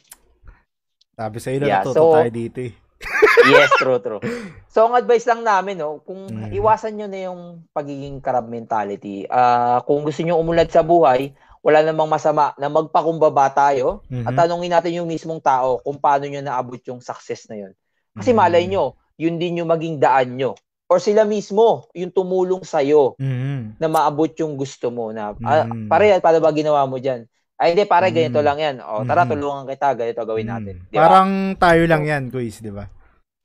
Sabi 1.13 1.37
sa 1.37 1.49
iyo, 1.51 1.59
Yeah, 1.61 1.83
natuto 1.83 1.95
so- 1.97 2.15
tayo 2.15 2.31
dito 2.31 2.59
eh. 2.61 2.73
Yes, 3.51 3.75
true, 3.77 3.99
true. 3.99 4.23
So, 4.69 4.87
ang 4.87 4.95
advice 4.95 5.27
lang 5.27 5.43
namin, 5.43 5.75
no, 5.77 5.99
kung 6.01 6.23
Mhm. 6.25 6.55
iwasan 6.55 6.95
nyo 6.95 7.07
na 7.07 7.21
yung 7.25 7.41
pagiging 7.69 8.23
crab 8.23 8.47
mentality. 8.47 9.27
Ah, 9.27 9.83
kung 9.83 10.07
gusto 10.07 10.23
nyo 10.23 10.39
umulad 10.39 10.71
sa 10.71 10.81
buhay, 10.81 11.35
wala 11.63 11.79
namang 11.87 12.11
masama 12.11 12.51
na 12.59 12.67
magpakumbaba 12.67 13.47
tayo 13.55 14.03
Mhm. 14.11 14.27
at 14.27 14.35
tanungin 14.35 14.75
natin 14.75 14.99
yung 14.99 15.09
mismong 15.09 15.39
tao 15.39 15.79
kung 15.81 15.97
paano 15.97 16.27
nyo 16.27 16.43
naabot 16.43 16.83
yung 16.91 16.99
success 16.99 17.47
na 17.47 17.63
yun. 17.63 17.73
Kasi 18.19 18.35
Mhm. 18.35 18.39
malay 18.39 18.67
nyo, 18.67 18.99
yun 19.15 19.39
din 19.39 19.63
yung 19.63 19.71
maging 19.71 20.03
daan 20.03 20.35
nyo. 20.35 20.59
Or 20.91 21.01
sila 21.01 21.25
mismo, 21.25 21.89
yung 21.97 22.13
tumulong 22.13 22.67
sa'yo 22.67 23.17
Mhm. 23.17 23.79
na 23.81 23.87
maabot 23.89 24.29
yung 24.37 24.59
gusto 24.59 24.93
mo 24.93 25.15
na, 25.15 25.33
ah, 25.41 25.65
Mhm. 25.65 25.89
pare, 25.89 26.19
paano 26.21 26.43
ba 26.43 26.53
ginawa 26.53 26.85
mo 26.85 26.99
dyan? 26.99 27.25
Ay, 27.57 27.73
hindi, 27.79 27.87
pare, 27.87 28.11
ganito 28.11 28.43
Mhm. 28.43 28.45
lang 28.45 28.59
yan. 28.59 28.77
O, 28.83 29.07
tara, 29.07 29.23
Mhm. 29.23 29.31
tulungan 29.33 29.65
kita, 29.71 29.95
ganito 29.95 30.21
gawin 30.27 30.51
natin. 30.51 30.75
Mm. 30.83 30.91
Di 30.91 30.97
ba? 30.99 31.01
Parang 31.07 31.31
tayo 31.57 31.83
lang 31.87 32.03
yan, 32.03 32.23
kuys, 32.29 32.59
di 32.59 32.75
ba? 32.75 32.91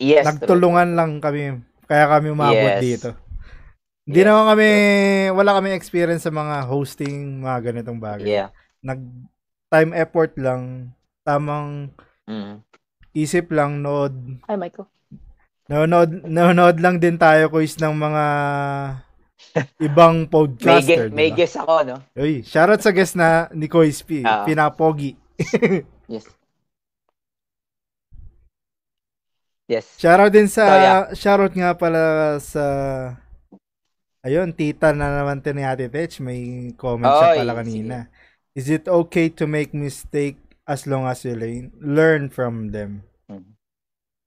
yes, 0.02 0.26
true. 0.26 0.30
Nagtulungan 0.42 0.98
lang 0.98 1.22
kami, 1.22 1.54
kaya 1.86 2.06
kami 2.10 2.28
umabot 2.34 2.74
Yes. 2.78 2.82
dito. 2.82 3.10
Hindi 4.08 4.24
Yes, 4.24 4.28
naman 4.32 4.46
kami, 4.48 4.70
wala 5.36 5.52
kami 5.60 5.76
experience 5.76 6.24
sa 6.24 6.32
mga 6.32 6.64
hosting, 6.64 7.44
mga 7.44 7.60
ganitong 7.62 8.00
bagay. 8.00 8.24
Yeah. 8.26 8.50
Nag 8.80 9.04
time 9.68 9.92
effort 9.92 10.32
lang, 10.40 10.96
tamang 11.22 11.92
Mm. 12.24 12.64
isip 13.12 13.52
lang, 13.52 13.84
nod. 13.84 14.16
Ay, 14.48 14.56
Michael. 14.56 14.88
Nanonood, 15.68 16.24
nanonood 16.24 16.78
lang 16.80 16.96
din 16.98 17.20
tayo, 17.20 17.52
kuys, 17.52 17.76
ng 17.76 17.92
mga 17.92 18.26
ibang 19.84 20.24
May, 20.24 20.32
podcaster, 20.32 21.12
may 21.12 21.28
di 21.28 21.36
ba? 21.36 21.38
guess 21.38 21.56
ako, 21.56 21.74
no? 21.84 21.96
Uy, 22.16 22.44
shoutout 22.44 22.80
sa 22.80 22.96
guest 22.96 23.20
na 23.20 23.52
ni 23.52 23.68
Kois 23.68 24.00
P. 24.00 24.24
Ah. 24.24 24.48
Pinapogi. 24.48 25.20
Yes. 26.08 26.24
Yes. 29.68 30.00
Shoutout 30.00 30.32
din 30.32 30.48
sa, 30.48 30.64
So, 30.64 30.76
yeah. 30.80 31.02
shoutout 31.12 31.52
nga 31.52 31.76
pala 31.76 32.04
sa, 32.40 32.64
ayun, 34.28 34.52
tita 34.52 34.92
na 34.92 35.24
naman 35.24 35.40
to 35.40 35.56
ni 35.56 35.64
Ate 35.64 35.88
Tech. 35.88 36.12
May 36.20 36.72
comment 36.76 37.08
siya 37.08 37.32
Oy, 37.34 37.38
pala 37.40 37.54
kanina. 37.56 37.98
Is 38.52 38.68
it 38.68 38.86
okay 38.86 39.32
to 39.32 39.48
make 39.48 39.72
mistake 39.72 40.36
as 40.68 40.84
long 40.84 41.08
as 41.08 41.24
you 41.24 41.34
learn, 41.34 41.72
learn 41.80 42.24
from 42.28 42.76
them? 42.76 43.08
Mhm. 43.32 43.56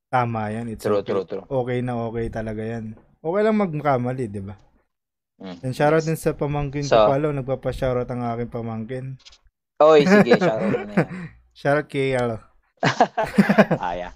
Tama 0.09 0.48
yan. 0.51 0.72
It's 0.72 0.82
True, 0.82 1.05
okay. 1.05 1.12
true, 1.12 1.27
true. 1.28 1.44
Okay 1.44 1.85
na 1.85 2.01
okay 2.09 2.32
talaga 2.32 2.64
yan. 2.64 2.97
Okay 3.20 3.43
lang 3.44 3.60
magkamali, 3.60 4.24
di 4.27 4.40
ba? 4.40 4.56
Mm. 5.40 5.56
And 5.64 5.72
shoutout 5.72 6.05
Yes. 6.05 6.09
din 6.09 6.18
sa 6.20 6.32
pamangkin 6.32 6.85
So- 6.85 6.97
ko 6.97 7.12
pala. 7.12 7.32
Nagpapa-shoutout 7.32 8.09
ang 8.09 8.24
aking 8.32 8.52
pamangkin. 8.52 9.05
Oy, 9.81 10.05
sige, 10.09 10.36
shoutout 10.40 10.89
na 10.89 10.93
yan. 10.97 11.09
Shoutout 11.52 11.89
kay, 11.89 12.16
ano, 12.16 12.40
ah, 13.77 13.93
yeah. 13.93 14.12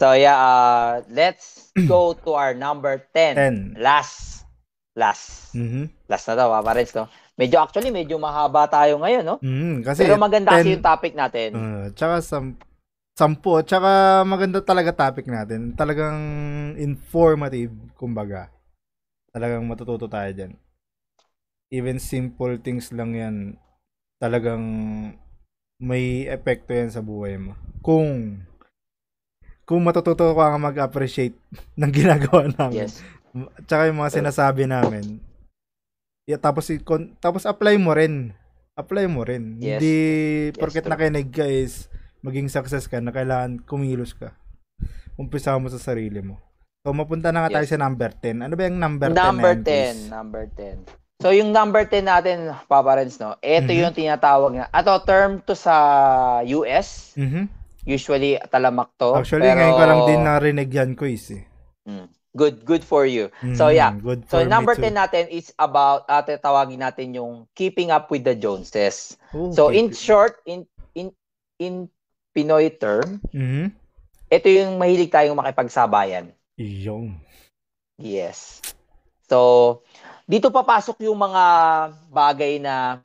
So, 0.00 0.16
yeah, 0.16 0.36
uh, 0.36 0.92
let's 1.12 1.72
go 1.84 2.16
to 2.24 2.32
our 2.32 2.56
number 2.56 3.04
10. 3.12 3.76
10. 3.76 3.76
Last. 3.76 4.39
Last. 4.98 5.54
Mhm. 5.54 5.86
Last 6.10 6.26
na 6.26 6.34
daw, 6.34 6.50
Renz, 6.66 6.90
no? 6.94 7.06
Medyo, 7.38 7.62
actually, 7.62 7.94
medyo 7.94 8.18
mahaba 8.18 8.66
tayo 8.66 8.98
ngayon, 8.98 9.24
no? 9.24 9.36
Mhm, 9.40 9.86
Kasi, 9.86 10.04
Pero 10.04 10.18
maganda 10.18 10.50
kasi 10.58 10.66
10 10.66 10.74
yung 10.76 10.84
topic 10.84 11.12
natin. 11.14 11.48
Uh, 11.54 11.86
tsaka 11.94 12.20
sam 12.20 12.58
sampu, 13.14 13.60
tsaka 13.62 14.22
maganda 14.26 14.58
talaga 14.64 14.90
topic 14.92 15.28
natin. 15.30 15.72
Talagang 15.78 16.18
informative, 16.80 17.70
kumbaga. 17.94 18.50
Talagang 19.30 19.62
matututo 19.64 20.10
tayo 20.10 20.30
dyan. 20.34 20.52
Even 21.70 22.02
simple 22.02 22.58
things 22.58 22.90
lang 22.90 23.14
yan, 23.14 23.36
talagang 24.18 24.64
may 25.78 26.26
epekto 26.26 26.74
yan 26.74 26.90
sa 26.90 26.98
buhay 26.98 27.38
mo. 27.38 27.54
Kung 27.80 28.42
kung 29.64 29.86
matututo 29.86 30.34
ka 30.34 30.58
mag-appreciate 30.58 31.38
ng 31.80 31.92
ginagawa 31.94 32.50
namin. 32.50 32.90
Yes. 32.90 33.06
Tsaka 33.64 33.86
yung 33.86 34.00
mga 34.00 34.14
sinasabi 34.20 34.66
namin. 34.66 35.22
Yeah, 36.26 36.38
tapos 36.38 36.70
tapos 37.18 37.42
apply 37.46 37.78
mo 37.78 37.94
rin. 37.94 38.34
Apply 38.78 39.06
mo 39.10 39.26
rin. 39.26 39.58
Yes. 39.58 39.78
Hindi 39.78 39.96
Yes, 40.50 40.58
porket 40.58 40.86
true. 40.86 40.92
nakinig 40.94 41.28
ka 41.30 41.44
is 41.44 41.90
maging 42.22 42.46
success 42.46 42.86
ka 42.86 43.02
na 43.02 43.10
kailangan 43.10 43.62
kumilos 43.66 44.14
ka. 44.14 44.34
Umpisa 45.18 45.58
mo 45.58 45.66
sa 45.68 45.80
sarili 45.80 46.22
mo. 46.22 46.38
So 46.80 46.94
mapunta 46.94 47.28
na 47.28 47.44
nga 47.44 47.60
tayo 47.60 47.66
Yes. 47.66 47.72
sa 47.74 47.82
number 47.82 48.10
10. 48.14 48.40
Ano 48.40 48.54
ba 48.56 48.62
yung 48.64 48.78
number 48.78 49.10
10 49.10 49.16
na 49.16 49.26
Number 49.28 49.52
yan, 49.52 49.62
10. 49.62 49.66
Chris? 49.66 49.98
Number 50.08 50.44
10. 50.56 50.76
So, 51.20 51.36
yung 51.36 51.52
number 51.52 51.84
10 51.84 52.08
natin, 52.08 52.48
Papa 52.64 52.96
Renz, 52.96 53.20
no? 53.20 53.36
Ito 53.44 53.68
Mhm. 53.68 53.76
yung 53.76 53.92
tinatawag 53.92 54.56
na. 54.56 54.72
Ato, 54.72 55.04
term 55.04 55.44
to 55.44 55.52
sa 55.52 55.76
US. 56.48 57.12
Mhm. 57.12 57.44
Usually, 57.84 58.40
talamak 58.48 58.88
to. 58.96 59.12
Actually, 59.20 59.52
pero, 59.52 59.60
ngayon 59.60 59.76
ko 59.76 59.84
lang 59.84 60.02
din 60.08 60.20
narinig 60.24 60.70
yan, 60.72 60.90
Quiz. 60.96 61.28
Eh. 61.36 61.44
Mm. 61.84 62.08
Good, 62.36 62.62
good 62.64 62.84
for 62.86 63.02
you. 63.06 63.30
So, 63.58 63.68
yeah. 63.74 63.98
Mm, 63.98 64.02
Good 64.06 64.22
So 64.30 64.38
for 64.38 64.46
me 64.46 64.50
number 64.50 64.78
too. 64.78 64.82
10 64.86 64.94
natin 64.94 65.26
is 65.26 65.50
about 65.58 66.06
uh, 66.06 66.22
tawagin 66.22 66.78
natin 66.78 67.10
yung 67.18 67.50
keeping 67.58 67.90
up 67.90 68.06
with 68.14 68.22
the 68.22 68.38
Joneses. 68.38 69.18
Oh, 69.34 69.50
So 69.50 69.74
in 69.74 69.90
short, 69.90 70.38
in 70.46 70.70
in 70.94 71.10
in 71.58 71.90
Pinoy 72.30 72.70
term, 72.78 73.18
Mhm. 73.34 73.74
ito 74.30 74.46
yung 74.46 74.78
mahilig 74.78 75.10
tayong 75.10 75.34
makipagsabayan. 75.34 76.30
Yung. 76.56 77.18
Yes. 77.98 78.62
So 79.26 79.82
dito 80.30 80.54
papasok 80.54 81.02
yung 81.06 81.18
mga 81.18 81.42
bagay 82.10 82.62
na 82.62 83.02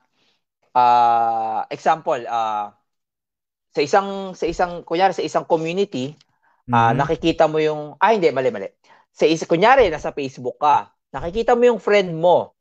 ah, 0.75 1.65
example 1.71 2.21
ah, 2.29 2.73
sa 3.75 3.81
isang 3.83 4.31
sa 4.33 4.45
isang 4.47 4.81
kunyari 4.87 5.11
sa 5.13 5.25
isang 5.25 5.45
community 5.47 6.15
Ah, 6.73 6.91
Mhm. 6.91 6.97
nakikita 6.97 7.45
mo 7.45 7.61
yung 7.61 7.93
ah 8.01 8.09
hindi 8.09 8.29
mali 8.33 8.49
mali. 8.49 8.69
Sa 9.15 9.23
isa 9.23 9.47
kunyari 9.47 9.87
nasa 9.87 10.11
Facebook 10.11 10.59
ka, 10.59 10.91
nakikita 11.15 11.55
mo 11.55 11.63
yung 11.63 11.79
friend 11.79 12.11
mo 12.11 12.51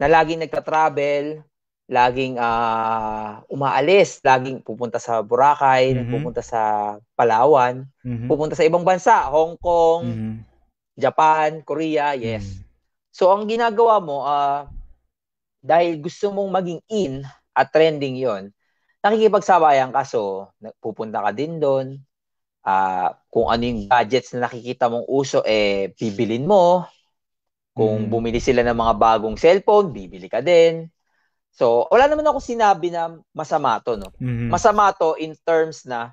na 0.00 0.08
laging 0.08 0.40
nagta-travel, 0.40 1.44
laging 1.92 2.40
ah, 2.40 3.44
umaalis, 3.52 4.16
laging 4.24 4.64
pupunta 4.64 4.96
sa 4.96 5.20
Boracay, 5.20 5.92
Mhm. 5.92 6.08
pupunta 6.08 6.40
sa 6.40 6.96
Palawan, 7.12 7.84
Mhm. 8.00 8.32
pupunta 8.32 8.56
sa 8.56 8.64
ibang 8.64 8.80
bansa, 8.80 9.28
Hong 9.28 9.60
Kong, 9.60 10.08
Mhm. 10.08 10.32
Japan, 10.96 11.60
Korea, 11.60 12.16
yes. 12.16 12.48
Mhm. 12.48 12.64
So 13.12 13.28
ang 13.28 13.44
ginagawa 13.44 14.00
mo 14.00 14.24
ah 14.24 14.72
dahil 15.60 16.00
gusto 16.00 16.32
mong 16.32 16.48
maging 16.48 16.80
in 16.88 17.12
at 17.52 17.68
trending 17.68 18.16
'yon, 18.16 18.48
nakikipagsabayan 19.04 19.92
ka 19.92 20.00
so 20.08 20.48
pupunta 20.80 21.20
ka 21.20 21.28
din 21.36 21.60
doon. 21.60 22.00
Ah, 22.60 23.16
kung 23.32 23.48
ano 23.48 23.64
yung 23.64 23.88
gadgets 23.88 24.36
na 24.36 24.44
nakikita 24.44 24.92
mong 24.92 25.08
uso 25.08 25.40
eh 25.48 25.92
bibilin 25.96 26.44
mo. 26.44 26.84
Kung 27.72 28.06
Mm. 28.06 28.10
bumili 28.12 28.40
sila 28.42 28.60
ng 28.66 28.76
mga 28.76 28.94
bagong 28.98 29.38
cellphone, 29.40 29.94
bibili 29.94 30.28
ka 30.28 30.44
din. 30.44 30.90
So, 31.50 31.88
wala 31.88 32.06
naman 32.10 32.26
ako 32.28 32.38
sinabi 32.42 32.92
na 32.92 33.16
masama 33.32 33.80
to, 33.80 33.96
no? 33.96 34.12
Mhm. 34.20 34.52
Masama 34.52 34.92
to 34.92 35.16
in 35.16 35.32
terms 35.40 35.88
na 35.88 36.12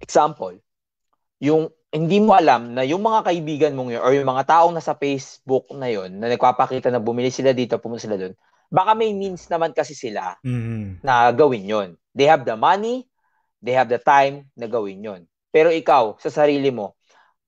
example, 0.00 0.58
yung 1.38 1.70
hindi 1.88 2.20
mo 2.20 2.36
alam 2.36 2.74
na 2.76 2.84
yung 2.84 3.00
mga 3.00 3.32
kaibigan 3.32 3.72
mong 3.72 3.96
yun 3.96 4.02
or 4.04 4.12
yung 4.12 4.28
mga 4.28 4.44
taong 4.44 4.74
nasa 4.76 4.92
Facebook 4.92 5.70
na 5.72 5.88
yun 5.88 6.12
na 6.20 6.28
nagpapakita 6.28 6.92
na 6.92 7.00
bumili 7.00 7.32
sila 7.32 7.56
dito, 7.56 7.80
pumunta 7.80 8.04
sila 8.04 8.20
doon, 8.20 8.36
baka 8.68 8.92
may 8.92 9.16
means 9.16 9.48
naman 9.48 9.72
kasi 9.72 9.96
sila 9.96 10.36
Mhm. 10.44 11.00
na 11.00 11.32
gawin 11.32 11.64
yon. 11.64 11.88
They 12.12 12.28
have 12.28 12.44
the 12.44 12.58
money, 12.58 13.08
they 13.58 13.72
have 13.72 13.86
the 13.86 13.98
time 13.98 14.46
na 14.54 14.66
gawin 14.66 15.00
yon. 15.00 15.20
Pero 15.48 15.68
ikaw, 15.68 16.16
sa 16.18 16.28
sarili 16.28 16.68
mo, 16.68 16.94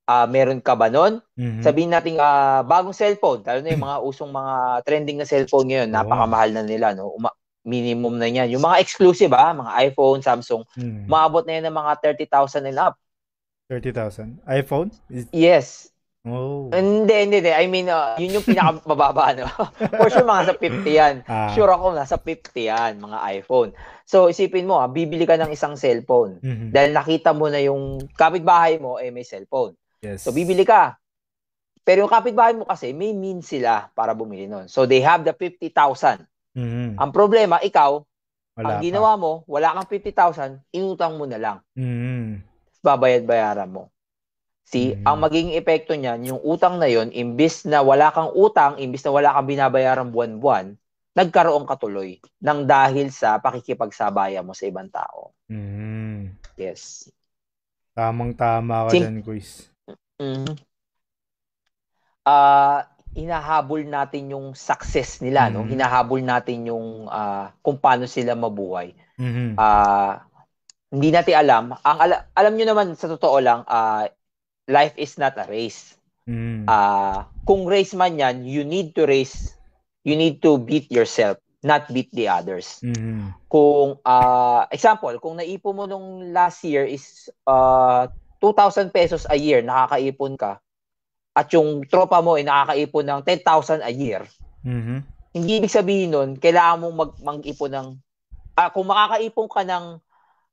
ah 0.05 0.27
meron 0.27 0.59
ka 0.59 0.75
ba 0.75 0.89
nun? 0.89 1.23
Mhm. 1.35 1.63
Sabihin 1.63 1.91
natin 1.91 2.19
ah, 2.19 2.63
bagong 2.63 2.93
cellphone, 2.93 3.43
lalo 3.43 3.61
na 3.61 3.71
yung 3.71 3.85
mga 3.85 3.99
usong 4.03 4.31
mga 4.31 4.55
trending 4.83 5.19
na 5.19 5.25
cellphone 5.25 5.69
ngayon, 5.69 5.89
Oo. 5.89 5.97
napakamahal 5.97 6.51
na 6.51 6.63
nila, 6.63 6.93
no? 6.93 7.13
Uma- 7.13 7.35
minimum 7.61 8.17
na 8.17 8.25
yan. 8.25 8.49
Yung 8.49 8.65
mga 8.65 8.81
exclusive, 8.81 9.31
ah, 9.31 9.53
mga 9.53 9.93
iPhone, 9.93 10.19
Samsung, 10.19 10.65
Mhm. 10.75 11.05
maabot 11.07 11.45
na 11.45 11.61
yan 11.61 11.69
ng 11.69 11.77
mga 11.77 11.93
30,000 12.01 12.65
and 12.65 12.81
up. 12.81 12.97
30,000. 13.69 14.41
iPhone? 14.49 14.91
Is- 15.09 15.31
Yes. 15.31 15.93
Oh. 16.21 16.69
Hindi, 16.69 17.15
hindi, 17.17 17.41
hindi. 17.41 17.49
I 17.49 17.65
mean, 17.65 17.89
ah, 17.89 18.13
yun 18.17 18.37
yung 18.37 18.45
pinakamababa, 18.45 19.33
no? 19.39 19.49
For 19.97 20.09
sure, 20.09 20.27
mga 20.27 20.43
sa 20.47 20.55
50 20.55 20.93
yan. 20.93 21.15
Ah. 21.25 21.49
Sure 21.55 21.71
ako, 21.71 21.97
nasa 21.97 22.17
50 22.17 22.69
yan, 22.69 22.99
mga 22.99 23.19
iPhone. 23.41 23.73
So, 24.11 24.27
isipin 24.27 24.67
mo, 24.67 24.83
ah, 24.83 24.91
bibili 24.91 25.23
ka 25.23 25.39
ng 25.39 25.55
isang 25.55 25.79
cellphone. 25.79 26.43
Mhm. 26.43 26.75
Dahil 26.75 26.91
nakita 26.91 27.31
mo 27.31 27.47
na 27.47 27.63
yung 27.63 28.11
kapitbahay 28.19 28.83
mo, 28.83 28.99
eh, 28.99 29.15
may 29.15 29.23
cellphone. 29.23 29.79
Yes. 30.03 30.27
So, 30.27 30.35
bibili 30.35 30.67
ka. 30.67 30.99
Pero 31.87 32.03
yung 32.03 32.11
kapitbahay 32.11 32.59
mo 32.59 32.67
kasi, 32.67 32.91
may 32.91 33.15
means 33.15 33.47
sila 33.47 33.87
para 33.95 34.11
bumili 34.11 34.51
nun. 34.51 34.67
So, 34.67 34.83
they 34.83 34.99
have 34.99 35.23
the 35.23 35.31
50,000. 35.31 36.27
Mhm. 36.59 36.99
Ang 36.99 37.11
problema, 37.15 37.63
ikaw, 37.63 38.03
Wala 38.59 38.67
ang 38.67 38.83
pa. 38.83 38.83
ginawa 38.83 39.15
mo, 39.15 39.33
wala 39.47 39.79
kang 39.79 39.87
50,000, 39.87 40.59
inutang 40.75 41.15
mo 41.15 41.31
na 41.31 41.39
lang. 41.39 41.59
Mhm. 41.79 42.43
Babayad-bayaran 42.83 43.71
mo. 43.71 43.95
See, 44.67 44.91
Mhm. 44.91 45.07
ang 45.07 45.17
magiging 45.23 45.55
epekto 45.55 45.95
niyan, 45.95 46.27
yung 46.35 46.43
utang 46.43 46.83
na 46.83 46.91
yon, 46.91 47.15
imbis 47.15 47.63
na 47.63 47.79
wala 47.79 48.11
kang 48.11 48.35
utang, 48.35 48.75
imbis 48.83 49.07
na 49.07 49.15
wala 49.15 49.39
kang 49.39 49.47
binabayaran 49.47 50.11
buwan-buwan, 50.11 50.75
nagkaroon 51.15 51.67
ka 51.67 51.75
tuloy 51.75 52.23
ng 52.39 52.61
dahil 52.67 53.11
sa 53.11 53.43
pakikipagsabaya 53.43 54.41
mo 54.47 54.55
sa 54.55 54.65
ibang 54.71 54.91
tao. 54.91 55.35
Mhm. 55.51 56.39
Yes. 56.55 57.11
Tamang-tama 57.95 58.87
ka 58.87 58.91
Sim- 58.95 59.03
dyan, 59.03 59.17
quiz. 59.27 59.67
Mhm. 60.21 60.55
Ah, 62.23 62.87
hinahabol 63.17 63.83
natin 63.83 64.31
yung 64.31 64.55
success 64.55 65.19
nila, 65.19 65.51
no? 65.51 65.67
Mhm. 65.67 65.75
Hinahabol 65.75 66.23
natin 66.23 66.71
yung 66.71 67.11
ah, 67.11 67.51
kung 67.59 67.83
paano 67.83 68.07
sila 68.07 68.39
mabuhay. 68.39 68.95
Mhm. 69.19 69.59
Ah, 69.59 70.23
hindi 70.95 71.11
natin 71.11 71.35
alam. 71.35 71.65
Ang 71.83 71.99
ala- 71.99 72.25
alam 72.35 72.55
niyo 72.55 72.71
naman 72.71 72.95
sa 72.95 73.11
totoo 73.11 73.39
lang, 73.43 73.67
ah, 73.67 74.07
life 74.71 74.95
is 74.95 75.19
not 75.19 75.35
a 75.35 75.47
race. 75.51 75.99
Mhm. 76.31 76.71
Ah, 76.71 77.27
kung 77.43 77.67
race 77.67 77.99
man 77.99 78.15
'yan, 78.15 78.47
you 78.47 78.63
need 78.63 78.95
to 78.95 79.03
race. 79.03 79.59
You 80.05 80.17
need 80.17 80.41
to 80.43 80.57
beat 80.57 80.89
yourself, 80.89 81.37
not 81.61 81.89
beat 81.93 82.09
the 82.13 82.29
others. 82.33 82.81
Mhm. 82.81 83.37
Kung 83.51 84.01
ah, 84.07 84.65
example, 84.73 85.13
kung 85.21 85.37
naipon 85.37 85.77
mo 85.77 85.85
nung 85.85 86.33
last 86.33 86.65
year 86.65 86.89
is 86.89 87.29
ah, 87.45 88.09
2,000 88.41 88.89
pesos 88.89 89.29
a 89.29 89.37
year, 89.37 89.61
nakakaipon 89.61 90.41
ka. 90.41 90.61
At 91.37 91.53
yung 91.53 91.85
tropa 91.87 92.25
mo 92.25 92.41
ay 92.41 92.45
nakakaipon 92.49 93.05
ng 93.07 93.21
10,000 93.23 93.85
a 93.85 93.93
year. 93.93 94.25
Mhm. 94.65 95.05
Hindi 95.31 95.53
ibig 95.63 95.71
sabihin 95.71 96.11
nun, 96.11 96.31
kailangan 96.41 96.81
mong 96.83 96.97
mag 96.97 97.13
mag-ipon 97.21 97.71
ng 97.71 97.89
ah, 98.57 98.69
kung 98.73 98.89
makakaipon 98.89 99.49
ka 99.49 99.63
ng 99.65 99.85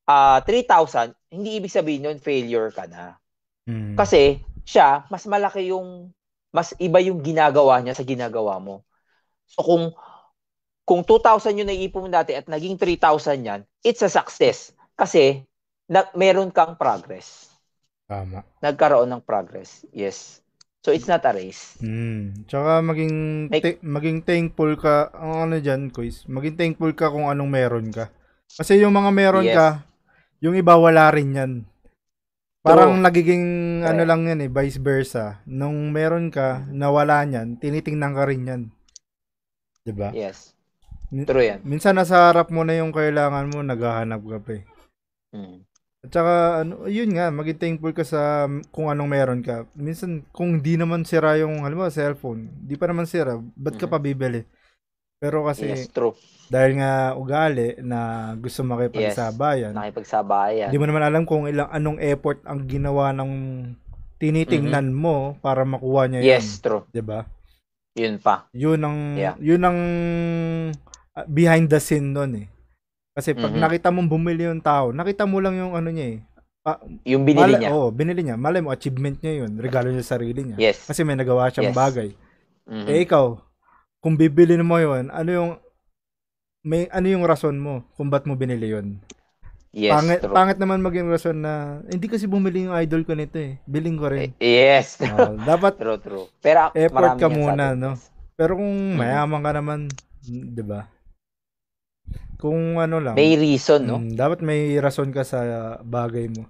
ah, 0.07 0.39
3,000, 0.43 1.11
hindi 1.31 1.59
ibig 1.59 1.71
sabihin 1.71 2.07
nun 2.07 2.19
failure 2.23 2.71
ka 2.71 2.87
na. 2.87 3.19
Mhm. 3.67 3.99
Kasi 3.99 4.39
siya, 4.63 5.03
mas 5.11 5.27
malaki 5.27 5.71
yung, 5.75 6.11
mas 6.55 6.71
iba 6.79 7.03
yung 7.03 7.19
ginagawa 7.19 7.83
niya 7.83 7.95
sa 7.95 8.07
ginagawa 8.07 8.59
mo. 8.63 8.86
So 9.47 9.63
kung, 9.63 9.83
kung 10.83 11.01
2,000 11.03 11.57
yung 11.57 11.69
naiipon 11.71 12.07
mo 12.07 12.09
dati 12.11 12.35
at 12.35 12.45
naging 12.45 12.75
3,000 12.75 13.43
yan, 13.43 13.61
it's 13.81 14.03
a 14.03 14.11
success. 14.11 14.71
Kasi, 14.93 15.43
na, 15.87 16.07
meron 16.13 16.51
kang 16.51 16.75
progress. 16.75 17.51
Tama. 18.07 18.43
Nagkaroon 18.63 19.07
ng 19.07 19.23
progress. 19.23 19.83
Yes. 19.91 20.39
So 20.79 20.95
it's 20.95 21.09
not 21.11 21.27
a 21.27 21.35
race. 21.35 21.75
Mm. 21.83 22.47
Tsaka 22.47 22.79
maging 22.79 23.15
Make- 23.51 23.63
ti- 23.63 23.81
maging 23.83 24.23
thankful 24.23 24.79
ka 24.79 25.11
ang 25.11 25.51
ano 25.51 25.55
diyan, 25.59 25.91
quiz. 25.91 26.23
Maging 26.31 26.55
thankful 26.55 26.95
ka 26.95 27.11
kung 27.11 27.27
anong 27.27 27.51
meron 27.51 27.87
ka. 27.91 28.07
Kasi 28.47 28.79
yung 28.79 28.95
mga 28.95 29.11
meron 29.11 29.43
Yes. 29.43 29.55
ka, 29.59 29.67
yung 30.39 30.55
iba 30.55 30.79
wala 30.79 31.11
rin 31.11 31.35
'yan. 31.35 31.51
Parang 32.63 32.95
True. 32.95 33.03
nagiging 33.03 33.45
ano 33.83 33.99
Correct. 33.99 34.07
lang 34.07 34.21
'yan 34.31 34.39
eh, 34.47 34.51
vice 34.51 34.79
versa. 34.79 35.43
Nung 35.43 35.91
meron 35.91 36.31
ka 36.31 36.63
na 36.71 36.87
wala 36.87 37.19
niyan, 37.27 37.59
tinitingnan 37.59 38.15
ka 38.15 38.23
rin 38.23 38.47
'yan. 38.47 38.61
'Di 39.87 39.93
ba? 39.95 40.11
Yes. 40.11 40.51
True 41.07 41.47
yan. 41.47 41.63
Minsan 41.63 41.95
nasa 41.95 42.27
harap 42.27 42.51
mo 42.51 42.67
na 42.67 42.75
yung 42.75 42.91
kailangan 42.91 43.47
mo, 43.47 43.63
naghahanap 43.63 44.19
ka 44.27 44.37
pa 44.43 44.51
eh. 44.59 44.63
Mm. 45.31 45.63
At 46.03 46.11
saka, 46.11 46.33
ano, 46.67 46.83
yun 46.91 47.15
nga, 47.15 47.31
maging 47.31 47.59
thankful 47.63 47.95
ka 47.95 48.03
sa 48.03 48.43
kung 48.75 48.91
anong 48.91 49.07
meron 49.07 49.39
ka. 49.39 49.63
Minsan, 49.71 50.27
kung 50.35 50.59
di 50.59 50.75
naman 50.75 51.07
sira 51.07 51.39
yung, 51.39 51.63
halimbawa, 51.63 51.87
cellphone, 51.87 52.51
di 52.59 52.75
pa 52.75 52.91
naman 52.91 53.07
sira, 53.07 53.39
ba't 53.39 53.79
ka 53.79 53.87
Mhm. 53.87 53.91
pa 53.95 53.99
bibili? 54.03 54.43
Pero 55.17 55.47
kasi, 55.47 55.71
Yes, 55.71 55.87
true. 55.89 56.11
dahil 56.51 56.83
nga 56.83 57.15
ugali 57.15 57.79
na 57.79 58.31
gusto 58.35 58.61
makipagsabayan, 58.67 59.71
Nakipagsabayan. 59.73 60.69
di 60.69 60.77
mo 60.77 60.85
naman 60.85 61.07
alam 61.07 61.23
kung 61.23 61.47
ilang 61.47 61.71
anong 61.71 62.03
effort 62.03 62.43
ang 62.43 62.67
ginawa 62.67 63.15
ng 63.15 63.31
tinitingnan 64.19 64.91
mo 64.91 65.39
para 65.39 65.63
makuha 65.63 66.11
niya 66.11 66.19
Mm-hmm. 66.19 66.35
Yes, 66.35 66.59
true. 66.59 66.83
yun. 66.83 66.91
Di 66.91 67.01
ba? 67.01 67.23
Yun 67.97 68.21
pa. 68.21 68.45
Yun 68.53 68.79
ang, 68.79 68.97
Yeah. 69.17 69.35
yun 69.41 69.61
ang 69.61 69.79
ah, 71.11 71.25
behind 71.25 71.65
the 71.65 71.81
scene 71.81 72.13
nun 72.13 72.37
eh. 72.37 72.47
Kasi 73.11 73.33
pag 73.33 73.49
Mhm. 73.49 73.57
nakita 73.57 73.89
mong 73.89 74.05
bumili 74.05 74.45
yung 74.45 74.61
tao, 74.61 74.93
nakita 74.93 75.25
mo 75.25 75.41
lang 75.41 75.57
yung 75.57 75.73
ano 75.73 75.89
niya 75.89 76.07
eh. 76.13 76.19
Yung 77.07 77.25
binili 77.25 77.55
Mala- 77.55 77.59
niya. 77.59 77.69
Oo, 77.71 77.89
binili 77.89 78.21
niya. 78.21 78.37
Malay 78.37 78.61
mo, 78.61 78.69
achievement 78.69 79.17
niya 79.17 79.41
yun. 79.41 79.57
Regalo 79.57 79.89
niya 79.89 80.03
sa 80.03 80.15
sarili 80.15 80.43
niya. 80.43 80.59
Yes. 80.59 80.85
Kasi 80.85 81.01
may 81.01 81.17
nagawa 81.17 81.49
siyang 81.49 81.73
Yes. 81.73 81.79
bagay. 81.79 82.09
Mhm. 82.67 82.85
Eh 82.85 83.01
ikaw, 83.01 83.39
kung 83.97 84.13
bibili 84.13 84.53
mo 84.59 84.77
yun, 84.77 85.09
ano 85.09 85.29
yung 85.31 85.51
may 86.61 86.85
ano 86.91 87.07
yung 87.07 87.23
rason 87.23 87.55
mo 87.55 87.87
kung 87.95 88.11
ba't 88.11 88.27
mo 88.27 88.35
binili 88.35 88.69
yun? 88.69 88.99
Yes, 89.77 89.93
pangit, 89.93 90.19
true. 90.25 90.33
pangit 90.33 90.57
naman 90.57 90.81
maging 90.81 91.07
rason 91.07 91.37
na 91.37 91.53
hindi 91.85 92.09
kasi 92.09 92.25
bumili 92.25 92.65
yung 92.65 92.73
idol 92.73 93.05
ko 93.05 93.13
nito 93.13 93.37
eh. 93.37 93.61
Biling 93.63 93.97
ko 93.97 94.09
rin. 94.09 94.33
Eh, 94.33 94.33
Yes. 94.41 94.97
Oo, 94.99 95.37
dapat 95.37 95.77
true, 95.81 96.01
true. 96.01 96.25
Pero 96.41 96.73
Effort 96.73 97.15
ka 97.15 97.29
muna, 97.29 97.77
no? 97.77 97.93
pero 98.33 98.57
kung 98.57 98.69
Mm-hmm. 98.69 98.97
mayaman 98.97 99.41
ka 99.41 99.51
naman, 99.53 99.79
'di 100.25 100.63
ba? 100.65 100.89
Kung 102.37 102.77
ano 102.77 103.01
lang, 103.01 103.17
May 103.17 103.33
reason, 103.33 103.81
no? 103.81 103.97
mm, 103.97 104.13
dapat 104.13 104.45
may 104.45 104.77
rason 104.77 105.09
ka 105.09 105.25
sa 105.25 105.41
bagay 105.81 106.29
mo. 106.29 106.45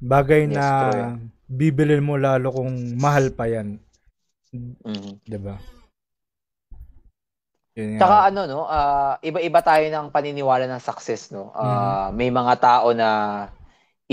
Bagay 0.00 0.48
Yes, 0.48 0.56
na 0.56 0.64
true 0.80 1.20
bibilin 1.52 2.00
mo 2.00 2.16
lalo 2.16 2.48
kung 2.48 2.96
mahal 2.96 3.28
pa 3.28 3.44
yan. 3.44 3.76
Mhm. 4.56 5.20
'Di 5.20 5.36
ba? 5.36 5.60
Yun. 7.72 7.96
Tsaka 7.96 8.28
ano 8.28 8.40
no, 8.44 8.60
ah, 8.68 9.16
iba-iba 9.24 9.60
tayo 9.64 9.88
ng 9.88 10.12
paniniwala 10.12 10.68
ng 10.68 10.82
success 10.82 11.32
no. 11.32 11.48
Ah, 11.56 12.12
may 12.12 12.28
mga 12.28 12.54
tao 12.60 12.92
na 12.92 13.08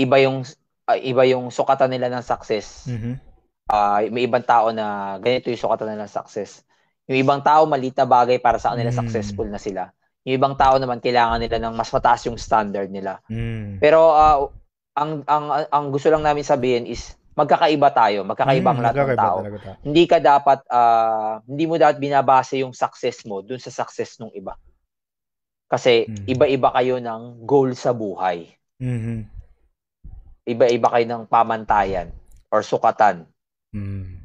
iba 0.00 0.16
yung 0.16 0.40
ah, 0.88 0.96
iba 0.96 1.22
yung 1.28 1.52
sukatan 1.52 1.92
nila 1.92 2.08
ng 2.08 2.24
success. 2.24 2.88
Mhm. 2.88 3.20
Ah, 3.68 4.00
may 4.08 4.24
ibang 4.24 4.42
tao 4.42 4.72
na 4.72 5.16
ganito 5.20 5.52
yung 5.52 5.60
sukatan 5.60 5.92
nila 5.92 6.08
ng 6.08 6.14
success. 6.16 6.64
Yung 7.04 7.20
ibang 7.20 7.44
tao 7.44 7.68
maliit 7.68 7.94
na 8.00 8.08
bagay 8.08 8.40
para 8.40 8.56
sa 8.56 8.72
kanila 8.72 8.88
Mm. 8.90 8.98
successful 9.04 9.46
na 9.46 9.60
sila. 9.60 9.92
Yung 10.24 10.40
ibang 10.40 10.56
tao 10.56 10.80
naman 10.80 10.98
kailangan 11.04 11.38
nila 11.38 11.60
ng 11.60 11.74
mas 11.76 11.92
mataas 11.92 12.24
yung 12.26 12.40
standard 12.40 12.88
nila. 12.88 13.20
Mm. 13.28 13.76
Pero 13.76 14.16
ah, 14.16 14.48
ang 14.96 15.20
ang 15.28 15.68
ang 15.68 15.84
gusto 15.92 16.08
lang 16.08 16.24
namin 16.24 16.42
sabihin 16.42 16.88
is 16.88 17.14
magkakaiba 17.34 17.88
tayo, 17.94 18.18
magkakaiba 18.26 18.68
ang 18.70 18.78
Mm, 18.80 18.84
lahat 18.84 18.96
ng 18.96 19.16
tao. 19.16 19.38
talaga. 19.40 19.70
Hindi 19.80 20.04
ka 20.04 20.18
dapat 20.18 20.58
ah, 20.68 21.38
hindi 21.46 21.64
mo 21.64 21.74
dapat 21.78 21.96
binabase 22.02 22.60
yung 22.60 22.74
success 22.74 23.22
mo 23.24 23.40
dun 23.40 23.62
sa 23.62 23.70
success 23.70 24.18
ng 24.18 24.34
iba. 24.34 24.58
Kasi 25.70 26.10
Mm. 26.10 26.26
iba-iba 26.26 26.68
kayo 26.74 26.98
ng 26.98 27.46
goal 27.46 27.70
sa 27.78 27.94
buhay. 27.94 28.50
Mhm. 28.82 29.22
Iba-iba 30.42 30.88
kayo 30.90 31.06
ng 31.06 31.22
pamantayan 31.30 32.10
or 32.50 32.66
sukatan. 32.66 33.22
Mm. 33.70 34.18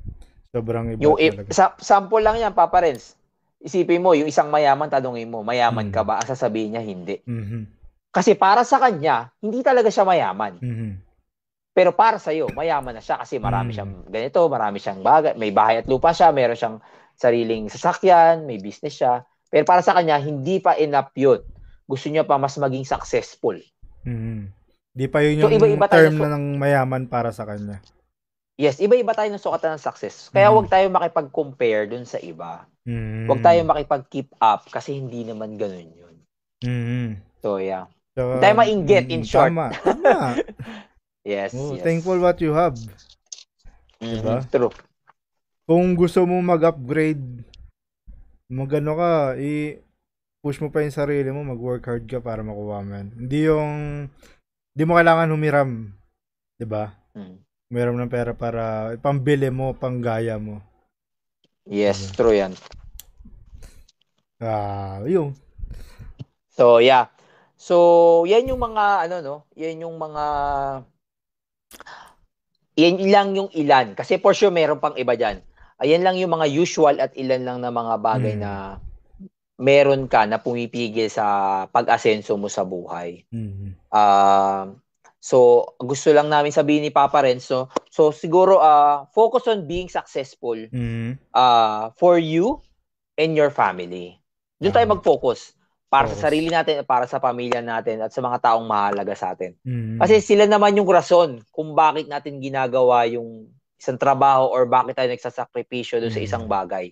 Sobrang 0.50 0.86
iba 0.90 1.02
Yung 1.06 1.16
talaga. 1.22 1.52
sa, 1.54 1.66
sample 1.78 2.24
lang 2.26 2.42
yan, 2.42 2.56
Papa 2.56 2.82
Renz. 2.82 3.14
Isipin 3.62 4.02
mo, 4.02 4.18
yung 4.18 4.26
isang 4.26 4.50
mayaman, 4.50 4.90
tanungin 4.90 5.30
mo, 5.30 5.46
mayaman 5.46 5.90
Mm. 5.90 5.94
ka 5.94 6.02
ba? 6.02 6.18
Ang 6.18 6.30
sasabihin 6.34 6.74
niya, 6.74 6.82
hindi. 6.82 7.22
Mhm. 7.30 7.70
Kasi 8.10 8.34
para 8.34 8.64
sa 8.66 8.80
kanya, 8.82 9.30
hindi 9.38 9.62
talaga 9.62 9.92
siya 9.94 10.08
mayaman. 10.08 10.58
Mhm. 10.64 11.05
Pero 11.76 11.92
para 11.92 12.16
sa 12.16 12.32
iyo, 12.32 12.48
mayaman 12.56 12.96
na 12.96 13.04
siya 13.04 13.20
kasi 13.20 13.36
marami 13.36 13.70
Mm. 13.70 13.76
siyang 13.76 13.94
ganito, 14.08 14.40
marami 14.48 14.78
siyang 14.80 15.04
bagay, 15.04 15.36
may 15.36 15.52
bahay 15.52 15.84
at 15.84 15.88
lupa 15.92 16.16
siya, 16.16 16.32
meron 16.32 16.56
siyang 16.56 16.78
sariling 17.20 17.68
sasakyan, 17.68 18.48
may 18.48 18.64
business 18.64 18.96
siya. 18.96 19.28
Pero 19.52 19.68
para 19.68 19.84
sa 19.84 19.92
kanya, 19.92 20.16
hindi 20.16 20.64
pa 20.64 20.80
enough 20.80 21.12
yun. 21.14 21.44
Gusto 21.84 22.08
niya 22.08 22.24
pa 22.24 22.40
mas 22.40 22.56
maging 22.56 22.88
successful. 22.88 23.60
Mhm. 24.08 24.56
Di 24.96 25.12
pa 25.12 25.20
yun 25.20 25.44
So, 25.44 25.52
yung 25.52 25.60
iba-iba 25.60 25.92
tayo 25.92 26.08
term 26.08 26.16
na- 26.16 26.32
ng 26.40 26.46
mayaman 26.56 27.04
para 27.12 27.36
sa 27.36 27.44
kanya. 27.44 27.84
Yes, 28.56 28.80
iba-iba 28.80 29.12
tayo 29.12 29.28
ng 29.28 29.44
sukatan 29.44 29.76
ng 29.76 29.84
success. 29.84 30.32
Kaya 30.32 30.48
Mm. 30.48 30.54
huwag 30.56 30.68
tayo 30.72 30.88
makipag-compare 30.88 31.92
dun 31.92 32.08
sa 32.08 32.24
iba. 32.24 32.64
Mhm. 32.88 33.28
Huwag 33.28 33.44
tayo 33.44 33.60
makipag-keep 33.68 34.32
up 34.40 34.64
kasi 34.72 34.96
hindi 34.96 35.28
naman 35.28 35.60
ganun 35.60 35.92
yun. 35.92 36.16
Mhm. 36.64 37.20
So, 37.44 37.60
yeah. 37.60 37.92
So, 38.16 38.40
tayo 38.40 38.56
mainggit, 38.56 39.12
in 39.12 39.22
mm, 39.22 39.28
short. 39.28 39.52
Tama. 39.52 39.76
Tama. 40.08 40.40
Yes, 41.26 41.58
Oh, 41.58 41.74
yes. 41.74 41.82
Thankful 41.82 42.22
what 42.22 42.38
you 42.38 42.54
have. 42.54 42.78
Diba? 43.98 44.46
True. 44.46 44.70
Kung 45.66 45.98
gusto 45.98 46.22
mo 46.30 46.38
mag-upgrade, 46.46 47.42
magano 48.46 48.94
ka, 48.94 49.34
i 49.42 49.82
push 50.46 50.62
mo 50.62 50.70
pa 50.70 50.86
yung 50.86 50.94
sarili 50.94 51.34
mo, 51.34 51.42
mag-work 51.42 51.82
hard 51.90 52.06
ka 52.06 52.22
para 52.22 52.46
makuha 52.46 52.86
mo 52.86 52.94
yan. 52.94 53.10
Hindi 53.18 53.40
yung, 53.50 53.74
hindi 54.78 54.84
mo 54.86 54.94
kailangan 54.94 55.34
humiram. 55.34 55.90
ba? 56.62 56.94
Mm. 57.18 57.42
Humiram 57.74 57.98
ng 57.98 58.14
pera 58.14 58.38
para 58.38 58.94
pambili 59.02 59.50
mo, 59.50 59.74
panggaya 59.74 60.38
mo. 60.38 60.62
Yes, 61.66 62.14
Diba? 62.14 62.18
true 62.22 62.38
yan. 62.38 62.54
Ah, 64.38 65.02
yun. 65.10 65.34
So, 66.54 66.78
yeah. 66.78 67.10
So, 67.58 68.22
yan 68.30 68.46
yung 68.46 68.62
mga, 68.62 69.10
ano, 69.10 69.16
no? 69.26 69.36
Yan 69.58 69.82
yung 69.82 69.98
mga, 69.98 70.24
yan 72.76 73.00
lang 73.08 73.28
yung 73.36 73.50
ilan. 73.56 73.96
Kasi 73.96 74.20
for 74.20 74.36
sure, 74.36 74.52
meron 74.52 74.84
pang 74.84 74.96
iba 75.00 75.16
dyan. 75.16 75.40
Ayan 75.80 76.04
lang 76.04 76.20
yung 76.20 76.32
mga 76.32 76.48
usual 76.52 77.00
at 77.00 77.12
ilan 77.16 77.44
lang 77.44 77.58
na 77.64 77.72
mga 77.72 77.96
bagay 78.00 78.36
Mm. 78.36 78.42
na 78.44 78.52
meron 79.56 80.08
ka 80.12 80.28
na 80.28 80.40
pumipigil 80.40 81.08
sa 81.08 81.24
pag-asenso 81.72 82.36
mo 82.36 82.52
sa 82.52 82.68
buhay. 82.68 83.24
Mhm. 83.32 83.88
Ah, 83.88 84.68
so, 85.20 85.64
gusto 85.80 86.12
lang 86.12 86.28
namin 86.28 86.52
sabihin 86.52 86.84
ni 86.84 86.92
Papa 86.92 87.24
Renzo, 87.24 87.72
so 87.88 88.12
siguro, 88.12 88.60
ah, 88.60 89.08
focus 89.16 89.48
on 89.48 89.64
being 89.64 89.88
successful 89.88 90.60
Mhm. 90.60 91.16
uh, 91.32 91.96
for 91.96 92.20
you 92.20 92.60
and 93.16 93.32
your 93.32 93.48
family. 93.48 94.20
Doon 94.60 94.76
tayo 94.76 94.88
mag-focus 94.92 95.56
para 95.86 96.10
sa 96.12 96.28
sarili 96.28 96.50
natin, 96.50 96.84
para 96.84 97.06
sa 97.06 97.22
pamilya 97.22 97.62
natin 97.62 98.02
at 98.04 98.12
sa 98.12 98.20
mga 98.20 98.42
taong 98.42 98.66
mahalaga 98.66 99.14
sa 99.16 99.32
atin. 99.32 99.56
Mhm. 99.64 100.02
Kasi 100.02 100.20
sila 100.20 100.44
naman 100.44 100.76
yung 100.76 100.90
rason 100.90 101.40
kung 101.54 101.72
bakit 101.72 102.10
natin 102.10 102.42
ginagawa 102.42 103.06
yung 103.08 103.48
isang 103.76 103.96
trabaho 103.96 104.50
or 104.50 104.66
bakit 104.66 104.98
tayo 104.98 105.08
nagsasakripisyo 105.12 106.02
doon 106.02 106.12
sa 106.12 106.20
Mm. 106.20 106.28
isang 106.28 106.46
bagay. 106.48 106.92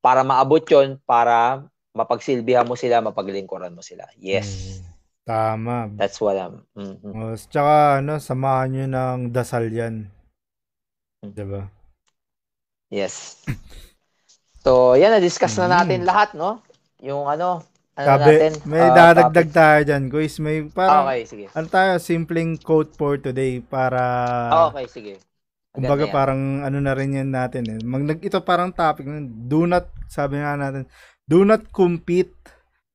Para 0.00 0.26
maabot 0.26 0.62
yon 0.64 0.98
para 1.04 1.62
mapagsilbihan 1.92 2.64
mo 2.66 2.74
sila, 2.74 3.04
mapaglingkuran 3.04 3.70
mo 3.70 3.84
sila. 3.84 4.08
Yes. 4.16 4.80
Mhm. 4.80 4.90
Tama. 5.22 5.76
That's 5.94 6.18
what 6.18 6.34
I'm... 6.34 6.66
mhm. 6.74 6.98
Oh, 7.14 7.34
tsaka 7.38 8.02
ano, 8.02 8.18
samahan 8.18 8.68
nyo 8.74 8.84
ng 8.90 9.20
dasal 9.30 9.70
yan. 9.70 10.10
Mm. 11.22 11.30
'Di 11.30 11.44
ba? 11.46 11.62
Yes. 12.90 13.44
So, 14.62 14.94
yan, 14.94 15.10
na-discuss 15.10 15.58
na 15.58 15.66
Mm. 15.66 15.74
natin 15.74 16.00
lahat, 16.06 16.38
no? 16.38 16.62
Yung 17.02 17.26
ano, 17.26 17.66
ano 17.96 18.12
Sabi, 18.12 18.32
natin? 18.32 18.52
may 18.70 18.84
ah, 18.84 18.94
dadagdag 18.96 19.48
topic. 19.48 19.54
tayo 19.54 19.80
dyan, 19.88 20.04
guys. 20.10 20.34
May 20.42 20.66
parang, 20.66 21.06
Okay, 21.06 21.20
sige. 21.26 21.46
ano 21.56 21.66
tayo, 21.70 21.90
simpleng 22.02 22.58
quote 22.58 22.92
for 22.98 23.14
today 23.20 23.60
para, 23.62 24.04
okay, 24.50 24.86
sige. 24.88 25.14
kumbaga 25.72 26.04
parang 26.16 26.60
ano 26.66 26.78
na 26.84 26.92
rin 26.98 27.16
yan 27.18 27.30
natin 27.32 27.64
eh. 27.74 27.80
Mag, 27.82 28.02
nag, 28.08 28.20
ito 28.20 28.38
parang 28.44 28.70
topic, 28.72 29.06
do 29.48 29.64
not, 29.64 29.88
sabi 30.08 30.36
nga 30.40 30.56
natin, 30.56 30.84
do 31.28 31.44
not 31.48 31.62
compete, 31.72 32.34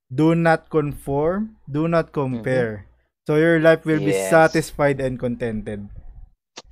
do 0.09 0.33
not 0.37 0.69
conform, 0.69 1.57
do 1.67 1.87
not 1.89 2.13
compare. 2.13 2.85
So 3.27 3.35
your 3.35 3.59
life 3.59 3.83
will 3.85 3.99
be 4.01 4.13
Yes. 4.13 4.29
satisfied 4.31 5.01
and 5.03 5.19
contented. 5.19 5.89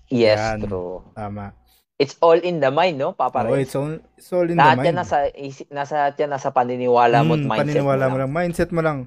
Yes, 0.10 0.54
Yan. 0.54 0.60
true. 0.60 1.04
Tama. 1.16 1.54
It's 1.96 2.20
all 2.20 2.36
in 2.36 2.60
the 2.60 2.68
mind, 2.70 3.00
no, 3.00 3.16
Papa 3.16 3.40
Oh, 3.40 3.56
Renz? 3.56 3.64
it's 3.64 3.76
all, 3.76 3.96
it's 4.18 4.28
all 4.30 4.44
in 4.44 4.60
Lahat 4.60 4.76
the 4.76 4.80
mind. 4.84 4.88
yan 4.92 4.98
nasa, 5.00 5.18
isi- 5.32 5.70
nasa, 5.72 6.12
yan 6.12 6.28
nasa 6.28 6.52
paniniwala 6.52 7.24
mo 7.24 7.34
at 7.34 7.40
Mm, 7.40 7.48
mindset 7.48 7.60
paniniwala 7.72 8.06
mo 8.06 8.12
lang. 8.12 8.20
lang. 8.20 8.32
Mindset 8.32 8.70
mo 8.70 8.82
lang. 8.84 8.98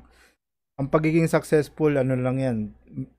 Ang 0.78 0.88
pagiging 0.88 1.28
successful, 1.28 1.92
ano 1.92 2.16
lang 2.16 2.36
yan. 2.40 2.56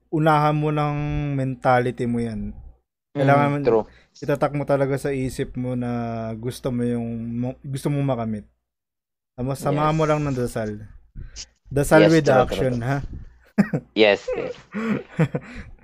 Unahan 0.09 0.57
mo 0.57 0.73
ng 0.73 0.95
mentality 1.37 2.09
mo 2.09 2.17
yan. 2.17 2.57
Kailangan 3.13 3.61
Mm, 3.61 3.65
true. 3.65 3.85
Itatak 4.15 4.51
mo 4.51 4.65
talaga 4.65 4.97
sa 4.97 5.13
isip 5.13 5.53
mo 5.53 5.77
na 5.77 5.91
gusto 6.33 6.73
mo 6.73 6.81
yung 6.81 7.07
gusto 7.61 7.87
mo 7.87 8.01
makamit. 8.01 8.49
Tapos 9.37 9.61
samahan 9.61 9.93
Yes. 9.93 9.97
mo 9.97 10.03
lang 10.03 10.19
ng 10.19 10.35
dasal. 10.35 10.69
Dasal 11.69 12.03
Yes, 12.03 12.11
with 12.11 12.25
true, 12.25 12.41
action, 12.41 12.73
true. 12.75 12.83
ha? 12.83 12.97
Yes, 13.93 14.25
yes. 14.33 14.55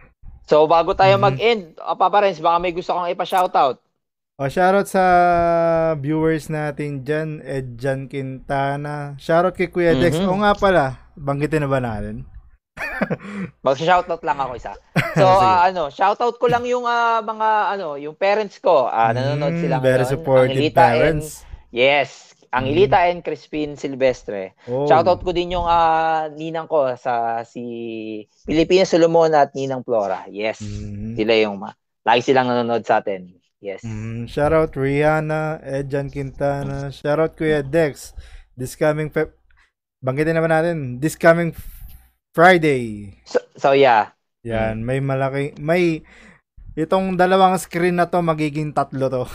So, 0.46 0.66
bago 0.66 0.94
tayo 0.94 1.18
Mhm. 1.18 1.24
mag-end, 1.24 1.64
ah, 1.80 1.94
Papa 1.94 2.22
Renz, 2.22 2.38
baka 2.38 2.58
may 2.58 2.70
gusto 2.70 2.94
kang 2.94 3.10
ipa-shoutout. 3.10 3.82
O, 4.36 4.46
shoutout 4.46 4.86
sa 4.86 5.04
viewers 5.96 6.48
natin 6.48 7.02
dyan, 7.02 7.40
Edjan 7.42 8.06
Quintana. 8.06 9.16
Shoutout 9.18 9.54
kay 9.54 9.68
Kuya 9.68 9.96
Dex. 9.96 10.16
Mhm. 10.16 10.28
O 10.28 10.38
nga 10.38 10.52
pala, 10.54 10.84
banggitin 11.16 11.64
na 11.64 11.72
ba 11.72 11.80
natin? 11.80 12.28
Mag-shoutout 13.66 14.22
lang 14.22 14.38
ako 14.38 14.54
isa. 14.56 14.74
So, 15.16 15.24
ah, 15.24 15.64
ano, 15.64 15.88
shoutout 15.88 16.36
ko 16.36 16.46
lang 16.46 16.68
yung 16.68 16.84
ah, 16.84 17.24
mga, 17.24 17.50
ano, 17.72 17.96
yung 17.96 18.14
parents 18.14 18.60
ko. 18.60 18.86
Ah, 18.86 19.10
nanonood 19.10 19.56
Mm, 19.56 19.62
sila 19.64 19.76
Very 19.80 20.04
ngayon. 20.04 20.12
supportive 20.12 20.52
Angelita 20.52 20.84
and- 20.84 20.92
parents. 20.94 21.28
yes, 21.72 22.35
ang 22.56 22.64
Mm. 22.64 22.72
Ilita 22.72 23.00
and 23.12 23.20
Crispin 23.20 23.76
Silvestre. 23.76 24.56
Oh. 24.72 24.88
Shoutout 24.88 25.20
ko 25.20 25.36
din 25.36 25.60
yung 25.60 25.68
ah, 25.68 26.32
ninang 26.32 26.72
ko 26.72 26.88
sa 26.96 27.44
si 27.44 28.24
Pilipina 28.48 28.88
Solomon 28.88 29.36
at 29.36 29.52
Ninang 29.52 29.84
Flora. 29.84 30.24
Yes. 30.32 30.64
Mhm. 30.64 31.20
Sila 31.20 31.34
yung 31.36 31.60
ma- 31.60 31.76
lagi 32.08 32.24
silang 32.24 32.48
nanonood 32.48 32.88
sa 32.88 33.04
atin. 33.04 33.28
Yes. 33.60 33.84
Mm, 33.84 34.30
shoutout 34.30 34.72
Rihanna, 34.78 35.60
Edjan 35.66 36.08
Quintana, 36.08 36.94
shoutout 36.96 37.36
Kuya 37.36 37.60
Dex. 37.60 38.16
This 38.56 38.78
coming 38.80 39.12
Feb... 39.12 39.36
Banggitin 40.00 40.38
naman 40.38 40.54
natin, 40.54 40.78
this 41.02 41.18
coming 41.18 41.52
Friday. 42.32 43.16
So, 43.26 43.42
so 43.58 43.68
yeah. 43.74 44.14
Yan, 44.46 44.86
may 44.86 45.02
malaki, 45.02 45.58
may 45.58 46.06
itong 46.76 47.16
dalawang 47.16 47.56
screen 47.58 47.96
na 47.96 48.06
to 48.06 48.20
magiging 48.20 48.72
tatlo 48.72 49.08
to. 49.08 49.24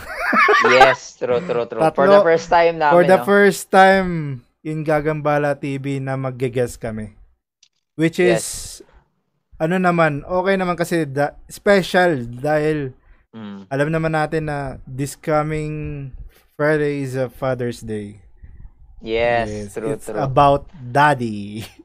Yes, 0.61 1.17
true, 1.17 1.41
true, 1.41 1.65
true. 1.65 1.81
For 1.81 2.05
Tatlo- 2.05 2.21
the 2.21 2.27
first 2.29 2.47
time 2.47 2.77
namin, 2.77 2.93
For 2.93 3.03
the 3.03 3.17
no? 3.17 3.25
first 3.25 3.63
time 3.67 4.09
in 4.61 4.85
Gagambala 4.85 5.57
TV 5.57 5.97
na 5.97 6.13
magge-guest 6.13 6.77
kami. 6.77 7.17
Which 7.97 8.21
is 8.21 8.79
ano 9.57 9.81
naman, 9.81 10.21
okay 10.21 10.53
naman 10.53 10.77
kasi 10.77 11.09
da- 11.09 11.33
special 11.49 12.29
dahil 12.29 12.93
Mm. 13.31 13.71
alam 13.71 13.89
naman 13.89 14.11
natin 14.11 14.51
na 14.51 14.75
this 14.85 15.15
coming 15.15 16.11
Friday 16.53 17.01
is 17.01 17.15
a 17.15 17.25
Father's 17.25 17.79
Day. 17.81 18.19
Yes, 19.01 19.73
true, 19.73 19.97
it's 19.97 20.05
true. 20.05 20.19
about 20.19 20.69
daddy. 20.77 21.65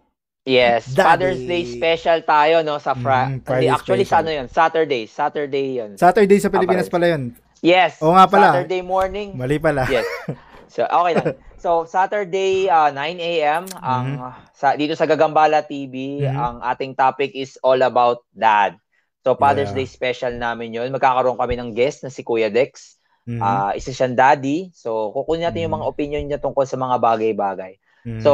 Yes, 0.47 0.87
Daddy. 0.89 1.03
Father's 1.03 1.43
Day 1.43 1.67
special 1.67 2.19
tayo 2.23 2.63
no 2.63 2.79
sa 2.79 2.95
Fri- 2.95 3.03
Mm, 3.03 3.43
Friday 3.43 3.67
actually 3.67 4.07
sa 4.07 4.17
special. 4.17 4.23
ano 4.23 4.31
'yun? 4.31 4.47
Saturday, 4.49 5.03
Saturday 5.05 5.67
'yun. 5.75 5.91
Saturday 5.99 6.39
sa 6.39 6.49
Pilipinas 6.49 6.87
pala 6.87 7.07
yun. 7.11 7.35
Yes. 7.59 7.99
Oo 7.99 8.15
nga 8.15 8.31
pala. 8.31 8.55
Saturday 8.55 8.79
morning. 8.81 9.35
Mali 9.35 9.59
pala. 9.59 9.91
Yes. 9.91 10.07
So, 10.67 10.85
okay 10.85 11.15
lang. 11.15 11.39
So, 11.57 11.71
Saturday, 11.87 12.69
uh, 12.69 12.91
9 12.91 13.01
a.m., 13.17 13.65
ang 13.81 14.19
sa, 14.53 14.75
dito 14.75 14.93
sa 14.93 15.07
Gagambala 15.07 15.65
TV, 15.65 16.21
Mhm. 16.21 16.37
ang 16.37 16.57
ating 16.61 16.93
topic 16.93 17.33
is 17.33 17.57
all 17.63 17.81
about 17.81 18.21
dad. 18.29 18.77
So, 19.25 19.33
Father's 19.35 19.73
Yeah. 19.73 19.79
Day 19.79 19.89
special 19.89 20.37
namin 20.37 20.75
yun. 20.75 20.93
Magkakaroon 20.93 21.39
kami 21.39 21.57
ng 21.57 21.71
guest 21.73 22.05
na 22.05 22.11
si 22.11 22.21
Kuya 22.21 22.53
Dex. 22.53 22.99
Mhm. 23.25 23.41
Ah, 23.41 23.73
isa 23.73 23.89
siyang 23.89 24.13
daddy. 24.13 24.69
So, 24.71 25.15
kukunin 25.15 25.49
natin 25.49 25.65
yung 25.65 25.73
Mhm. 25.73 25.79
mga 25.81 25.89
opinion 25.89 26.23
niya 26.29 26.39
tungkol 26.39 26.63
sa 26.63 26.77
mga 26.77 26.99
bagay-bagay. 26.99 27.73
Mhm. 28.07 28.23
So, 28.23 28.33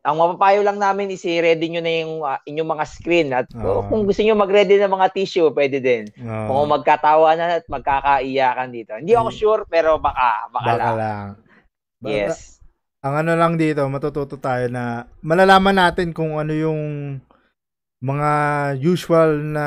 ang 0.00 0.16
mapapayo 0.16 0.64
lang 0.64 0.80
namin 0.80 1.12
is 1.12 1.20
i-ready 1.22 1.68
nyo 1.68 1.82
na 1.84 1.92
yung 2.00 2.14
ah, 2.24 2.40
inyong 2.42 2.70
mga 2.72 2.84
screen. 2.88 3.28
At 3.30 3.44
Oo. 3.52 3.84
kung 3.86 4.08
gusto 4.08 4.24
nyo 4.24 4.32
mag-ready 4.32 4.80
ng 4.80 4.88
mga 4.88 5.12
tissue, 5.12 5.52
pwede 5.52 5.84
din. 5.84 6.08
Oo. 6.16 6.48
Kung 6.48 6.72
magkatawanan 6.72 7.60
at 7.60 7.68
magkakaiyakan 7.68 8.72
dito. 8.72 8.96
Hindi 8.96 9.12
ako 9.12 9.28
Mm. 9.28 9.36
sure, 9.36 9.62
pero 9.68 10.00
baka, 10.00 10.48
baka, 10.48 10.64
Baka 10.64 10.80
lang. 10.80 10.94
lang. 10.96 11.26
Baka- 12.00 12.08
Yes. 12.08 12.56
Ang 13.02 13.14
ano 13.20 13.32
lang 13.36 13.60
dito, 13.60 13.84
matututo 13.84 14.40
tayo 14.40 14.70
na 14.72 15.04
malalaman 15.20 15.76
natin 15.76 16.14
kung 16.16 16.40
ano 16.40 16.54
yung 16.56 16.80
mga 18.00 18.30
usual 18.80 19.44
na 19.44 19.66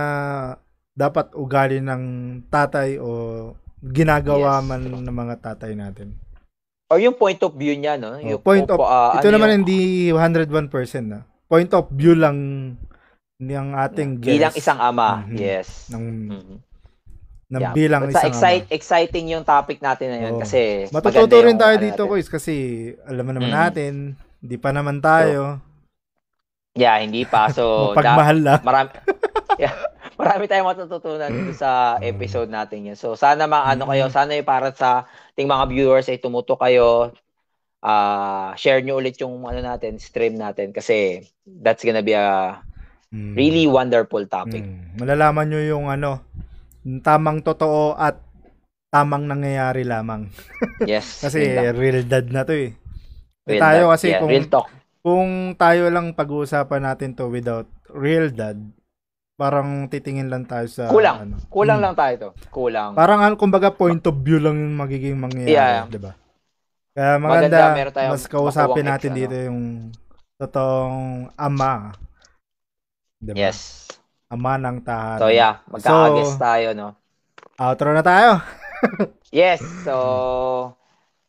dapat 0.96 1.36
ugali 1.36 1.84
ng 1.84 2.04
tatay 2.50 2.98
o 2.98 3.52
ginagawa 3.84 4.58
Yes. 4.58 4.66
man 4.66 4.82
ng 5.06 5.06
mga 5.12 5.36
tatay 5.38 5.78
natin. 5.78 6.16
Or 6.86 6.98
yung 6.98 7.18
point 7.18 7.42
of 7.42 7.54
view 7.54 7.74
niya, 7.74 7.98
no? 7.98 8.14
Oh, 8.14 8.22
Yung 8.22 8.42
point 8.42 8.70
of- 8.70 8.78
ah, 8.80 9.18
Ito 9.18 9.26
ano 9.26 9.34
naman 9.34 9.50
yung- 9.50 9.58
hindi 9.60 9.80
101% 10.12 11.06
na. 11.06 11.20
Point 11.46 11.72
of 11.74 11.90
view 11.90 12.14
lang 12.14 12.38
ng 13.36 13.68
ating 13.76 14.22
guest. 14.22 14.32
bilang 14.32 14.54
isang 14.56 14.80
ama. 14.80 15.26
Mhm. 15.26 15.36
Yes. 15.36 15.90
ng, 15.90 16.06
Mhm. 16.32 16.56
ng 17.48 17.62
Yeah. 17.62 17.74
bilang 17.74 18.08
isang 18.08 18.32
excite, 18.32 18.66
exciting 18.70 19.26
yung 19.28 19.44
topic 19.44 19.78
natin 19.78 20.08
na 20.08 20.18
yun 20.20 20.34
Oo. 20.36 20.42
kasi 20.42 20.86
Matututo 20.90 21.36
rin 21.38 21.54
tayo 21.56 21.76
ano 21.76 21.84
dito, 21.84 22.02
boys, 22.06 22.26
kasi 22.26 22.54
alam 23.04 23.26
naman 23.28 23.50
Mhm. 23.50 23.56
natin, 23.56 23.92
hindi 24.40 24.56
pa 24.56 24.70
naman 24.70 24.98
tayo. 25.00 25.58
Yeah, 26.74 26.98
hindi 26.98 27.24
pa. 27.24 27.50
So, 27.50 27.64
Mapagmahal 27.92 28.38
lang. 28.40 28.62
marami, 28.62 28.90
marami 30.26 30.50
tayong 30.50 30.66
matututunan 30.66 31.30
sa 31.54 32.02
episode 32.02 32.50
natin 32.50 32.90
yun. 32.90 32.98
So, 32.98 33.14
sana 33.14 33.46
maano 33.46 33.86
Mhm. 33.86 33.90
kayo, 33.94 34.06
sana 34.10 34.34
yung 34.34 34.50
para 34.50 34.74
sa 34.74 35.06
ating 35.32 35.46
mga 35.46 35.66
viewers 35.70 36.10
ay 36.10 36.18
tumuto 36.18 36.58
kayo, 36.58 37.14
ah 37.80 38.50
share 38.58 38.82
nyo 38.82 38.98
ulit 38.98 39.14
yung 39.22 39.46
ano 39.46 39.62
natin, 39.62 40.02
stream 40.02 40.34
natin 40.34 40.74
kasi 40.74 41.22
that's 41.46 41.86
gonna 41.86 42.02
be 42.02 42.18
a 42.18 42.58
Mm. 43.14 43.38
really 43.38 43.64
wonderful 43.64 44.26
topic. 44.26 44.66
Mm. 44.66 44.98
Malalaman 45.00 45.46
nyo 45.48 45.62
yung 45.62 45.86
ano, 45.88 46.26
yung 46.82 47.00
tamang 47.00 47.40
totoo 47.40 47.94
at 47.94 48.18
tamang 48.90 49.30
nangyayari 49.30 49.86
lamang. 49.86 50.28
Yes. 50.90 51.22
Kasi 51.22 51.54
lang. 51.54 51.78
real 51.78 52.04
dad 52.04 52.28
na 52.28 52.44
to 52.44 52.52
eh. 52.52 52.74
Eh, 53.46 53.56
Real 53.56 53.62
tayo 53.62 53.82
talk. 53.86 53.92
kasi 53.96 54.08
Yeah, 54.10 54.20
kung, 54.20 54.32
real 54.34 54.48
talk. 54.50 54.68
kung 55.00 55.30
tayo 55.56 55.84
lang 55.94 56.12
pag-uusapan 56.12 56.82
natin 56.84 57.14
to 57.14 57.30
without 57.30 57.70
real 57.94 58.28
dad, 58.28 58.58
parang 59.36 59.86
titingin 59.86 60.28
lang 60.28 60.44
tayo 60.44 60.64
sa 60.66 60.88
Kulang. 60.88 61.18
ano. 61.22 61.36
Kulang 61.48 61.80
Mm. 61.80 61.84
lang 61.84 61.94
tayo 61.94 62.14
to. 62.18 62.30
Kulang. 62.50 62.96
Parang 62.96 63.20
ano, 63.20 63.36
kumbaga 63.36 63.68
point 63.70 64.00
of 64.02 64.16
view 64.18 64.40
lang 64.40 64.56
yung 64.56 64.76
magiging 64.76 65.16
mangyayari, 65.16 65.52
Yeah. 65.52 65.86
'di 65.86 66.00
ba? 66.00 66.12
Kaya 66.96 67.20
Maganda, 67.20 67.76
maganda, 67.76 68.08
mas 68.08 68.24
kausapin 68.26 68.88
natin 68.88 69.12
ex, 69.12 69.14
ano. 69.14 69.20
dito 69.20 69.36
yung 69.36 69.62
totoong 70.36 71.00
ama. 71.36 71.92
'Di 73.20 73.32
ba? 73.32 73.38
Yes. 73.38 73.84
Ama 74.26 74.56
ng 74.58 74.80
tahanan. 74.82 75.20
So 75.20 75.28
yeah, 75.28 75.60
magkakaguess 75.68 76.34
So- 76.34 76.42
tayo, 76.42 76.68
no? 76.72 76.88
Outro 77.56 77.92
na 77.92 78.02
tayo. 78.02 78.40
Yes. 79.32 79.60
So 79.84 79.96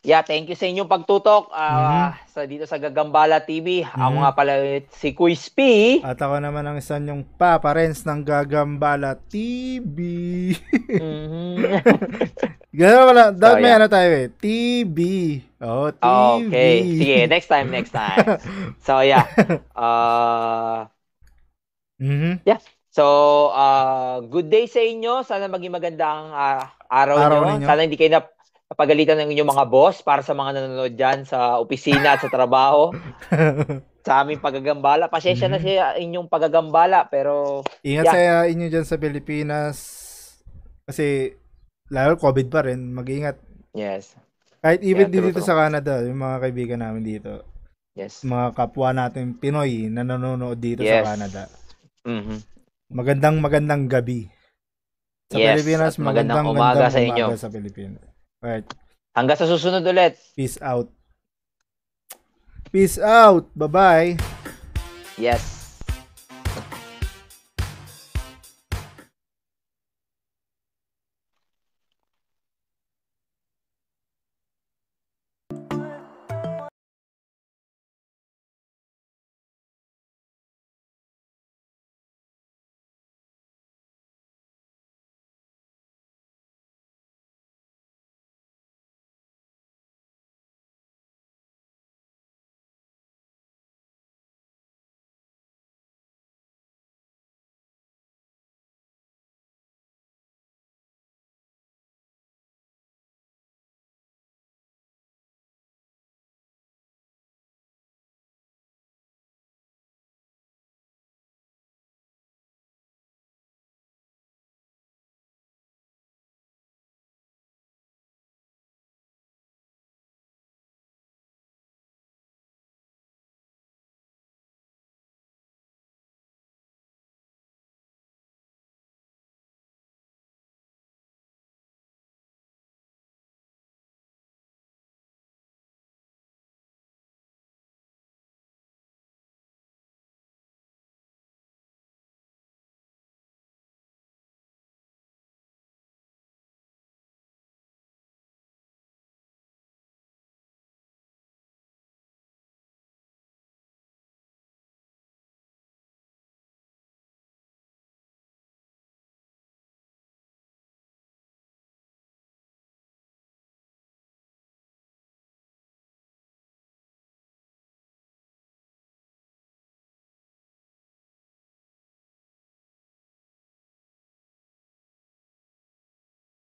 yeah, 0.07 0.23
thank 0.23 0.47
you 0.47 0.55
sa 0.55 0.65
inyong 0.65 0.87
pagtutok 0.87 1.51
ah, 1.51 2.15
sa 2.25 2.47
dito 2.47 2.63
sa 2.63 2.79
Gagambala 2.79 3.43
TV. 3.43 3.83
Ako 3.83 3.99
Mhm. 4.09 4.23
nga 4.23 4.33
pala 4.33 4.53
si 4.89 5.11
Quiz 5.11 5.51
P. 5.51 5.59
At 6.01 6.17
ako 6.17 6.39
naman 6.39 6.63
ang 6.63 6.79
isa 6.79 6.95
yung 6.97 7.27
Papa 7.27 7.75
Renz 7.75 8.07
ng 8.07 8.23
Gagambala 8.23 9.19
TV. 9.27 9.99
Mhm. 10.87 11.59
Ganun 12.79 13.09
wala. 13.09 13.25
Dapat 13.31 13.57
So, 13.57 13.59
may 13.59 13.67
yeah. 13.67 13.79
ano 13.79 13.87
tayo 13.89 14.11
eh. 14.13 14.27
TV. 14.31 14.99
Oh, 15.59 15.89
TV. 15.91 16.05
okay. 16.47 16.75
Sige, 16.85 17.17
next 17.27 17.49
time, 17.49 17.69
next 17.69 17.91
time. 17.91 18.19
So 18.79 19.03
yeah. 19.03 19.27
Uh, 19.75 20.87
Mhm. 21.97 22.45
so 22.93 23.05
uh, 23.51 24.21
good 24.23 24.47
day 24.47 24.69
sa 24.69 24.79
inyo. 24.79 25.25
Sana 25.25 25.49
maging 25.49 25.73
magandang 25.73 26.29
ah, 26.31 26.77
araw, 26.87 27.17
Araw 27.19 27.41
nyo. 27.43 27.49
ninyo. 27.57 27.67
Sana 27.67 27.81
hindi 27.83 27.97
kayo 27.97 28.21
nap- 28.21 28.36
napagalitan 28.67 29.17
ng 29.17 29.31
inyong 29.31 29.53
mga 29.53 29.67
boss 29.67 30.03
para 30.03 30.21
sa 30.21 30.35
mga 30.35 30.59
nanonood 30.59 30.93
dyan 30.93 31.23
sa 31.23 31.57
opisina 31.57 32.15
at 32.15 32.21
sa 32.21 32.29
trabaho. 32.29 32.91
sa 34.07 34.23
aming 34.23 34.39
pagagambala. 34.39 35.07
Pasensya 35.07 35.47
na 35.47 35.57
Mhm. 35.57 35.65
sa 35.65 35.95
inyong 35.97 36.29
pagagambala 36.29 37.07
pero 37.07 37.63
Ingat 37.83 38.05
Yeah. 38.05 38.15
sa 38.15 38.21
inyo 38.45 38.67
dyan 38.69 38.87
sa 38.87 38.97
Pilipinas. 38.97 39.77
Kasi, 40.83 41.35
lalo 41.89 42.15
COVID 42.15 42.47
pa 42.47 42.63
rin. 42.63 42.91
Mag-ingat. 42.91 43.39
yes. 43.73 44.15
Kahit 44.57 44.83
even 44.83 45.07
Yeah, 45.09 45.23
dito 45.23 45.39
true. 45.39 45.47
sa 45.47 45.55
Canada, 45.57 46.03
yung 46.03 46.19
mga 46.19 46.37
kaibigan 46.43 46.81
namin 46.81 47.03
dito, 47.05 47.47
Yes. 47.95 48.23
mga 48.23 48.51
kapwa 48.53 48.91
natin 48.91 49.35
Pinoy 49.35 49.87
na 49.87 50.03
nanonood 50.03 50.59
dito 50.59 50.83
Yes. 50.83 51.03
sa 51.03 51.15
Canada. 51.15 51.43
Mhm. 52.03 52.37
Magandang 52.91 53.37
magandang 53.39 53.87
gabi. 53.87 54.27
Sa 55.29 55.39
Yes, 55.39 55.63
Pilipinas, 55.63 55.95
at 55.95 56.03
magandang 56.03 56.43
magandang 56.43 56.47
umaga 56.49 56.67
magandang 56.83 56.91
sa 56.91 57.01
inyo. 57.01 57.25
umaga 57.27 57.39
sa 57.39 57.51
Pilipinas. 57.51 58.07
Alright. 58.47 58.71
Hanggang 59.11 59.35
sa 59.35 59.51
susunod 59.51 59.83
ulit. 59.83 60.15
Peace 60.39 60.55
out. 60.63 60.87
Peace 62.71 62.95
out. 62.95 63.51
Bye-bye. 63.59 64.15
Yes. 65.19 65.56